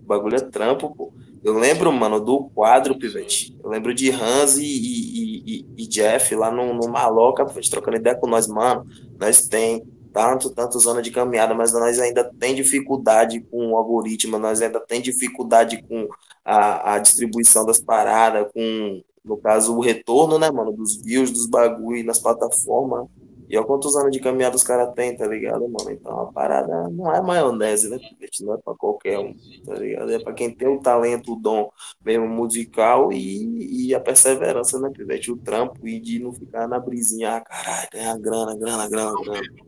O 0.00 0.06
bagulho 0.06 0.36
é 0.36 0.40
trampo, 0.40 0.94
pô. 0.94 1.12
Eu 1.44 1.52
lembro, 1.58 1.92
mano, 1.92 2.18
do 2.18 2.44
quadro, 2.54 2.98
Pivete. 2.98 3.54
Eu 3.62 3.68
lembro 3.68 3.92
de 3.92 4.10
Hans 4.10 4.56
e, 4.56 4.64
e, 4.64 5.42
e, 5.46 5.66
e 5.76 5.86
Jeff 5.86 6.34
lá 6.34 6.50
no, 6.50 6.72
no 6.72 6.88
Maloca, 6.88 7.44
Pivete, 7.44 7.70
trocando 7.70 7.98
ideia 7.98 8.16
com 8.16 8.26
nós, 8.26 8.48
mano. 8.48 8.86
Nós 9.20 9.46
tem 9.46 9.84
tanto, 10.10 10.48
tanto 10.48 10.78
zona 10.78 11.02
de 11.02 11.10
caminhada, 11.10 11.54
mas 11.54 11.72
nós 11.74 11.98
ainda 11.98 12.24
tem 12.24 12.54
dificuldade 12.54 13.40
com 13.50 13.72
o 13.72 13.76
algoritmo, 13.76 14.38
nós 14.38 14.62
ainda 14.62 14.80
tem 14.80 15.02
dificuldade 15.02 15.82
com 15.82 16.08
a, 16.42 16.94
a 16.94 16.98
distribuição 16.98 17.66
das 17.66 17.78
paradas, 17.78 18.50
com, 18.54 19.02
no 19.22 19.36
caso, 19.36 19.76
o 19.76 19.80
retorno, 19.80 20.38
né, 20.38 20.50
mano, 20.50 20.72
dos 20.72 20.96
views, 21.02 21.30
dos 21.30 21.46
bagulho 21.46 22.06
nas 22.06 22.20
plataformas. 22.20 23.06
E 23.48 23.56
olha 23.56 23.66
quantos 23.66 23.96
anos 23.96 24.10
de 24.10 24.20
caminhada 24.20 24.56
os 24.56 24.62
caras 24.62 24.94
têm, 24.94 25.16
tá 25.16 25.26
ligado, 25.26 25.68
mano? 25.68 25.90
Então 25.90 26.20
a 26.20 26.32
parada 26.32 26.88
não 26.88 27.12
é 27.12 27.20
maionese, 27.20 27.90
né? 27.90 27.98
Não 28.40 28.54
é 28.54 28.58
pra 28.58 28.74
qualquer 28.74 29.18
um, 29.18 29.34
tá 29.64 29.74
ligado? 29.74 30.10
É 30.10 30.18
pra 30.18 30.32
quem 30.32 30.54
tem 30.54 30.68
o 30.68 30.80
talento, 30.80 31.32
o 31.32 31.36
dom 31.36 31.70
mesmo 32.04 32.26
musical 32.26 33.12
e, 33.12 33.88
e 33.88 33.94
a 33.94 34.00
perseverança, 34.00 34.78
né, 34.78 34.90
Pivete? 34.90 35.30
O 35.30 35.36
trampo 35.36 35.86
e 35.86 36.00
de 36.00 36.18
não 36.18 36.32
ficar 36.32 36.66
na 36.66 36.78
brisinha, 36.78 37.36
ah, 37.36 37.40
caralho, 37.40 37.88
ganhar 37.92 38.18
grana, 38.18 38.56
grana, 38.56 38.88
grana, 38.88 39.14
grana. 39.22 39.64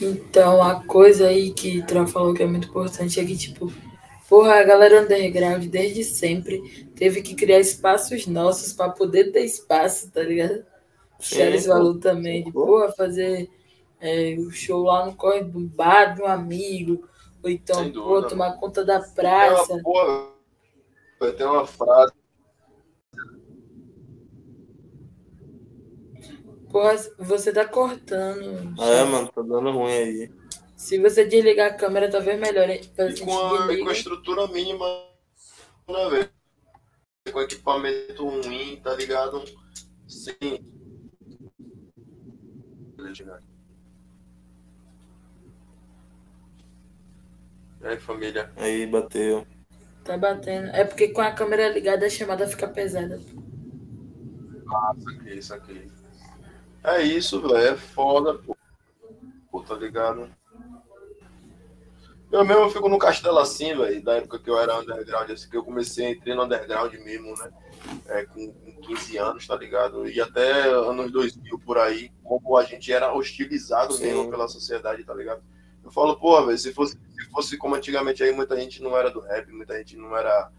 Então, 0.00 0.62
a 0.62 0.84
coisa 0.84 1.28
aí 1.28 1.52
que 1.52 1.80
Tran 1.82 2.08
falou 2.08 2.34
que 2.34 2.42
é 2.42 2.46
muito 2.46 2.68
importante 2.68 3.20
é 3.20 3.24
que, 3.24 3.36
tipo, 3.36 3.72
Porra, 4.32 4.54
a 4.54 4.64
galera 4.64 5.02
underground 5.02 5.62
desde 5.66 6.02
sempre 6.02 6.88
teve 7.02 7.20
que 7.20 7.34
criar 7.34 7.58
espaços 7.58 8.28
nossos 8.28 8.72
para 8.72 8.92
poder 8.92 9.32
ter 9.32 9.44
espaço, 9.44 10.08
tá 10.12 10.22
ligado? 10.22 10.64
Charles 11.18 11.66
Valu 11.66 11.98
também, 11.98 12.44
de 12.44 12.52
porra, 12.52 12.92
fazer 12.92 13.50
é, 14.00 14.36
o 14.38 14.52
show 14.52 14.84
lá 14.84 15.04
no 15.04 15.16
corre 15.16 15.42
do 15.42 15.58
bar 15.58 16.14
de 16.14 16.22
um 16.22 16.26
amigo, 16.26 17.08
ou 17.42 17.50
então, 17.50 17.90
pô, 17.90 18.22
tomar 18.22 18.52
conta 18.52 18.84
da 18.84 19.00
praça. 19.00 19.74
É 19.74 19.82
porra, 19.82 20.28
vai 21.18 21.32
ter 21.32 21.44
uma 21.44 21.66
frase. 21.66 22.12
Porra, 26.70 26.94
você 27.18 27.52
tá 27.52 27.64
cortando. 27.64 28.74
Ah, 28.78 28.86
é, 28.86 29.04
mano, 29.04 29.26
tá 29.26 29.42
dando 29.42 29.72
ruim 29.72 29.90
aí. 29.90 30.30
Se 30.76 31.00
você 31.00 31.24
desligar 31.24 31.72
a 31.72 31.74
câmera, 31.74 32.08
talvez 32.08 32.38
melhore. 32.38 32.80
E 32.96 33.20
com, 33.24 33.56
a, 33.56 33.72
e 33.74 33.82
com 33.82 33.88
a 33.88 33.92
estrutura 33.92 34.46
mínima, 34.46 34.86
né, 35.88 36.08
velho? 36.08 36.41
Com 37.30 37.40
equipamento 37.40 38.26
ruim, 38.26 38.80
tá 38.82 38.94
ligado? 38.94 39.44
Sim. 40.08 40.58
E 47.80 47.86
aí, 47.86 47.98
família? 47.98 48.50
Aí, 48.56 48.86
bateu. 48.86 49.46
Tá 50.04 50.18
batendo. 50.18 50.68
É 50.70 50.84
porque 50.84 51.08
com 51.08 51.20
a 51.20 51.30
câmera 51.30 51.68
ligada 51.68 52.06
a 52.06 52.10
chamada 52.10 52.48
fica 52.48 52.66
pesada. 52.66 53.20
Ah, 54.68 54.92
isso 54.96 55.08
aqui, 55.08 55.38
isso 55.38 55.54
aqui. 55.54 55.92
É 56.82 57.02
isso, 57.02 57.40
velho. 57.40 57.56
É 57.56 57.76
foda, 57.76 58.34
pô. 58.34 58.56
Pô, 59.50 59.62
tá 59.62 59.74
ligado? 59.74 60.28
Eu 62.32 62.46
mesmo 62.46 62.70
fico 62.70 62.88
no 62.88 62.98
castelo 62.98 63.38
assim, 63.38 63.76
velho, 63.76 64.02
da 64.02 64.16
época 64.16 64.38
que 64.38 64.48
eu 64.48 64.58
era 64.58 64.78
underground, 64.78 65.30
assim, 65.30 65.50
que 65.50 65.56
eu 65.56 65.62
comecei, 65.62 66.12
entrei 66.12 66.34
no 66.34 66.44
underground 66.44 66.94
mesmo, 66.94 67.34
né? 67.36 67.50
É, 68.06 68.24
com, 68.24 68.50
com 68.50 68.72
15 68.80 69.18
anos, 69.18 69.46
tá 69.46 69.54
ligado? 69.54 70.08
E 70.08 70.18
até 70.18 70.62
anos 70.70 71.12
2000 71.12 71.58
por 71.58 71.76
aí, 71.76 72.10
como 72.24 72.56
a 72.56 72.64
gente 72.64 72.90
era 72.90 73.12
hostilizado 73.12 73.92
Sim. 73.92 74.04
mesmo 74.04 74.30
pela 74.30 74.48
sociedade, 74.48 75.04
tá 75.04 75.12
ligado? 75.12 75.42
Eu 75.84 75.90
falo, 75.90 76.16
pô, 76.16 76.42
velho, 76.46 76.56
se 76.56 76.72
fosse, 76.72 76.94
se 76.94 77.30
fosse 77.30 77.58
como 77.58 77.74
antigamente 77.74 78.22
aí, 78.22 78.32
muita 78.32 78.56
gente 78.56 78.82
não 78.82 78.96
era 78.96 79.10
do 79.10 79.20
rap, 79.20 79.52
muita 79.52 79.76
gente 79.76 79.98
não 79.98 80.16
era, 80.16 80.50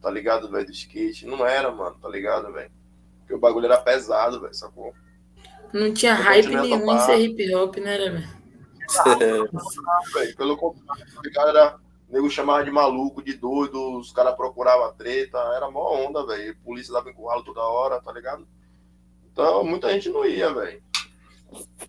tá 0.00 0.08
ligado, 0.08 0.48
velho, 0.48 0.66
do 0.66 0.72
skate. 0.72 1.26
Não 1.26 1.44
era, 1.44 1.72
mano, 1.72 1.96
tá 2.00 2.08
ligado, 2.08 2.52
velho? 2.52 2.70
Porque 3.18 3.34
o 3.34 3.38
bagulho 3.38 3.66
era 3.66 3.78
pesado, 3.78 4.40
velho, 4.40 4.54
sacou? 4.54 4.94
Não 5.72 5.92
tinha 5.92 6.12
eu 6.12 6.22
hype 6.22 6.54
nenhum 6.54 6.94
em 6.94 7.00
ser 7.00 7.18
hip 7.18 7.52
hop, 7.52 7.78
né, 7.78 7.98
velho? 7.98 8.35
Pelo 10.36 10.56
contrário. 10.56 11.80
O 12.08 12.12
nego 12.12 12.30
chamava 12.30 12.64
de 12.64 12.70
maluco, 12.70 13.22
de 13.22 13.34
doido, 13.34 13.98
os 13.98 14.12
caras 14.12 14.36
procuravam 14.36 14.92
treta, 14.94 15.38
era 15.56 15.70
mó 15.70 16.06
onda, 16.06 16.24
velho. 16.24 16.56
Polícia 16.64 16.92
dava 16.92 17.10
encurralo 17.10 17.42
toda 17.42 17.60
hora, 17.60 18.00
tá 18.00 18.12
ligado? 18.12 18.46
Então 19.32 19.64
muita 19.64 19.90
gente 19.92 20.08
não 20.08 20.24
ia, 20.24 20.52
velho. 20.54 20.82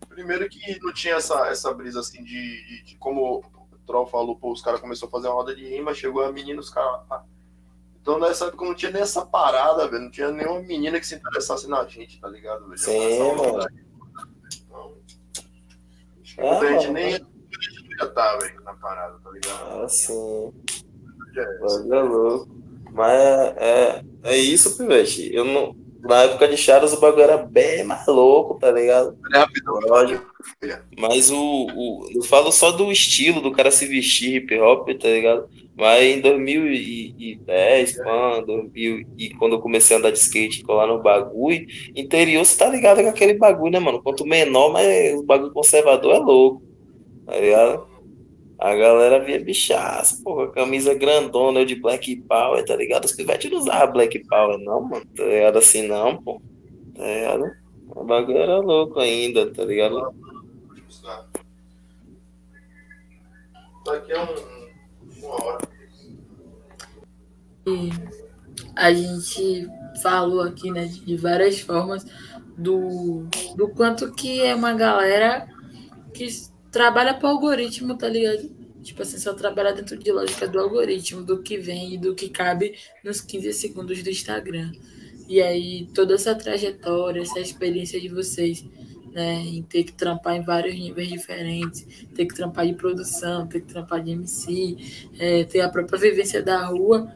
Primeiro 0.09 0.49
que 0.49 0.79
não 0.81 0.91
tinha 0.91 1.15
essa, 1.15 1.47
essa 1.47 1.73
brisa 1.73 1.99
assim 1.99 2.23
de, 2.23 2.65
de, 2.65 2.83
de 2.83 2.97
como 2.97 3.39
o 3.39 3.77
Troll 3.85 4.07
falou, 4.07 4.35
pô, 4.35 4.51
os 4.51 4.61
caras 4.61 4.81
começaram 4.81 5.07
a 5.07 5.11
fazer 5.11 5.27
uma 5.27 5.35
roda 5.35 5.55
de 5.55 5.67
rima, 5.67 5.93
chegou 5.93 6.23
a 6.23 6.31
menina, 6.31 6.59
os 6.59 6.69
caras. 6.69 7.01
Ah. 7.09 7.23
Então 8.01 8.19
nessa 8.19 8.45
época 8.45 8.65
não 8.65 8.73
tinha 8.73 8.91
nem 8.91 9.01
essa 9.01 9.25
parada, 9.25 9.87
velho. 9.87 10.03
Não 10.03 10.11
tinha 10.11 10.31
nenhuma 10.31 10.61
menina 10.61 10.99
que 10.99 11.05
se 11.05 11.15
interessasse 11.15 11.67
na 11.69 11.85
gente, 11.85 12.19
tá 12.19 12.27
ligado, 12.27 12.65
velho? 12.65 12.77
Sim, 12.77 13.19
mano. 13.35 13.67
Ah, 16.37 16.79
gente 16.79 16.91
nem 16.91 17.11
já 17.99 18.07
tá, 18.09 18.37
velho, 18.37 18.61
na 18.63 18.73
parada, 18.73 19.17
tá 19.23 19.31
ligado? 19.31 19.83
Ah, 19.83 19.89
sim. 19.89 20.53
É, 21.35 21.95
é 21.95 22.01
louco. 22.01 22.47
Mas 22.91 23.11
é, 23.11 23.55
é, 23.57 24.03
é 24.23 24.37
isso, 24.37 24.77
Pivete. 24.77 25.33
Eu 25.33 25.45
não, 25.45 25.75
na 26.01 26.23
época 26.23 26.47
de 26.47 26.57
Charas 26.57 26.93
o 26.93 26.99
bagulho 26.99 27.23
era 27.23 27.37
bem 27.37 27.83
mais 27.83 28.05
louco, 28.07 28.55
tá 28.59 28.71
ligado? 28.71 29.17
É 29.33 29.39
rapidão, 29.39 29.79
lógico. 29.81 30.25
Mas 30.97 31.29
o, 31.29 31.37
o. 31.37 32.07
Eu 32.13 32.23
falo 32.23 32.51
só 32.51 32.71
do 32.71 32.91
estilo 32.91 33.41
do 33.41 33.51
cara 33.51 33.71
se 33.71 33.85
vestir 33.85 34.35
hip 34.35 34.59
hop, 34.59 34.87
tá 34.89 35.07
ligado? 35.07 35.49
Mas 35.77 36.03
em 36.03 36.21
2010, 36.21 37.97
quando, 38.01 38.71
e 38.75 39.29
quando 39.37 39.53
eu 39.53 39.61
comecei 39.61 39.95
a 39.95 39.99
andar 39.99 40.09
de 40.09 40.17
skate 40.17 40.63
colar 40.63 40.87
no 40.87 41.03
bagulho, 41.03 41.67
interior, 41.95 42.43
você 42.43 42.57
tá 42.57 42.67
ligado 42.67 43.03
com 43.03 43.09
aquele 43.09 43.35
bagulho, 43.35 43.73
né, 43.73 43.79
mano? 43.79 44.01
Quanto 44.01 44.25
menor, 44.25 44.73
mas 44.73 45.13
o 45.13 45.23
bagulho 45.23 45.53
conservador 45.53 46.15
é 46.15 46.17
louco, 46.17 46.63
tá 47.27 47.39
ligado? 47.39 47.87
A 48.57 48.75
galera 48.75 49.23
via 49.23 49.39
bichaço, 49.39 50.23
pô, 50.23 50.41
a 50.41 50.51
camisa 50.51 50.95
grandona, 50.95 51.59
eu 51.59 51.65
de 51.65 51.75
Black 51.75 52.15
Power, 52.27 52.65
tá 52.65 52.75
ligado? 52.75 53.05
Os 53.05 53.11
pivetes 53.11 53.51
não 53.51 53.59
usavam 53.59 53.93
Black 53.93 54.17
Power, 54.27 54.57
não, 54.57 54.81
mano, 54.81 55.05
tá 55.15 55.23
ligado? 55.25 55.59
Assim, 55.59 55.87
não, 55.87 56.17
pô, 56.17 56.41
tá 56.95 57.05
ligado? 57.05 57.51
O 57.89 58.03
bagulho 58.03 58.37
era 58.39 58.57
louco 58.57 58.99
ainda, 58.99 59.53
tá 59.53 59.63
ligado? 59.63 60.11
Daqui 63.85 64.11
a 64.11 64.23
um 64.23 64.56
e 67.65 67.89
a 68.75 68.93
gente 68.93 69.67
falou 70.01 70.41
aqui, 70.41 70.71
né, 70.71 70.85
de 70.85 71.15
várias 71.17 71.59
formas 71.59 72.05
do, 72.57 73.27
do 73.55 73.69
quanto 73.69 74.13
que 74.13 74.41
é 74.41 74.55
uma 74.55 74.73
galera 74.73 75.47
que 76.13 76.27
trabalha 76.71 77.13
para 77.13 77.27
o 77.27 77.31
algoritmo, 77.31 77.97
tá 77.97 78.07
ligado? 78.07 78.49
Tipo 78.81 79.01
assim, 79.01 79.17
só 79.17 79.33
trabalha 79.33 79.73
dentro 79.73 79.97
de 79.97 80.11
lógica 80.11 80.47
do 80.47 80.59
algoritmo, 80.59 81.23
do 81.23 81.41
que 81.41 81.57
vem 81.57 81.95
e 81.95 81.97
do 81.97 82.15
que 82.15 82.29
cabe 82.29 82.75
nos 83.03 83.19
15 83.19 83.53
segundos 83.53 84.01
do 84.01 84.09
Instagram. 84.09 84.71
E 85.27 85.41
aí, 85.41 85.89
toda 85.93 86.13
essa 86.13 86.33
trajetória, 86.33 87.21
essa 87.21 87.39
experiência 87.39 87.99
de 87.99 88.07
vocês 88.07 88.65
né? 89.11 89.35
Em 89.35 89.63
ter 89.63 89.83
que 89.83 89.93
trampar 89.93 90.35
em 90.35 90.41
vários 90.41 90.75
níveis 90.75 91.09
diferentes, 91.09 91.85
ter 92.13 92.25
que 92.25 92.35
trampar 92.35 92.65
de 92.67 92.73
produção, 92.73 93.47
ter 93.47 93.61
que 93.61 93.67
trampar 93.67 94.03
de 94.03 94.11
MC, 94.11 94.77
é, 95.19 95.43
ter 95.43 95.61
a 95.61 95.69
própria 95.69 95.99
vivência 95.99 96.41
da 96.41 96.65
rua 96.65 97.11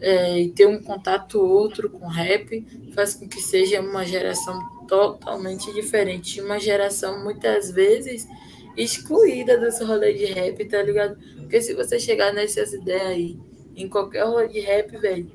é, 0.00 0.40
e 0.40 0.48
ter 0.50 0.66
um 0.66 0.82
contato 0.82 1.40
outro 1.40 1.90
com 1.90 2.06
rap, 2.06 2.66
faz 2.94 3.14
com 3.14 3.28
que 3.28 3.40
seja 3.40 3.80
uma 3.80 4.04
geração 4.04 4.58
totalmente 4.86 5.72
diferente. 5.72 6.40
Uma 6.40 6.58
geração, 6.58 7.22
muitas 7.22 7.70
vezes, 7.70 8.26
excluída 8.76 9.58
desse 9.58 9.84
rolê 9.84 10.12
de 10.12 10.26
rap, 10.26 10.64
tá 10.66 10.82
ligado? 10.82 11.18
Porque 11.36 11.60
se 11.60 11.74
você 11.74 11.98
chegar 11.98 12.32
nessas 12.32 12.72
ideias 12.72 13.06
aí, 13.06 13.38
em 13.76 13.88
qualquer 13.88 14.24
rolê 14.24 14.48
de 14.48 14.60
rap, 14.60 14.96
velho, 14.96 15.30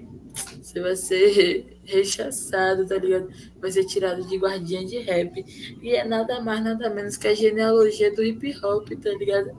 você 0.73 0.81
vai 0.81 0.95
ser 0.97 1.79
rechaçado, 1.85 2.85
tá 2.87 2.97
ligado? 2.97 3.29
Vai 3.59 3.71
ser 3.71 3.85
tirado 3.85 4.27
de 4.27 4.37
guardinha 4.37 4.85
de 4.85 4.97
rap. 4.99 5.45
E 5.81 5.91
é 5.91 6.03
nada 6.03 6.41
mais, 6.41 6.63
nada 6.63 6.89
menos 6.89 7.17
que 7.17 7.27
a 7.27 7.33
genealogia 7.35 8.13
do 8.13 8.23
hip 8.23 8.53
hop, 8.63 8.89
tá 9.01 9.11
ligado? 9.11 9.51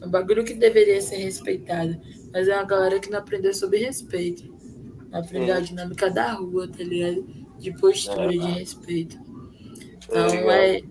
É 0.00 0.06
um 0.06 0.10
bagulho 0.10 0.44
que 0.44 0.54
deveria 0.54 1.00
ser 1.00 1.16
respeitado. 1.16 2.00
Mas 2.32 2.48
é 2.48 2.54
uma 2.54 2.64
galera 2.64 2.98
que 2.98 3.10
não 3.10 3.18
aprendeu 3.18 3.52
sobre 3.54 3.78
respeito. 3.78 4.52
Não 5.10 5.20
aprendeu 5.20 5.54
a 5.54 5.60
dinâmica 5.60 6.10
da 6.10 6.32
rua, 6.32 6.66
tá 6.66 6.82
ligado? 6.82 7.24
De 7.58 7.72
postura, 7.72 8.28
de 8.28 8.38
respeito. 8.38 9.18
Então 10.08 10.50
é. 10.50 10.82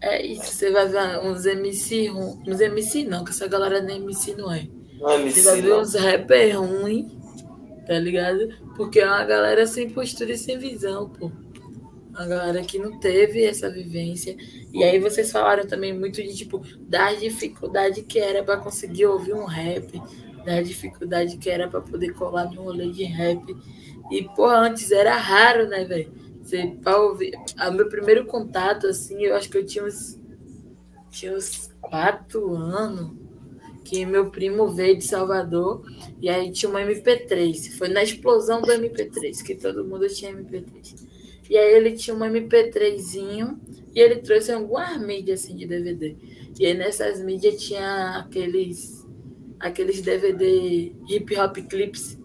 É 0.00 0.20
isso, 0.26 0.46
você 0.46 0.70
vai 0.72 0.88
ver 0.88 1.20
uns 1.20 1.46
MC 1.46 2.08
ruins. 2.08 2.38
Uns 2.48 2.60
MC 2.60 3.04
não, 3.04 3.24
que 3.24 3.30
essa 3.30 3.46
galera 3.46 3.80
nem 3.80 4.02
MC 4.02 4.34
não 4.34 4.52
é. 4.52 4.66
Não 4.98 5.10
é 5.10 5.20
MC, 5.20 5.42
Você 5.42 5.48
vai 5.48 5.62
ver 5.62 5.68
não. 5.68 5.80
uns 5.80 5.94
rapper 5.94 6.60
ruins, 6.60 7.12
tá 7.86 7.98
ligado? 7.98 8.48
Porque 8.76 9.00
é 9.00 9.06
uma 9.06 9.24
galera 9.24 9.66
sem 9.66 9.90
postura 9.90 10.32
e 10.32 10.38
sem 10.38 10.58
visão, 10.58 11.08
pô. 11.08 11.30
Uma 12.10 12.26
galera 12.26 12.62
que 12.62 12.78
não 12.78 13.00
teve 13.00 13.42
essa 13.44 13.70
vivência. 13.70 14.36
E 14.72 14.84
aí 14.84 14.98
vocês 14.98 15.32
falaram 15.32 15.66
também 15.66 15.98
muito 15.98 16.22
de, 16.22 16.34
tipo, 16.34 16.62
da 16.80 17.12
dificuldade 17.14 18.02
que 18.02 18.18
era 18.18 18.44
pra 18.44 18.58
conseguir 18.58 19.06
ouvir 19.06 19.32
um 19.32 19.46
rap, 19.46 20.00
da 20.44 20.60
dificuldade 20.60 21.38
que 21.38 21.48
era 21.48 21.68
pra 21.68 21.80
poder 21.80 22.12
colar 22.12 22.50
no 22.50 22.62
rolê 22.62 22.90
de 22.90 23.04
rap. 23.04 23.56
E, 24.10 24.24
porra, 24.36 24.58
antes 24.58 24.90
era 24.90 25.16
raro, 25.16 25.68
né, 25.68 25.84
velho? 25.84 26.12
Você, 26.42 26.76
pra 26.82 27.00
ouvir... 27.00 27.32
A 27.56 27.70
meu 27.70 27.88
primeiro 27.88 28.26
contato, 28.26 28.86
assim, 28.86 29.22
eu 29.22 29.34
acho 29.34 29.48
que 29.48 29.56
eu 29.56 29.64
tinha 29.64 29.84
uns... 29.84 30.20
Tinha 31.10 31.34
uns 31.36 31.70
quatro 31.80 32.54
anos 32.54 33.21
que 33.84 34.06
meu 34.06 34.30
primo 34.30 34.68
veio 34.68 34.96
de 34.96 35.04
Salvador 35.04 35.84
e 36.20 36.28
aí 36.28 36.50
tinha 36.50 36.70
uma 36.70 36.80
MP3. 36.80 37.76
Foi 37.76 37.88
na 37.88 38.02
explosão 38.02 38.62
do 38.62 38.72
MP3, 38.72 39.42
que 39.42 39.54
todo 39.54 39.84
mundo 39.84 40.08
tinha 40.08 40.32
MP3. 40.32 41.10
E 41.50 41.56
aí 41.56 41.74
ele 41.74 41.92
tinha 41.92 42.14
um 42.14 42.20
MP3zinho 42.20 43.58
e 43.94 44.00
ele 44.00 44.16
trouxe 44.16 44.52
algumas 44.52 45.00
mídias 45.00 45.42
assim 45.42 45.56
de 45.56 45.66
DVD. 45.66 46.16
E 46.58 46.66
aí 46.66 46.74
nessas 46.74 47.22
mídias 47.22 47.62
tinha 47.62 48.18
aqueles 48.18 49.06
aqueles 49.58 50.00
DVD 50.00 50.92
hip 51.08 51.36
hop 51.36 51.56
clips 51.68 52.18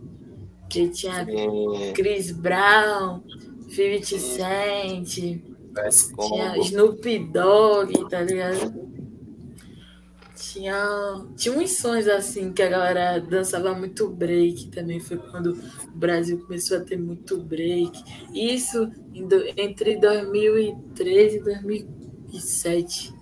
que 0.70 0.90
tinha 0.90 1.26
Sim, 1.26 1.94
Chris 1.94 2.32
Brown, 2.32 3.22
50 3.70 4.06
Cent, 4.18 5.42
tinha. 6.26 6.58
Snoop 6.60 7.20
Dogg, 7.20 8.10
tá 8.10 8.22
ligado? 8.22 8.97
Tinha, 10.38 11.26
tinha 11.36 11.58
uns 11.58 11.72
sons 11.78 12.08
assim 12.08 12.54
que 12.54 12.62
a 12.62 12.70
galera 12.70 13.20
dançava 13.20 13.74
muito 13.74 14.08
break 14.08 14.68
também. 14.68 15.00
Foi 15.00 15.18
quando 15.18 15.60
o 15.88 15.98
Brasil 15.98 16.40
começou 16.40 16.78
a 16.78 16.82
ter 16.82 16.98
muito 16.98 17.38
break. 17.38 17.92
Isso 18.32 18.92
entre 19.58 19.98
2013 19.98 21.38
e 21.38 21.44
2007. 21.44 23.14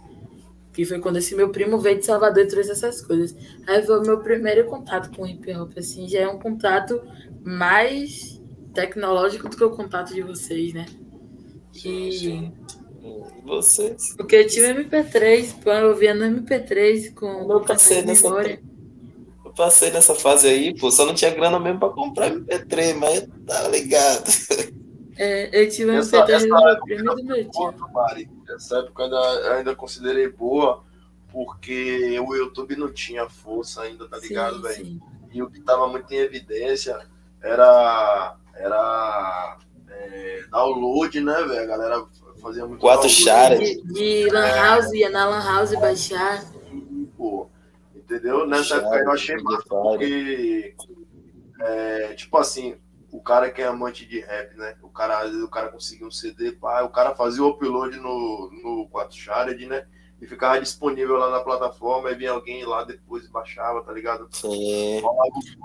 Que 0.73 0.83
foi 0.83 0.99
quando 0.99 1.17
esse 1.17 1.33
meu 1.35 1.49
primo 1.49 1.79
veio 1.79 1.99
de 1.99 2.05
Salvador 2.05 2.43
e 2.43 2.47
trouxe 2.47 2.71
essas 2.71 3.01
coisas. 3.01 3.33
Aí 3.65 3.81
foi 3.81 3.97
o 3.97 4.01
meu 4.01 4.19
primeiro 4.19 4.65
contato 4.65 5.15
com 5.15 5.25
hip 5.25 5.49
hop, 5.55 5.71
assim, 5.77 6.09
já 6.09 6.19
é 6.19 6.27
um 6.27 6.37
contato 6.37 7.01
mais 7.45 8.41
tecnológico 8.73 9.47
do 9.47 9.55
que 9.55 9.63
o 9.63 9.69
contato 9.71 10.13
de 10.13 10.21
vocês, 10.21 10.73
né? 10.73 10.85
E 11.73 12.51
Vocês. 13.43 14.13
porque 14.17 14.35
eu 14.37 14.47
tinha 14.47 14.73
o 14.73 14.77
MP3, 14.79 15.53
pô, 15.63 15.71
eu 15.71 15.95
via 15.95 16.13
no 16.13 16.25
MP3 16.25 17.13
com 17.13 17.51
Eu 17.51 17.61
passei 17.61 18.01
com 18.01 18.07
nessa- 18.07 18.27
memória. 18.27 18.61
Eu 19.43 19.51
passei 19.53 19.91
nessa 19.91 20.15
fase 20.15 20.47
aí, 20.47 20.77
pô, 20.77 20.89
só 20.91 21.05
não 21.05 21.13
tinha 21.13 21.31
grana 21.33 21.59
mesmo 21.59 21.79
pra 21.79 21.89
comprar 21.89 22.31
MP3, 22.31 22.93
mas 22.95 23.27
tá 23.45 23.67
ligado. 23.69 24.23
É, 25.17 25.61
eu 25.63 25.69
tive 25.69 25.91
o 25.91 25.93
Essa- 25.97 26.17
MP3 26.17 26.35
essa 26.35 26.47
do 26.47 26.55
meu 26.55 26.67
época 26.69 26.85
primo 26.85 27.11
e 27.11 27.15
do 27.15 27.23
meu 27.23 27.49
tio. 27.49 27.75
Mari. 27.93 28.29
Essa 28.49 28.79
época 28.79 29.03
eu 29.03 29.05
ainda, 29.05 29.17
eu 29.47 29.53
ainda 29.53 29.75
considerei 29.75 30.27
boa, 30.29 30.83
porque 31.31 32.19
o 32.19 32.35
YouTube 32.35 32.75
não 32.75 32.91
tinha 32.91 33.29
força 33.29 33.81
ainda, 33.83 34.07
tá 34.09 34.17
ligado, 34.17 34.61
velho? 34.61 34.99
E 35.31 35.41
o 35.41 35.49
que 35.49 35.61
tava 35.61 35.87
muito 35.87 36.11
em 36.11 36.17
evidência 36.17 36.97
era, 37.41 38.35
era 38.55 39.57
é, 39.89 40.43
download, 40.51 41.19
né, 41.21 41.43
velho? 41.43 41.61
A 41.61 41.65
galera 41.65 42.05
fazia 42.45 42.65
muito 42.67 42.79
Quatro 42.79 43.09
download. 43.09 43.23
chara. 43.23 43.57
De, 43.57 43.81
de 43.81 44.29
Lan 44.29 44.47
House, 44.47 44.93
ia 44.93 45.09
na 45.09 45.25
Lan 45.25 45.43
House 45.43 45.73
baixar. 45.73 46.45
Pô, 47.17 47.49
entendeu? 47.95 48.45
Nessa 48.45 48.75
época 48.75 48.97
eu 48.97 49.11
achei 49.11 49.35
massa, 49.37 49.63
porque, 49.67 50.75
é, 51.59 52.13
tipo 52.13 52.37
assim, 52.37 52.75
o 53.11 53.19
cara 53.19 53.49
que 53.49 53.61
é 53.63 53.65
amante 53.65 54.05
de 54.05 54.19
rap, 54.19 54.55
né? 54.57 54.75
O 54.83 54.89
cara, 54.89 55.21
às 55.21 55.31
vezes 55.31 55.43
o 55.43 55.49
cara 55.49 55.69
conseguia 55.69 56.05
um 56.05 56.11
CD, 56.11 56.51
pá, 56.51 56.83
o 56.83 56.89
cara 56.89 57.15
fazia 57.15 57.41
o 57.41 57.49
upload 57.49 57.97
no, 57.97 58.51
no 58.63 58.87
4 58.91 59.17
Shared, 59.17 59.65
né? 59.65 59.87
E 60.21 60.27
ficava 60.27 60.61
disponível 60.61 61.17
lá 61.17 61.29
na 61.31 61.39
plataforma, 61.39 62.11
e 62.11 62.15
vinha 62.15 62.31
alguém 62.31 62.63
lá 62.63 62.83
depois 62.83 63.25
e 63.25 63.31
baixava, 63.31 63.81
tá 63.81 63.91
ligado? 63.91 64.27
Sim. 64.31 65.01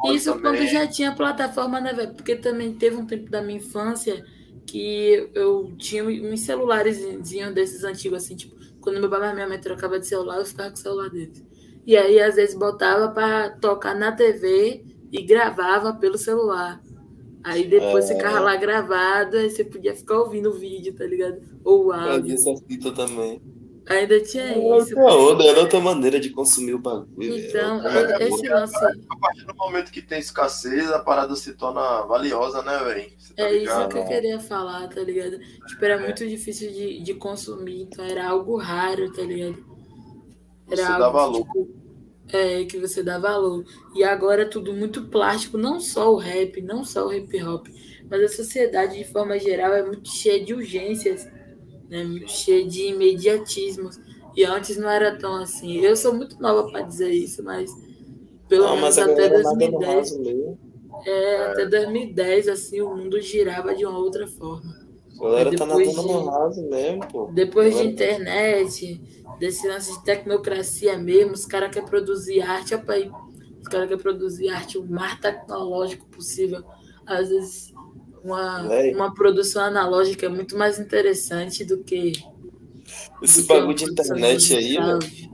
Isso 0.06 0.32
também. 0.32 0.42
quando 0.42 0.66
já 0.66 0.86
tinha 0.86 1.14
plataforma, 1.14 1.78
né, 1.78 1.92
velho? 1.92 2.14
Porque 2.14 2.34
também 2.36 2.72
teve 2.72 2.96
um 2.96 3.06
tempo 3.06 3.30
da 3.30 3.42
minha 3.42 3.58
infância 3.58 4.24
que 4.66 5.28
eu 5.34 5.72
tinha 5.76 6.04
uns 6.04 6.40
celulares 6.40 6.98
desses 7.54 7.84
antigos, 7.84 8.24
assim, 8.24 8.36
tipo, 8.36 8.54
quando 8.80 9.00
meu 9.00 9.10
pai 9.10 9.30
e 9.30 9.34
minha 9.34 9.48
mãe 9.48 9.60
trocavam 9.60 9.98
de 9.98 10.06
celular, 10.06 10.38
eu 10.38 10.44
ficava 10.46 10.70
com 10.70 10.76
o 10.76 10.78
celular 10.78 11.10
deles. 11.10 11.44
E 11.86 11.96
aí, 11.96 12.20
às 12.20 12.36
vezes, 12.36 12.54
botava 12.54 13.08
pra 13.08 13.50
tocar 13.50 13.94
na 13.94 14.12
TV 14.12 14.84
e 15.12 15.22
gravava 15.22 15.92
pelo 15.94 16.16
celular. 16.18 16.80
Aí 17.42 17.66
depois 17.66 18.10
É. 18.10 18.14
ficava 18.14 18.38
lá 18.40 18.54
gravado, 18.56 19.36
aí 19.36 19.48
você 19.50 19.64
podia 19.64 19.94
ficar 19.96 20.18
ouvindo 20.18 20.50
o 20.50 20.54
vídeo, 20.54 20.94
tá 20.94 21.04
ligado? 21.06 21.40
Ou 21.64 21.86
o 21.88 21.90
Fazia 21.90 22.12
áudio. 22.12 22.34
essa 22.34 22.54
fita 22.68 22.92
também. 22.92 23.40
Ainda 23.88 24.22
tinha 24.22 24.44
Era 24.44 24.58
isso. 24.78 24.94
onda, 24.98 25.44
era 25.44 25.60
outra 25.60 25.80
maneira 25.80 26.20
de 26.20 26.30
consumir 26.30 26.74
o 26.74 26.78
bagulho. 26.78 27.36
Então, 27.36 27.84
era 27.86 28.18
outra- 28.18 28.24
esse 28.28 28.48
lance. 28.48 28.92
A 29.08 29.16
partir 29.18 29.44
do 29.46 29.54
momento 29.56 29.90
que 29.92 30.02
tem 30.02 30.18
escassez, 30.18 30.90
a 30.90 30.98
parada 31.00 31.34
se 31.36 31.54
torna 31.54 32.02
valiosa, 32.06 32.62
né, 32.62 32.78
velho? 32.84 33.10
Tá 33.36 33.48
É 33.48 33.52
isso 33.54 33.58
ligado? 33.58 33.88
que 33.88 33.98
eu 33.98 34.04
queria 34.04 34.38
falar, 34.40 34.88
tá 34.88 35.02
ligado? 35.02 35.38
Tipo, 35.66 35.84
era 35.84 35.98
muito 35.98 36.26
difícil 36.28 36.70
de, 36.72 37.00
de 37.02 37.14
consumir, 37.14 37.82
então 37.82 38.04
era 38.04 38.28
algo 38.28 38.56
raro, 38.56 39.12
tá 39.12 39.22
ligado? 39.22 39.64
Você 40.66 40.82
Era 40.82 40.96
dá 40.96 41.08
algo 41.08 41.10
valor. 41.10 41.46
que, 41.46 41.60
tipo, 41.64 41.68
é, 42.32 42.64
que 42.64 42.78
você 42.78 43.02
dá 43.02 43.18
valor. 43.18 43.64
E 43.94 44.04
agora 44.04 44.42
é 44.42 44.46
tudo 44.46 44.72
muito 44.74 45.08
plástico, 45.08 45.58
não 45.58 45.80
só 45.80 46.12
o 46.12 46.16
rap, 46.18 46.60
não 46.62 46.84
só 46.84 47.06
o 47.08 47.12
hip 47.12 47.42
hop, 47.42 47.66
mas 48.10 48.22
a 48.22 48.28
sociedade 48.28 48.98
de 48.98 49.04
forma 49.04 49.38
geral 49.38 49.72
é 49.74 49.84
muito 49.84 50.08
cheia 50.08 50.44
de 50.44 50.54
urgências, 50.54 51.28
né? 51.90 52.04
Cheia 52.26 52.64
de 52.66 52.86
imediatismos. 52.88 53.98
E 54.36 54.44
antes 54.44 54.76
não 54.76 54.88
era 54.88 55.16
tão 55.18 55.34
assim. 55.36 55.78
Eu 55.78 55.96
sou 55.96 56.14
muito 56.14 56.40
nova 56.40 56.70
para 56.70 56.82
dizer 56.82 57.10
isso, 57.10 57.42
mas 57.42 57.70
pelo 58.48 58.64
Não, 58.64 58.76
menos 58.76 58.96
mas 58.96 58.98
até 58.98 59.14
galera 59.28 59.42
nada 59.42 59.50
no 59.50 59.58
2010 59.58 59.94
raso 59.96 60.20
mesmo. 60.20 60.58
é, 61.06 61.36
até 61.46 61.66
2010, 61.66 62.48
assim, 62.48 62.80
o 62.80 62.96
mundo 62.96 63.20
girava 63.20 63.74
de 63.74 63.84
uma 63.84 63.98
outra 63.98 64.26
forma. 64.26 64.78
A 65.18 65.22
galera 65.24 65.54
tá 65.56 65.66
nadando 65.66 65.90
de- 65.90 65.96
no 65.96 66.24
raso 66.26 66.62
mesmo, 66.68 67.06
pô. 67.08 67.26
Depois 67.32 67.74
de 67.74 67.80
Agora- 67.80 67.92
internet, 67.92 69.00
desse 69.38 69.68
lance 69.68 69.92
de 69.98 70.04
tecnocracia 70.04 70.96
mesmo, 70.96 71.32
os 71.32 71.44
caras 71.44 71.70
querem 71.70 71.88
produzir 71.88 72.40
arte, 72.40 72.74
opa 72.74 72.94
os 73.60 73.68
caras 73.68 73.88
querem 73.88 74.02
produzir 74.02 74.48
arte 74.48 74.78
o 74.78 74.84
mais 74.90 75.18
tecnológico 75.20 76.06
possível. 76.06 76.64
Às 77.04 77.28
vezes, 77.28 77.74
uma, 78.24 78.68
Véi. 78.68 78.94
uma 78.94 79.14
produção 79.14 79.62
analógica 79.62 80.26
é 80.26 80.28
muito 80.28 80.56
mais 80.56 80.78
interessante 80.78 81.64
do 81.64 81.78
que. 81.78 82.12
Esse 83.22 83.42
do 83.42 83.46
que 83.46 83.54
bagulho 83.54 83.74
de 83.74 83.84
produção 83.84 84.16
internet 84.16 84.56
aí, 84.56 84.76
velho. 84.76 85.30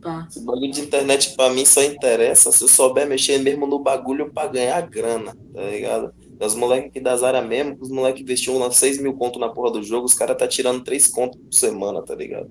Pá. 0.00 0.26
Esse 0.30 0.40
bagulho 0.44 0.70
de 0.70 0.80
internet 0.80 1.34
pra 1.34 1.50
mim 1.50 1.64
só 1.64 1.82
interessa 1.82 2.52
se 2.52 2.62
eu 2.62 2.68
souber 2.68 3.06
mexer 3.06 3.38
mesmo 3.38 3.66
no 3.66 3.78
bagulho 3.78 4.32
pra 4.32 4.46
ganhar 4.46 4.80
grana, 4.82 5.36
tá 5.52 5.62
ligado? 5.62 6.12
Os 6.40 6.54
moleques 6.54 6.90
aqui 6.90 7.00
da 7.00 7.16
Zara 7.16 7.42
mesmo, 7.42 7.76
os 7.80 7.90
moleques 7.90 8.22
investiam 8.22 8.58
lá 8.58 8.70
6 8.70 9.00
mil 9.00 9.14
conto 9.14 9.40
na 9.40 9.48
porra 9.48 9.72
do 9.72 9.82
jogo, 9.82 10.06
os 10.06 10.14
caras 10.14 10.36
tá 10.36 10.46
tirando 10.46 10.84
3 10.84 11.08
conto 11.08 11.36
por 11.36 11.52
semana, 11.52 12.00
tá 12.00 12.14
ligado? 12.14 12.48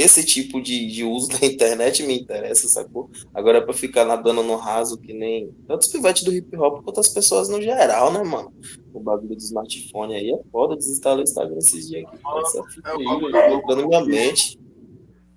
Esse 0.00 0.24
tipo 0.24 0.60
de, 0.60 0.86
de 0.86 1.04
uso 1.04 1.28
da 1.38 1.46
internet 1.46 2.02
me 2.02 2.18
interessa, 2.18 2.68
sacou? 2.68 3.10
Agora 3.34 3.58
é 3.58 3.60
pra 3.60 3.72
ficar 3.72 4.04
nadando 4.04 4.42
no 4.42 4.56
raso 4.56 4.98
que 4.98 5.12
nem 5.12 5.52
tanto 5.66 5.82
os 5.82 5.92
pivetes 5.92 6.22
do 6.22 6.32
hip 6.32 6.56
hop 6.56 6.82
quanto 6.82 7.00
as 7.00 7.08
pessoas 7.08 7.48
no 7.48 7.60
geral, 7.60 8.12
né, 8.12 8.22
mano? 8.22 8.52
O 8.92 9.00
bagulho 9.00 9.34
do 9.34 9.42
smartphone 9.42 10.14
aí 10.14 10.30
é 10.30 10.40
foda, 10.50 10.76
desinstalar 10.76 11.18
o 11.18 11.22
Instagram 11.22 11.58
esses 11.58 11.88
dias 11.88 12.04
aqui. 12.06 12.18
Essa 12.40 12.64
fita 12.64 12.90
aí, 12.92 13.86
minha 13.86 14.04
mente. 14.04 14.58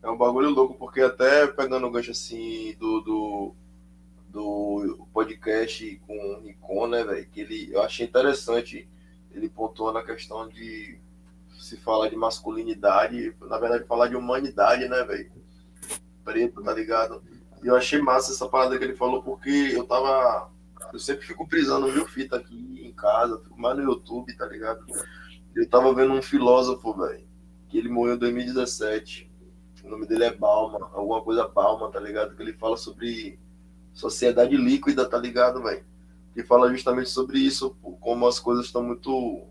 É 0.04 0.10
um 0.10 0.18
bagulho 0.18 0.50
louco, 0.50 0.76
porque 0.80 1.02
até 1.02 1.46
pegando 1.46 1.86
o 1.86 1.92
gancho 1.92 2.12
assim 2.12 2.76
do, 2.80 3.02
do, 3.02 3.56
do 4.30 5.08
podcast 5.14 6.02
com 6.08 6.18
o 6.18 6.42
Nikon, 6.42 6.88
né, 6.88 7.04
velho? 7.04 7.28
Que 7.30 7.42
ele, 7.42 7.70
eu 7.72 7.82
achei 7.82 8.08
interessante 8.08 8.90
ele 9.34 9.48
pontuando 9.48 10.00
a 10.00 10.04
questão 10.04 10.48
de 10.48 10.98
se 11.72 11.78
fala 11.78 12.10
de 12.10 12.18
masculinidade, 12.18 13.34
na 13.40 13.58
verdade 13.58 13.86
falar 13.86 14.08
de 14.08 14.16
humanidade, 14.18 14.90
né, 14.90 15.04
velho? 15.04 15.32
Preto, 16.22 16.62
tá 16.62 16.74
ligado? 16.74 17.24
E 17.64 17.68
eu 17.68 17.76
achei 17.78 18.02
massa 18.02 18.34
essa 18.34 18.48
parada 18.48 18.78
que 18.78 18.84
ele 18.84 18.96
falou, 18.96 19.24
porque 19.24 19.72
eu 19.74 19.86
tava. 19.86 20.52
Eu 20.92 21.00
sempre 21.00 21.26
fico 21.26 21.48
prisando 21.48 21.88
mil 21.88 22.06
fita 22.06 22.36
aqui 22.36 22.82
em 22.84 22.92
casa, 22.92 23.40
fico 23.40 23.60
mais 23.60 23.78
no 23.78 23.84
YouTube, 23.84 24.36
tá 24.36 24.46
ligado? 24.46 24.86
Eu 25.56 25.70
tava 25.70 25.94
vendo 25.94 26.12
um 26.14 26.22
filósofo, 26.22 26.94
velho, 26.94 27.26
que 27.70 27.78
ele 27.78 27.88
morreu 27.88 28.16
em 28.16 28.20
2017. 28.20 29.32
O 29.86 29.90
nome 29.90 30.06
dele 30.06 30.26
é 30.26 30.34
Balma, 30.36 30.90
alguma 30.94 31.22
coisa 31.22 31.48
Balma, 31.48 31.90
tá 31.90 32.00
ligado? 32.00 32.36
Que 32.36 32.42
ele 32.42 32.54
fala 32.54 32.76
sobre 32.76 33.40
sociedade 33.94 34.58
líquida, 34.58 35.08
tá 35.08 35.18
ligado, 35.18 35.64
velho? 35.64 35.86
Que 36.34 36.44
fala 36.44 36.70
justamente 36.70 37.10
sobre 37.10 37.40
isso, 37.40 37.76
como 38.02 38.28
as 38.28 38.40
coisas 38.40 38.66
estão 38.66 38.84
muito 38.84 39.51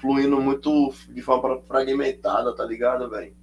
fluindo 0.00 0.40
muito 0.40 0.92
de 1.08 1.22
forma 1.22 1.60
fragmentada, 1.62 2.54
tá 2.54 2.64
ligado, 2.64 3.08
velho? 3.10 3.34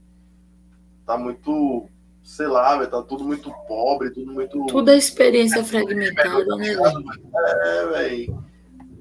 Tá 1.05 1.17
muito, 1.17 1.87
sei 2.23 2.47
lá, 2.47 2.77
velho, 2.77 2.89
tá 2.89 3.01
tudo 3.01 3.23
muito 3.23 3.51
pobre, 3.67 4.09
tudo 4.09 4.33
muito. 4.33 4.65
Tudo 4.65 4.91
é 4.91 4.97
experiência 4.97 5.63
fragmentada, 5.63 6.55
né, 6.55 6.75
velho? 6.75 7.03
É, 7.63 7.85
velho. 7.87 8.43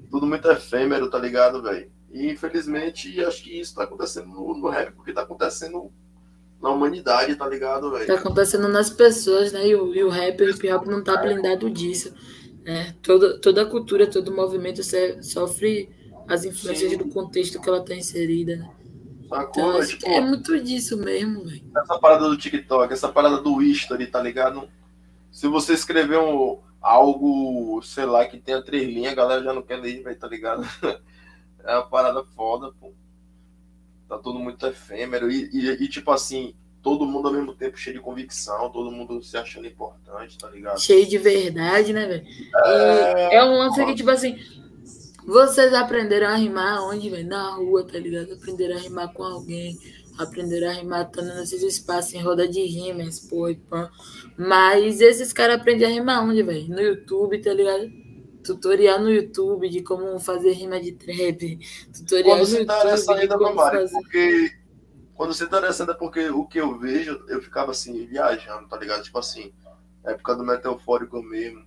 Tudo 0.09 0.25
muito 0.25 0.49
efêmero, 0.49 1.09
tá 1.09 1.19
ligado, 1.19 1.61
velho? 1.61 1.89
E 2.11 2.31
infelizmente 2.31 3.23
acho 3.23 3.43
que 3.43 3.59
isso 3.59 3.75
tá 3.75 3.83
acontecendo 3.83 4.27
no, 4.27 4.57
no 4.57 4.69
rap, 4.69 4.93
porque 4.93 5.11
tá 5.11 5.23
acontecendo 5.23 5.91
na 6.61 6.69
humanidade, 6.69 7.35
tá 7.35 7.47
ligado, 7.47 7.91
velho? 7.91 8.07
Tá 8.07 8.15
acontecendo 8.15 8.67
nas 8.67 8.89
pessoas, 8.89 9.51
né? 9.51 9.67
E 9.67 9.75
o, 9.75 9.93
e 9.93 10.03
o 10.03 10.09
rap, 10.09 10.41
o 10.41 10.49
hip 10.49 10.71
hop 10.71 10.85
não 10.85 11.03
tá 11.03 11.17
blindado 11.17 11.69
disso. 11.69 12.13
Né? 12.63 12.95
Toda, 13.01 13.39
toda 13.39 13.63
a 13.63 13.65
cultura, 13.65 14.07
todo 14.07 14.33
movimento 14.33 14.81
sofre 15.21 15.89
as 16.27 16.45
influências 16.45 16.91
Sim. 16.91 16.97
do 16.97 17.09
contexto 17.09 17.61
que 17.61 17.69
ela 17.69 17.83
tá 17.83 17.95
inserida, 17.95 18.57
né? 18.57 18.69
Sacou, 19.29 19.73
então, 19.73 19.85
tipo, 19.85 20.07
é 20.07 20.21
muito 20.21 20.61
disso 20.63 20.97
mesmo, 20.97 21.43
velho. 21.43 21.63
Essa 21.75 21.99
parada 21.99 22.29
do 22.29 22.37
TikTok, 22.37 22.93
essa 22.93 23.09
parada 23.09 23.41
do 23.41 23.61
history, 23.61 24.07
tá 24.07 24.21
ligado? 24.21 24.69
Se 25.31 25.47
você 25.47 25.73
escrever 25.73 26.17
um, 26.17 26.59
algo, 26.81 27.81
sei 27.83 28.05
lá, 28.05 28.25
que 28.25 28.37
tenha 28.37 28.61
três 28.61 28.87
linhas, 28.87 29.11
a 29.11 29.15
galera 29.15 29.43
já 29.43 29.53
não 29.53 29.61
quer 29.61 29.77
ler, 29.77 30.01
velho, 30.01 30.17
tá 30.17 30.27
ligado? 30.27 30.65
é 31.63 31.73
uma 31.75 31.87
parada 31.87 32.23
foda, 32.35 32.71
pô. 32.79 32.93
Tá 34.07 34.17
tudo 34.17 34.39
muito 34.39 34.65
efêmero. 34.65 35.29
E, 35.29 35.49
e, 35.51 35.83
e, 35.83 35.87
tipo 35.89 36.09
assim, 36.11 36.55
todo 36.81 37.05
mundo 37.05 37.27
ao 37.27 37.33
mesmo 37.33 37.53
tempo 37.53 37.77
cheio 37.77 37.97
de 37.97 38.01
convicção, 38.01 38.69
todo 38.69 38.89
mundo 38.89 39.21
se 39.21 39.35
achando 39.35 39.67
importante, 39.67 40.37
tá 40.37 40.49
ligado? 40.49 40.79
Cheio 40.79 41.05
de 41.05 41.17
verdade, 41.17 41.91
né, 41.91 42.07
velho? 42.07 42.25
É, 42.63 43.35
é 43.35 43.43
um 43.43 43.57
lance 43.57 43.85
que, 43.85 43.95
tipo 43.95 44.09
assim, 44.09 44.39
vocês 45.27 45.73
aprenderam 45.73 46.27
a 46.27 46.35
rimar 46.35 46.81
onde, 46.83 47.09
velho? 47.09 47.27
Na 47.27 47.51
rua, 47.51 47.85
tá 47.85 47.99
ligado? 47.99 48.31
Aprenderam 48.33 48.77
a 48.77 48.79
rimar 48.79 49.11
com 49.11 49.23
alguém. 49.23 49.77
Aprenderam 50.17 50.69
a 50.69 50.71
rimar 50.71 51.05
estando 51.05 51.35
nesses 51.35 51.61
espaços 51.61 52.13
em 52.13 52.21
roda 52.23 52.47
de 52.47 52.61
rimas, 52.61 53.19
porra 53.19 53.51
e 53.51 53.55
pã. 53.55 53.91
Mas 54.37 55.01
esses 55.01 55.33
caras 55.33 55.59
aprendem 55.59 55.85
a 55.85 55.89
rimar 55.89 56.23
onde, 56.23 56.41
velho? 56.41 56.69
No 56.69 56.79
YouTube, 56.79 57.39
tá 57.39 57.53
ligado? 57.53 57.91
Tutorial 58.41 59.01
no 59.01 59.11
YouTube 59.11 59.67
de 59.67 59.83
como 59.83 60.17
fazer 60.17 60.53
rima 60.53 60.79
de 60.79 60.93
trap. 60.93 61.59
Tutorial 61.93 62.37
quando 62.37 62.59
no 62.59 62.65
tá 62.65 62.73
YouTube 62.77 62.91
nessa 62.91 63.15
de 63.15 63.27
como 63.27 63.55
fazer... 63.55 63.91
Porque... 63.91 64.51
Quando 65.13 65.33
você 65.33 65.47
tá 65.47 65.59
nessa 65.59 65.83
é 65.83 65.93
porque 65.93 66.29
o 66.29 66.45
que 66.45 66.59
eu 66.59 66.79
vejo, 66.79 67.25
eu 67.27 67.41
ficava 67.41 67.71
assim, 67.71 68.05
viajando, 68.05 68.67
tá 68.69 68.77
ligado? 68.77 69.03
Tipo 69.03 69.19
assim, 69.19 69.51
época 70.05 70.35
do 70.35 70.45
meteofórico 70.45 71.21
mesmo. 71.21 71.65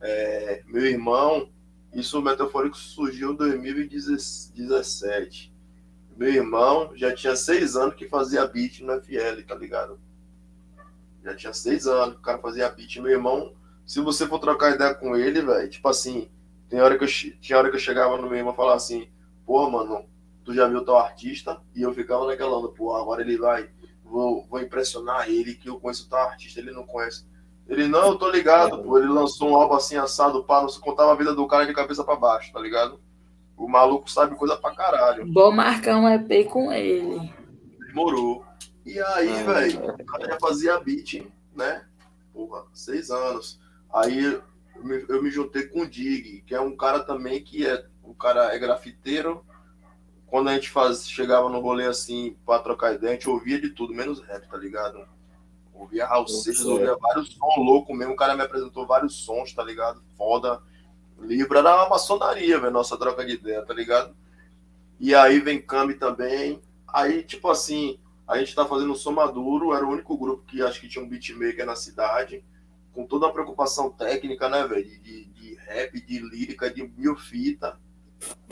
É, 0.00 0.62
meu 0.66 0.86
irmão, 0.86 1.50
isso 1.92 2.18
o 2.18 2.22
Metafórico 2.22 2.76
surgiu 2.76 3.32
em 3.32 3.36
2017. 3.36 5.52
Meu 6.16 6.28
irmão 6.28 6.92
já 6.96 7.14
tinha 7.14 7.36
seis 7.36 7.76
anos 7.76 7.94
que 7.94 8.08
fazia 8.08 8.46
beat 8.46 8.80
no 8.80 9.00
FL, 9.00 9.42
tá 9.46 9.54
ligado? 9.54 10.00
Já 11.22 11.34
tinha 11.34 11.52
seis 11.52 11.86
anos 11.86 12.14
que 12.14 12.20
o 12.20 12.24
cara 12.24 12.38
fazia 12.38 12.70
beat. 12.70 12.96
Meu 12.96 13.12
irmão, 13.12 13.54
se 13.86 14.00
você 14.00 14.26
for 14.26 14.38
trocar 14.38 14.74
ideia 14.74 14.94
com 14.94 15.16
ele, 15.16 15.42
velho, 15.42 15.68
tipo 15.68 15.86
assim, 15.88 16.30
tem 16.68 16.80
hora 16.80 16.96
que 16.96 17.04
eu, 17.04 17.08
tinha 17.08 17.58
hora 17.58 17.70
que 17.70 17.76
eu 17.76 17.80
chegava 17.80 18.16
no 18.16 18.28
meu 18.28 18.38
irmão 18.38 18.52
e 18.52 18.56
falava 18.56 18.76
assim, 18.76 19.08
pô, 19.44 19.68
mano, 19.68 20.06
tu 20.44 20.54
já 20.54 20.66
viu 20.66 20.84
teu 20.84 20.96
artista? 20.96 21.60
E 21.74 21.82
eu 21.82 21.92
ficava 21.92 22.26
naquela 22.26 22.58
onda, 22.58 22.68
pô, 22.68 22.96
agora 22.96 23.20
ele 23.20 23.36
vai, 23.36 23.68
vou, 24.02 24.46
vou 24.46 24.60
impressionar 24.60 25.28
ele, 25.28 25.54
que 25.54 25.68
eu 25.68 25.78
conheço 25.78 26.08
teu 26.08 26.18
artista, 26.18 26.60
ele 26.60 26.72
não 26.72 26.84
conhece. 26.84 27.26
Ele, 27.72 27.88
não, 27.88 28.08
eu 28.08 28.18
tô 28.18 28.30
ligado, 28.30 28.82
pô. 28.82 28.98
Ele 28.98 29.08
lançou 29.08 29.48
um 29.48 29.56
álbum 29.56 29.74
assim, 29.74 29.96
assado, 29.96 30.44
pá, 30.44 30.60
não 30.60 30.68
se 30.68 30.78
contava 30.78 31.12
a 31.12 31.14
vida 31.14 31.34
do 31.34 31.46
cara 31.46 31.64
de 31.64 31.72
cabeça 31.72 32.04
pra 32.04 32.16
baixo, 32.16 32.52
tá 32.52 32.60
ligado? 32.60 33.00
O 33.56 33.66
maluco 33.66 34.10
sabe 34.10 34.36
coisa 34.36 34.56
pra 34.58 34.74
caralho. 34.74 35.24
Bom 35.26 35.50
marcar 35.50 35.96
um 35.96 36.06
EP 36.06 36.46
com 36.50 36.70
ele. 36.70 37.32
Demorou. 37.86 38.44
E 38.84 39.00
aí, 39.00 39.28
é, 39.30 39.42
velho, 39.42 39.90
o 39.90 40.04
cara 40.04 40.26
já 40.26 40.38
fazia 40.38 40.80
beat, 40.80 41.26
né? 41.56 41.86
Porra, 42.34 42.64
seis 42.74 43.10
anos. 43.10 43.58
Aí 43.90 44.22
eu 44.22 44.42
me, 44.84 45.06
eu 45.08 45.22
me 45.22 45.30
juntei 45.30 45.62
com 45.62 45.80
o 45.80 45.88
Dig, 45.88 46.42
que 46.46 46.54
é 46.54 46.60
um 46.60 46.76
cara 46.76 47.00
também 47.00 47.42
que 47.42 47.66
é. 47.66 47.86
O 48.02 48.14
cara 48.14 48.54
é 48.54 48.58
grafiteiro. 48.58 49.46
Quando 50.26 50.48
a 50.48 50.54
gente 50.54 50.68
faz, 50.68 51.08
chegava 51.08 51.48
no 51.48 51.60
rolê 51.60 51.86
assim 51.86 52.36
pra 52.44 52.58
trocar 52.58 52.94
ideia, 52.94 53.12
a 53.12 53.14
gente 53.14 53.30
ouvia 53.30 53.58
de 53.58 53.70
tudo, 53.70 53.94
menos 53.94 54.20
rap, 54.20 54.46
tá 54.46 54.58
ligado? 54.58 55.06
Ouvia 55.82 56.06
Raul 56.06 56.28
Seixas, 56.28 56.64
ouvia 56.64 56.96
vários 56.96 57.34
sons 57.34 57.56
loucos 57.56 57.96
mesmo. 57.96 58.14
O 58.14 58.16
cara 58.16 58.36
me 58.36 58.42
apresentou 58.42 58.86
vários 58.86 59.24
sons, 59.24 59.52
tá 59.52 59.64
ligado? 59.64 60.00
Foda. 60.16 60.62
Livro 61.18 61.58
era 61.58 61.74
uma 61.74 61.88
maçonaria, 61.88 62.58
velho, 62.60 62.72
nossa 62.72 62.96
troca 62.96 63.24
de 63.24 63.32
ideia, 63.32 63.62
tá 63.66 63.74
ligado? 63.74 64.14
E 65.00 65.12
aí 65.12 65.40
vem 65.40 65.60
Cami 65.60 65.94
também. 65.94 66.62
Aí, 66.86 67.24
tipo 67.24 67.50
assim, 67.50 67.98
a 68.28 68.38
gente 68.38 68.54
tá 68.54 68.64
fazendo 68.64 68.92
o 68.92 68.96
Somaduro, 68.96 69.74
era 69.74 69.84
o 69.84 69.90
único 69.90 70.16
grupo 70.16 70.44
que 70.46 70.62
acho 70.62 70.80
que 70.80 70.88
tinha 70.88 71.04
um 71.04 71.08
beatmaker 71.08 71.66
na 71.66 71.74
cidade, 71.74 72.44
com 72.92 73.04
toda 73.04 73.26
a 73.26 73.32
preocupação 73.32 73.90
técnica, 73.90 74.48
né, 74.48 74.64
velho? 74.64 74.84
De, 74.84 75.24
de, 75.24 75.54
rap, 75.66 76.00
de 76.00 76.18
lírica, 76.20 76.70
de 76.70 76.86
mil 76.96 77.16
fita. 77.16 77.76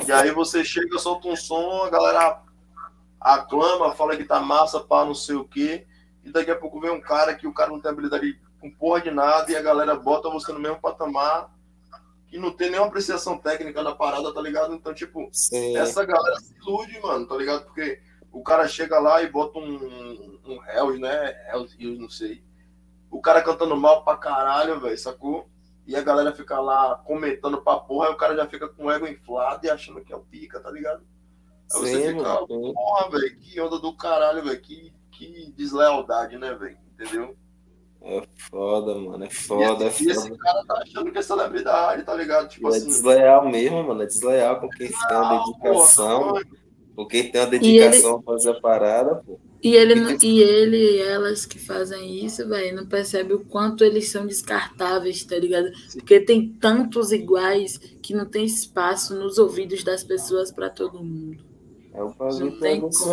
E 0.04 0.10
aí 0.10 0.32
você 0.32 0.64
chega, 0.64 0.98
solta 0.98 1.28
um 1.28 1.36
som, 1.36 1.84
a 1.84 1.90
galera 1.90 2.42
aclama, 3.20 3.94
fala 3.94 4.16
que 4.16 4.24
tá 4.24 4.40
massa, 4.40 4.80
pá, 4.80 5.04
não 5.04 5.14
sei 5.14 5.36
o 5.36 5.44
quê 5.44 5.86
e 6.24 6.30
daqui 6.30 6.50
a 6.50 6.56
pouco 6.56 6.80
vem 6.80 6.90
um 6.90 7.00
cara 7.00 7.34
que 7.34 7.46
o 7.46 7.54
cara 7.54 7.70
não 7.70 7.80
tem 7.80 7.90
habilidade 7.90 8.40
com 8.60 8.70
porra 8.70 9.00
de 9.00 9.10
nada 9.10 9.50
e 9.50 9.56
a 9.56 9.62
galera 9.62 9.94
bota 9.94 10.28
você 10.28 10.52
no 10.52 10.60
mesmo 10.60 10.80
patamar 10.80 11.50
que 12.30 12.38
não 12.38 12.52
tem 12.52 12.70
nenhuma 12.70 12.86
apreciação 12.86 13.36
técnica 13.36 13.82
na 13.82 13.92
parada, 13.94 14.32
tá 14.32 14.40
ligado? 14.40 14.72
Então, 14.72 14.94
tipo, 14.94 15.28
Sim. 15.32 15.76
essa 15.76 16.04
galera 16.04 16.36
se 16.36 16.54
ilude, 16.58 17.00
mano, 17.00 17.26
tá 17.26 17.36
ligado? 17.36 17.64
Porque 17.64 18.00
o 18.30 18.40
cara 18.40 18.68
chega 18.68 19.00
lá 19.00 19.20
e 19.20 19.28
bota 19.28 19.58
um, 19.58 20.38
um 20.46 20.64
Hells, 20.64 21.00
né? 21.00 21.34
Hells, 21.48 21.76
não 21.98 22.08
sei. 22.08 22.44
O 23.10 23.20
cara 23.20 23.42
cantando 23.42 23.76
mal 23.76 24.04
pra 24.04 24.16
caralho, 24.16 24.78
velho, 24.78 24.96
sacou? 24.96 25.50
E 25.84 25.96
a 25.96 26.02
galera 26.02 26.32
fica 26.32 26.60
lá 26.60 27.02
comentando 27.04 27.60
pra 27.62 27.78
porra, 27.78 28.06
aí 28.06 28.12
o 28.12 28.16
cara 28.16 28.36
já 28.36 28.46
fica 28.46 28.68
com 28.68 28.84
o 28.84 28.90
ego 28.92 29.08
inflado 29.08 29.66
e 29.66 29.70
achando 29.70 30.00
que 30.00 30.12
é 30.12 30.16
o 30.16 30.20
pica, 30.20 30.60
tá 30.60 30.70
ligado? 30.70 31.02
Aí 31.72 31.80
você 31.80 32.00
Sim, 32.00 32.18
fica, 32.18 32.46
porra, 32.46 33.10
velho, 33.10 33.36
que 33.38 33.60
onda 33.60 33.80
do 33.80 33.96
caralho, 33.96 34.44
velho, 34.44 34.60
que 34.60 34.92
que 35.20 35.52
deslealdade, 35.54 36.38
né, 36.38 36.54
velho? 36.54 36.78
Entendeu? 36.94 37.36
É 38.02 38.22
foda, 38.50 38.94
mano. 38.94 39.24
É 39.24 39.30
foda, 39.30 39.84
e 39.84 39.88
esse, 39.88 40.10
é 40.10 40.14
foda. 40.14 40.28
esse 40.28 40.38
cara 40.38 40.64
tá 40.66 40.82
achando 40.82 41.12
que 41.12 41.18
é 41.18 41.22
celebridade, 41.22 42.02
tá 42.02 42.14
ligado? 42.14 42.48
Tipo 42.48 42.68
é 42.68 42.70
assim. 42.70 42.84
É 42.84 42.86
desleal 42.86 43.48
mesmo, 43.50 43.82
mano. 43.82 44.02
É 44.02 44.06
desleal 44.06 44.60
com 44.60 44.68
quem 44.70 44.88
tem 44.88 45.16
uma 45.16 45.44
dedicação. 45.44 46.34
com 46.96 47.06
quem 47.06 47.30
tem 47.30 47.40
uma 47.40 47.50
dedicação 47.50 48.12
ele... 48.12 48.20
a 48.20 48.22
fazer 48.22 48.50
a 48.50 48.60
parada, 48.60 49.16
pô. 49.16 49.38
E 49.62 49.74
ele, 49.74 50.16
e 50.22 50.40
ele 50.40 50.76
e 50.78 50.98
elas 51.00 51.44
que 51.44 51.58
fazem 51.58 52.24
isso, 52.24 52.48
velho, 52.48 52.76
não 52.76 52.86
percebe 52.86 53.34
o 53.34 53.44
quanto 53.44 53.84
eles 53.84 54.08
são 54.08 54.26
descartáveis, 54.26 55.22
tá 55.22 55.36
ligado? 55.36 55.70
Porque 55.92 56.18
tem 56.18 56.48
tantos 56.48 57.12
iguais 57.12 57.76
que 58.02 58.14
não 58.14 58.24
tem 58.24 58.46
espaço 58.46 59.14
nos 59.14 59.36
ouvidos 59.36 59.84
das 59.84 60.02
pessoas 60.02 60.50
para 60.50 60.70
todo 60.70 61.04
mundo. 61.04 61.49
É 62.00 62.04
o 62.04 62.14
bagulho 62.14 62.58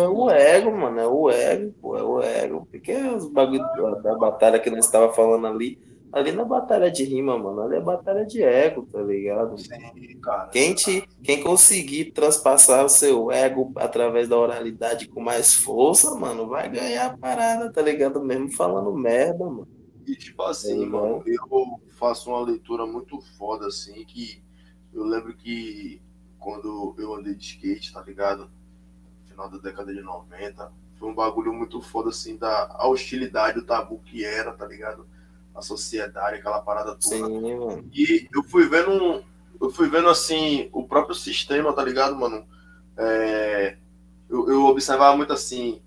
é 0.00 0.08
o 0.08 0.30
ego, 0.30 0.76
mano. 0.76 1.00
É 1.00 1.06
o 1.06 1.30
ego, 1.30 1.74
pô, 1.80 1.96
é 1.98 2.02
o 2.02 2.22
ego. 2.22 2.68
Porque 2.70 2.92
os 2.92 3.26
bagulho 3.30 3.62
da 4.02 4.16
batalha 4.16 4.58
que 4.58 4.70
nós 4.70 4.84
estava 4.84 5.12
falando 5.12 5.46
ali, 5.46 5.78
Ali 6.10 6.32
na 6.32 6.44
batalha 6.44 6.90
de 6.90 7.04
rima, 7.04 7.38
mano, 7.38 7.60
ali 7.60 7.76
é 7.76 7.80
batalha 7.80 8.24
de 8.24 8.42
ego, 8.42 8.86
tá 8.90 9.00
ligado? 9.02 9.58
Sim, 9.58 10.18
cara. 10.22 10.48
Quem, 10.48 10.74
te, 10.74 11.06
quem 11.22 11.42
conseguir 11.42 12.12
transpassar 12.12 12.82
o 12.84 12.88
seu 12.88 13.30
ego 13.30 13.72
através 13.76 14.26
da 14.26 14.38
oralidade 14.38 15.06
com 15.06 15.20
mais 15.20 15.54
força, 15.54 16.14
mano, 16.14 16.48
vai 16.48 16.70
ganhar 16.70 17.06
a 17.06 17.16
parada, 17.16 17.70
tá 17.70 17.82
ligado? 17.82 18.24
Mesmo 18.24 18.50
falando 18.52 18.90
merda, 18.94 19.44
mano. 19.44 19.68
E 20.06 20.16
tipo 20.16 20.42
assim, 20.44 20.82
é, 20.82 20.86
mano, 20.86 21.22
eu 21.26 21.78
faço 21.98 22.30
uma 22.30 22.40
leitura 22.40 22.86
muito 22.86 23.20
foda, 23.36 23.66
assim, 23.66 24.02
que 24.06 24.42
eu 24.94 25.04
lembro 25.04 25.36
que 25.36 26.00
quando 26.38 26.94
eu 26.98 27.14
andei 27.14 27.34
de 27.34 27.44
skate, 27.44 27.92
tá 27.92 28.00
ligado? 28.00 28.50
Final 29.38 29.50
da 29.50 29.58
década 29.58 29.94
de 29.94 30.02
90, 30.02 30.72
foi 30.98 31.08
um 31.08 31.14
bagulho 31.14 31.52
muito 31.52 31.80
foda, 31.80 32.08
assim, 32.08 32.36
da 32.36 32.76
hostilidade, 32.88 33.60
o 33.60 33.64
tabu 33.64 34.00
que 34.04 34.24
era, 34.24 34.52
tá 34.52 34.66
ligado? 34.66 35.06
A 35.54 35.62
sociedade, 35.62 36.38
aquela 36.38 36.60
parada 36.60 36.96
toda. 36.96 36.98
Sim, 37.00 37.56
mano. 37.56 37.88
E 37.94 38.28
eu 38.34 38.42
fui 38.42 38.68
vendo, 38.68 39.22
eu 39.60 39.70
fui 39.70 39.88
vendo, 39.88 40.08
assim, 40.08 40.68
o 40.72 40.82
próprio 40.88 41.14
sistema, 41.14 41.72
tá 41.72 41.84
ligado, 41.84 42.16
mano? 42.16 42.44
É, 42.96 43.76
eu, 44.28 44.50
eu 44.50 44.64
observava 44.64 45.16
muito, 45.16 45.32
assim, 45.32 45.80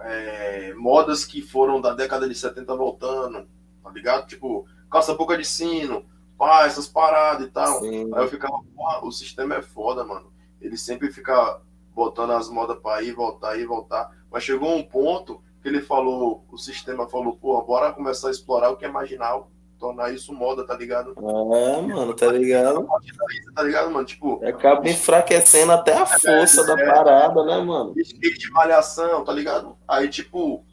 é, 0.00 0.74
modas 0.74 1.24
que 1.24 1.40
foram 1.40 1.80
da 1.80 1.94
década 1.94 2.28
de 2.28 2.34
70 2.34 2.76
voltando, 2.76 3.48
tá 3.82 3.90
ligado? 3.90 4.26
Tipo, 4.26 4.66
calça 4.90 5.14
boca 5.14 5.38
de 5.38 5.44
sino, 5.46 6.04
pá, 6.36 6.66
essas 6.66 6.86
paradas 6.86 7.46
e 7.46 7.50
tal. 7.50 7.80
Sim. 7.80 8.10
Aí 8.14 8.24
eu 8.24 8.28
ficava, 8.28 8.62
o 9.02 9.10
sistema 9.10 9.54
é 9.54 9.62
foda, 9.62 10.04
mano. 10.04 10.30
Ele 10.60 10.76
sempre 10.76 11.10
fica 11.10 11.62
botando 11.94 12.32
as 12.32 12.48
modas 12.48 12.78
para 12.78 13.02
ir, 13.02 13.12
voltar, 13.12 13.56
ir, 13.58 13.66
voltar. 13.66 14.10
Mas 14.30 14.42
chegou 14.42 14.74
um 14.74 14.82
ponto 14.82 15.42
que 15.62 15.68
ele 15.68 15.80
falou, 15.80 16.44
o 16.50 16.58
sistema 16.58 17.08
falou, 17.08 17.36
pô, 17.36 17.62
bora 17.62 17.92
começar 17.92 18.28
a 18.28 18.30
explorar 18.30 18.70
o 18.70 18.76
que 18.76 18.84
é 18.84 18.88
marginal, 18.88 19.50
tornar 19.78 20.12
isso 20.12 20.32
moda, 20.32 20.66
tá 20.66 20.76
ligado? 20.76 21.14
É, 21.16 21.82
mano, 21.82 22.14
tá 22.14 22.26
ligado? 22.26 22.86
Tá 23.54 23.62
ligado, 23.62 23.90
mano? 23.90 24.04
Tipo. 24.04 24.44
Acaba 24.44 24.88
enfraquecendo 24.88 25.72
até 25.72 25.94
a 25.94 26.06
força 26.06 26.62
é, 26.62 26.66
da 26.66 26.82
é, 26.82 26.86
parada, 26.86 27.44
né, 27.44 27.58
mano? 27.60 27.94
Skate 27.96 28.38
de 28.38 28.50
malhação, 28.50 29.24
tá 29.24 29.32
ligado? 29.32 29.76
Aí, 29.86 30.08
tipo, 30.08 30.64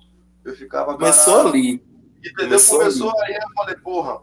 eu 0.43 0.56
ficava. 0.56 0.95
Começou 0.95 1.35
caralho, 1.35 1.49
ali. 1.49 1.85
Entendeu? 2.19 2.48
Começou, 2.48 2.80
Começou 2.80 3.10
ali. 3.22 3.34
aí 3.34 3.35
eu 3.35 3.53
falei, 3.56 3.76
porra, 3.76 4.22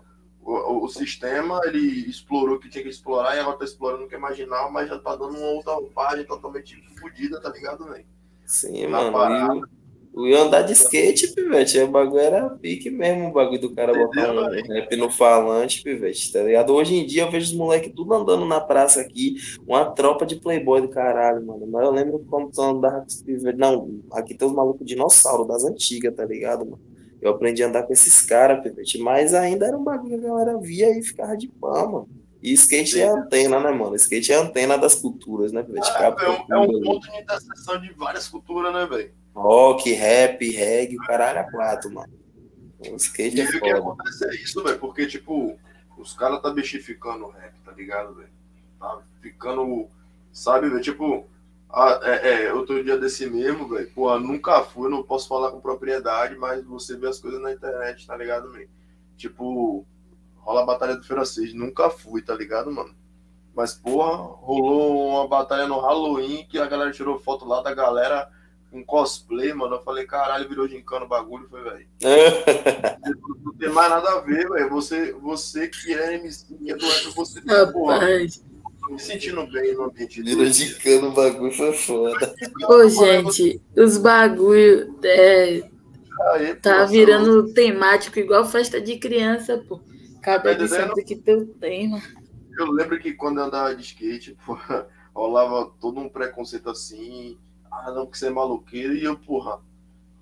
o, 0.48 0.84
o, 0.84 0.88
sistema 0.88 1.60
ele 1.66 2.08
explorou 2.08 2.56
o 2.56 2.58
que 2.58 2.70
tinha 2.70 2.82
que 2.82 2.88
explorar 2.88 3.36
e 3.36 3.40
agora 3.40 3.58
tá 3.58 3.64
explorando 3.64 4.04
o 4.04 4.08
que 4.08 4.14
é 4.14 4.18
marginal, 4.18 4.72
mas 4.72 4.88
já 4.88 4.98
tá 4.98 5.14
dando 5.14 5.36
uma 5.36 5.46
outra 5.48 5.74
roupagem 5.74 6.24
totalmente 6.24 6.82
fodida, 6.98 7.40
tá 7.40 7.50
ligado, 7.50 7.84
velho? 7.84 8.06
Sim, 8.46 8.86
Na 8.86 9.10
mano. 9.10 9.68
O 10.14 10.26
ia 10.26 10.40
andar 10.40 10.62
de 10.62 10.72
skate, 10.72 11.32
pivete, 11.32 11.78
o 11.78 11.86
bagulho 11.86 12.18
era 12.18 12.50
pique 12.50 12.90
mesmo, 12.90 13.28
o 13.28 13.32
bagulho 13.32 13.60
do 13.60 13.74
cara 13.74 13.92
Entendeu, 13.92 14.08
botar 14.08 14.32
um 14.32 14.74
rap 14.74 14.96
no 14.96 15.10
falante, 15.10 15.82
pivete, 15.82 16.32
tá 16.32 16.42
ligado? 16.42 16.74
Hoje 16.74 16.96
em 16.96 17.06
dia 17.06 17.22
eu 17.22 17.30
vejo 17.30 17.52
os 17.52 17.56
moleques 17.56 17.92
tudo 17.94 18.14
andando 18.14 18.44
na 18.44 18.60
praça 18.60 19.00
aqui, 19.00 19.36
uma 19.64 19.84
tropa 19.84 20.26
de 20.26 20.34
playboy 20.34 20.80
do 20.80 20.88
caralho, 20.88 21.46
mano. 21.46 21.68
Mas 21.68 21.84
eu 21.84 21.92
lembro 21.92 22.26
quando 22.28 22.50
tu 22.50 22.60
andava 22.60 23.02
com 23.02 23.06
os 23.06 23.22
pivete, 23.22 23.58
não, 23.58 24.00
aqui 24.10 24.34
tem 24.34 24.48
os 24.48 24.54
malucos 24.54 24.84
dinossauro 24.84 25.44
das 25.44 25.62
antigas, 25.62 26.12
tá 26.12 26.24
ligado, 26.24 26.64
mano? 26.64 26.88
Eu 27.20 27.32
aprendi 27.32 27.62
a 27.62 27.66
andar 27.66 27.82
com 27.82 27.92
esses 27.92 28.22
caras, 28.22 28.62
pivete, 28.62 28.98
mas 28.98 29.34
ainda 29.34 29.66
era 29.66 29.76
um 29.76 29.82
bagulho 29.82 30.18
que 30.18 30.24
a 30.24 30.28
galera 30.28 30.58
via 30.58 30.96
e 30.96 31.02
ficava 31.02 31.36
de 31.36 31.50
mano. 31.60 32.08
E 32.40 32.52
skate 32.52 32.92
Sim. 32.92 33.00
é 33.00 33.08
antena, 33.08 33.58
né, 33.58 33.70
mano? 33.72 33.96
Skate 33.96 34.32
é 34.32 34.36
antena 34.36 34.78
das 34.78 34.94
culturas, 34.94 35.50
né, 35.52 35.62
pivete? 35.62 35.90
Ah, 35.90 36.16
é, 36.18 36.28
um, 36.28 36.56
é 36.56 36.58
um 36.58 36.82
ponto 36.82 37.10
de 37.10 37.18
interseção 37.18 37.80
de 37.80 37.92
várias 37.94 38.28
culturas, 38.28 38.72
né, 38.72 38.86
velho? 38.86 39.10
Rock, 39.34 39.92
rap, 39.92 40.48
reggae, 40.48 40.96
o 40.96 41.00
caralho 41.00 41.38
é 41.38 41.50
quatro, 41.50 41.92
mano. 41.92 42.12
O 42.92 42.96
skate 42.96 43.36
e 43.36 43.40
é 43.40 43.46
foda. 43.46 43.58
o 43.58 43.60
que 43.60 43.70
acontece 43.70 44.24
é 44.24 44.34
isso, 44.36 44.62
velho, 44.62 44.78
porque, 44.78 45.06
tipo, 45.06 45.58
os 45.96 46.12
caras 46.12 46.40
tá 46.40 46.50
bexificando 46.50 47.24
o 47.24 47.30
rap, 47.30 47.52
tá 47.64 47.72
ligado, 47.72 48.14
velho? 48.14 48.30
Tá 48.78 49.00
ficando, 49.20 49.88
sabe, 50.32 50.68
velho? 50.68 50.80
Tipo, 50.80 51.26
ah, 51.70 52.00
é, 52.02 52.44
é, 52.44 52.54
outro 52.54 52.82
dia 52.82 52.96
desse 52.96 53.28
mesmo, 53.28 53.68
velho. 53.68 53.90
Pô, 53.94 54.18
nunca 54.18 54.62
fui, 54.62 54.90
não 54.90 55.02
posso 55.02 55.28
falar 55.28 55.50
com 55.50 55.60
propriedade, 55.60 56.36
mas 56.36 56.64
você 56.64 56.96
vê 56.96 57.08
as 57.08 57.18
coisas 57.18 57.40
na 57.40 57.52
internet, 57.52 58.06
tá 58.06 58.16
ligado, 58.16 58.50
velho? 58.50 58.70
Tipo, 59.16 59.84
rola 60.36 60.62
a 60.62 60.66
Batalha 60.66 60.96
do 60.96 61.04
Feira 61.04 61.24
6. 61.24 61.52
Nunca 61.52 61.90
fui, 61.90 62.22
tá 62.22 62.34
ligado, 62.34 62.72
mano? 62.72 62.94
Mas, 63.54 63.74
porra, 63.74 64.16
rolou 64.16 65.08
uma 65.08 65.28
batalha 65.28 65.66
no 65.66 65.80
Halloween 65.80 66.46
que 66.48 66.58
a 66.58 66.66
galera 66.66 66.92
tirou 66.92 67.18
foto 67.18 67.44
lá 67.44 67.60
da 67.60 67.74
galera 67.74 68.30
com 68.70 68.84
cosplay, 68.84 69.52
mano. 69.52 69.74
Eu 69.74 69.82
falei, 69.82 70.06
caralho, 70.06 70.48
virou 70.48 70.68
gincana 70.68 71.04
o 71.04 71.08
bagulho, 71.08 71.48
foi, 71.50 71.62
velho. 71.62 71.86
não 73.44 73.52
tem 73.54 73.68
mais 73.68 73.90
nada 73.90 74.10
a 74.10 74.20
ver, 74.20 74.48
velho. 74.48 74.70
Você, 74.70 75.12
você 75.12 75.68
que 75.68 75.92
é 75.92 76.14
MC, 76.14 76.46
é 76.66 76.74
doente, 76.74 77.10
você 77.14 77.40
tem, 77.40 77.72
porra 77.72 77.98
me 78.90 78.98
sentindo 78.98 79.47
bem 79.47 79.74
no 79.74 79.85
ambiente 79.85 80.23
de 80.23 80.74
cano, 80.77 81.09
o 81.09 81.12
bagulho 81.12 81.52
foi 81.52 81.73
foda. 81.73 82.35
Ô, 82.69 82.89
gente, 82.89 83.60
os 83.77 83.98
bagulho 83.98 84.98
é, 85.05 85.62
Aí, 86.32 86.55
tá 86.56 86.81
pô, 86.81 86.89
virando 86.89 87.48
tá 87.48 87.55
temático 87.55 88.19
igual 88.19 88.44
festa 88.44 88.81
de 88.81 88.98
criança, 88.98 89.59
pô. 89.69 89.81
Cada 90.23 90.52
edição 90.52 90.93
tem 90.94 91.05
que 91.05 91.16
ter 91.16 91.36
o 91.36 91.47
tema. 91.47 92.02
Eu 92.59 92.70
lembro 92.73 92.98
que 92.98 93.12
quando 93.12 93.39
eu 93.39 93.44
andava 93.44 93.74
de 93.74 93.82
skate, 93.82 94.36
pô, 94.44 94.59
rolava 95.15 95.73
todo 95.81 96.01
um 96.01 96.09
preconceito 96.09 96.69
assim. 96.69 97.39
Ah, 97.70 97.93
não, 97.93 98.06
que 98.06 98.19
você 98.19 98.27
é 98.27 98.31
maluqueiro. 98.31 98.94
E 98.94 99.05
eu, 99.05 99.16
porra, 99.16 99.60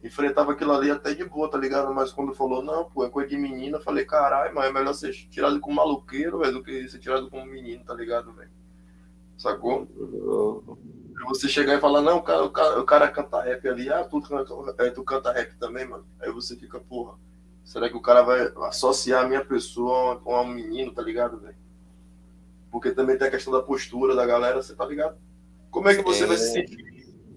enfrentava 0.06 0.52
aquilo 0.52 0.72
ali 0.72 0.90
até 0.90 1.14
de 1.14 1.24
boa, 1.24 1.50
tá 1.50 1.58
ligado? 1.58 1.92
Mas 1.94 2.12
quando 2.12 2.34
falou, 2.34 2.62
não, 2.62 2.84
pô, 2.84 3.04
é 3.04 3.10
coisa 3.10 3.28
de 3.28 3.36
menina, 3.36 3.78
eu 3.78 3.82
falei, 3.82 4.04
caralho, 4.04 4.54
mas 4.54 4.66
é 4.66 4.72
melhor 4.72 4.92
ser 4.94 5.12
tirado 5.12 5.58
como 5.60 5.76
maluqueiro, 5.76 6.38
velho, 6.38 6.54
do 6.54 6.62
que 6.62 6.88
ser 6.88 6.98
tirado 6.98 7.28
como 7.28 7.44
menino, 7.46 7.84
tá 7.84 7.94
ligado, 7.94 8.32
velho? 8.32 8.50
Sacou? 9.36 9.86
Você 11.28 11.48
chegar 11.48 11.74
e 11.74 11.80
falar, 11.80 12.02
não, 12.02 12.18
o 12.18 12.22
cara, 12.22 12.44
o 12.44 12.50
cara, 12.50 12.80
o 12.80 12.84
cara 12.84 13.08
canta 13.08 13.42
rap 13.42 13.68
ali, 13.68 13.90
ah, 13.90 14.04
tu, 14.04 14.22
é, 14.78 14.90
tu 14.90 15.02
canta 15.02 15.32
rap 15.32 15.56
também, 15.56 15.86
mano. 15.86 16.06
Aí 16.20 16.30
você 16.30 16.56
fica, 16.56 16.78
porra, 16.78 17.18
será 17.64 17.88
que 17.88 17.96
o 17.96 18.02
cara 18.02 18.22
vai 18.22 18.52
associar 18.68 19.24
a 19.24 19.28
minha 19.28 19.44
pessoa 19.44 20.20
com 20.20 20.40
um 20.40 20.46
menino, 20.46 20.92
tá 20.92 21.02
ligado, 21.02 21.38
velho? 21.40 21.56
Porque 22.70 22.90
também 22.90 23.16
tem 23.16 23.28
a 23.28 23.30
questão 23.30 23.52
da 23.52 23.62
postura 23.62 24.14
da 24.14 24.26
galera, 24.26 24.62
você 24.62 24.74
tá 24.74 24.84
ligado? 24.84 25.16
Como 25.70 25.88
é 25.88 25.94
que 25.94 26.02
você 26.02 26.24
é... 26.24 26.26
vai 26.26 26.36
se 26.36 26.52
sentir 26.52 26.95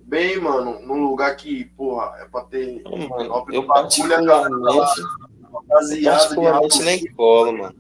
bem, 0.09 0.39
mano, 0.39 0.79
num 0.81 1.07
lugar 1.07 1.35
que, 1.37 1.65
porra, 1.77 2.17
é 2.19 2.25
pra 2.25 2.41
ter. 2.41 2.81
Mano, 2.83 3.45
eu 3.51 3.63
particularmente, 3.63 5.01
eu 5.53 5.61
particularmente 5.67 6.81
nem 6.81 7.13
colo, 7.13 7.57
mano. 7.57 7.75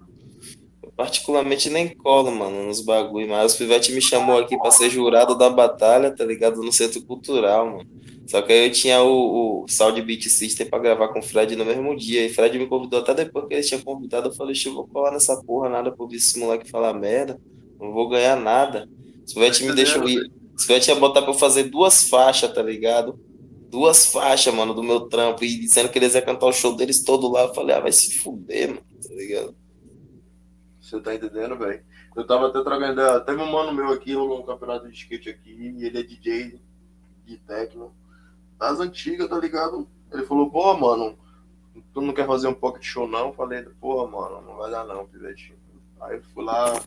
Eu 0.83 0.91
particularmente 0.95 1.69
nem 1.69 1.95
colo, 1.95 2.31
mano, 2.31 2.67
nos 2.67 2.81
bagulho. 2.81 3.27
Mas 3.27 3.55
o 3.55 3.57
Pivete 3.57 3.91
me 3.91 4.01
chamou 4.01 4.37
aqui 4.37 4.57
pra 4.59 4.69
ser 4.69 4.89
jurado 4.91 5.35
da 5.35 5.49
batalha, 5.49 6.15
tá 6.15 6.23
ligado? 6.23 6.61
No 6.61 6.71
Centro 6.71 7.01
Cultural, 7.01 7.65
mano. 7.65 7.89
Só 8.27 8.43
que 8.43 8.53
aí 8.53 8.67
eu 8.67 8.71
tinha 8.71 9.01
o, 9.01 9.63
o 9.63 9.67
Sound 9.67 9.99
Beat 10.03 10.25
System 10.25 10.67
pra 10.67 10.77
gravar 10.77 11.07
com 11.07 11.17
o 11.17 11.23
Fred 11.23 11.55
no 11.55 11.65
mesmo 11.65 11.97
dia. 11.97 12.23
E 12.23 12.29
Fred 12.29 12.59
me 12.59 12.67
convidou 12.67 12.99
até 12.99 13.15
depois 13.15 13.47
que 13.47 13.55
ele 13.55 13.63
tinha 13.63 13.81
convidado. 13.81 14.29
Eu 14.29 14.33
falei, 14.33 14.55
eu 14.63 14.73
vou 14.75 14.87
colar 14.87 15.11
nessa 15.11 15.35
porra, 15.41 15.67
nada 15.67 15.91
por 15.91 16.13
esse 16.13 16.39
moleque 16.39 16.69
falar 16.69 16.93
merda. 16.93 17.41
Não 17.79 17.91
vou 17.91 18.07
ganhar 18.07 18.35
nada. 18.35 18.87
O 19.27 19.33
Pivete 19.33 19.63
me 19.63 19.73
deixou 19.73 20.07
ir. 20.07 20.31
Os 20.59 20.65
caras 20.65 20.83
tinham 20.83 20.99
botar 20.99 21.21
pra 21.21 21.31
eu 21.31 21.37
fazer 21.37 21.63
duas 21.69 22.09
faixas, 22.09 22.53
tá 22.53 22.61
ligado? 22.61 23.17
Duas 23.69 24.07
faixas, 24.07 24.53
mano, 24.53 24.73
do 24.73 24.83
meu 24.83 25.07
trampo. 25.07 25.45
E 25.45 25.57
dizendo 25.57 25.87
que 25.87 25.97
eles 25.97 26.13
iam 26.15 26.25
cantar 26.25 26.47
o 26.47 26.51
show 26.51 26.75
deles 26.75 27.01
todo 27.01 27.31
lá. 27.31 27.43
Eu 27.43 27.53
falei, 27.53 27.77
ah, 27.77 27.79
vai 27.79 27.93
se 27.93 28.19
fuder, 28.19 28.67
mano, 28.67 28.81
tá 29.01 29.15
ligado? 29.15 29.55
Você 30.81 30.99
tá 30.99 31.15
entendendo, 31.15 31.57
velho? 31.57 31.81
Eu 32.13 32.27
tava 32.27 32.47
até 32.47 32.61
trocando. 32.61 33.25
Teve 33.25 33.41
um 33.41 33.49
mano 33.49 33.71
meu 33.71 33.87
aqui, 33.87 34.13
no 34.13 34.43
campeonato 34.43 34.89
de 34.89 34.93
skate 34.93 35.29
aqui. 35.29 35.49
E 35.49 35.85
ele 35.85 35.97
é 35.97 36.03
DJ 36.03 36.59
de 37.25 37.37
techno. 37.37 37.95
Das 38.59 38.81
antigas, 38.81 39.29
tá 39.29 39.39
ligado? 39.39 39.87
Ele 40.11 40.25
falou, 40.25 40.51
pô, 40.51 40.73
mano, 40.73 41.17
tu 41.93 42.01
não 42.01 42.13
quer 42.13 42.27
fazer 42.27 42.49
um 42.49 42.53
pocket 42.53 42.83
show 42.83 43.07
não? 43.07 43.27
Eu 43.27 43.33
falei, 43.33 43.63
pô, 43.79 44.05
mano, 44.05 44.41
não 44.41 44.57
vai 44.57 44.69
dar 44.69 44.83
não, 44.83 45.07
pivete. 45.07 45.55
Aí 46.01 46.17
eu 46.17 46.23
fui 46.33 46.43
lá, 46.43 46.83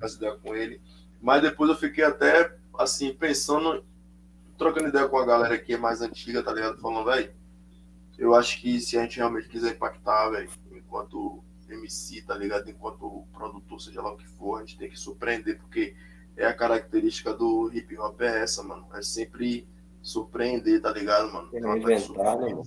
essa 0.00 0.38
com 0.42 0.56
ele. 0.56 0.80
Mas 1.20 1.42
depois 1.42 1.68
eu 1.68 1.76
fiquei 1.76 2.04
até 2.04 2.61
assim, 2.78 3.12
pensando, 3.12 3.84
trocando 4.56 4.88
ideia 4.88 5.08
com 5.08 5.18
a 5.18 5.26
galera 5.26 5.58
que 5.58 5.74
é 5.74 5.76
mais 5.76 6.00
antiga, 6.02 6.42
tá 6.42 6.52
ligado? 6.52 6.78
Falando, 6.78 7.04
velho, 7.06 7.32
eu 8.18 8.34
acho 8.34 8.60
que 8.60 8.80
se 8.80 8.96
a 8.98 9.02
gente 9.02 9.16
realmente 9.16 9.48
quiser 9.48 9.72
impactar, 9.72 10.30
velho, 10.30 10.50
enquanto 10.72 11.42
MC, 11.68 12.22
tá 12.22 12.34
ligado? 12.34 12.68
Enquanto 12.68 13.24
produtor, 13.32 13.80
seja 13.80 14.02
lá 14.02 14.12
o 14.12 14.16
que 14.16 14.28
for, 14.28 14.56
a 14.56 14.60
gente 14.60 14.78
tem 14.78 14.88
que 14.88 14.98
surpreender, 14.98 15.58
porque 15.58 15.94
é 16.36 16.46
a 16.46 16.54
característica 16.54 17.32
do 17.32 17.70
hip 17.72 17.96
hop 17.98 18.20
é 18.20 18.42
essa, 18.42 18.62
mano. 18.62 18.86
É 18.94 19.02
sempre 19.02 19.66
surpreender, 20.02 20.80
tá 20.80 20.90
ligado, 20.90 21.32
mano? 21.32 21.48
inventar, 21.76 22.38
né, 22.38 22.62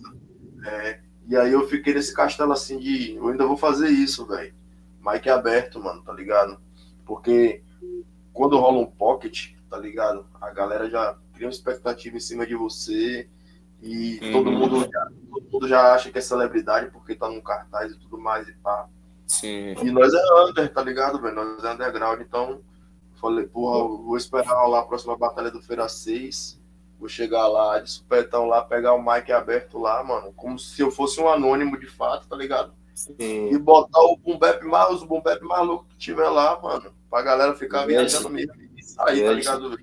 É, 0.66 1.00
e 1.28 1.36
aí 1.36 1.52
eu 1.52 1.68
fiquei 1.68 1.94
nesse 1.94 2.14
castelo 2.14 2.52
assim 2.52 2.78
de, 2.78 3.16
eu 3.16 3.28
ainda 3.28 3.46
vou 3.46 3.58
fazer 3.58 3.90
isso, 3.90 4.26
velho. 4.26 4.54
Mike 5.02 5.30
aberto, 5.30 5.80
mano, 5.80 6.04
tá 6.04 6.14
ligado? 6.14 6.60
Porque 7.06 7.64
quando 8.34 8.58
rola 8.58 8.80
um 8.80 8.86
pocket, 8.86 9.55
tá 9.70 9.78
ligado? 9.78 10.26
A 10.40 10.52
galera 10.52 10.90
já 10.90 11.18
cria 11.34 11.48
uma 11.48 11.54
expectativa 11.54 12.18
em 12.18 12.20
cima 12.20 12.46
de 12.46 12.56
você 12.56 13.30
e 13.82 14.20
uhum. 14.22 14.32
todo, 14.32 14.52
mundo 14.52 14.90
já, 14.92 15.08
todo 15.30 15.52
mundo 15.52 15.68
já 15.68 15.94
acha 15.94 16.12
que 16.12 16.18
é 16.18 16.22
celebridade 16.22 16.90
porque 16.92 17.16
tá 17.16 17.30
num 17.30 17.42
cartaz 17.42 17.92
e 17.92 18.00
tudo 18.00 18.18
mais 18.18 18.48
e 18.48 18.54
pá. 18.54 18.88
Sim. 19.28 19.74
E 19.84 19.92
nós 19.92 20.14
é 20.14 20.44
under, 20.44 20.72
tá 20.72 20.82
ligado, 20.82 21.22
velho? 21.22 21.36
Nós 21.36 21.64
é 21.64 21.74
underground, 21.74 22.22
então 22.22 22.62
falei, 23.16 23.46
porra, 23.46 23.88
vou 24.04 24.18
esperar 24.18 24.68
lá 24.68 24.80
a 24.80 24.86
próxima 24.86 25.18
batalha 25.18 25.50
do 25.50 25.62
Feira 25.62 25.88
6. 25.90 26.64
Vou 27.00 27.10
chegar 27.10 27.48
lá 27.48 27.80
de 27.80 27.92
supetão 27.92 28.46
lá, 28.46 28.64
pegar 28.64 28.94
o 28.94 29.02
mic 29.02 29.30
aberto 29.32 29.78
lá, 29.78 30.04
mano, 30.04 30.32
como 30.34 30.58
se 30.58 30.82
eu 30.82 30.90
fosse 30.90 31.20
um 31.20 31.28
anônimo 31.28 31.78
de 31.78 31.88
fato, 31.88 32.28
tá 32.28 32.36
ligado? 32.36 32.74
Sim. 32.94 33.50
E 33.52 33.58
botar 33.58 34.00
o 34.00 34.16
boom 34.16 34.38
bap 34.38 34.64
mais, 34.64 34.90
os 34.92 35.04
boom 35.04 35.22
bap 35.22 35.42
mais 35.44 35.68
louco 35.68 35.86
que 35.90 35.98
tiver 35.98 36.30
lá, 36.30 36.58
mano, 36.62 36.94
pra 37.10 37.22
galera 37.22 37.54
ficar 37.54 37.86
viajando 37.86 38.30
mesmo 38.30 38.65
sair, 38.96 39.24
tá 39.24 39.34
ligado? 39.34 39.78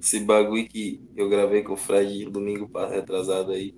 Esse 0.00 0.20
bagulho 0.20 0.68
que 0.68 1.00
eu 1.16 1.28
gravei 1.28 1.62
com 1.62 1.72
o 1.72 1.76
Fred 1.76 2.26
domingo 2.26 2.70
retrasado 2.88 3.52
aí. 3.52 3.74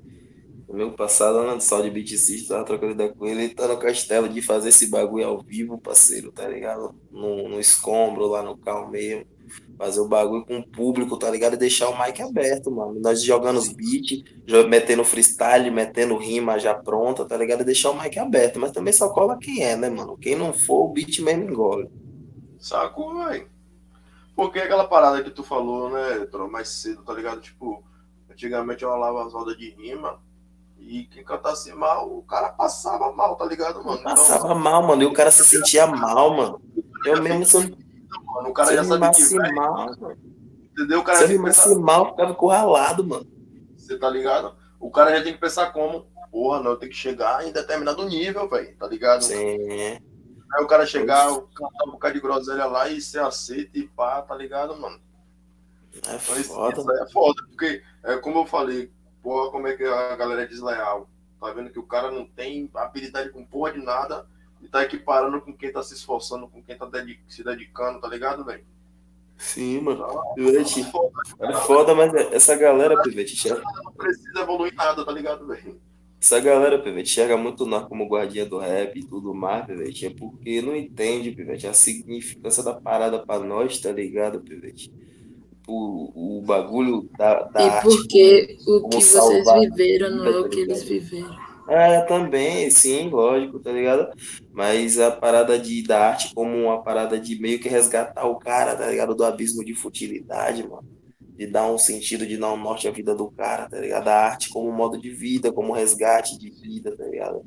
Domingo 0.70 0.92
passado, 0.92 1.38
lá 1.38 1.52
no 1.52 1.60
Sal 1.60 1.82
de 1.82 1.90
Beat 1.90 2.12
tava 2.46 2.64
trocando 2.64 2.92
ideia 2.92 3.12
com 3.12 3.26
ele, 3.26 3.42
ele 3.42 3.54
tá 3.54 3.66
no 3.66 3.76
castelo 3.76 4.28
de 4.28 4.40
fazer 4.40 4.68
esse 4.68 4.88
bagulho 4.88 5.26
ao 5.26 5.42
vivo, 5.42 5.76
parceiro, 5.76 6.30
tá 6.30 6.46
ligado? 6.46 6.94
No, 7.10 7.48
no 7.48 7.58
escombro, 7.58 8.28
lá 8.28 8.40
no 8.40 8.56
carro 8.56 8.88
mesmo. 8.88 9.26
Fazer 9.76 9.98
o 9.98 10.06
bagulho 10.06 10.44
com 10.44 10.58
o 10.58 10.68
público, 10.68 11.16
tá 11.16 11.28
ligado? 11.28 11.54
E 11.54 11.56
deixar 11.56 11.88
o 11.88 12.00
mic 12.00 12.22
aberto, 12.22 12.70
mano. 12.70 13.00
Nós 13.00 13.20
jogando 13.20 13.56
os 13.56 13.72
beats, 13.72 14.22
metendo 14.68 15.02
freestyle, 15.02 15.72
metendo 15.72 16.16
rima 16.16 16.56
já 16.56 16.72
pronta, 16.72 17.24
tá 17.24 17.36
ligado? 17.36 17.62
E 17.62 17.64
deixar 17.64 17.90
o 17.90 18.00
mic 18.00 18.16
aberto. 18.16 18.60
Mas 18.60 18.70
também 18.70 18.92
só 18.92 19.08
cola 19.08 19.38
quem 19.38 19.64
é, 19.64 19.74
né, 19.74 19.90
mano? 19.90 20.16
Quem 20.18 20.36
não 20.36 20.52
for, 20.52 20.84
o 20.84 20.92
beat 20.92 21.18
mesmo 21.18 21.50
engole. 21.50 21.88
Sacou, 22.60 23.24
velho? 23.24 23.48
Porque 24.40 24.58
aquela 24.58 24.88
parada 24.88 25.22
que 25.22 25.28
tu 25.30 25.44
falou, 25.44 25.90
né, 25.90 26.26
mais 26.50 26.66
cedo, 26.70 27.02
tá 27.02 27.12
ligado? 27.12 27.42
Tipo, 27.42 27.84
antigamente 28.30 28.82
eu 28.82 28.88
rolava 28.88 29.26
as 29.26 29.34
rodas 29.34 29.54
de 29.58 29.68
rima 29.68 30.18
e 30.78 31.04
quem 31.04 31.22
cantasse 31.22 31.70
mal, 31.74 32.10
o 32.10 32.22
cara 32.22 32.48
passava 32.48 33.12
mal, 33.12 33.36
tá 33.36 33.44
ligado, 33.44 33.84
mano? 33.84 34.00
Então, 34.00 34.14
Passava 34.14 34.54
mal, 34.54 34.82
mano. 34.82 35.02
E 35.02 35.04
o 35.04 35.12
cara 35.12 35.30
se 35.30 35.44
sentia 35.44 35.86
mal, 35.86 36.34
mano. 36.34 36.62
Eu 37.04 37.22
mesmo, 37.22 37.44
se 37.44 37.54
eu, 37.54 37.60
mano, 38.24 38.48
o 38.48 38.54
cara 38.54 38.68
se 38.70 38.76
já 38.76 38.80
eu 38.80 38.84
sabe 38.86 39.14
que 39.14 39.36
vai, 39.36 39.52
mal, 39.52 39.74
mano. 39.74 40.18
entendeu? 40.72 41.00
O 41.00 41.04
cara 41.04 41.18
Se 41.18 41.24
eu 41.24 41.36
já 41.36 41.42
pensar, 41.44 41.74
mal, 41.78 42.04
eu 42.06 42.10
ficava 42.12 42.30
encurralado, 42.32 43.06
mano. 43.06 43.26
você 43.76 43.98
tá 43.98 44.08
ligado? 44.08 44.56
O 44.80 44.90
cara 44.90 45.14
já 45.18 45.22
tem 45.22 45.34
que 45.34 45.38
pensar 45.38 45.70
como, 45.70 46.06
porra, 46.32 46.62
não, 46.62 46.70
eu 46.70 46.76
tenho 46.78 46.92
que 46.92 46.96
chegar 46.96 47.46
em 47.46 47.52
determinado 47.52 48.08
nível, 48.08 48.48
velho, 48.48 48.74
tá 48.78 48.86
ligado? 48.86 49.22
Sim. 49.22 49.98
Aí 50.52 50.64
o 50.64 50.66
cara 50.66 50.84
chegar, 50.86 51.28
cantar 51.54 51.84
um 51.86 51.92
bocado 51.92 52.14
de 52.14 52.20
groselha 52.20 52.66
lá 52.66 52.88
e 52.88 53.00
ser 53.00 53.20
aceito 53.20 53.76
e 53.78 53.86
pá, 53.86 54.20
tá 54.22 54.34
ligado, 54.34 54.76
mano? 54.76 55.00
É 55.94 55.98
Então, 55.98 56.18
foda. 56.20 56.80
isso 56.80 56.92
é 56.92 57.10
foda, 57.10 57.42
porque, 57.48 57.82
é, 58.04 58.16
como 58.16 58.38
eu 58.40 58.46
falei, 58.46 58.90
porra, 59.22 59.50
como 59.50 59.66
é 59.68 59.76
que 59.76 59.84
a 59.84 60.16
galera 60.16 60.42
é 60.42 60.46
desleal. 60.46 61.08
Tá 61.40 61.52
vendo 61.52 61.70
que 61.70 61.78
o 61.78 61.86
cara 61.86 62.10
não 62.10 62.26
tem 62.26 62.70
habilidade 62.74 63.30
com 63.30 63.44
porra 63.44 63.72
de 63.72 63.78
nada 63.82 64.26
e 64.60 64.68
tá 64.68 64.82
equiparando 64.82 65.40
com 65.40 65.56
quem 65.56 65.72
tá 65.72 65.82
se 65.82 65.94
esforçando, 65.94 66.46
com 66.48 66.62
quem 66.62 66.76
tá 66.76 66.84
dedi- 66.84 67.20
se 67.28 67.42
dedicando, 67.42 68.00
tá 68.00 68.08
ligado, 68.08 68.44
velho? 68.44 68.64
Sim, 69.38 69.80
mano. 69.80 70.04
Então, 70.06 70.34
Pivete, 70.34 70.80
é 70.82 71.52
foda, 71.62 71.92
é 71.92 71.94
mas 71.94 72.12
essa 72.32 72.54
galera, 72.56 73.00
Pivete, 73.02 73.32
enxerga, 73.32 73.62
não 73.82 73.92
precisa 73.92 74.40
evoluir 74.40 74.74
nada, 74.74 75.02
tá 75.04 75.10
ligado, 75.12 75.46
velho? 75.46 75.80
Essa 76.20 76.40
galera, 76.40 76.78
Pivete, 76.82 77.10
enxerga 77.10 77.36
muito 77.36 77.64
nós 77.66 77.86
como 77.88 78.08
guardiã 78.08 78.46
do 78.46 78.58
rap 78.58 78.98
e 78.98 79.06
tudo 79.06 79.34
mais, 79.34 79.66
Pivete, 79.66 80.06
é 80.06 80.10
porque 80.10 80.60
não 80.62 80.76
entende, 80.76 81.32
Pivete, 81.32 81.66
a 81.66 81.72
significância 81.74 82.62
da 82.62 82.74
parada 82.74 83.24
pra 83.24 83.38
nós, 83.40 83.78
tá 83.80 83.90
ligado, 83.92 84.40
Pivete? 84.42 84.92
O, 85.66 86.38
o 86.40 86.42
bagulho 86.42 87.08
da, 87.16 87.44
da 87.44 87.60
E 87.60 87.68
arte. 87.68 87.82
porque 87.82 88.56
o 88.66 88.80
como 88.80 88.88
que 88.88 89.02
vocês 89.02 89.52
viveram 89.52 90.10
não 90.16 90.26
é 90.26 90.36
o 90.36 90.42
tá 90.42 90.48
que 90.48 90.60
eles 90.60 90.82
viveram. 90.82 91.36
É, 91.68 92.00
também, 92.02 92.68
sim, 92.70 93.08
lógico, 93.10 93.60
tá 93.60 93.70
ligado? 93.70 94.08
Mas 94.52 94.98
a 94.98 95.10
parada 95.12 95.58
de, 95.58 95.82
da 95.86 96.08
arte 96.08 96.34
como 96.34 96.56
uma 96.56 96.82
parada 96.82 97.18
de 97.20 97.40
meio 97.40 97.60
que 97.60 97.68
resgatar 97.68 98.26
o 98.26 98.38
cara, 98.38 98.76
tá 98.76 98.88
ligado? 98.88 99.14
Do 99.14 99.24
abismo 99.24 99.64
de 99.64 99.74
futilidade, 99.74 100.66
mano. 100.68 100.88
De 101.40 101.46
dar 101.46 101.72
um 101.72 101.78
sentido, 101.78 102.26
de 102.26 102.36
dar 102.36 102.52
um 102.52 102.56
norte 102.58 102.86
à 102.86 102.90
vida 102.90 103.14
do 103.14 103.30
cara, 103.30 103.66
tá 103.66 103.80
ligado? 103.80 104.06
A 104.08 104.14
arte 104.14 104.50
como 104.50 104.70
modo 104.70 105.00
de 105.00 105.08
vida, 105.08 105.50
como 105.50 105.72
resgate 105.72 106.38
de 106.38 106.50
vida, 106.50 106.94
tá 106.94 107.06
ligado? 107.06 107.42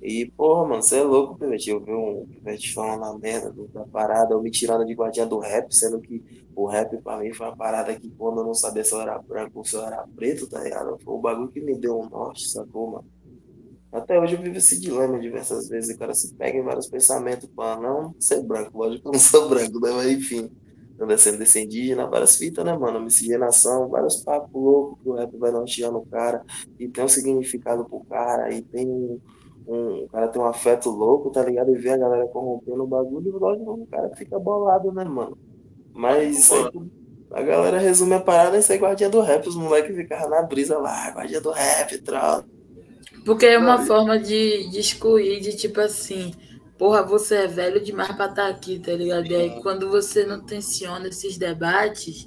E, 0.00 0.30
porra, 0.36 0.68
mano, 0.68 0.80
você 0.80 0.98
é 0.98 1.02
louco, 1.02 1.36
Pivete. 1.36 1.70
Eu 1.70 1.80
vi 1.80 1.90
um 1.90 2.24
Pivete 2.24 2.72
falando 2.72 3.00
na 3.00 3.18
merda 3.18 3.52
da 3.74 3.84
parada, 3.84 4.32
eu 4.32 4.40
me 4.40 4.48
tirando 4.48 4.86
de 4.86 4.94
guardiã 4.94 5.26
do 5.26 5.40
rap, 5.40 5.74
sendo 5.74 6.00
que 6.00 6.22
o 6.54 6.66
rap 6.66 6.96
pra 6.98 7.18
mim 7.18 7.32
foi 7.32 7.48
uma 7.48 7.56
parada 7.56 7.98
que 7.98 8.08
quando 8.10 8.42
eu 8.42 8.44
não 8.44 8.54
sabia 8.54 8.84
se 8.84 8.94
eu 8.94 9.00
era 9.00 9.18
branco 9.18 9.58
ou 9.58 9.64
se 9.64 9.74
eu 9.74 9.84
era 9.84 10.06
preto, 10.14 10.48
tá 10.48 10.62
ligado? 10.62 10.96
Foi 11.00 11.14
o 11.14 11.18
bagulho 11.18 11.48
que 11.48 11.60
me 11.60 11.76
deu 11.76 11.98
um 11.98 12.08
norte, 12.08 12.48
sacou, 12.48 12.92
mano? 12.92 13.06
Até 13.90 14.20
hoje 14.20 14.36
eu 14.36 14.40
vivo 14.40 14.56
esse 14.56 14.78
dilema 14.80 15.18
diversas 15.18 15.68
vezes, 15.68 15.96
o 15.96 15.98
cara 15.98 16.14
se 16.14 16.32
pega 16.32 16.56
em 16.56 16.62
vários 16.62 16.86
pensamentos 16.86 17.48
para 17.56 17.80
não 17.80 18.14
ser 18.20 18.40
branco, 18.44 18.78
lógico 18.78 19.02
que 19.02 19.08
eu 19.08 19.12
não 19.14 19.18
sou 19.18 19.48
branco, 19.48 19.80
né? 19.80 19.90
Mas 19.90 20.12
enfim, 20.12 20.48
eu 20.98 21.06
descendência 21.06 21.60
indígena, 21.60 22.08
várias 22.08 22.36
fitas, 22.36 22.64
né, 22.64 22.76
mano? 22.76 23.00
Miscigenação, 23.00 23.88
vários 23.88 24.16
papos 24.22 24.50
loucos 24.54 24.98
que 25.02 25.08
o 25.08 25.14
rap 25.14 25.36
vai 25.38 25.50
norteando 25.52 25.98
o 25.98 26.06
cara, 26.06 26.44
e 26.78 26.88
tem 26.88 27.04
um 27.04 27.08
significado 27.08 27.84
pro 27.86 28.04
cara, 28.06 28.52
e 28.54 28.62
tem 28.62 28.86
um, 28.88 29.20
um- 29.66 30.04
o 30.04 30.08
cara 30.08 30.28
tem 30.28 30.40
um 30.40 30.46
afeto 30.46 30.90
louco, 30.90 31.30
tá 31.30 31.42
ligado? 31.44 31.70
E 31.74 31.78
vê 31.78 31.90
a 31.90 31.98
galera 31.98 32.26
corrompendo 32.28 32.84
o 32.84 32.86
bagulho, 32.86 33.28
e 33.28 33.32
lógico 33.32 33.72
o 33.74 33.86
cara 33.88 34.10
fica 34.16 34.38
bolado, 34.38 34.92
né, 34.92 35.04
mano? 35.04 35.38
Mas 35.94 36.38
isso 36.38 36.54
aí, 36.54 36.70
a 37.32 37.42
galera 37.42 37.78
resume 37.78 38.14
a 38.14 38.20
parada 38.20 38.58
e 38.58 38.62
sai 38.62 38.78
guardiã 38.78 39.10
do 39.10 39.20
rap, 39.20 39.46
os 39.48 39.56
moleques 39.56 39.94
ficavam 39.96 40.30
na 40.30 40.42
brisa 40.42 40.78
lá, 40.78 41.10
guardiã 41.10 41.40
do 41.40 41.50
rap, 41.52 41.98
troca. 42.02 42.46
Porque 43.24 43.46
é 43.46 43.58
uma 43.58 43.78
forma 43.78 44.18
de, 44.18 44.68
de 44.70 44.78
excluir, 44.80 45.40
de 45.40 45.56
tipo 45.56 45.80
assim, 45.80 46.32
porra, 46.78 47.02
você 47.02 47.36
é 47.36 47.46
velho 47.46 47.82
demais 47.82 48.14
pra 48.14 48.26
estar 48.26 48.48
aqui, 48.48 48.78
tá 48.78 48.92
ligado? 48.92 49.26
E 49.26 49.34
aí 49.34 49.62
quando 49.62 49.88
você 49.88 50.24
não 50.24 50.44
tensiona 50.44 51.08
esses 51.08 51.36
debates, 51.36 52.26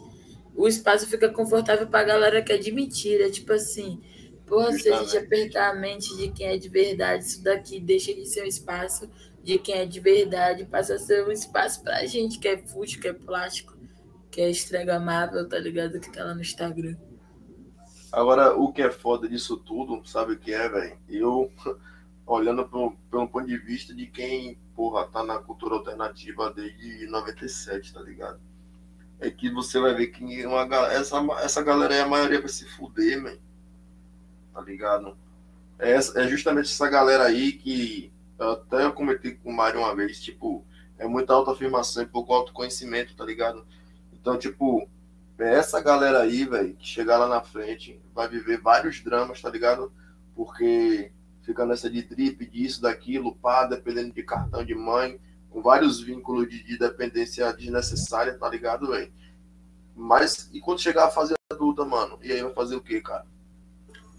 o 0.56 0.68
espaço 0.68 1.08
fica 1.08 1.30
confortável 1.30 1.88
pra 1.88 2.04
galera 2.04 2.42
que 2.42 2.52
é 2.52 2.58
de 2.58 2.72
mentira. 2.72 3.30
Tipo 3.30 3.54
assim, 3.54 4.02
porra, 4.46 4.72
se 4.74 4.92
a 4.92 5.04
gente 5.04 5.18
apertar 5.18 5.72
a 5.72 5.76
mente 5.76 6.16
de 6.18 6.30
quem 6.30 6.48
é 6.48 6.58
de 6.58 6.70
verdade, 6.70 7.24
isso 7.24 7.44
daqui 7.44 7.80
deixa 7.80 8.14
de 8.14 8.26
ser 8.26 8.44
um 8.44 8.48
espaço 8.48 9.10
de 9.44 9.58
quem 9.58 9.76
é 9.76 9.86
de 9.86 10.00
verdade, 10.00 10.66
passa 10.66 10.96
a 10.96 11.00
ser 11.00 11.26
um 11.26 11.32
espaço 11.32 11.82
pra 11.82 12.06
gente 12.06 12.40
que 12.40 12.48
é 12.48 12.58
fútil, 12.58 13.00
que 13.00 13.08
é 13.08 13.14
plástico, 13.14 13.78
que 14.30 14.42
é 14.42 14.50
estragamável, 14.50 15.48
tá 15.48 15.58
ligado? 15.58 16.00
Que 16.00 16.12
tá 16.12 16.24
lá 16.24 16.36
no 16.36 16.42
Instagram. 16.42 16.96
Agora, 18.12 18.56
o 18.56 18.74
que 18.74 18.82
é 18.82 18.92
foda 18.92 19.30
disso 19.30 19.56
tudo, 19.58 20.06
sabe 20.08 20.34
o 20.34 20.40
que 20.40 20.54
é, 20.54 20.68
velho? 20.68 20.98
Eu, 21.08 21.52
olhando 22.30 22.64
pelo, 22.68 22.92
pelo 23.10 23.28
ponto 23.28 23.48
de 23.48 23.58
vista 23.58 23.94
de 23.94 24.06
quem, 24.06 24.58
porra, 24.76 25.08
tá 25.08 25.24
na 25.24 25.40
cultura 25.40 25.76
alternativa 25.76 26.54
desde 26.54 27.08
97, 27.08 27.94
tá 27.94 28.02
ligado? 28.02 28.40
É 29.20 29.32
que 29.32 29.50
você 29.50 29.80
vai 29.80 29.96
ver 29.96 30.08
que 30.08 30.46
uma, 30.46 30.64
essa, 30.94 31.18
essa 31.42 31.64
galera 31.64 31.96
aí, 31.96 32.02
a 32.02 32.08
maioria 32.08 32.40
vai 32.40 32.50
se 32.50 32.66
fuder, 32.66 33.22
man. 33.22 33.36
Tá 34.54 34.62
ligado? 34.62 35.18
É, 35.80 35.96
é 35.96 36.28
justamente 36.28 36.72
essa 36.72 36.88
galera 36.88 37.24
aí 37.24 37.52
que 37.54 38.12
eu 38.38 38.52
até 38.52 38.86
eu 38.86 38.94
comentei 38.94 39.34
com 39.34 39.50
o 39.50 39.54
Mário 39.54 39.80
uma 39.80 39.96
vez, 39.96 40.22
tipo, 40.22 40.64
é 41.00 41.08
muita 41.08 41.34
autoafirmação 41.34 42.04
e 42.04 42.06
pouco 42.06 42.34
autoconhecimento, 42.34 43.16
tá 43.16 43.26
ligado? 43.26 43.66
Então, 44.14 44.38
tipo, 44.38 44.88
é 45.40 45.56
essa 45.56 45.82
galera 45.82 46.22
aí, 46.22 46.46
velho, 46.46 46.76
que 46.76 46.88
chegar 46.88 47.18
lá 47.18 47.28
na 47.28 47.42
frente 47.42 48.00
vai 48.14 48.28
viver 48.28 48.62
vários 48.62 49.02
dramas, 49.02 49.42
tá 49.42 49.50
ligado? 49.50 49.92
Porque 50.36 51.12
fica 51.44 51.66
nessa 51.66 51.90
de 51.90 52.02
drip, 52.04 52.46
disso, 52.46 52.82
daquilo, 52.82 53.36
pá, 53.36 53.66
dependendo 53.66 54.14
de 54.14 54.24
cartão 54.24 54.64
de 54.64 54.76
mãe, 54.76 55.20
com 55.50 55.62
vários 55.62 56.00
vínculos 56.00 56.48
de, 56.50 56.64
de 56.64 56.78
dependência 56.78 57.52
desnecessária, 57.54 58.38
tá 58.38 58.48
ligado, 58.50 58.88
velho? 58.88 59.12
Mas, 59.96 60.50
e 60.54 60.60
quando 60.62 60.80
chegar 60.82 61.06
a 61.06 61.12
fase 61.12 61.34
adulta, 61.52 61.84
mano? 61.84 62.20
E 62.22 62.32
aí 62.32 62.42
vai 62.44 62.54
fazer 62.54 62.76
o 62.76 62.82
quê, 62.82 63.02
cara? 63.02 63.26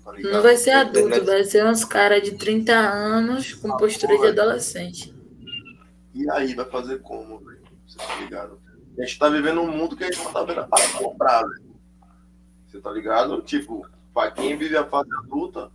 Tá? 0.04 0.12
Não 0.18 0.42
vai 0.42 0.56
ser 0.56 0.72
adulto, 0.72 0.98
internet- 0.98 1.24
vai 1.26 1.44
ser 1.44 1.64
uns 1.64 1.84
caras 1.84 2.22
de 2.22 2.32
30 2.36 2.72
anos 2.72 3.54
com 3.54 3.76
postura 3.76 4.12
de 4.14 4.18
porra. 4.18 4.30
adolescente. 4.30 5.14
E 6.12 6.28
aí 6.30 6.54
vai 6.54 6.64
fazer 6.66 7.00
como, 7.00 7.38
velho? 7.38 7.60
Você 7.86 7.96
tá 7.98 8.16
ligado? 8.16 8.58
A 8.98 9.02
gente 9.02 9.18
tá 9.18 9.28
vivendo 9.28 9.60
um 9.60 9.70
mundo 9.70 9.96
que 9.96 10.02
a 10.04 10.10
gente 10.10 10.22
não 10.24 10.32
tá 10.32 10.42
vendo 10.42 10.66
para 10.66 10.88
comprar, 10.98 11.42
velho. 11.46 11.70
Você 12.66 12.80
tá 12.80 12.90
ligado? 12.90 13.40
Tipo, 13.42 13.86
pra 14.12 14.30
quem 14.30 14.56
vive 14.56 14.76
a 14.76 14.84
fase 14.84 15.08
adulta, 15.18 15.70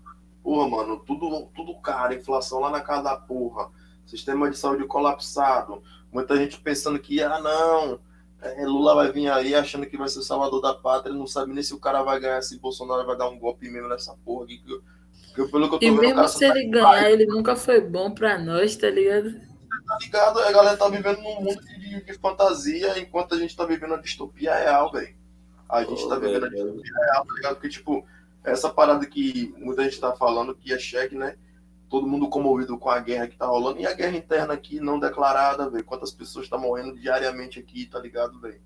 porra, 0.46 0.70
mano, 0.70 1.00
tudo, 1.00 1.48
tudo 1.56 1.74
caro, 1.82 2.14
inflação 2.14 2.60
lá 2.60 2.70
na 2.70 2.80
casa 2.80 3.02
da 3.02 3.16
porra, 3.18 3.72
sistema 4.06 4.48
de 4.48 4.56
saúde 4.56 4.86
colapsado, 4.86 5.82
muita 6.12 6.38
gente 6.38 6.60
pensando 6.60 7.00
que, 7.00 7.20
ah, 7.24 7.40
não, 7.40 8.00
é, 8.40 8.64
Lula 8.64 8.94
vai 8.94 9.12
vir 9.12 9.28
aí 9.28 9.56
achando 9.56 9.88
que 9.88 9.98
vai 9.98 10.08
ser 10.08 10.20
o 10.20 10.22
salvador 10.22 10.62
da 10.62 10.76
pátria, 10.76 11.16
não 11.16 11.26
sabe 11.26 11.52
nem 11.52 11.64
se 11.64 11.74
o 11.74 11.80
cara 11.80 12.04
vai 12.04 12.20
ganhar, 12.20 12.44
se 12.44 12.60
Bolsonaro 12.60 13.08
vai 13.08 13.18
dar 13.18 13.28
um 13.28 13.40
golpe 13.40 13.68
mesmo 13.72 13.90
nessa 13.90 14.16
porra 14.24 14.44
aqui. 14.46 14.60
Que, 14.60 14.72
eu- 14.72 14.84
que 15.34 15.42
eu- 15.42 15.50
pelo 15.50 15.68
que 15.68 15.76
eu 15.76 15.80
tô 15.80 15.86
E 15.86 15.90
vendo, 15.90 16.02
mesmo 16.02 16.16
cara 16.18 16.28
se 16.28 16.40
tá 16.40 16.46
ele 16.56 16.70
ganhar, 16.70 17.10
ele 17.12 17.26
nunca 17.26 17.56
foi 17.56 17.82
bom 17.82 18.12
pra 18.12 18.38
nós, 18.38 18.76
tá 18.78 18.88
ligado? 18.90 19.34
tá 19.88 19.98
ligado? 20.00 20.40
A 20.40 20.52
galera 20.52 20.78
tá 20.78 20.88
vivendo 20.90 21.18
num 21.22 21.42
mundo 21.42 21.60
de, 21.64 22.04
de 22.04 22.14
fantasia, 22.14 22.98
enquanto 23.00 23.34
a 23.34 23.38
gente 23.40 23.56
tá 23.58 23.66
vivendo 23.66 23.96
a 23.96 24.02
distopia 24.02 24.54
real, 24.56 24.92
velho. 24.92 25.16
A 25.68 25.84
gente 25.84 26.04
Pô, 26.04 26.10
tá 26.10 26.16
vivendo 26.20 26.46
a 26.46 26.50
velho. 26.50 26.72
distopia 26.74 26.94
real, 27.12 27.26
tá 27.26 27.34
ligado? 27.34 27.54
Porque, 27.56 27.70
tipo, 27.70 28.06
essa 28.46 28.70
parada 28.70 29.06
que 29.06 29.54
muita 29.58 29.84
gente 29.84 30.00
tá 30.00 30.14
falando, 30.14 30.56
que 30.56 30.74
é 30.74 30.80
cheque, 30.80 31.16
né? 31.16 31.38
Todo 31.90 32.08
mundo 32.08 32.30
comovido 32.30 32.78
com 32.78 32.90
a 32.90 33.00
guerra 33.00 33.28
que 33.28 33.38
tá 33.38 33.46
rolando. 33.46 33.80
E 33.80 33.86
a 33.86 33.94
guerra 33.94 34.18
interna 34.18 34.54
aqui 34.54 34.80
não 34.80 35.00
declarada, 35.00 35.70
velho. 35.70 35.84
Quantas 35.84 36.12
pessoas 36.12 36.46
estão 36.46 36.60
tá 36.60 36.66
morrendo 36.66 37.00
diariamente 37.00 37.60
aqui, 37.60 37.86
tá 37.86 38.00
ligado, 38.00 38.40
velho? 38.40 38.62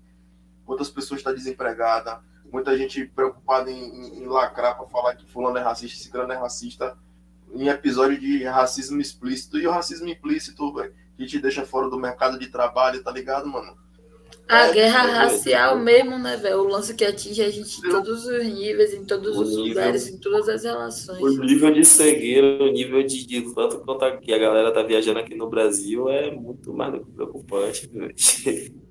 Quantas 0.64 0.88
pessoas 0.88 1.20
estão 1.20 1.32
tá 1.32 1.38
desempregadas. 1.38 2.18
Muita 2.52 2.76
gente 2.76 3.04
preocupada 3.06 3.70
em, 3.70 3.78
em, 3.78 4.22
em 4.22 4.26
lacrar 4.26 4.76
pra 4.76 4.86
falar 4.86 5.14
que 5.14 5.26
fulano 5.26 5.56
é 5.58 5.60
racista, 5.60 6.10
grande 6.12 6.32
é 6.32 6.36
racista. 6.36 6.96
Em 7.52 7.68
episódio 7.68 8.18
de 8.18 8.44
racismo 8.44 9.00
explícito. 9.00 9.58
E 9.58 9.66
o 9.66 9.70
racismo 9.70 10.08
implícito, 10.08 10.72
velho, 10.74 10.94
que 11.16 11.26
te 11.26 11.38
deixa 11.38 11.64
fora 11.64 11.88
do 11.88 11.98
mercado 11.98 12.38
de 12.38 12.48
trabalho, 12.48 13.02
tá 13.02 13.10
ligado, 13.10 13.46
mano? 13.46 13.76
A 14.48 14.66
é, 14.66 14.72
guerra 14.72 15.08
é, 15.08 15.12
racial 15.12 15.78
é, 15.78 15.80
mesmo, 15.80 16.18
né, 16.18 16.36
velho? 16.36 16.62
O 16.62 16.68
lance 16.68 16.94
que 16.94 17.04
atinge 17.04 17.42
a 17.42 17.50
gente 17.50 17.78
em 17.78 17.90
todos 17.90 18.26
os 18.26 18.44
níveis, 18.44 18.92
em 18.92 19.04
todos 19.04 19.36
o 19.36 19.42
os 19.42 19.50
nível, 19.50 19.68
lugares, 19.68 20.08
em 20.08 20.18
todas 20.18 20.48
as 20.48 20.64
relações. 20.64 21.20
O 21.20 21.44
nível 21.44 21.72
de 21.72 21.84
cegueira, 21.84 22.64
o 22.64 22.72
nível 22.72 23.02
de, 23.02 23.26
de 23.26 23.54
tanto 23.54 23.78
quanto 23.80 24.04
aqui 24.04 24.32
a 24.32 24.38
galera 24.38 24.72
tá 24.72 24.82
viajando 24.82 25.20
aqui 25.20 25.34
no 25.34 25.48
Brasil 25.48 26.08
é 26.08 26.30
muito 26.30 26.72
mais 26.72 26.92
do 26.92 27.04
que 27.04 27.12
preocupante, 27.12 27.88
velho. 27.88 28.14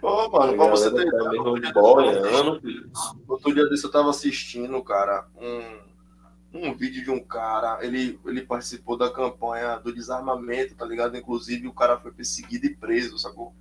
Pô, 0.00 0.28
mano, 0.30 0.56
pra 0.56 0.66
você 0.68 0.90
ter 0.90 1.10
tá 1.10 1.80
boiando, 1.80 2.60
outro 3.28 3.54
dia 3.54 3.68
desse 3.68 3.84
eu 3.84 3.90
tava 3.90 4.10
assistindo, 4.10 4.82
cara, 4.82 5.28
um, 5.36 6.68
um 6.68 6.74
vídeo 6.74 7.04
de 7.04 7.10
um 7.10 7.20
cara, 7.20 7.78
ele, 7.84 8.18
ele 8.24 8.42
participou 8.42 8.96
da 8.96 9.10
campanha 9.10 9.76
do 9.76 9.92
desarmamento, 9.92 10.74
tá 10.74 10.86
ligado? 10.86 11.16
Inclusive 11.16 11.68
o 11.68 11.74
cara 11.74 11.98
foi 11.98 12.12
perseguido 12.12 12.66
e 12.66 12.74
preso, 12.74 13.18
sacou? 13.18 13.54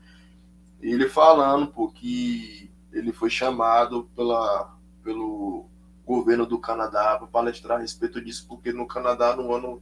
Ele 0.81 1.09
falando, 1.09 1.67
pô, 1.67 1.89
que 1.89 2.71
ele 2.91 3.11
foi 3.11 3.29
chamado 3.29 4.09
pela, 4.15 4.75
pelo 5.03 5.65
governo 6.05 6.45
do 6.45 6.57
Canadá 6.57 7.17
para 7.17 7.27
palestrar 7.27 7.77
a 7.77 7.81
respeito 7.81 8.21
disso, 8.21 8.45
porque 8.47 8.71
no 8.71 8.87
Canadá, 8.87 9.35
no 9.35 9.53
ano, 9.53 9.81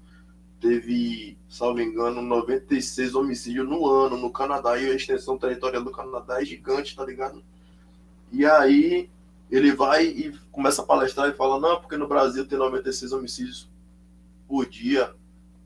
teve, 0.59 1.37
salvo 1.47 1.81
engano, 1.81 2.21
96 2.21 3.15
homicídios 3.15 3.67
no 3.67 3.87
ano 3.87 4.17
no 4.17 4.31
Canadá, 4.31 4.77
e 4.77 4.89
a 4.91 4.95
extensão 4.95 5.37
territorial 5.37 5.83
do 5.83 5.91
Canadá 5.91 6.41
é 6.41 6.45
gigante, 6.45 6.95
tá 6.95 7.05
ligado? 7.05 7.43
E 8.31 8.45
aí 8.45 9.09
ele 9.49 9.71
vai 9.71 10.05
e 10.05 10.37
começa 10.51 10.81
a 10.81 10.85
palestrar 10.85 11.29
e 11.29 11.33
fala, 11.33 11.59
não, 11.59 11.79
porque 11.79 11.95
no 11.95 12.07
Brasil 12.07 12.45
tem 12.45 12.57
96 12.57 13.13
homicídios 13.13 13.69
por 14.47 14.65
dia, 14.65 15.13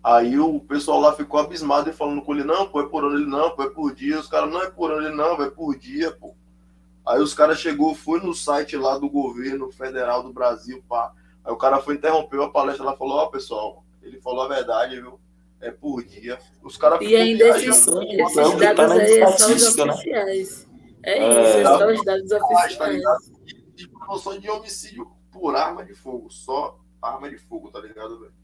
Aí 0.03 0.39
o 0.39 0.59
pessoal 0.59 0.99
lá 0.99 1.13
ficou 1.13 1.39
abismado 1.39 1.89
e 1.89 1.93
falando 1.93 2.21
com 2.23 2.33
ele, 2.33 2.43
não, 2.43 2.67
pô, 2.67 2.81
é 2.81 2.87
por 2.87 3.03
ano, 3.03 3.17
ele 3.17 3.29
não, 3.29 3.51
pô, 3.51 3.63
é 3.63 3.69
por 3.69 3.93
dia. 3.93 4.19
Os 4.19 4.27
caras, 4.27 4.51
não 4.51 4.61
é 4.61 4.69
por 4.69 4.91
ano, 4.91 5.07
ele 5.07 5.15
não, 5.15 5.41
é 5.41 5.49
por 5.49 5.77
dia, 5.77 6.11
pô. 6.11 6.33
Aí 7.05 7.19
os 7.19 7.33
caras 7.33 7.59
chegou, 7.59 7.93
foi 7.93 8.19
no 8.19 8.33
site 8.33 8.75
lá 8.75 8.97
do 8.97 9.09
governo 9.09 9.71
federal 9.71 10.23
do 10.23 10.33
Brasil, 10.33 10.83
pá. 10.89 11.13
Aí 11.43 11.51
o 11.51 11.57
cara 11.57 11.79
foi 11.79 11.95
interrompeu 11.95 12.43
a 12.43 12.51
palestra 12.51 12.85
lá 12.85 12.95
falou, 12.95 13.17
ó, 13.17 13.25
oh, 13.25 13.27
pessoal, 13.29 13.83
ele 14.01 14.19
falou 14.19 14.43
a 14.43 14.47
verdade, 14.47 14.99
viu? 14.99 15.19
É 15.59 15.69
por 15.69 16.03
dia. 16.03 16.39
Os 16.63 16.75
caras 16.77 16.99
E 17.01 17.15
ainda 17.15 17.49
esses, 17.49 17.85
esses 17.85 17.85
dados 17.85 18.87
tá 18.87 18.93
aí 18.93 19.37
são 19.37 19.53
os 19.53 19.75
né? 19.75 19.83
oficiais. 19.83 20.67
É 21.03 21.17
isso, 21.17 21.57
é, 21.57 21.63
são 21.63 21.93
os 21.93 22.03
dados 22.03 22.31
oficiais. 22.31 22.77
Tá 22.77 23.17
de 23.75 23.87
promoção 23.87 24.39
de 24.39 24.49
homicídio 24.49 25.11
por 25.31 25.55
arma 25.55 25.83
de 25.83 25.93
fogo, 25.93 26.29
só 26.29 26.79
arma 27.01 27.29
de 27.29 27.37
fogo, 27.37 27.69
tá 27.71 27.79
ligado, 27.79 28.19
velho? 28.19 28.40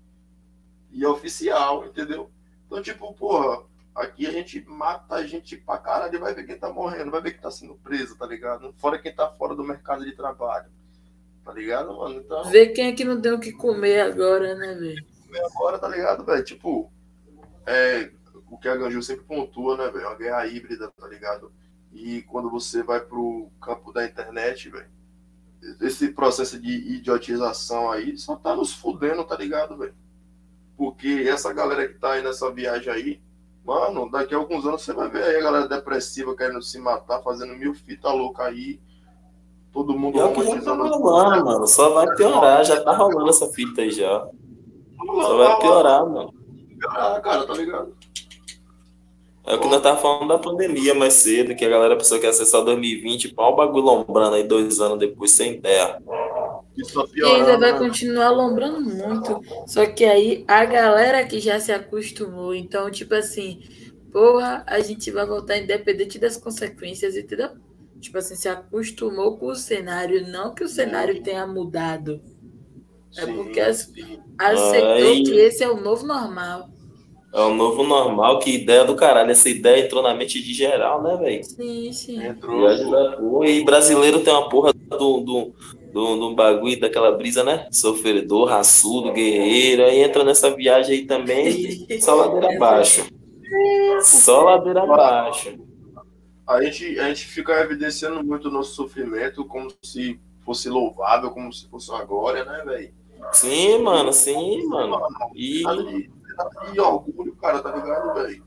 E 0.91 1.03
é 1.03 1.07
oficial, 1.07 1.85
entendeu? 1.85 2.31
Então, 2.65 2.81
tipo, 2.81 3.13
porra, 3.13 3.63
aqui 3.95 4.27
a 4.27 4.31
gente 4.31 4.63
mata 4.67 5.15
a 5.15 5.25
gente 5.25 5.57
pra 5.57 5.77
caralho 5.77 6.15
e 6.15 6.19
vai 6.19 6.33
ver 6.33 6.45
quem 6.45 6.57
tá 6.57 6.71
morrendo, 6.71 7.11
vai 7.11 7.21
ver 7.21 7.31
quem 7.31 7.41
tá 7.41 7.51
sendo 7.51 7.75
preso, 7.75 8.17
tá 8.17 8.25
ligado? 8.25 8.73
Fora 8.77 8.99
quem 8.99 9.13
tá 9.13 9.29
fora 9.29 9.55
do 9.55 9.63
mercado 9.63 10.05
de 10.05 10.11
trabalho. 10.13 10.69
Tá 11.43 11.53
ligado, 11.53 11.97
mano? 11.97 12.19
Então. 12.19 12.43
Ver 12.51 12.67
quem 12.67 12.87
é 12.87 12.93
que 12.93 13.05
não 13.05 13.21
tem 13.21 13.31
o 13.31 13.39
que 13.39 13.53
comer 13.53 14.01
agora, 14.01 14.53
né, 14.53 14.75
velho? 14.75 15.05
Comer 15.25 15.45
agora, 15.45 15.79
tá 15.79 15.87
ligado, 15.87 16.25
velho? 16.25 16.43
Tipo, 16.43 16.91
é, 17.65 18.11
o 18.49 18.57
que 18.57 18.67
a 18.67 18.75
Ganju 18.75 19.01
sempre 19.01 19.23
pontua, 19.25 19.77
né, 19.77 19.89
velho? 19.89 20.07
Uma 20.07 20.15
guerra 20.15 20.45
híbrida, 20.45 20.91
tá 20.91 21.07
ligado? 21.07 21.51
E 21.93 22.21
quando 22.23 22.49
você 22.49 22.83
vai 22.83 22.99
pro 22.99 23.49
campo 23.61 23.93
da 23.93 24.05
internet, 24.05 24.69
velho, 24.69 24.89
esse 25.81 26.09
processo 26.09 26.59
de 26.59 26.69
idiotização 26.95 27.89
aí 27.89 28.17
só 28.17 28.35
tá 28.35 28.55
nos 28.55 28.73
fudendo, 28.73 29.23
tá 29.23 29.35
ligado, 29.35 29.77
velho? 29.77 29.95
Porque 30.77 31.25
essa 31.27 31.51
galera 31.51 31.87
que 31.87 31.95
tá 31.95 32.13
aí 32.13 32.23
nessa 32.23 32.51
viagem 32.51 32.93
aí, 32.93 33.21
mano, 33.65 34.09
daqui 34.11 34.35
a 34.35 34.37
alguns 34.37 34.65
anos 34.65 34.83
você 34.83 34.93
vai 34.93 35.09
ver 35.09 35.23
aí 35.23 35.37
a 35.37 35.41
galera 35.41 35.67
depressiva 35.67 36.35
querendo 36.35 36.61
se 36.61 36.79
matar, 36.79 37.21
fazendo 37.23 37.55
mil 37.55 37.73
fitas 37.73 38.13
loucas 38.13 38.45
aí. 38.45 38.79
Todo 39.73 39.97
mundo 39.97 40.21
é 40.21 40.31
que 40.31 40.43
já 40.43 40.61
tá 40.61 40.73
rolando, 40.73 41.45
mano. 41.45 41.67
Só 41.67 41.89
vai 41.89 42.15
piorar, 42.15 42.63
já 42.63 42.81
tá 42.81 42.95
rolando 42.95 43.29
essa 43.29 43.47
fita 43.47 43.81
aí 43.81 43.91
já. 43.91 44.27
Só 45.05 45.37
vai 45.37 45.59
piorar, 45.59 46.05
mano. 46.05 46.33
Piorar, 46.79 47.21
cara, 47.21 47.45
tá 47.45 47.53
ligado? 47.53 47.97
É 49.47 49.55
o 49.55 49.59
que 49.61 49.67
nós 49.69 49.81
tava 49.81 49.97
falando 49.97 50.27
da 50.27 50.37
pandemia 50.37 50.93
mais 50.93 51.13
cedo, 51.13 51.55
que 51.55 51.63
a 51.63 51.69
galera 51.69 51.95
pensou 51.95 52.19
que 52.19 52.25
ia 52.25 52.33
ser 52.33 52.45
só 52.45 52.61
2020, 52.61 53.33
pau 53.33 53.53
o 53.53 53.55
bagulho 53.55 53.85
lombrando 53.85 54.35
aí 54.35 54.43
dois 54.43 54.81
anos 54.81 54.99
depois 54.99 55.31
sem 55.31 55.61
terra. 55.61 56.01
E 57.15 57.23
ainda 57.23 57.57
vai 57.57 57.77
continuar 57.77 58.29
lombrando 58.29 58.81
muito. 58.81 59.41
Só 59.65 59.85
que 59.85 60.05
aí 60.05 60.45
a 60.47 60.63
galera 60.65 61.25
que 61.25 61.39
já 61.39 61.59
se 61.59 61.71
acostumou, 61.71 62.53
então, 62.53 62.89
tipo 62.91 63.15
assim, 63.15 63.61
porra, 64.11 64.63
a 64.67 64.79
gente 64.79 65.09
vai 65.11 65.25
voltar 65.25 65.57
independente 65.57 66.19
das 66.19 66.37
consequências, 66.37 67.15
entendeu? 67.15 67.49
Tipo 67.99 68.19
assim, 68.19 68.35
se 68.35 68.47
acostumou 68.47 69.37
com 69.37 69.47
o 69.47 69.55
cenário, 69.55 70.27
não 70.27 70.53
que 70.53 70.63
o 70.63 70.67
cenário 70.67 71.21
tenha 71.23 71.47
mudado. 71.47 72.21
É 73.17 73.25
porque 73.25 73.59
aceitou 73.59 73.91
Ai. 74.37 75.23
que 75.23 75.35
esse 75.39 75.63
é 75.63 75.69
o 75.69 75.81
novo 75.81 76.05
normal. 76.05 76.69
É 77.33 77.41
o 77.41 77.53
novo 77.53 77.83
normal, 77.83 78.39
que 78.39 78.51
ideia 78.51 78.85
do 78.85 78.95
caralho. 78.95 79.31
Essa 79.31 79.49
ideia 79.49 79.85
entrou 79.85 80.01
na 80.01 80.13
mente 80.13 80.41
de 80.41 80.53
geral, 80.53 81.03
né, 81.03 81.17
velho? 81.17 81.43
Sim, 81.43 81.91
sim. 81.91 82.23
Entrou. 82.23 83.45
E 83.45 83.63
brasileiro 83.63 84.21
tem 84.21 84.33
uma 84.33 84.49
porra 84.49 84.73
do, 84.73 85.19
do, 85.19 85.53
do, 85.97 86.15
do 86.15 86.35
bagulho, 86.35 86.79
daquela 86.79 87.11
brisa, 87.11 87.43
né? 87.43 87.67
Sofredor, 87.71 88.47
raçudo, 88.47 89.11
guerreiro. 89.11 89.83
Aí 89.83 90.03
entra 90.03 90.23
nessa 90.23 90.55
viagem 90.55 90.99
aí 90.99 91.05
também, 91.07 91.87
só 91.99 92.13
ladeira 92.13 92.55
abaixo. 92.55 93.09
Só 94.03 94.43
ladeira 94.43 94.83
abaixo. 94.83 95.57
A 96.45 96.61
gente, 96.61 96.99
a 96.99 97.07
gente 97.07 97.25
fica 97.25 97.59
evidenciando 97.61 98.23
muito 98.23 98.47
o 98.47 98.51
nosso 98.51 98.75
sofrimento 98.75 99.43
como 99.45 99.71
se 99.83 100.19
fosse 100.45 100.69
louvável, 100.69 101.31
como 101.31 101.51
se 101.51 101.67
fosse 101.67 101.89
uma 101.89 102.05
glória, 102.05 102.45
né, 102.45 102.63
velho? 102.63 102.93
Sim, 103.31 103.79
mano, 103.79 104.13
sim, 104.13 104.65
mano. 104.67 104.99
E... 105.35 105.63
E 106.73 106.79
orgulho, 106.79 107.35
cara, 107.37 107.59
tá 107.59 107.75
ligado, 107.75 108.13
velho? 108.13 108.43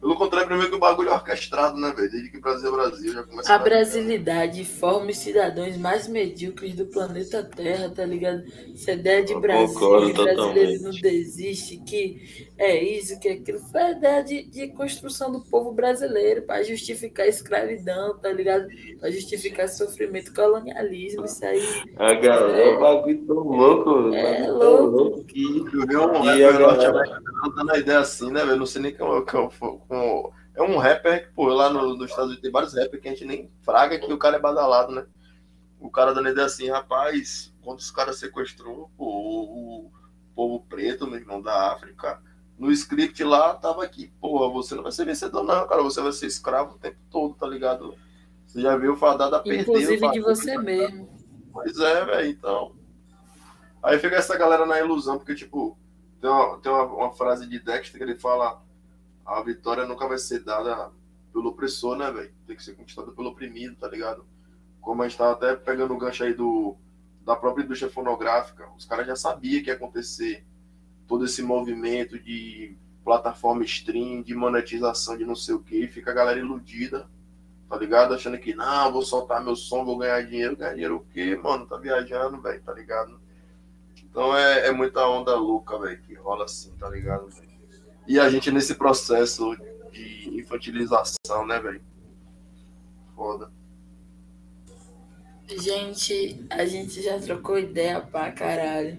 Pelo 0.00 0.14
contrário, 0.14 0.46
primeiro 0.46 0.70
que 0.70 0.76
o 0.76 0.80
bagulho 0.80 1.08
é 1.08 1.12
orquestrado, 1.12 1.76
né, 1.76 1.92
velho? 1.94 2.08
Desde 2.08 2.30
que 2.30 2.40
Brasil 2.40 2.68
é 2.68 2.72
Brasil 2.72 3.12
já 3.12 3.22
começa 3.24 3.52
a. 3.52 3.56
A 3.56 3.58
brasilidade 3.58 4.64
forma 4.64 5.10
os 5.10 5.18
cidadãos 5.18 5.76
mais 5.76 6.06
medíocres 6.06 6.76
do 6.76 6.86
planeta 6.86 7.42
Terra, 7.42 7.90
tá 7.90 8.04
ligado? 8.06 8.44
Essa 8.72 8.92
ideia 8.92 9.24
de 9.24 9.34
Brasil, 9.34 10.06
que 10.06 10.12
brasileiro 10.12 10.82
não 10.84 10.90
desiste, 10.92 11.78
que 11.78 12.48
é 12.56 12.80
isso, 12.80 13.18
que 13.18 13.28
é 13.28 13.32
aquilo. 13.32 13.58
Foi 13.58 13.80
a 13.80 13.90
ideia 13.90 14.22
de, 14.22 14.44
de 14.44 14.68
construção 14.68 15.32
do 15.32 15.40
povo 15.40 15.72
brasileiro 15.72 16.42
para 16.42 16.62
justificar 16.62 17.26
a 17.26 17.28
escravidão, 17.28 18.16
tá 18.18 18.30
ligado? 18.30 18.68
Para 19.00 19.10
justificar 19.10 19.68
sofrimento, 19.68 20.32
colonialismo, 20.32 21.24
isso 21.24 21.44
aí. 21.44 21.60
A 21.96 22.14
galera, 22.14 22.56
é 22.56 22.76
um 22.76 22.80
bagulho 22.80 23.26
tão 23.26 23.36
louco, 23.36 24.14
é 24.14 24.48
louco. 24.48 24.96
louco 24.96 25.24
que. 25.24 25.42
Eu 25.42 25.86
vi 25.86 25.96
um 25.96 26.24
e 26.24 26.44
a 26.44 26.52
galera... 26.52 27.20
dando 27.56 27.72
a 27.72 27.78
ideia 27.78 27.98
assim, 27.98 28.30
né, 28.30 28.44
velho? 28.44 28.58
Não 28.58 28.66
sei 28.66 28.82
nem 28.82 28.94
como, 28.94 29.26
como 29.26 29.50
É 29.90 30.62
um 30.62 30.76
rapper 30.76 31.26
que, 31.26 31.34
pô, 31.34 31.46
lá 31.46 31.70
no, 31.70 31.94
nos 31.94 32.10
Estados 32.10 32.30
Unidos 32.30 32.42
tem 32.42 32.50
vários 32.50 32.74
rappers 32.74 33.00
que 33.00 33.08
a 33.08 33.10
gente 33.12 33.24
nem 33.24 33.50
fraga 33.62 33.98
que 33.98 34.12
o 34.12 34.18
cara 34.18 34.36
é 34.36 34.40
badalado, 34.40 34.92
né? 34.92 35.06
O 35.78 35.88
cara 35.88 36.12
dando 36.12 36.28
ideia 36.28 36.46
assim, 36.46 36.68
rapaz, 36.68 37.54
quando 37.62 37.78
os 37.78 37.90
caras 37.90 38.18
sequestrou 38.18 38.90
pô, 38.96 39.04
o, 39.06 39.92
povo 40.34 40.64
preto, 40.68 41.06
meu 41.06 41.18
irmão, 41.18 41.40
da 41.40 41.72
África, 41.72 42.20
no 42.58 42.72
script 42.72 43.22
lá 43.22 43.54
tava 43.54 43.84
aqui, 43.84 44.12
porra, 44.20 44.52
você 44.52 44.74
não 44.74 44.82
vai 44.82 44.92
ser 44.92 45.04
vencedor, 45.04 45.44
não, 45.44 45.66
cara, 45.66 45.82
você 45.82 46.00
vai 46.00 46.12
ser 46.12 46.26
escravo 46.26 46.74
o 46.74 46.78
tempo 46.78 46.98
todo, 47.10 47.34
tá 47.34 47.46
ligado? 47.46 47.94
Você 48.46 48.60
já 48.60 48.76
viu 48.76 48.96
fadado 48.96 49.36
a 49.36 49.40
perder. 49.40 49.62
Inclusive 49.62 50.10
de 50.10 50.20
você 50.20 50.54
tá 50.54 50.62
mesmo. 50.62 51.08
Pois 51.52 51.78
é, 51.78 52.04
velho, 52.04 52.30
então. 52.30 52.72
Aí 53.82 53.98
fica 53.98 54.16
essa 54.16 54.36
galera 54.36 54.66
na 54.66 54.80
ilusão, 54.80 55.18
porque, 55.18 55.34
tipo, 55.34 55.78
tem 56.20 56.28
uma, 56.28 56.58
tem 56.58 56.72
uma, 56.72 56.84
uma 56.84 57.12
frase 57.12 57.46
de 57.46 57.60
Dexter 57.60 57.98
que 57.98 58.02
ele 58.02 58.18
fala 58.18 58.60
a 59.28 59.42
vitória 59.42 59.86
nunca 59.86 60.08
vai 60.08 60.16
ser 60.18 60.42
dada 60.42 60.90
pelo 61.32 61.50
opressor, 61.50 61.96
né, 61.96 62.10
velho? 62.10 62.32
Tem 62.46 62.56
que 62.56 62.64
ser 62.64 62.74
conquistada 62.74 63.12
pelo 63.12 63.28
oprimido, 63.28 63.76
tá 63.76 63.86
ligado? 63.86 64.24
Como 64.80 65.02
a 65.02 65.08
gente 65.08 65.18
tava 65.18 65.32
até 65.32 65.54
pegando 65.54 65.92
o 65.92 65.98
gancho 65.98 66.24
aí 66.24 66.32
do, 66.32 66.74
da 67.24 67.36
própria 67.36 67.62
indústria 67.62 67.90
fonográfica, 67.90 68.66
os 68.76 68.86
caras 68.86 69.06
já 69.06 69.14
sabiam 69.14 69.62
que 69.62 69.68
ia 69.68 69.74
acontecer 69.74 70.46
todo 71.06 71.26
esse 71.26 71.42
movimento 71.42 72.18
de 72.18 72.74
plataforma 73.04 73.64
stream, 73.64 74.22
de 74.22 74.34
monetização 74.34 75.16
de 75.16 75.26
não 75.26 75.36
sei 75.36 75.54
o 75.54 75.62
que, 75.62 75.86
fica 75.88 76.10
a 76.10 76.14
galera 76.14 76.40
iludida, 76.40 77.08
tá 77.68 77.76
ligado? 77.76 78.14
Achando 78.14 78.38
que, 78.38 78.54
não, 78.54 78.90
vou 78.90 79.02
soltar 79.02 79.44
meu 79.44 79.54
som, 79.54 79.84
vou 79.84 79.98
ganhar 79.98 80.22
dinheiro. 80.22 80.56
Ganhar 80.56 80.72
dinheiro 80.72 80.96
o 80.96 81.04
quê, 81.12 81.36
mano? 81.36 81.66
Tá 81.66 81.76
viajando, 81.76 82.40
velho, 82.40 82.62
tá 82.62 82.72
ligado? 82.72 83.20
Então 84.02 84.34
é, 84.34 84.68
é 84.68 84.72
muita 84.72 85.06
onda 85.06 85.36
louca, 85.36 85.78
velho, 85.78 86.00
que 86.00 86.14
rola 86.14 86.46
assim, 86.46 86.74
tá 86.78 86.88
ligado? 86.88 87.28
Véio? 87.28 87.47
E 88.08 88.18
a 88.18 88.30
gente 88.30 88.50
nesse 88.50 88.74
processo 88.74 89.54
de 89.92 90.40
infantilização, 90.40 91.46
né, 91.46 91.60
velho? 91.60 91.82
Foda. 93.14 93.52
Gente, 95.46 96.42
a 96.48 96.64
gente 96.64 97.02
já 97.02 97.18
trocou 97.20 97.58
ideia 97.58 98.00
pra 98.00 98.32
caralho. 98.32 98.98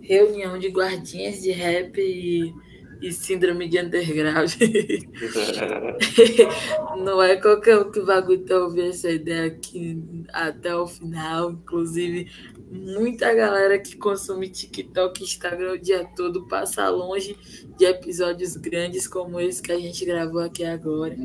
Reunião 0.00 0.58
de 0.58 0.68
guardinhas 0.68 1.42
de 1.42 1.50
rap 1.50 1.98
e 1.98 2.54
e 3.00 3.12
síndrome 3.12 3.68
de 3.68 3.78
underground. 3.78 4.52
não 6.98 7.22
é 7.22 7.36
qualquer 7.36 7.78
um 7.78 7.90
que 7.90 8.00
vai 8.00 8.18
aguentar 8.18 8.58
ouvir 8.58 8.88
essa 8.88 9.10
ideia 9.10 9.46
aqui 9.46 10.02
até 10.32 10.74
o 10.74 10.86
final. 10.86 11.52
Inclusive, 11.52 12.30
muita 12.70 13.32
galera 13.34 13.78
que 13.78 13.96
consome 13.96 14.48
TikTok 14.48 15.22
Instagram 15.22 15.74
o 15.74 15.78
dia 15.78 16.04
todo 16.16 16.46
passa 16.48 16.88
longe 16.88 17.36
de 17.76 17.84
episódios 17.84 18.56
grandes 18.56 19.06
como 19.06 19.40
esse 19.40 19.62
que 19.62 19.72
a 19.72 19.78
gente 19.78 20.04
gravou 20.04 20.40
aqui 20.40 20.64
agora. 20.64 21.16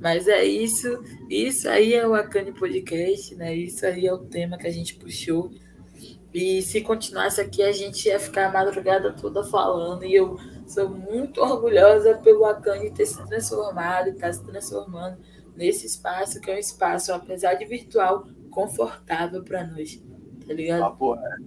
Mas 0.00 0.28
é 0.28 0.44
isso. 0.44 1.02
Isso 1.28 1.68
aí 1.68 1.94
é 1.94 2.06
o 2.06 2.14
Akane 2.14 2.52
Podcast, 2.52 3.34
né? 3.34 3.54
Isso 3.54 3.84
aí 3.84 4.06
é 4.06 4.12
o 4.12 4.18
tema 4.18 4.56
que 4.56 4.66
a 4.66 4.72
gente 4.72 4.94
puxou. 4.94 5.50
E 6.32 6.62
se 6.62 6.82
continuasse 6.82 7.40
aqui, 7.40 7.62
a 7.62 7.72
gente 7.72 8.06
ia 8.06 8.20
ficar 8.20 8.46
a 8.46 8.52
madrugada 8.52 9.12
toda 9.12 9.42
falando. 9.42 10.04
E 10.04 10.14
eu 10.14 10.38
Sou 10.68 10.88
muito 10.88 11.40
orgulhosa 11.40 12.18
pelo 12.18 12.44
Akane 12.44 12.90
ter 12.90 13.06
se 13.06 13.26
transformado, 13.26 14.10
estar 14.10 14.26
tá 14.26 14.32
se 14.32 14.44
transformando 14.44 15.18
nesse 15.56 15.86
espaço, 15.86 16.40
que 16.40 16.50
é 16.50 16.54
um 16.54 16.58
espaço, 16.58 17.12
apesar 17.12 17.54
de 17.54 17.64
virtual, 17.64 18.26
confortável 18.50 19.42
para 19.42 19.66
nós. 19.66 20.00
Tá 20.46 20.52
ligado? 20.52 20.84
Ah, 20.84 20.90
porra. 20.90 21.38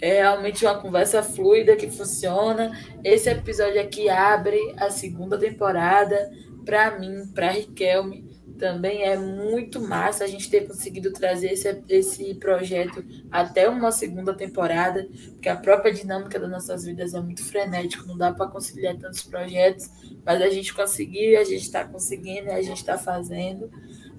É 0.00 0.20
realmente 0.20 0.64
uma 0.64 0.78
conversa 0.78 1.22
fluida 1.22 1.76
que 1.76 1.90
funciona. 1.90 2.72
Esse 3.02 3.30
episódio 3.30 3.80
aqui 3.80 4.08
abre 4.08 4.58
a 4.76 4.90
segunda 4.90 5.38
temporada 5.38 6.30
para 6.64 6.98
mim, 6.98 7.26
para 7.34 7.50
Riquelme 7.50 8.31
também 8.62 9.02
é 9.02 9.18
muito 9.18 9.80
massa 9.80 10.22
a 10.22 10.26
gente 10.28 10.48
ter 10.48 10.68
conseguido 10.68 11.12
trazer 11.12 11.48
esse, 11.48 11.82
esse 11.88 12.32
projeto 12.36 13.04
até 13.28 13.68
uma 13.68 13.90
segunda 13.90 14.32
temporada, 14.32 15.04
porque 15.32 15.48
a 15.48 15.56
própria 15.56 15.92
dinâmica 15.92 16.38
das 16.38 16.48
nossas 16.48 16.84
vidas 16.84 17.12
é 17.12 17.20
muito 17.20 17.42
frenética, 17.42 18.06
não 18.06 18.16
dá 18.16 18.32
para 18.32 18.46
conciliar 18.46 18.96
tantos 18.96 19.24
projetos, 19.24 19.90
mas 20.24 20.40
a 20.40 20.48
gente 20.48 20.72
conseguiu, 20.72 21.40
a 21.40 21.42
gente 21.42 21.62
está 21.62 21.84
conseguindo, 21.84 22.52
a 22.52 22.62
gente 22.62 22.76
está 22.76 22.96
fazendo. 22.96 23.68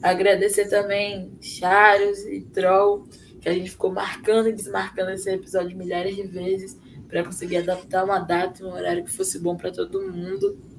Agradecer 0.01 0.67
também 0.67 1.31
Charios 1.39 2.25
e 2.25 2.41
Troll, 2.41 3.07
que 3.39 3.47
a 3.47 3.53
gente 3.53 3.71
ficou 3.71 3.93
marcando 3.93 4.49
e 4.49 4.51
desmarcando 4.53 5.11
esse 5.11 5.29
episódio 5.29 5.77
milhares 5.77 6.17
de 6.17 6.23
vezes 6.23 6.77
para 7.07 7.23
conseguir 7.23 7.59
adaptar 7.59 8.03
uma 8.03 8.19
data 8.19 8.61
e 8.61 8.65
um 8.65 8.73
horário 8.73 9.05
que 9.05 9.11
fosse 9.13 9.39
bom 9.39 9.55
para 9.55 9.71
todo 9.71 10.01
mundo 10.01 10.72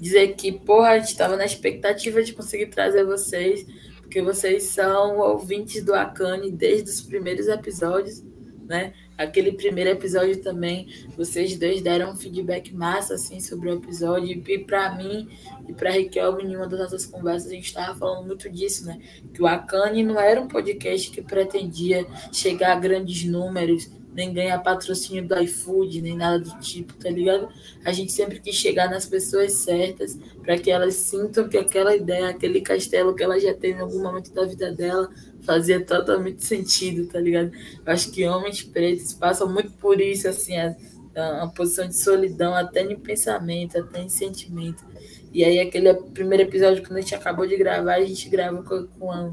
dizer 0.00 0.34
que, 0.34 0.52
porra, 0.52 0.90
a 0.90 0.98
gente 0.98 1.08
estava 1.08 1.36
na 1.36 1.44
expectativa 1.44 2.22
de 2.22 2.32
conseguir 2.32 2.66
trazer 2.66 3.04
vocês, 3.04 3.66
porque 4.00 4.22
vocês 4.22 4.64
são 4.64 5.18
ouvintes 5.18 5.84
do 5.84 5.94
Akane 5.94 6.50
desde 6.50 6.90
os 6.90 7.00
primeiros 7.00 7.46
episódios, 7.46 8.24
né? 8.66 8.92
Aquele 9.18 9.52
primeiro 9.52 9.90
episódio 9.90 10.40
também, 10.42 10.88
vocês 11.16 11.56
dois 11.58 11.82
deram 11.82 12.12
um 12.12 12.16
feedback 12.16 12.74
massa, 12.74 13.14
assim, 13.14 13.38
sobre 13.38 13.68
o 13.68 13.74
episódio, 13.74 14.42
e 14.48 14.58
para 14.58 14.96
mim 14.96 15.28
e 15.68 15.72
para 15.72 15.90
Raquel, 15.90 16.40
em 16.40 16.56
uma 16.56 16.66
das 16.66 16.78
nossas 16.78 17.04
conversas, 17.04 17.50
a 17.50 17.54
gente 17.54 17.66
estava 17.66 17.98
falando 17.98 18.26
muito 18.26 18.48
disso, 18.48 18.86
né? 18.86 18.98
Que 19.34 19.42
o 19.42 19.46
Akane 19.46 20.02
não 20.02 20.18
era 20.18 20.40
um 20.40 20.48
podcast 20.48 21.10
que 21.10 21.20
pretendia 21.20 22.06
chegar 22.32 22.72
a 22.72 22.80
grandes 22.80 23.24
números, 23.24 23.90
nem 24.12 24.32
ganhar 24.32 24.58
patrocínio 24.58 25.26
do 25.26 25.38
iFood, 25.40 26.02
nem 26.02 26.16
nada 26.16 26.38
do 26.40 26.58
tipo, 26.58 26.94
tá 26.94 27.08
ligado? 27.10 27.48
A 27.84 27.92
gente 27.92 28.12
sempre 28.12 28.40
quis 28.40 28.56
chegar 28.56 28.90
nas 28.90 29.06
pessoas 29.06 29.52
certas 29.52 30.18
para 30.42 30.58
que 30.58 30.70
elas 30.70 30.94
sintam 30.94 31.48
que 31.48 31.56
aquela 31.56 31.94
ideia, 31.94 32.28
aquele 32.28 32.60
castelo 32.60 33.14
que 33.14 33.22
ela 33.22 33.38
já 33.38 33.54
teve 33.54 33.78
em 33.78 33.82
algum 33.82 34.02
momento 34.02 34.32
da 34.32 34.44
vida 34.44 34.72
dela, 34.72 35.08
fazia 35.42 35.84
totalmente 35.84 36.44
sentido, 36.44 37.06
tá 37.06 37.20
ligado? 37.20 37.52
Eu 37.84 37.92
acho 37.92 38.10
que 38.10 38.26
homens 38.26 38.62
pretos 38.62 39.14
passam 39.14 39.52
muito 39.52 39.70
por 39.72 40.00
isso, 40.00 40.28
assim, 40.28 40.56
a, 40.56 40.76
a, 41.14 41.44
a 41.44 41.46
posição 41.48 41.86
de 41.86 41.96
solidão, 41.96 42.54
até 42.54 42.82
em 42.82 42.96
pensamento, 42.96 43.78
até 43.78 44.02
em 44.02 44.08
sentimento. 44.08 44.84
E 45.32 45.44
aí, 45.44 45.60
aquele 45.60 45.94
primeiro 45.94 46.42
episódio, 46.42 46.82
quando 46.82 46.98
a 46.98 47.00
gente 47.00 47.14
acabou 47.14 47.46
de 47.46 47.56
gravar, 47.56 47.94
a 47.94 48.04
gente 48.04 48.28
grava 48.28 48.62
com, 48.62 48.86
com 48.98 49.12
a 49.12 49.32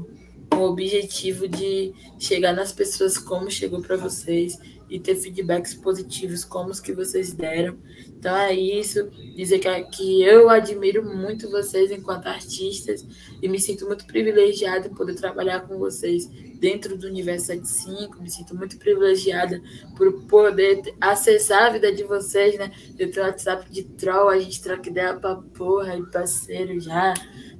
com 0.50 0.58
o 0.58 0.70
objetivo 0.70 1.46
de 1.46 1.92
chegar 2.18 2.52
nas 2.52 2.72
pessoas 2.72 3.18
como 3.18 3.50
chegou 3.50 3.80
para 3.80 3.96
vocês 3.96 4.58
e 4.90 4.98
ter 4.98 5.14
feedbacks 5.16 5.74
positivos 5.74 6.44
como 6.44 6.70
os 6.70 6.80
que 6.80 6.92
vocês 6.92 7.32
deram. 7.32 7.76
Então 8.08 8.34
é 8.36 8.54
isso, 8.54 9.10
dizer 9.36 9.58
que, 9.58 9.82
que 9.84 10.22
eu 10.22 10.48
admiro 10.48 11.04
muito 11.04 11.50
vocês 11.50 11.90
enquanto 11.90 12.26
artistas 12.26 13.06
e 13.40 13.48
me 13.48 13.60
sinto 13.60 13.86
muito 13.86 14.06
privilegiada 14.06 14.88
em 14.88 14.94
poder 14.94 15.14
trabalhar 15.14 15.60
com 15.60 15.78
vocês 15.78 16.26
dentro 16.58 16.96
do 16.96 17.06
Universo 17.06 17.46
75, 17.46 18.20
me 18.20 18.30
sinto 18.30 18.56
muito 18.56 18.76
privilegiada 18.78 19.62
por 19.96 20.12
poder 20.24 20.82
acessar 21.00 21.66
a 21.66 21.70
vida 21.70 21.92
de 21.92 22.02
vocês, 22.02 22.58
né? 22.58 22.72
Eu 22.98 23.10
tenho 23.10 23.26
WhatsApp 23.26 23.70
de 23.70 23.84
troll, 23.84 24.28
a 24.28 24.38
gente 24.38 24.60
troca 24.60 24.88
ideia 24.88 25.14
pra 25.14 25.36
porra, 25.36 25.96
e 25.96 26.02
parceiro 26.06 26.80
já, 26.80 27.14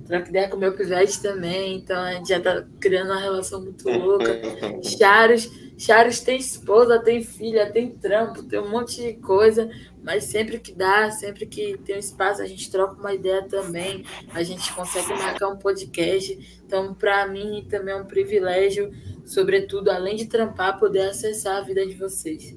troca 0.09 0.29
ideia 0.31 0.49
com 0.49 0.57
o 0.57 0.61
meu 0.61 0.73
pivete 0.73 1.21
também, 1.21 1.77
então 1.77 2.01
a 2.03 2.15
gente 2.15 2.31
já 2.31 2.41
tá 2.41 2.65
criando 2.81 3.11
uma 3.11 3.21
relação 3.21 3.61
muito 3.61 3.89
louca. 3.89 4.41
Charos, 4.83 5.51
Charos 5.77 6.21
tem 6.21 6.39
esposa, 6.39 6.99
tem 6.99 7.23
filha, 7.23 7.71
tem 7.71 7.91
trampo, 7.91 8.43
tem 8.43 8.59
um 8.59 8.71
monte 8.71 9.03
de 9.03 9.13
coisa, 9.15 9.71
mas 10.03 10.25
sempre 10.25 10.59
que 10.59 10.73
dá, 10.73 11.11
sempre 11.11 11.45
que 11.45 11.77
tem 11.85 11.97
um 11.97 11.99
espaço, 11.99 12.41
a 12.41 12.47
gente 12.47 12.71
troca 12.71 12.99
uma 12.99 13.13
ideia 13.13 13.47
também, 13.47 14.05
a 14.33 14.43
gente 14.43 14.73
consegue 14.73 15.11
marcar 15.11 15.49
um 15.49 15.59
podcast. 15.59 16.63
Então, 16.65 16.95
para 16.95 17.29
mim, 17.29 17.67
também 17.69 17.95
é 17.95 17.97
um 17.97 18.07
privilégio, 18.07 18.91
sobretudo, 19.27 19.91
além 19.91 20.17
de 20.17 20.27
trampar, 20.27 20.79
poder 20.79 21.11
acessar 21.11 21.59
a 21.59 21.61
vida 21.61 21.87
de 21.87 21.95
vocês. 21.95 22.57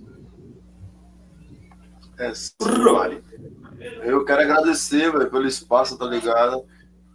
É. 2.18 2.32
Eu 4.04 4.24
quero 4.24 4.42
agradecer, 4.42 5.12
véio, 5.12 5.30
pelo 5.30 5.48
espaço, 5.48 5.98
tá 5.98 6.06
ligado? 6.06 6.66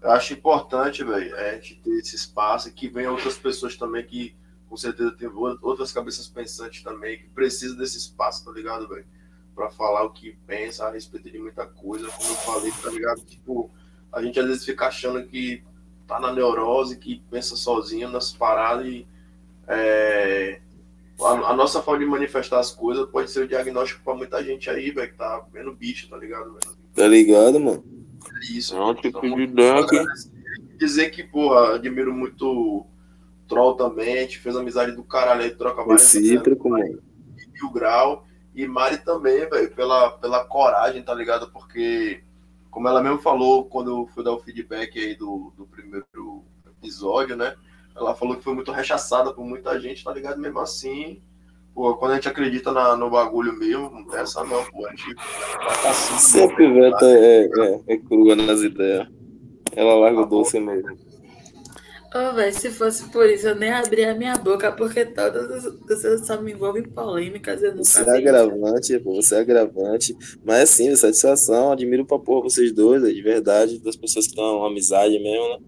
Eu 0.07 0.13
acho 0.13 0.35
importante, 0.35 1.03
velho, 1.03 1.37
a 1.37 1.55
gente 1.55 1.81
ter 1.83 1.99
esse 1.99 2.15
espaço 2.15 2.69
e 2.69 2.73
que 2.73 2.87
venham 2.89 3.13
outras 3.13 3.37
pessoas 3.37 3.75
também 3.75 4.05
que 4.05 4.37
com 4.69 4.77
certeza 4.77 5.11
tem 5.11 5.29
outras 5.29 5.91
cabeças 5.91 6.29
pensantes 6.29 6.81
também 6.85 7.19
que 7.19 7.29
precisam 7.31 7.77
desse 7.77 7.99
espaço, 7.99 8.45
tá 8.45 8.53
ligado, 8.53 8.87
velho? 8.87 9.05
Pra 9.53 9.69
falar 9.69 10.05
o 10.05 10.11
que 10.11 10.39
pensa 10.47 10.87
a 10.87 10.93
respeito 10.93 11.29
de 11.29 11.41
muita 11.41 11.67
coisa, 11.67 12.09
como 12.09 12.31
eu 12.31 12.37
falei, 12.37 12.71
tá 12.81 12.89
ligado? 12.89 13.21
Tipo, 13.23 13.69
a 14.13 14.23
gente 14.23 14.39
às 14.39 14.47
vezes 14.47 14.65
fica 14.65 14.87
achando 14.87 15.27
que 15.27 15.65
tá 16.07 16.21
na 16.21 16.33
neurose, 16.33 16.99
que 16.99 17.21
pensa 17.29 17.57
sozinho 17.57 18.09
nas 18.09 18.33
paradas 18.33 18.87
e 18.87 19.05
é, 19.67 20.61
a, 21.21 21.31
a, 21.51 21.57
nossa 21.57 21.83
forma 21.83 22.05
de 22.05 22.07
manifestar 22.09 22.61
as 22.61 22.71
coisas 22.71 23.11
pode 23.11 23.29
ser 23.29 23.41
o 23.41 23.49
diagnóstico 23.49 24.05
pra 24.05 24.15
muita 24.15 24.41
gente 24.45 24.71
aí, 24.71 24.93
velho, 24.93 25.11
que 25.11 25.19
tá 25.19 25.45
vendo 25.53 25.75
bicho, 25.75 26.09
tá 26.09 26.17
ligado, 26.17 26.53
velho? 26.53 26.77
Tá 26.95 27.09
ligado, 27.09 27.59
mano? 27.59 27.96
Isso. 28.43 28.77
Não, 28.77 28.95
tipo 28.95 29.21
de 29.21 29.43
ideia 29.43 29.85
Dizer 30.77 31.11
que, 31.11 31.23
porra, 31.23 31.77
admiro 31.77 32.13
muito 32.13 32.87
Troll 33.49 33.75
também, 33.75 34.19
a 34.19 34.21
gente 34.23 34.39
fez 34.39 34.57
amizade 34.57 34.93
do 34.93 35.05
caralho 35.05 35.43
aí, 35.43 35.51
troca 35.51 35.85
várias 35.85 36.13
Recíproco, 36.13 36.69
mano. 36.69 37.03
Mil 37.53 37.71
grau. 37.73 38.27
E 38.55 38.67
Mari 38.67 38.99
também, 38.99 39.49
velho, 39.49 39.71
pela, 39.75 40.11
pela 40.13 40.45
coragem, 40.45 41.03
tá 41.03 41.15
ligado? 41.15 41.51
Porque, 41.51 42.23
como 42.71 42.89
ela 42.89 43.03
mesmo 43.03 43.19
falou 43.19 43.67
quando 43.67 43.91
eu 43.91 44.07
fui 44.09 44.25
dar 44.25 44.33
o 44.33 44.41
feedback 44.41 44.99
aí 44.99 45.15
do, 45.15 45.53
do 45.57 45.67
primeiro 45.67 46.43
episódio, 46.79 47.37
né? 47.37 47.55
Ela 47.95 48.15
falou 48.15 48.37
que 48.37 48.45
foi 48.45 48.55
muito 48.55 48.73
rechaçada 48.73 49.33
por 49.33 49.45
muita 49.45 49.79
gente, 49.79 50.03
tá 50.03 50.13
ligado? 50.13 50.41
Mesmo 50.41 50.59
assim, 50.59 51.23
Pô, 51.77 51.95
quando 51.95 52.13
a 52.13 52.15
gente 52.15 52.27
acredita 52.27 52.73
na, 52.73 52.97
no 52.97 53.11
bagulho 53.11 53.53
mesmo, 53.53 53.91
não 53.91 54.03
tem 54.07 54.19
essa 54.19 54.43
não, 54.43 54.65
pô. 54.65 54.87
A 54.87 54.91
gente 54.93 55.15
tá 55.15 55.91
assim. 55.91 56.19
Sempre 56.19 56.73
Veta 56.73 57.05
é, 57.05 57.45
é, 57.45 57.81
é 57.89 57.97
crua 57.99 58.35
nas 58.35 58.63
ideias. 58.63 59.07
Ela 59.73 59.95
larga 59.95 60.21
o 60.21 60.23
tá 60.23 60.31
doce 60.31 60.59
mesmo. 60.59 60.89
Ô, 60.89 62.31
oh, 62.31 62.35
velho, 62.35 62.55
se 62.55 62.71
fosse 62.71 63.05
por 63.11 63.29
isso, 63.29 63.49
eu 63.49 63.55
nem 63.55 63.71
abria 63.71 64.13
a 64.13 64.15
minha 64.15 64.39
boca, 64.39 64.73
porque 64.73 65.05
todas 65.05 65.65
vocês 65.87 66.27
só 66.27 66.41
me 66.41 66.53
envolvem 66.53 66.83
em 66.83 66.89
polêmicas. 66.89 67.63
Eu 67.63 67.77
você 67.77 68.01
é 68.01 68.11
agravante, 68.11 68.99
pô, 69.01 69.15
você 69.15 69.35
é 69.35 69.41
agravante. 69.41 70.17
Mas 70.43 70.63
assim, 70.63 70.97
satisfação, 70.97 71.73
admiro 71.73 72.07
pra 72.07 72.19
porra 72.19 72.45
vocês 72.45 72.73
dois, 72.73 73.03
de 73.03 73.21
verdade, 73.21 73.79
das 73.81 73.97
pessoas 73.97 74.25
que 74.25 74.33
estão 74.33 74.65
amizade 74.65 75.19
mesmo, 75.19 75.47
né? 75.47 75.59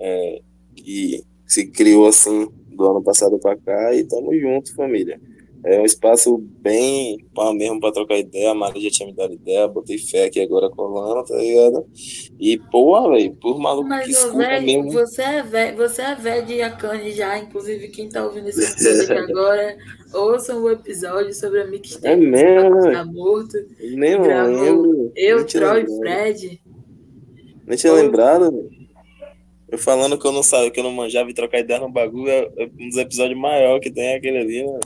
É, 0.00 0.42
que 0.74 1.22
se 1.46 1.66
criou 1.66 2.06
assim 2.06 2.48
do 2.68 2.90
ano 2.90 3.02
passado 3.02 3.38
pra 3.38 3.54
cá 3.58 3.94
e 3.94 4.04
tamo 4.04 4.34
junto, 4.40 4.74
família. 4.74 5.20
É 5.64 5.80
um 5.80 5.84
espaço 5.86 6.36
bem 6.60 7.24
pá, 7.34 7.50
mesmo 7.54 7.80
pra 7.80 7.90
trocar 7.90 8.18
ideia. 8.18 8.50
A 8.50 8.54
Maria 8.54 8.82
já 8.82 8.90
tinha 8.90 9.06
me 9.06 9.14
dado 9.14 9.32
ideia, 9.32 9.66
botei 9.66 9.96
fé 9.96 10.26
aqui 10.26 10.38
agora 10.38 10.68
colando, 10.68 11.24
tá 11.24 11.36
ligado? 11.38 11.86
E, 12.38 12.58
pô, 12.70 13.08
velho, 13.08 13.32
por 13.36 13.58
maluco 13.58 13.88
Mas, 13.88 14.04
que 14.04 14.10
escuta 14.10 14.36
véi, 14.36 14.60
mesmo. 14.60 14.92
você 14.92 15.22
é 15.22 15.42
velho, 15.42 15.76
você 15.78 16.02
é 16.02 16.14
velho 16.16 16.46
de 16.46 16.60
Akane 16.60 17.12
já, 17.12 17.38
inclusive 17.38 17.88
quem 17.88 18.10
tá 18.10 18.26
ouvindo 18.26 18.48
esse 18.48 18.62
episódio 18.62 19.02
aqui 19.04 19.12
agora, 19.32 19.76
ouçam 20.12 20.62
o 20.62 20.70
episódio 20.70 21.32
sobre 21.32 21.62
a 21.62 21.66
mixtape 21.66 22.08
É 22.08 22.14
mesmo, 22.14 22.82
velho. 22.82 22.92
Tá 22.92 23.04
Morto. 23.06 23.56
Nem 23.80 24.20
lembro. 24.20 25.12
Eu, 25.16 25.46
Troy 25.46 25.82
e. 25.82 25.96
Fred. 25.96 26.60
Nem 27.66 27.78
tinha 27.78 27.92
lembrado, 27.94 28.50
velho. 28.50 28.70
Eu 29.70 29.78
falando 29.78 30.18
que 30.18 30.26
eu 30.26 30.30
não 30.30 30.42
sabia, 30.42 30.70
que 30.70 30.78
eu 30.78 30.84
não 30.84 30.92
manjava 30.92 31.30
e 31.30 31.34
trocar 31.34 31.58
ideia 31.60 31.80
no 31.80 31.90
bagulho, 31.90 32.30
é 32.30 32.50
é 32.58 32.70
um 32.78 32.88
dos 32.88 32.98
episódios 32.98 33.40
maiores 33.40 33.82
que 33.82 33.90
tem 33.90 34.14
aquele 34.14 34.38
ali, 34.38 34.62
né? 34.62 34.78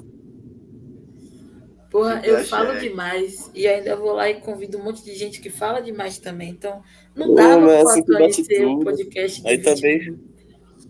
Porra, 1.90 2.20
eu 2.24 2.44
falo 2.44 2.72
é. 2.72 2.78
demais. 2.80 3.50
E 3.54 3.66
ainda 3.66 3.96
vou 3.96 4.12
lá 4.12 4.28
e 4.28 4.40
convido 4.40 4.78
um 4.78 4.84
monte 4.84 5.02
de 5.04 5.14
gente 5.14 5.40
que 5.40 5.48
fala 5.50 5.80
demais 5.80 6.18
também. 6.18 6.50
Então, 6.50 6.82
não 7.16 7.34
mas 7.34 7.82
pra 7.82 7.92
assim 7.92 8.02
bate 8.06 8.44
ser 8.44 8.66
um 8.66 8.80
podcast 8.80 9.42
Aí 9.46 9.56
20 9.56 9.64
também- 9.64 9.98
minutos. 9.98 10.28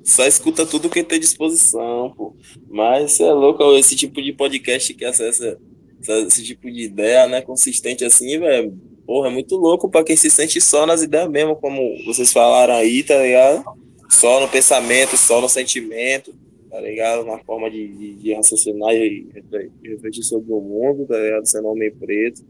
Só 0.05 0.27
escuta 0.27 0.65
tudo 0.65 0.89
que 0.89 1.05
tem 1.05 1.20
disposição, 1.20 2.15
pô. 2.16 2.35
Mas 2.69 3.12
você 3.12 3.25
é 3.25 3.33
louco, 3.33 3.62
esse 3.77 3.95
tipo 3.95 4.23
de 4.23 4.33
podcast 4.33 4.95
que 4.95 5.05
acessa 5.05 5.59
essa- 6.01 6.19
esse 6.20 6.43
tipo 6.45 6.70
de 6.70 6.83
ideia, 6.85 7.27
né, 7.27 7.43
consistente 7.43 8.05
assim, 8.05 8.39
velho. 8.39 8.75
Porra, 9.07 9.29
é 9.29 9.31
muito 9.31 9.57
louco 9.57 9.89
pra 9.91 10.03
quem 10.05 10.16
se 10.16 10.31
sente 10.31 10.61
só 10.61 10.87
nas 10.87 11.03
ideias 11.03 11.29
mesmo, 11.29 11.57
como 11.57 11.81
vocês 12.07 12.33
falaram 12.33 12.75
aí, 12.75 13.03
tá 13.03 13.16
ligado? 13.23 13.65
Só 14.09 14.41
no 14.41 14.49
pensamento, 14.49 15.16
só 15.16 15.41
no 15.41 15.49
sentimento, 15.49 16.35
tá 16.70 16.81
ligado? 16.81 17.24
Na 17.24 17.39
forma 17.39 17.70
de, 17.70 17.89
de, 17.89 18.15
de 18.15 18.35
raciocinar 18.35 18.95
e 18.95 19.28
refle- 19.32 19.73
refletir 19.85 20.23
sobre 20.23 20.53
o 20.53 20.61
mundo, 20.61 21.07
tá 21.07 21.19
ligado? 21.19 21.47
Sendo 21.47 21.69
homem 21.69 21.95
preto. 21.95 22.43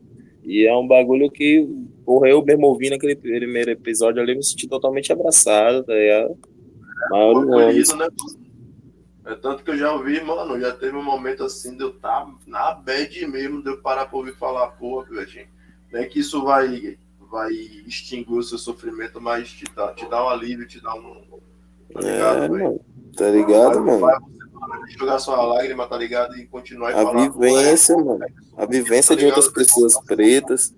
E 0.44 0.66
é 0.66 0.74
um 0.76 0.86
bagulho 0.86 1.30
que, 1.30 1.68
porra, 2.04 2.28
eu 2.28 2.42
mesmo 2.44 2.66
ouvindo 2.66 2.94
aquele 2.94 3.14
primeiro 3.16 3.70
episódio 3.70 4.22
ali, 4.22 4.34
me 4.34 4.42
senti 4.42 4.66
totalmente 4.66 5.12
abraçado, 5.12 5.84
tá 5.84 5.92
ligado? 5.94 6.38
Maior 7.10 7.42
acolhido, 7.42 7.96
né? 7.96 8.08
É 9.26 9.34
tanto 9.34 9.62
que 9.62 9.70
eu 9.70 9.76
já 9.76 9.92
ouvi, 9.92 10.20
mano, 10.22 10.58
já 10.58 10.72
teve 10.72 10.96
um 10.96 11.04
momento 11.04 11.44
assim 11.44 11.76
de 11.76 11.82
eu 11.82 11.90
estar 11.90 12.26
na 12.46 12.72
bad 12.72 13.26
mesmo, 13.26 13.62
de 13.62 13.68
eu 13.68 13.82
parar 13.82 14.06
pra 14.06 14.16
ouvir 14.16 14.34
falar, 14.36 14.68
porra, 14.68 15.04
Pivetinho, 15.06 15.46
não 15.92 16.00
é 16.00 16.06
que 16.06 16.20
isso 16.20 16.42
vai, 16.42 16.96
vai 17.30 17.52
extinguir 17.86 18.32
o 18.32 18.42
seu 18.42 18.56
sofrimento, 18.56 19.20
mas 19.20 19.50
te 19.50 19.64
dá, 19.76 19.92
te 19.92 20.08
dá 20.08 20.24
um 20.24 20.28
alívio, 20.30 20.66
te 20.66 20.82
dá 20.82 20.94
um. 20.94 21.22
Tá 21.92 22.00
ligado, 22.00 22.44
É, 22.44 22.48
velho? 22.48 22.80
Tá 23.18 23.28
ligado, 23.30 23.84
mano? 23.84 24.06
jogar 24.96 25.18
sua 25.18 25.44
lágrima, 25.44 25.86
tá 25.86 25.96
ligado? 25.96 26.36
E 26.36 26.46
continuar 26.46 26.90
A 26.90 27.02
falar, 27.02 27.28
vivência, 27.28 27.96
mano. 27.96 28.24
A 28.56 28.60
Tá 28.60 28.66
vivência 28.66 29.16
de 29.16 29.26
outras 29.26 29.48
pessoas 29.48 30.00
pretas. 30.04 30.74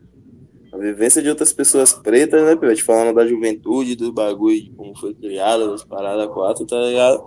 A 0.72 0.78
vivência 0.78 1.20
de 1.20 1.28
outras 1.28 1.52
pessoas 1.52 1.92
pretas, 1.92 2.42
né, 2.44 2.54
Pivete? 2.56 2.82
Falando 2.82 3.14
da 3.14 3.26
juventude, 3.26 3.96
do 3.96 4.12
bagulho, 4.12 4.62
de 4.62 4.70
como 4.70 4.96
foi 4.96 5.12
criada, 5.12 5.68
das 5.68 5.84
paradas 5.84 6.28
quatro, 6.28 6.64
tá 6.64 6.76
ligado? 6.76 7.22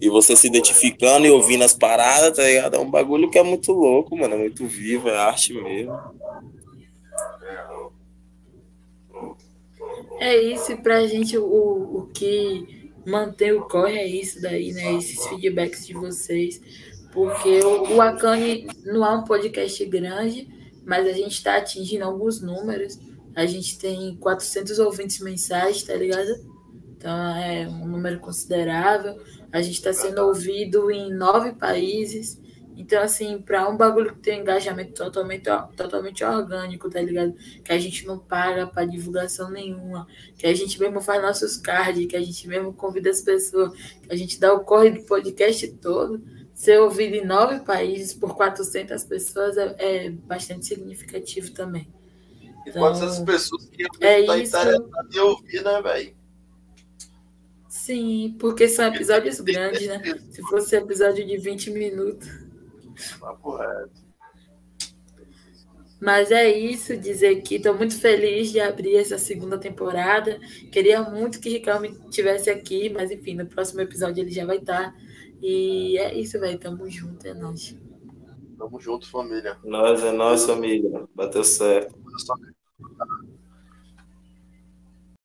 E 0.00 0.08
você 0.08 0.34
se 0.34 0.46
identificando 0.46 1.26
e 1.26 1.30
ouvindo 1.30 1.64
as 1.64 1.74
paradas, 1.74 2.36
tá 2.36 2.42
ligado? 2.42 2.76
É 2.76 2.78
um 2.78 2.90
bagulho 2.90 3.30
que 3.30 3.38
é 3.38 3.42
muito 3.42 3.72
louco, 3.72 4.16
mano. 4.16 4.34
É 4.34 4.38
muito 4.38 4.66
vivo, 4.66 5.08
é 5.08 5.18
arte 5.18 5.52
mesmo. 5.52 5.96
É 10.18 10.36
isso, 10.36 10.76
pra 10.78 11.06
gente 11.06 11.36
o, 11.38 11.44
o 11.44 12.10
que 12.12 12.77
mantém 13.08 13.52
o 13.52 13.62
corre 13.62 13.96
é 13.96 14.06
isso 14.06 14.40
daí, 14.40 14.72
né? 14.72 14.94
Esses 14.94 15.26
feedbacks 15.26 15.86
de 15.86 15.94
vocês. 15.94 16.60
Porque 17.12 17.60
o, 17.60 18.00
Akane 18.00 18.68
não 18.84 19.04
é 19.04 19.10
um 19.16 19.24
podcast 19.24 19.84
grande, 19.86 20.48
mas 20.84 21.06
a 21.06 21.12
gente 21.12 21.42
tá 21.42 21.56
atingindo 21.56 22.04
alguns 22.04 22.40
números. 22.40 22.98
A 23.34 23.46
gente 23.46 23.78
tem 23.78 24.16
400 24.16 24.78
ouvintes 24.78 25.20
mensais, 25.20 25.82
tá 25.82 25.94
ligado? 25.94 26.28
Então 26.96 27.36
é 27.36 27.66
um 27.68 27.86
número 27.86 28.20
considerável. 28.20 29.18
A 29.50 29.62
gente 29.62 29.76
está 29.76 29.92
sendo 29.92 30.18
ouvido 30.18 30.90
em 30.90 31.12
nove 31.12 31.52
países. 31.52 32.38
Então, 32.78 33.02
assim, 33.02 33.42
para 33.42 33.68
um 33.68 33.76
bagulho 33.76 34.12
que 34.14 34.20
tem 34.20 34.40
engajamento 34.40 34.92
totalmente, 34.94 35.50
totalmente 35.76 36.22
orgânico, 36.22 36.88
tá 36.88 37.00
ligado? 37.02 37.34
Que 37.64 37.72
a 37.72 37.78
gente 37.78 38.06
não 38.06 38.20
paga 38.20 38.68
para 38.68 38.86
divulgação 38.86 39.50
nenhuma, 39.50 40.06
que 40.38 40.46
a 40.46 40.54
gente 40.54 40.78
mesmo 40.78 41.00
faz 41.00 41.20
nossos 41.20 41.56
cards, 41.56 42.06
que 42.06 42.14
a 42.14 42.22
gente 42.22 42.46
mesmo 42.46 42.72
convida 42.72 43.10
as 43.10 43.20
pessoas, 43.20 43.72
que 43.74 44.12
a 44.12 44.14
gente 44.14 44.38
dá 44.38 44.54
o 44.54 44.60
corre 44.60 44.90
do 44.90 45.02
podcast 45.02 45.66
todo. 45.74 46.22
Ser 46.54 46.78
ouvido 46.80 47.16
em 47.16 47.24
nove 47.26 47.58
países 47.64 48.14
por 48.14 48.36
400 48.36 49.02
pessoas 49.04 49.56
é, 49.56 49.74
é 49.78 50.10
bastante 50.10 50.66
significativo 50.66 51.50
também. 51.50 51.92
E 52.64 52.70
400 52.70 53.18
pessoas 53.20 53.64
que 53.66 53.82
É 54.00 54.24
tá 54.24 54.38
isso. 54.38 54.56
ouvir, 55.20 55.64
né, 55.64 55.82
velho? 55.82 56.16
Sim, 57.68 58.36
porque 58.38 58.68
são 58.68 58.86
episódios 58.86 59.40
grandes, 59.40 59.88
né? 59.88 60.00
Se 60.30 60.42
fosse 60.42 60.76
episódio 60.76 61.26
de 61.26 61.36
20 61.38 61.70
minutos. 61.72 62.47
Papo 63.20 63.56
reto. 63.56 64.08
Mas 66.00 66.30
é 66.30 66.48
isso, 66.48 66.96
dizer 66.96 67.42
que 67.42 67.56
estou 67.56 67.74
muito 67.74 67.98
feliz 67.98 68.52
de 68.52 68.60
abrir 68.60 68.96
essa 68.96 69.18
segunda 69.18 69.58
temporada. 69.58 70.38
Queria 70.70 71.02
muito 71.02 71.40
que 71.40 71.48
Ricardo 71.48 71.86
estivesse 71.86 72.48
aqui, 72.48 72.88
mas 72.88 73.10
enfim, 73.10 73.34
no 73.34 73.46
próximo 73.46 73.80
episódio 73.80 74.22
ele 74.22 74.30
já 74.30 74.46
vai 74.46 74.58
estar. 74.58 74.94
E 75.42 75.98
é 75.98 76.14
isso, 76.14 76.38
velho. 76.38 76.58
Tamo 76.58 76.88
junto, 76.88 77.26
é 77.26 77.34
nóis. 77.34 77.76
Tamo 78.56 78.80
junto, 78.80 79.10
família. 79.10 79.56
Nós 79.64 80.02
é 80.04 80.12
nós, 80.12 80.44
família. 80.44 81.04
Bateu 81.14 81.42
certo. 81.42 81.96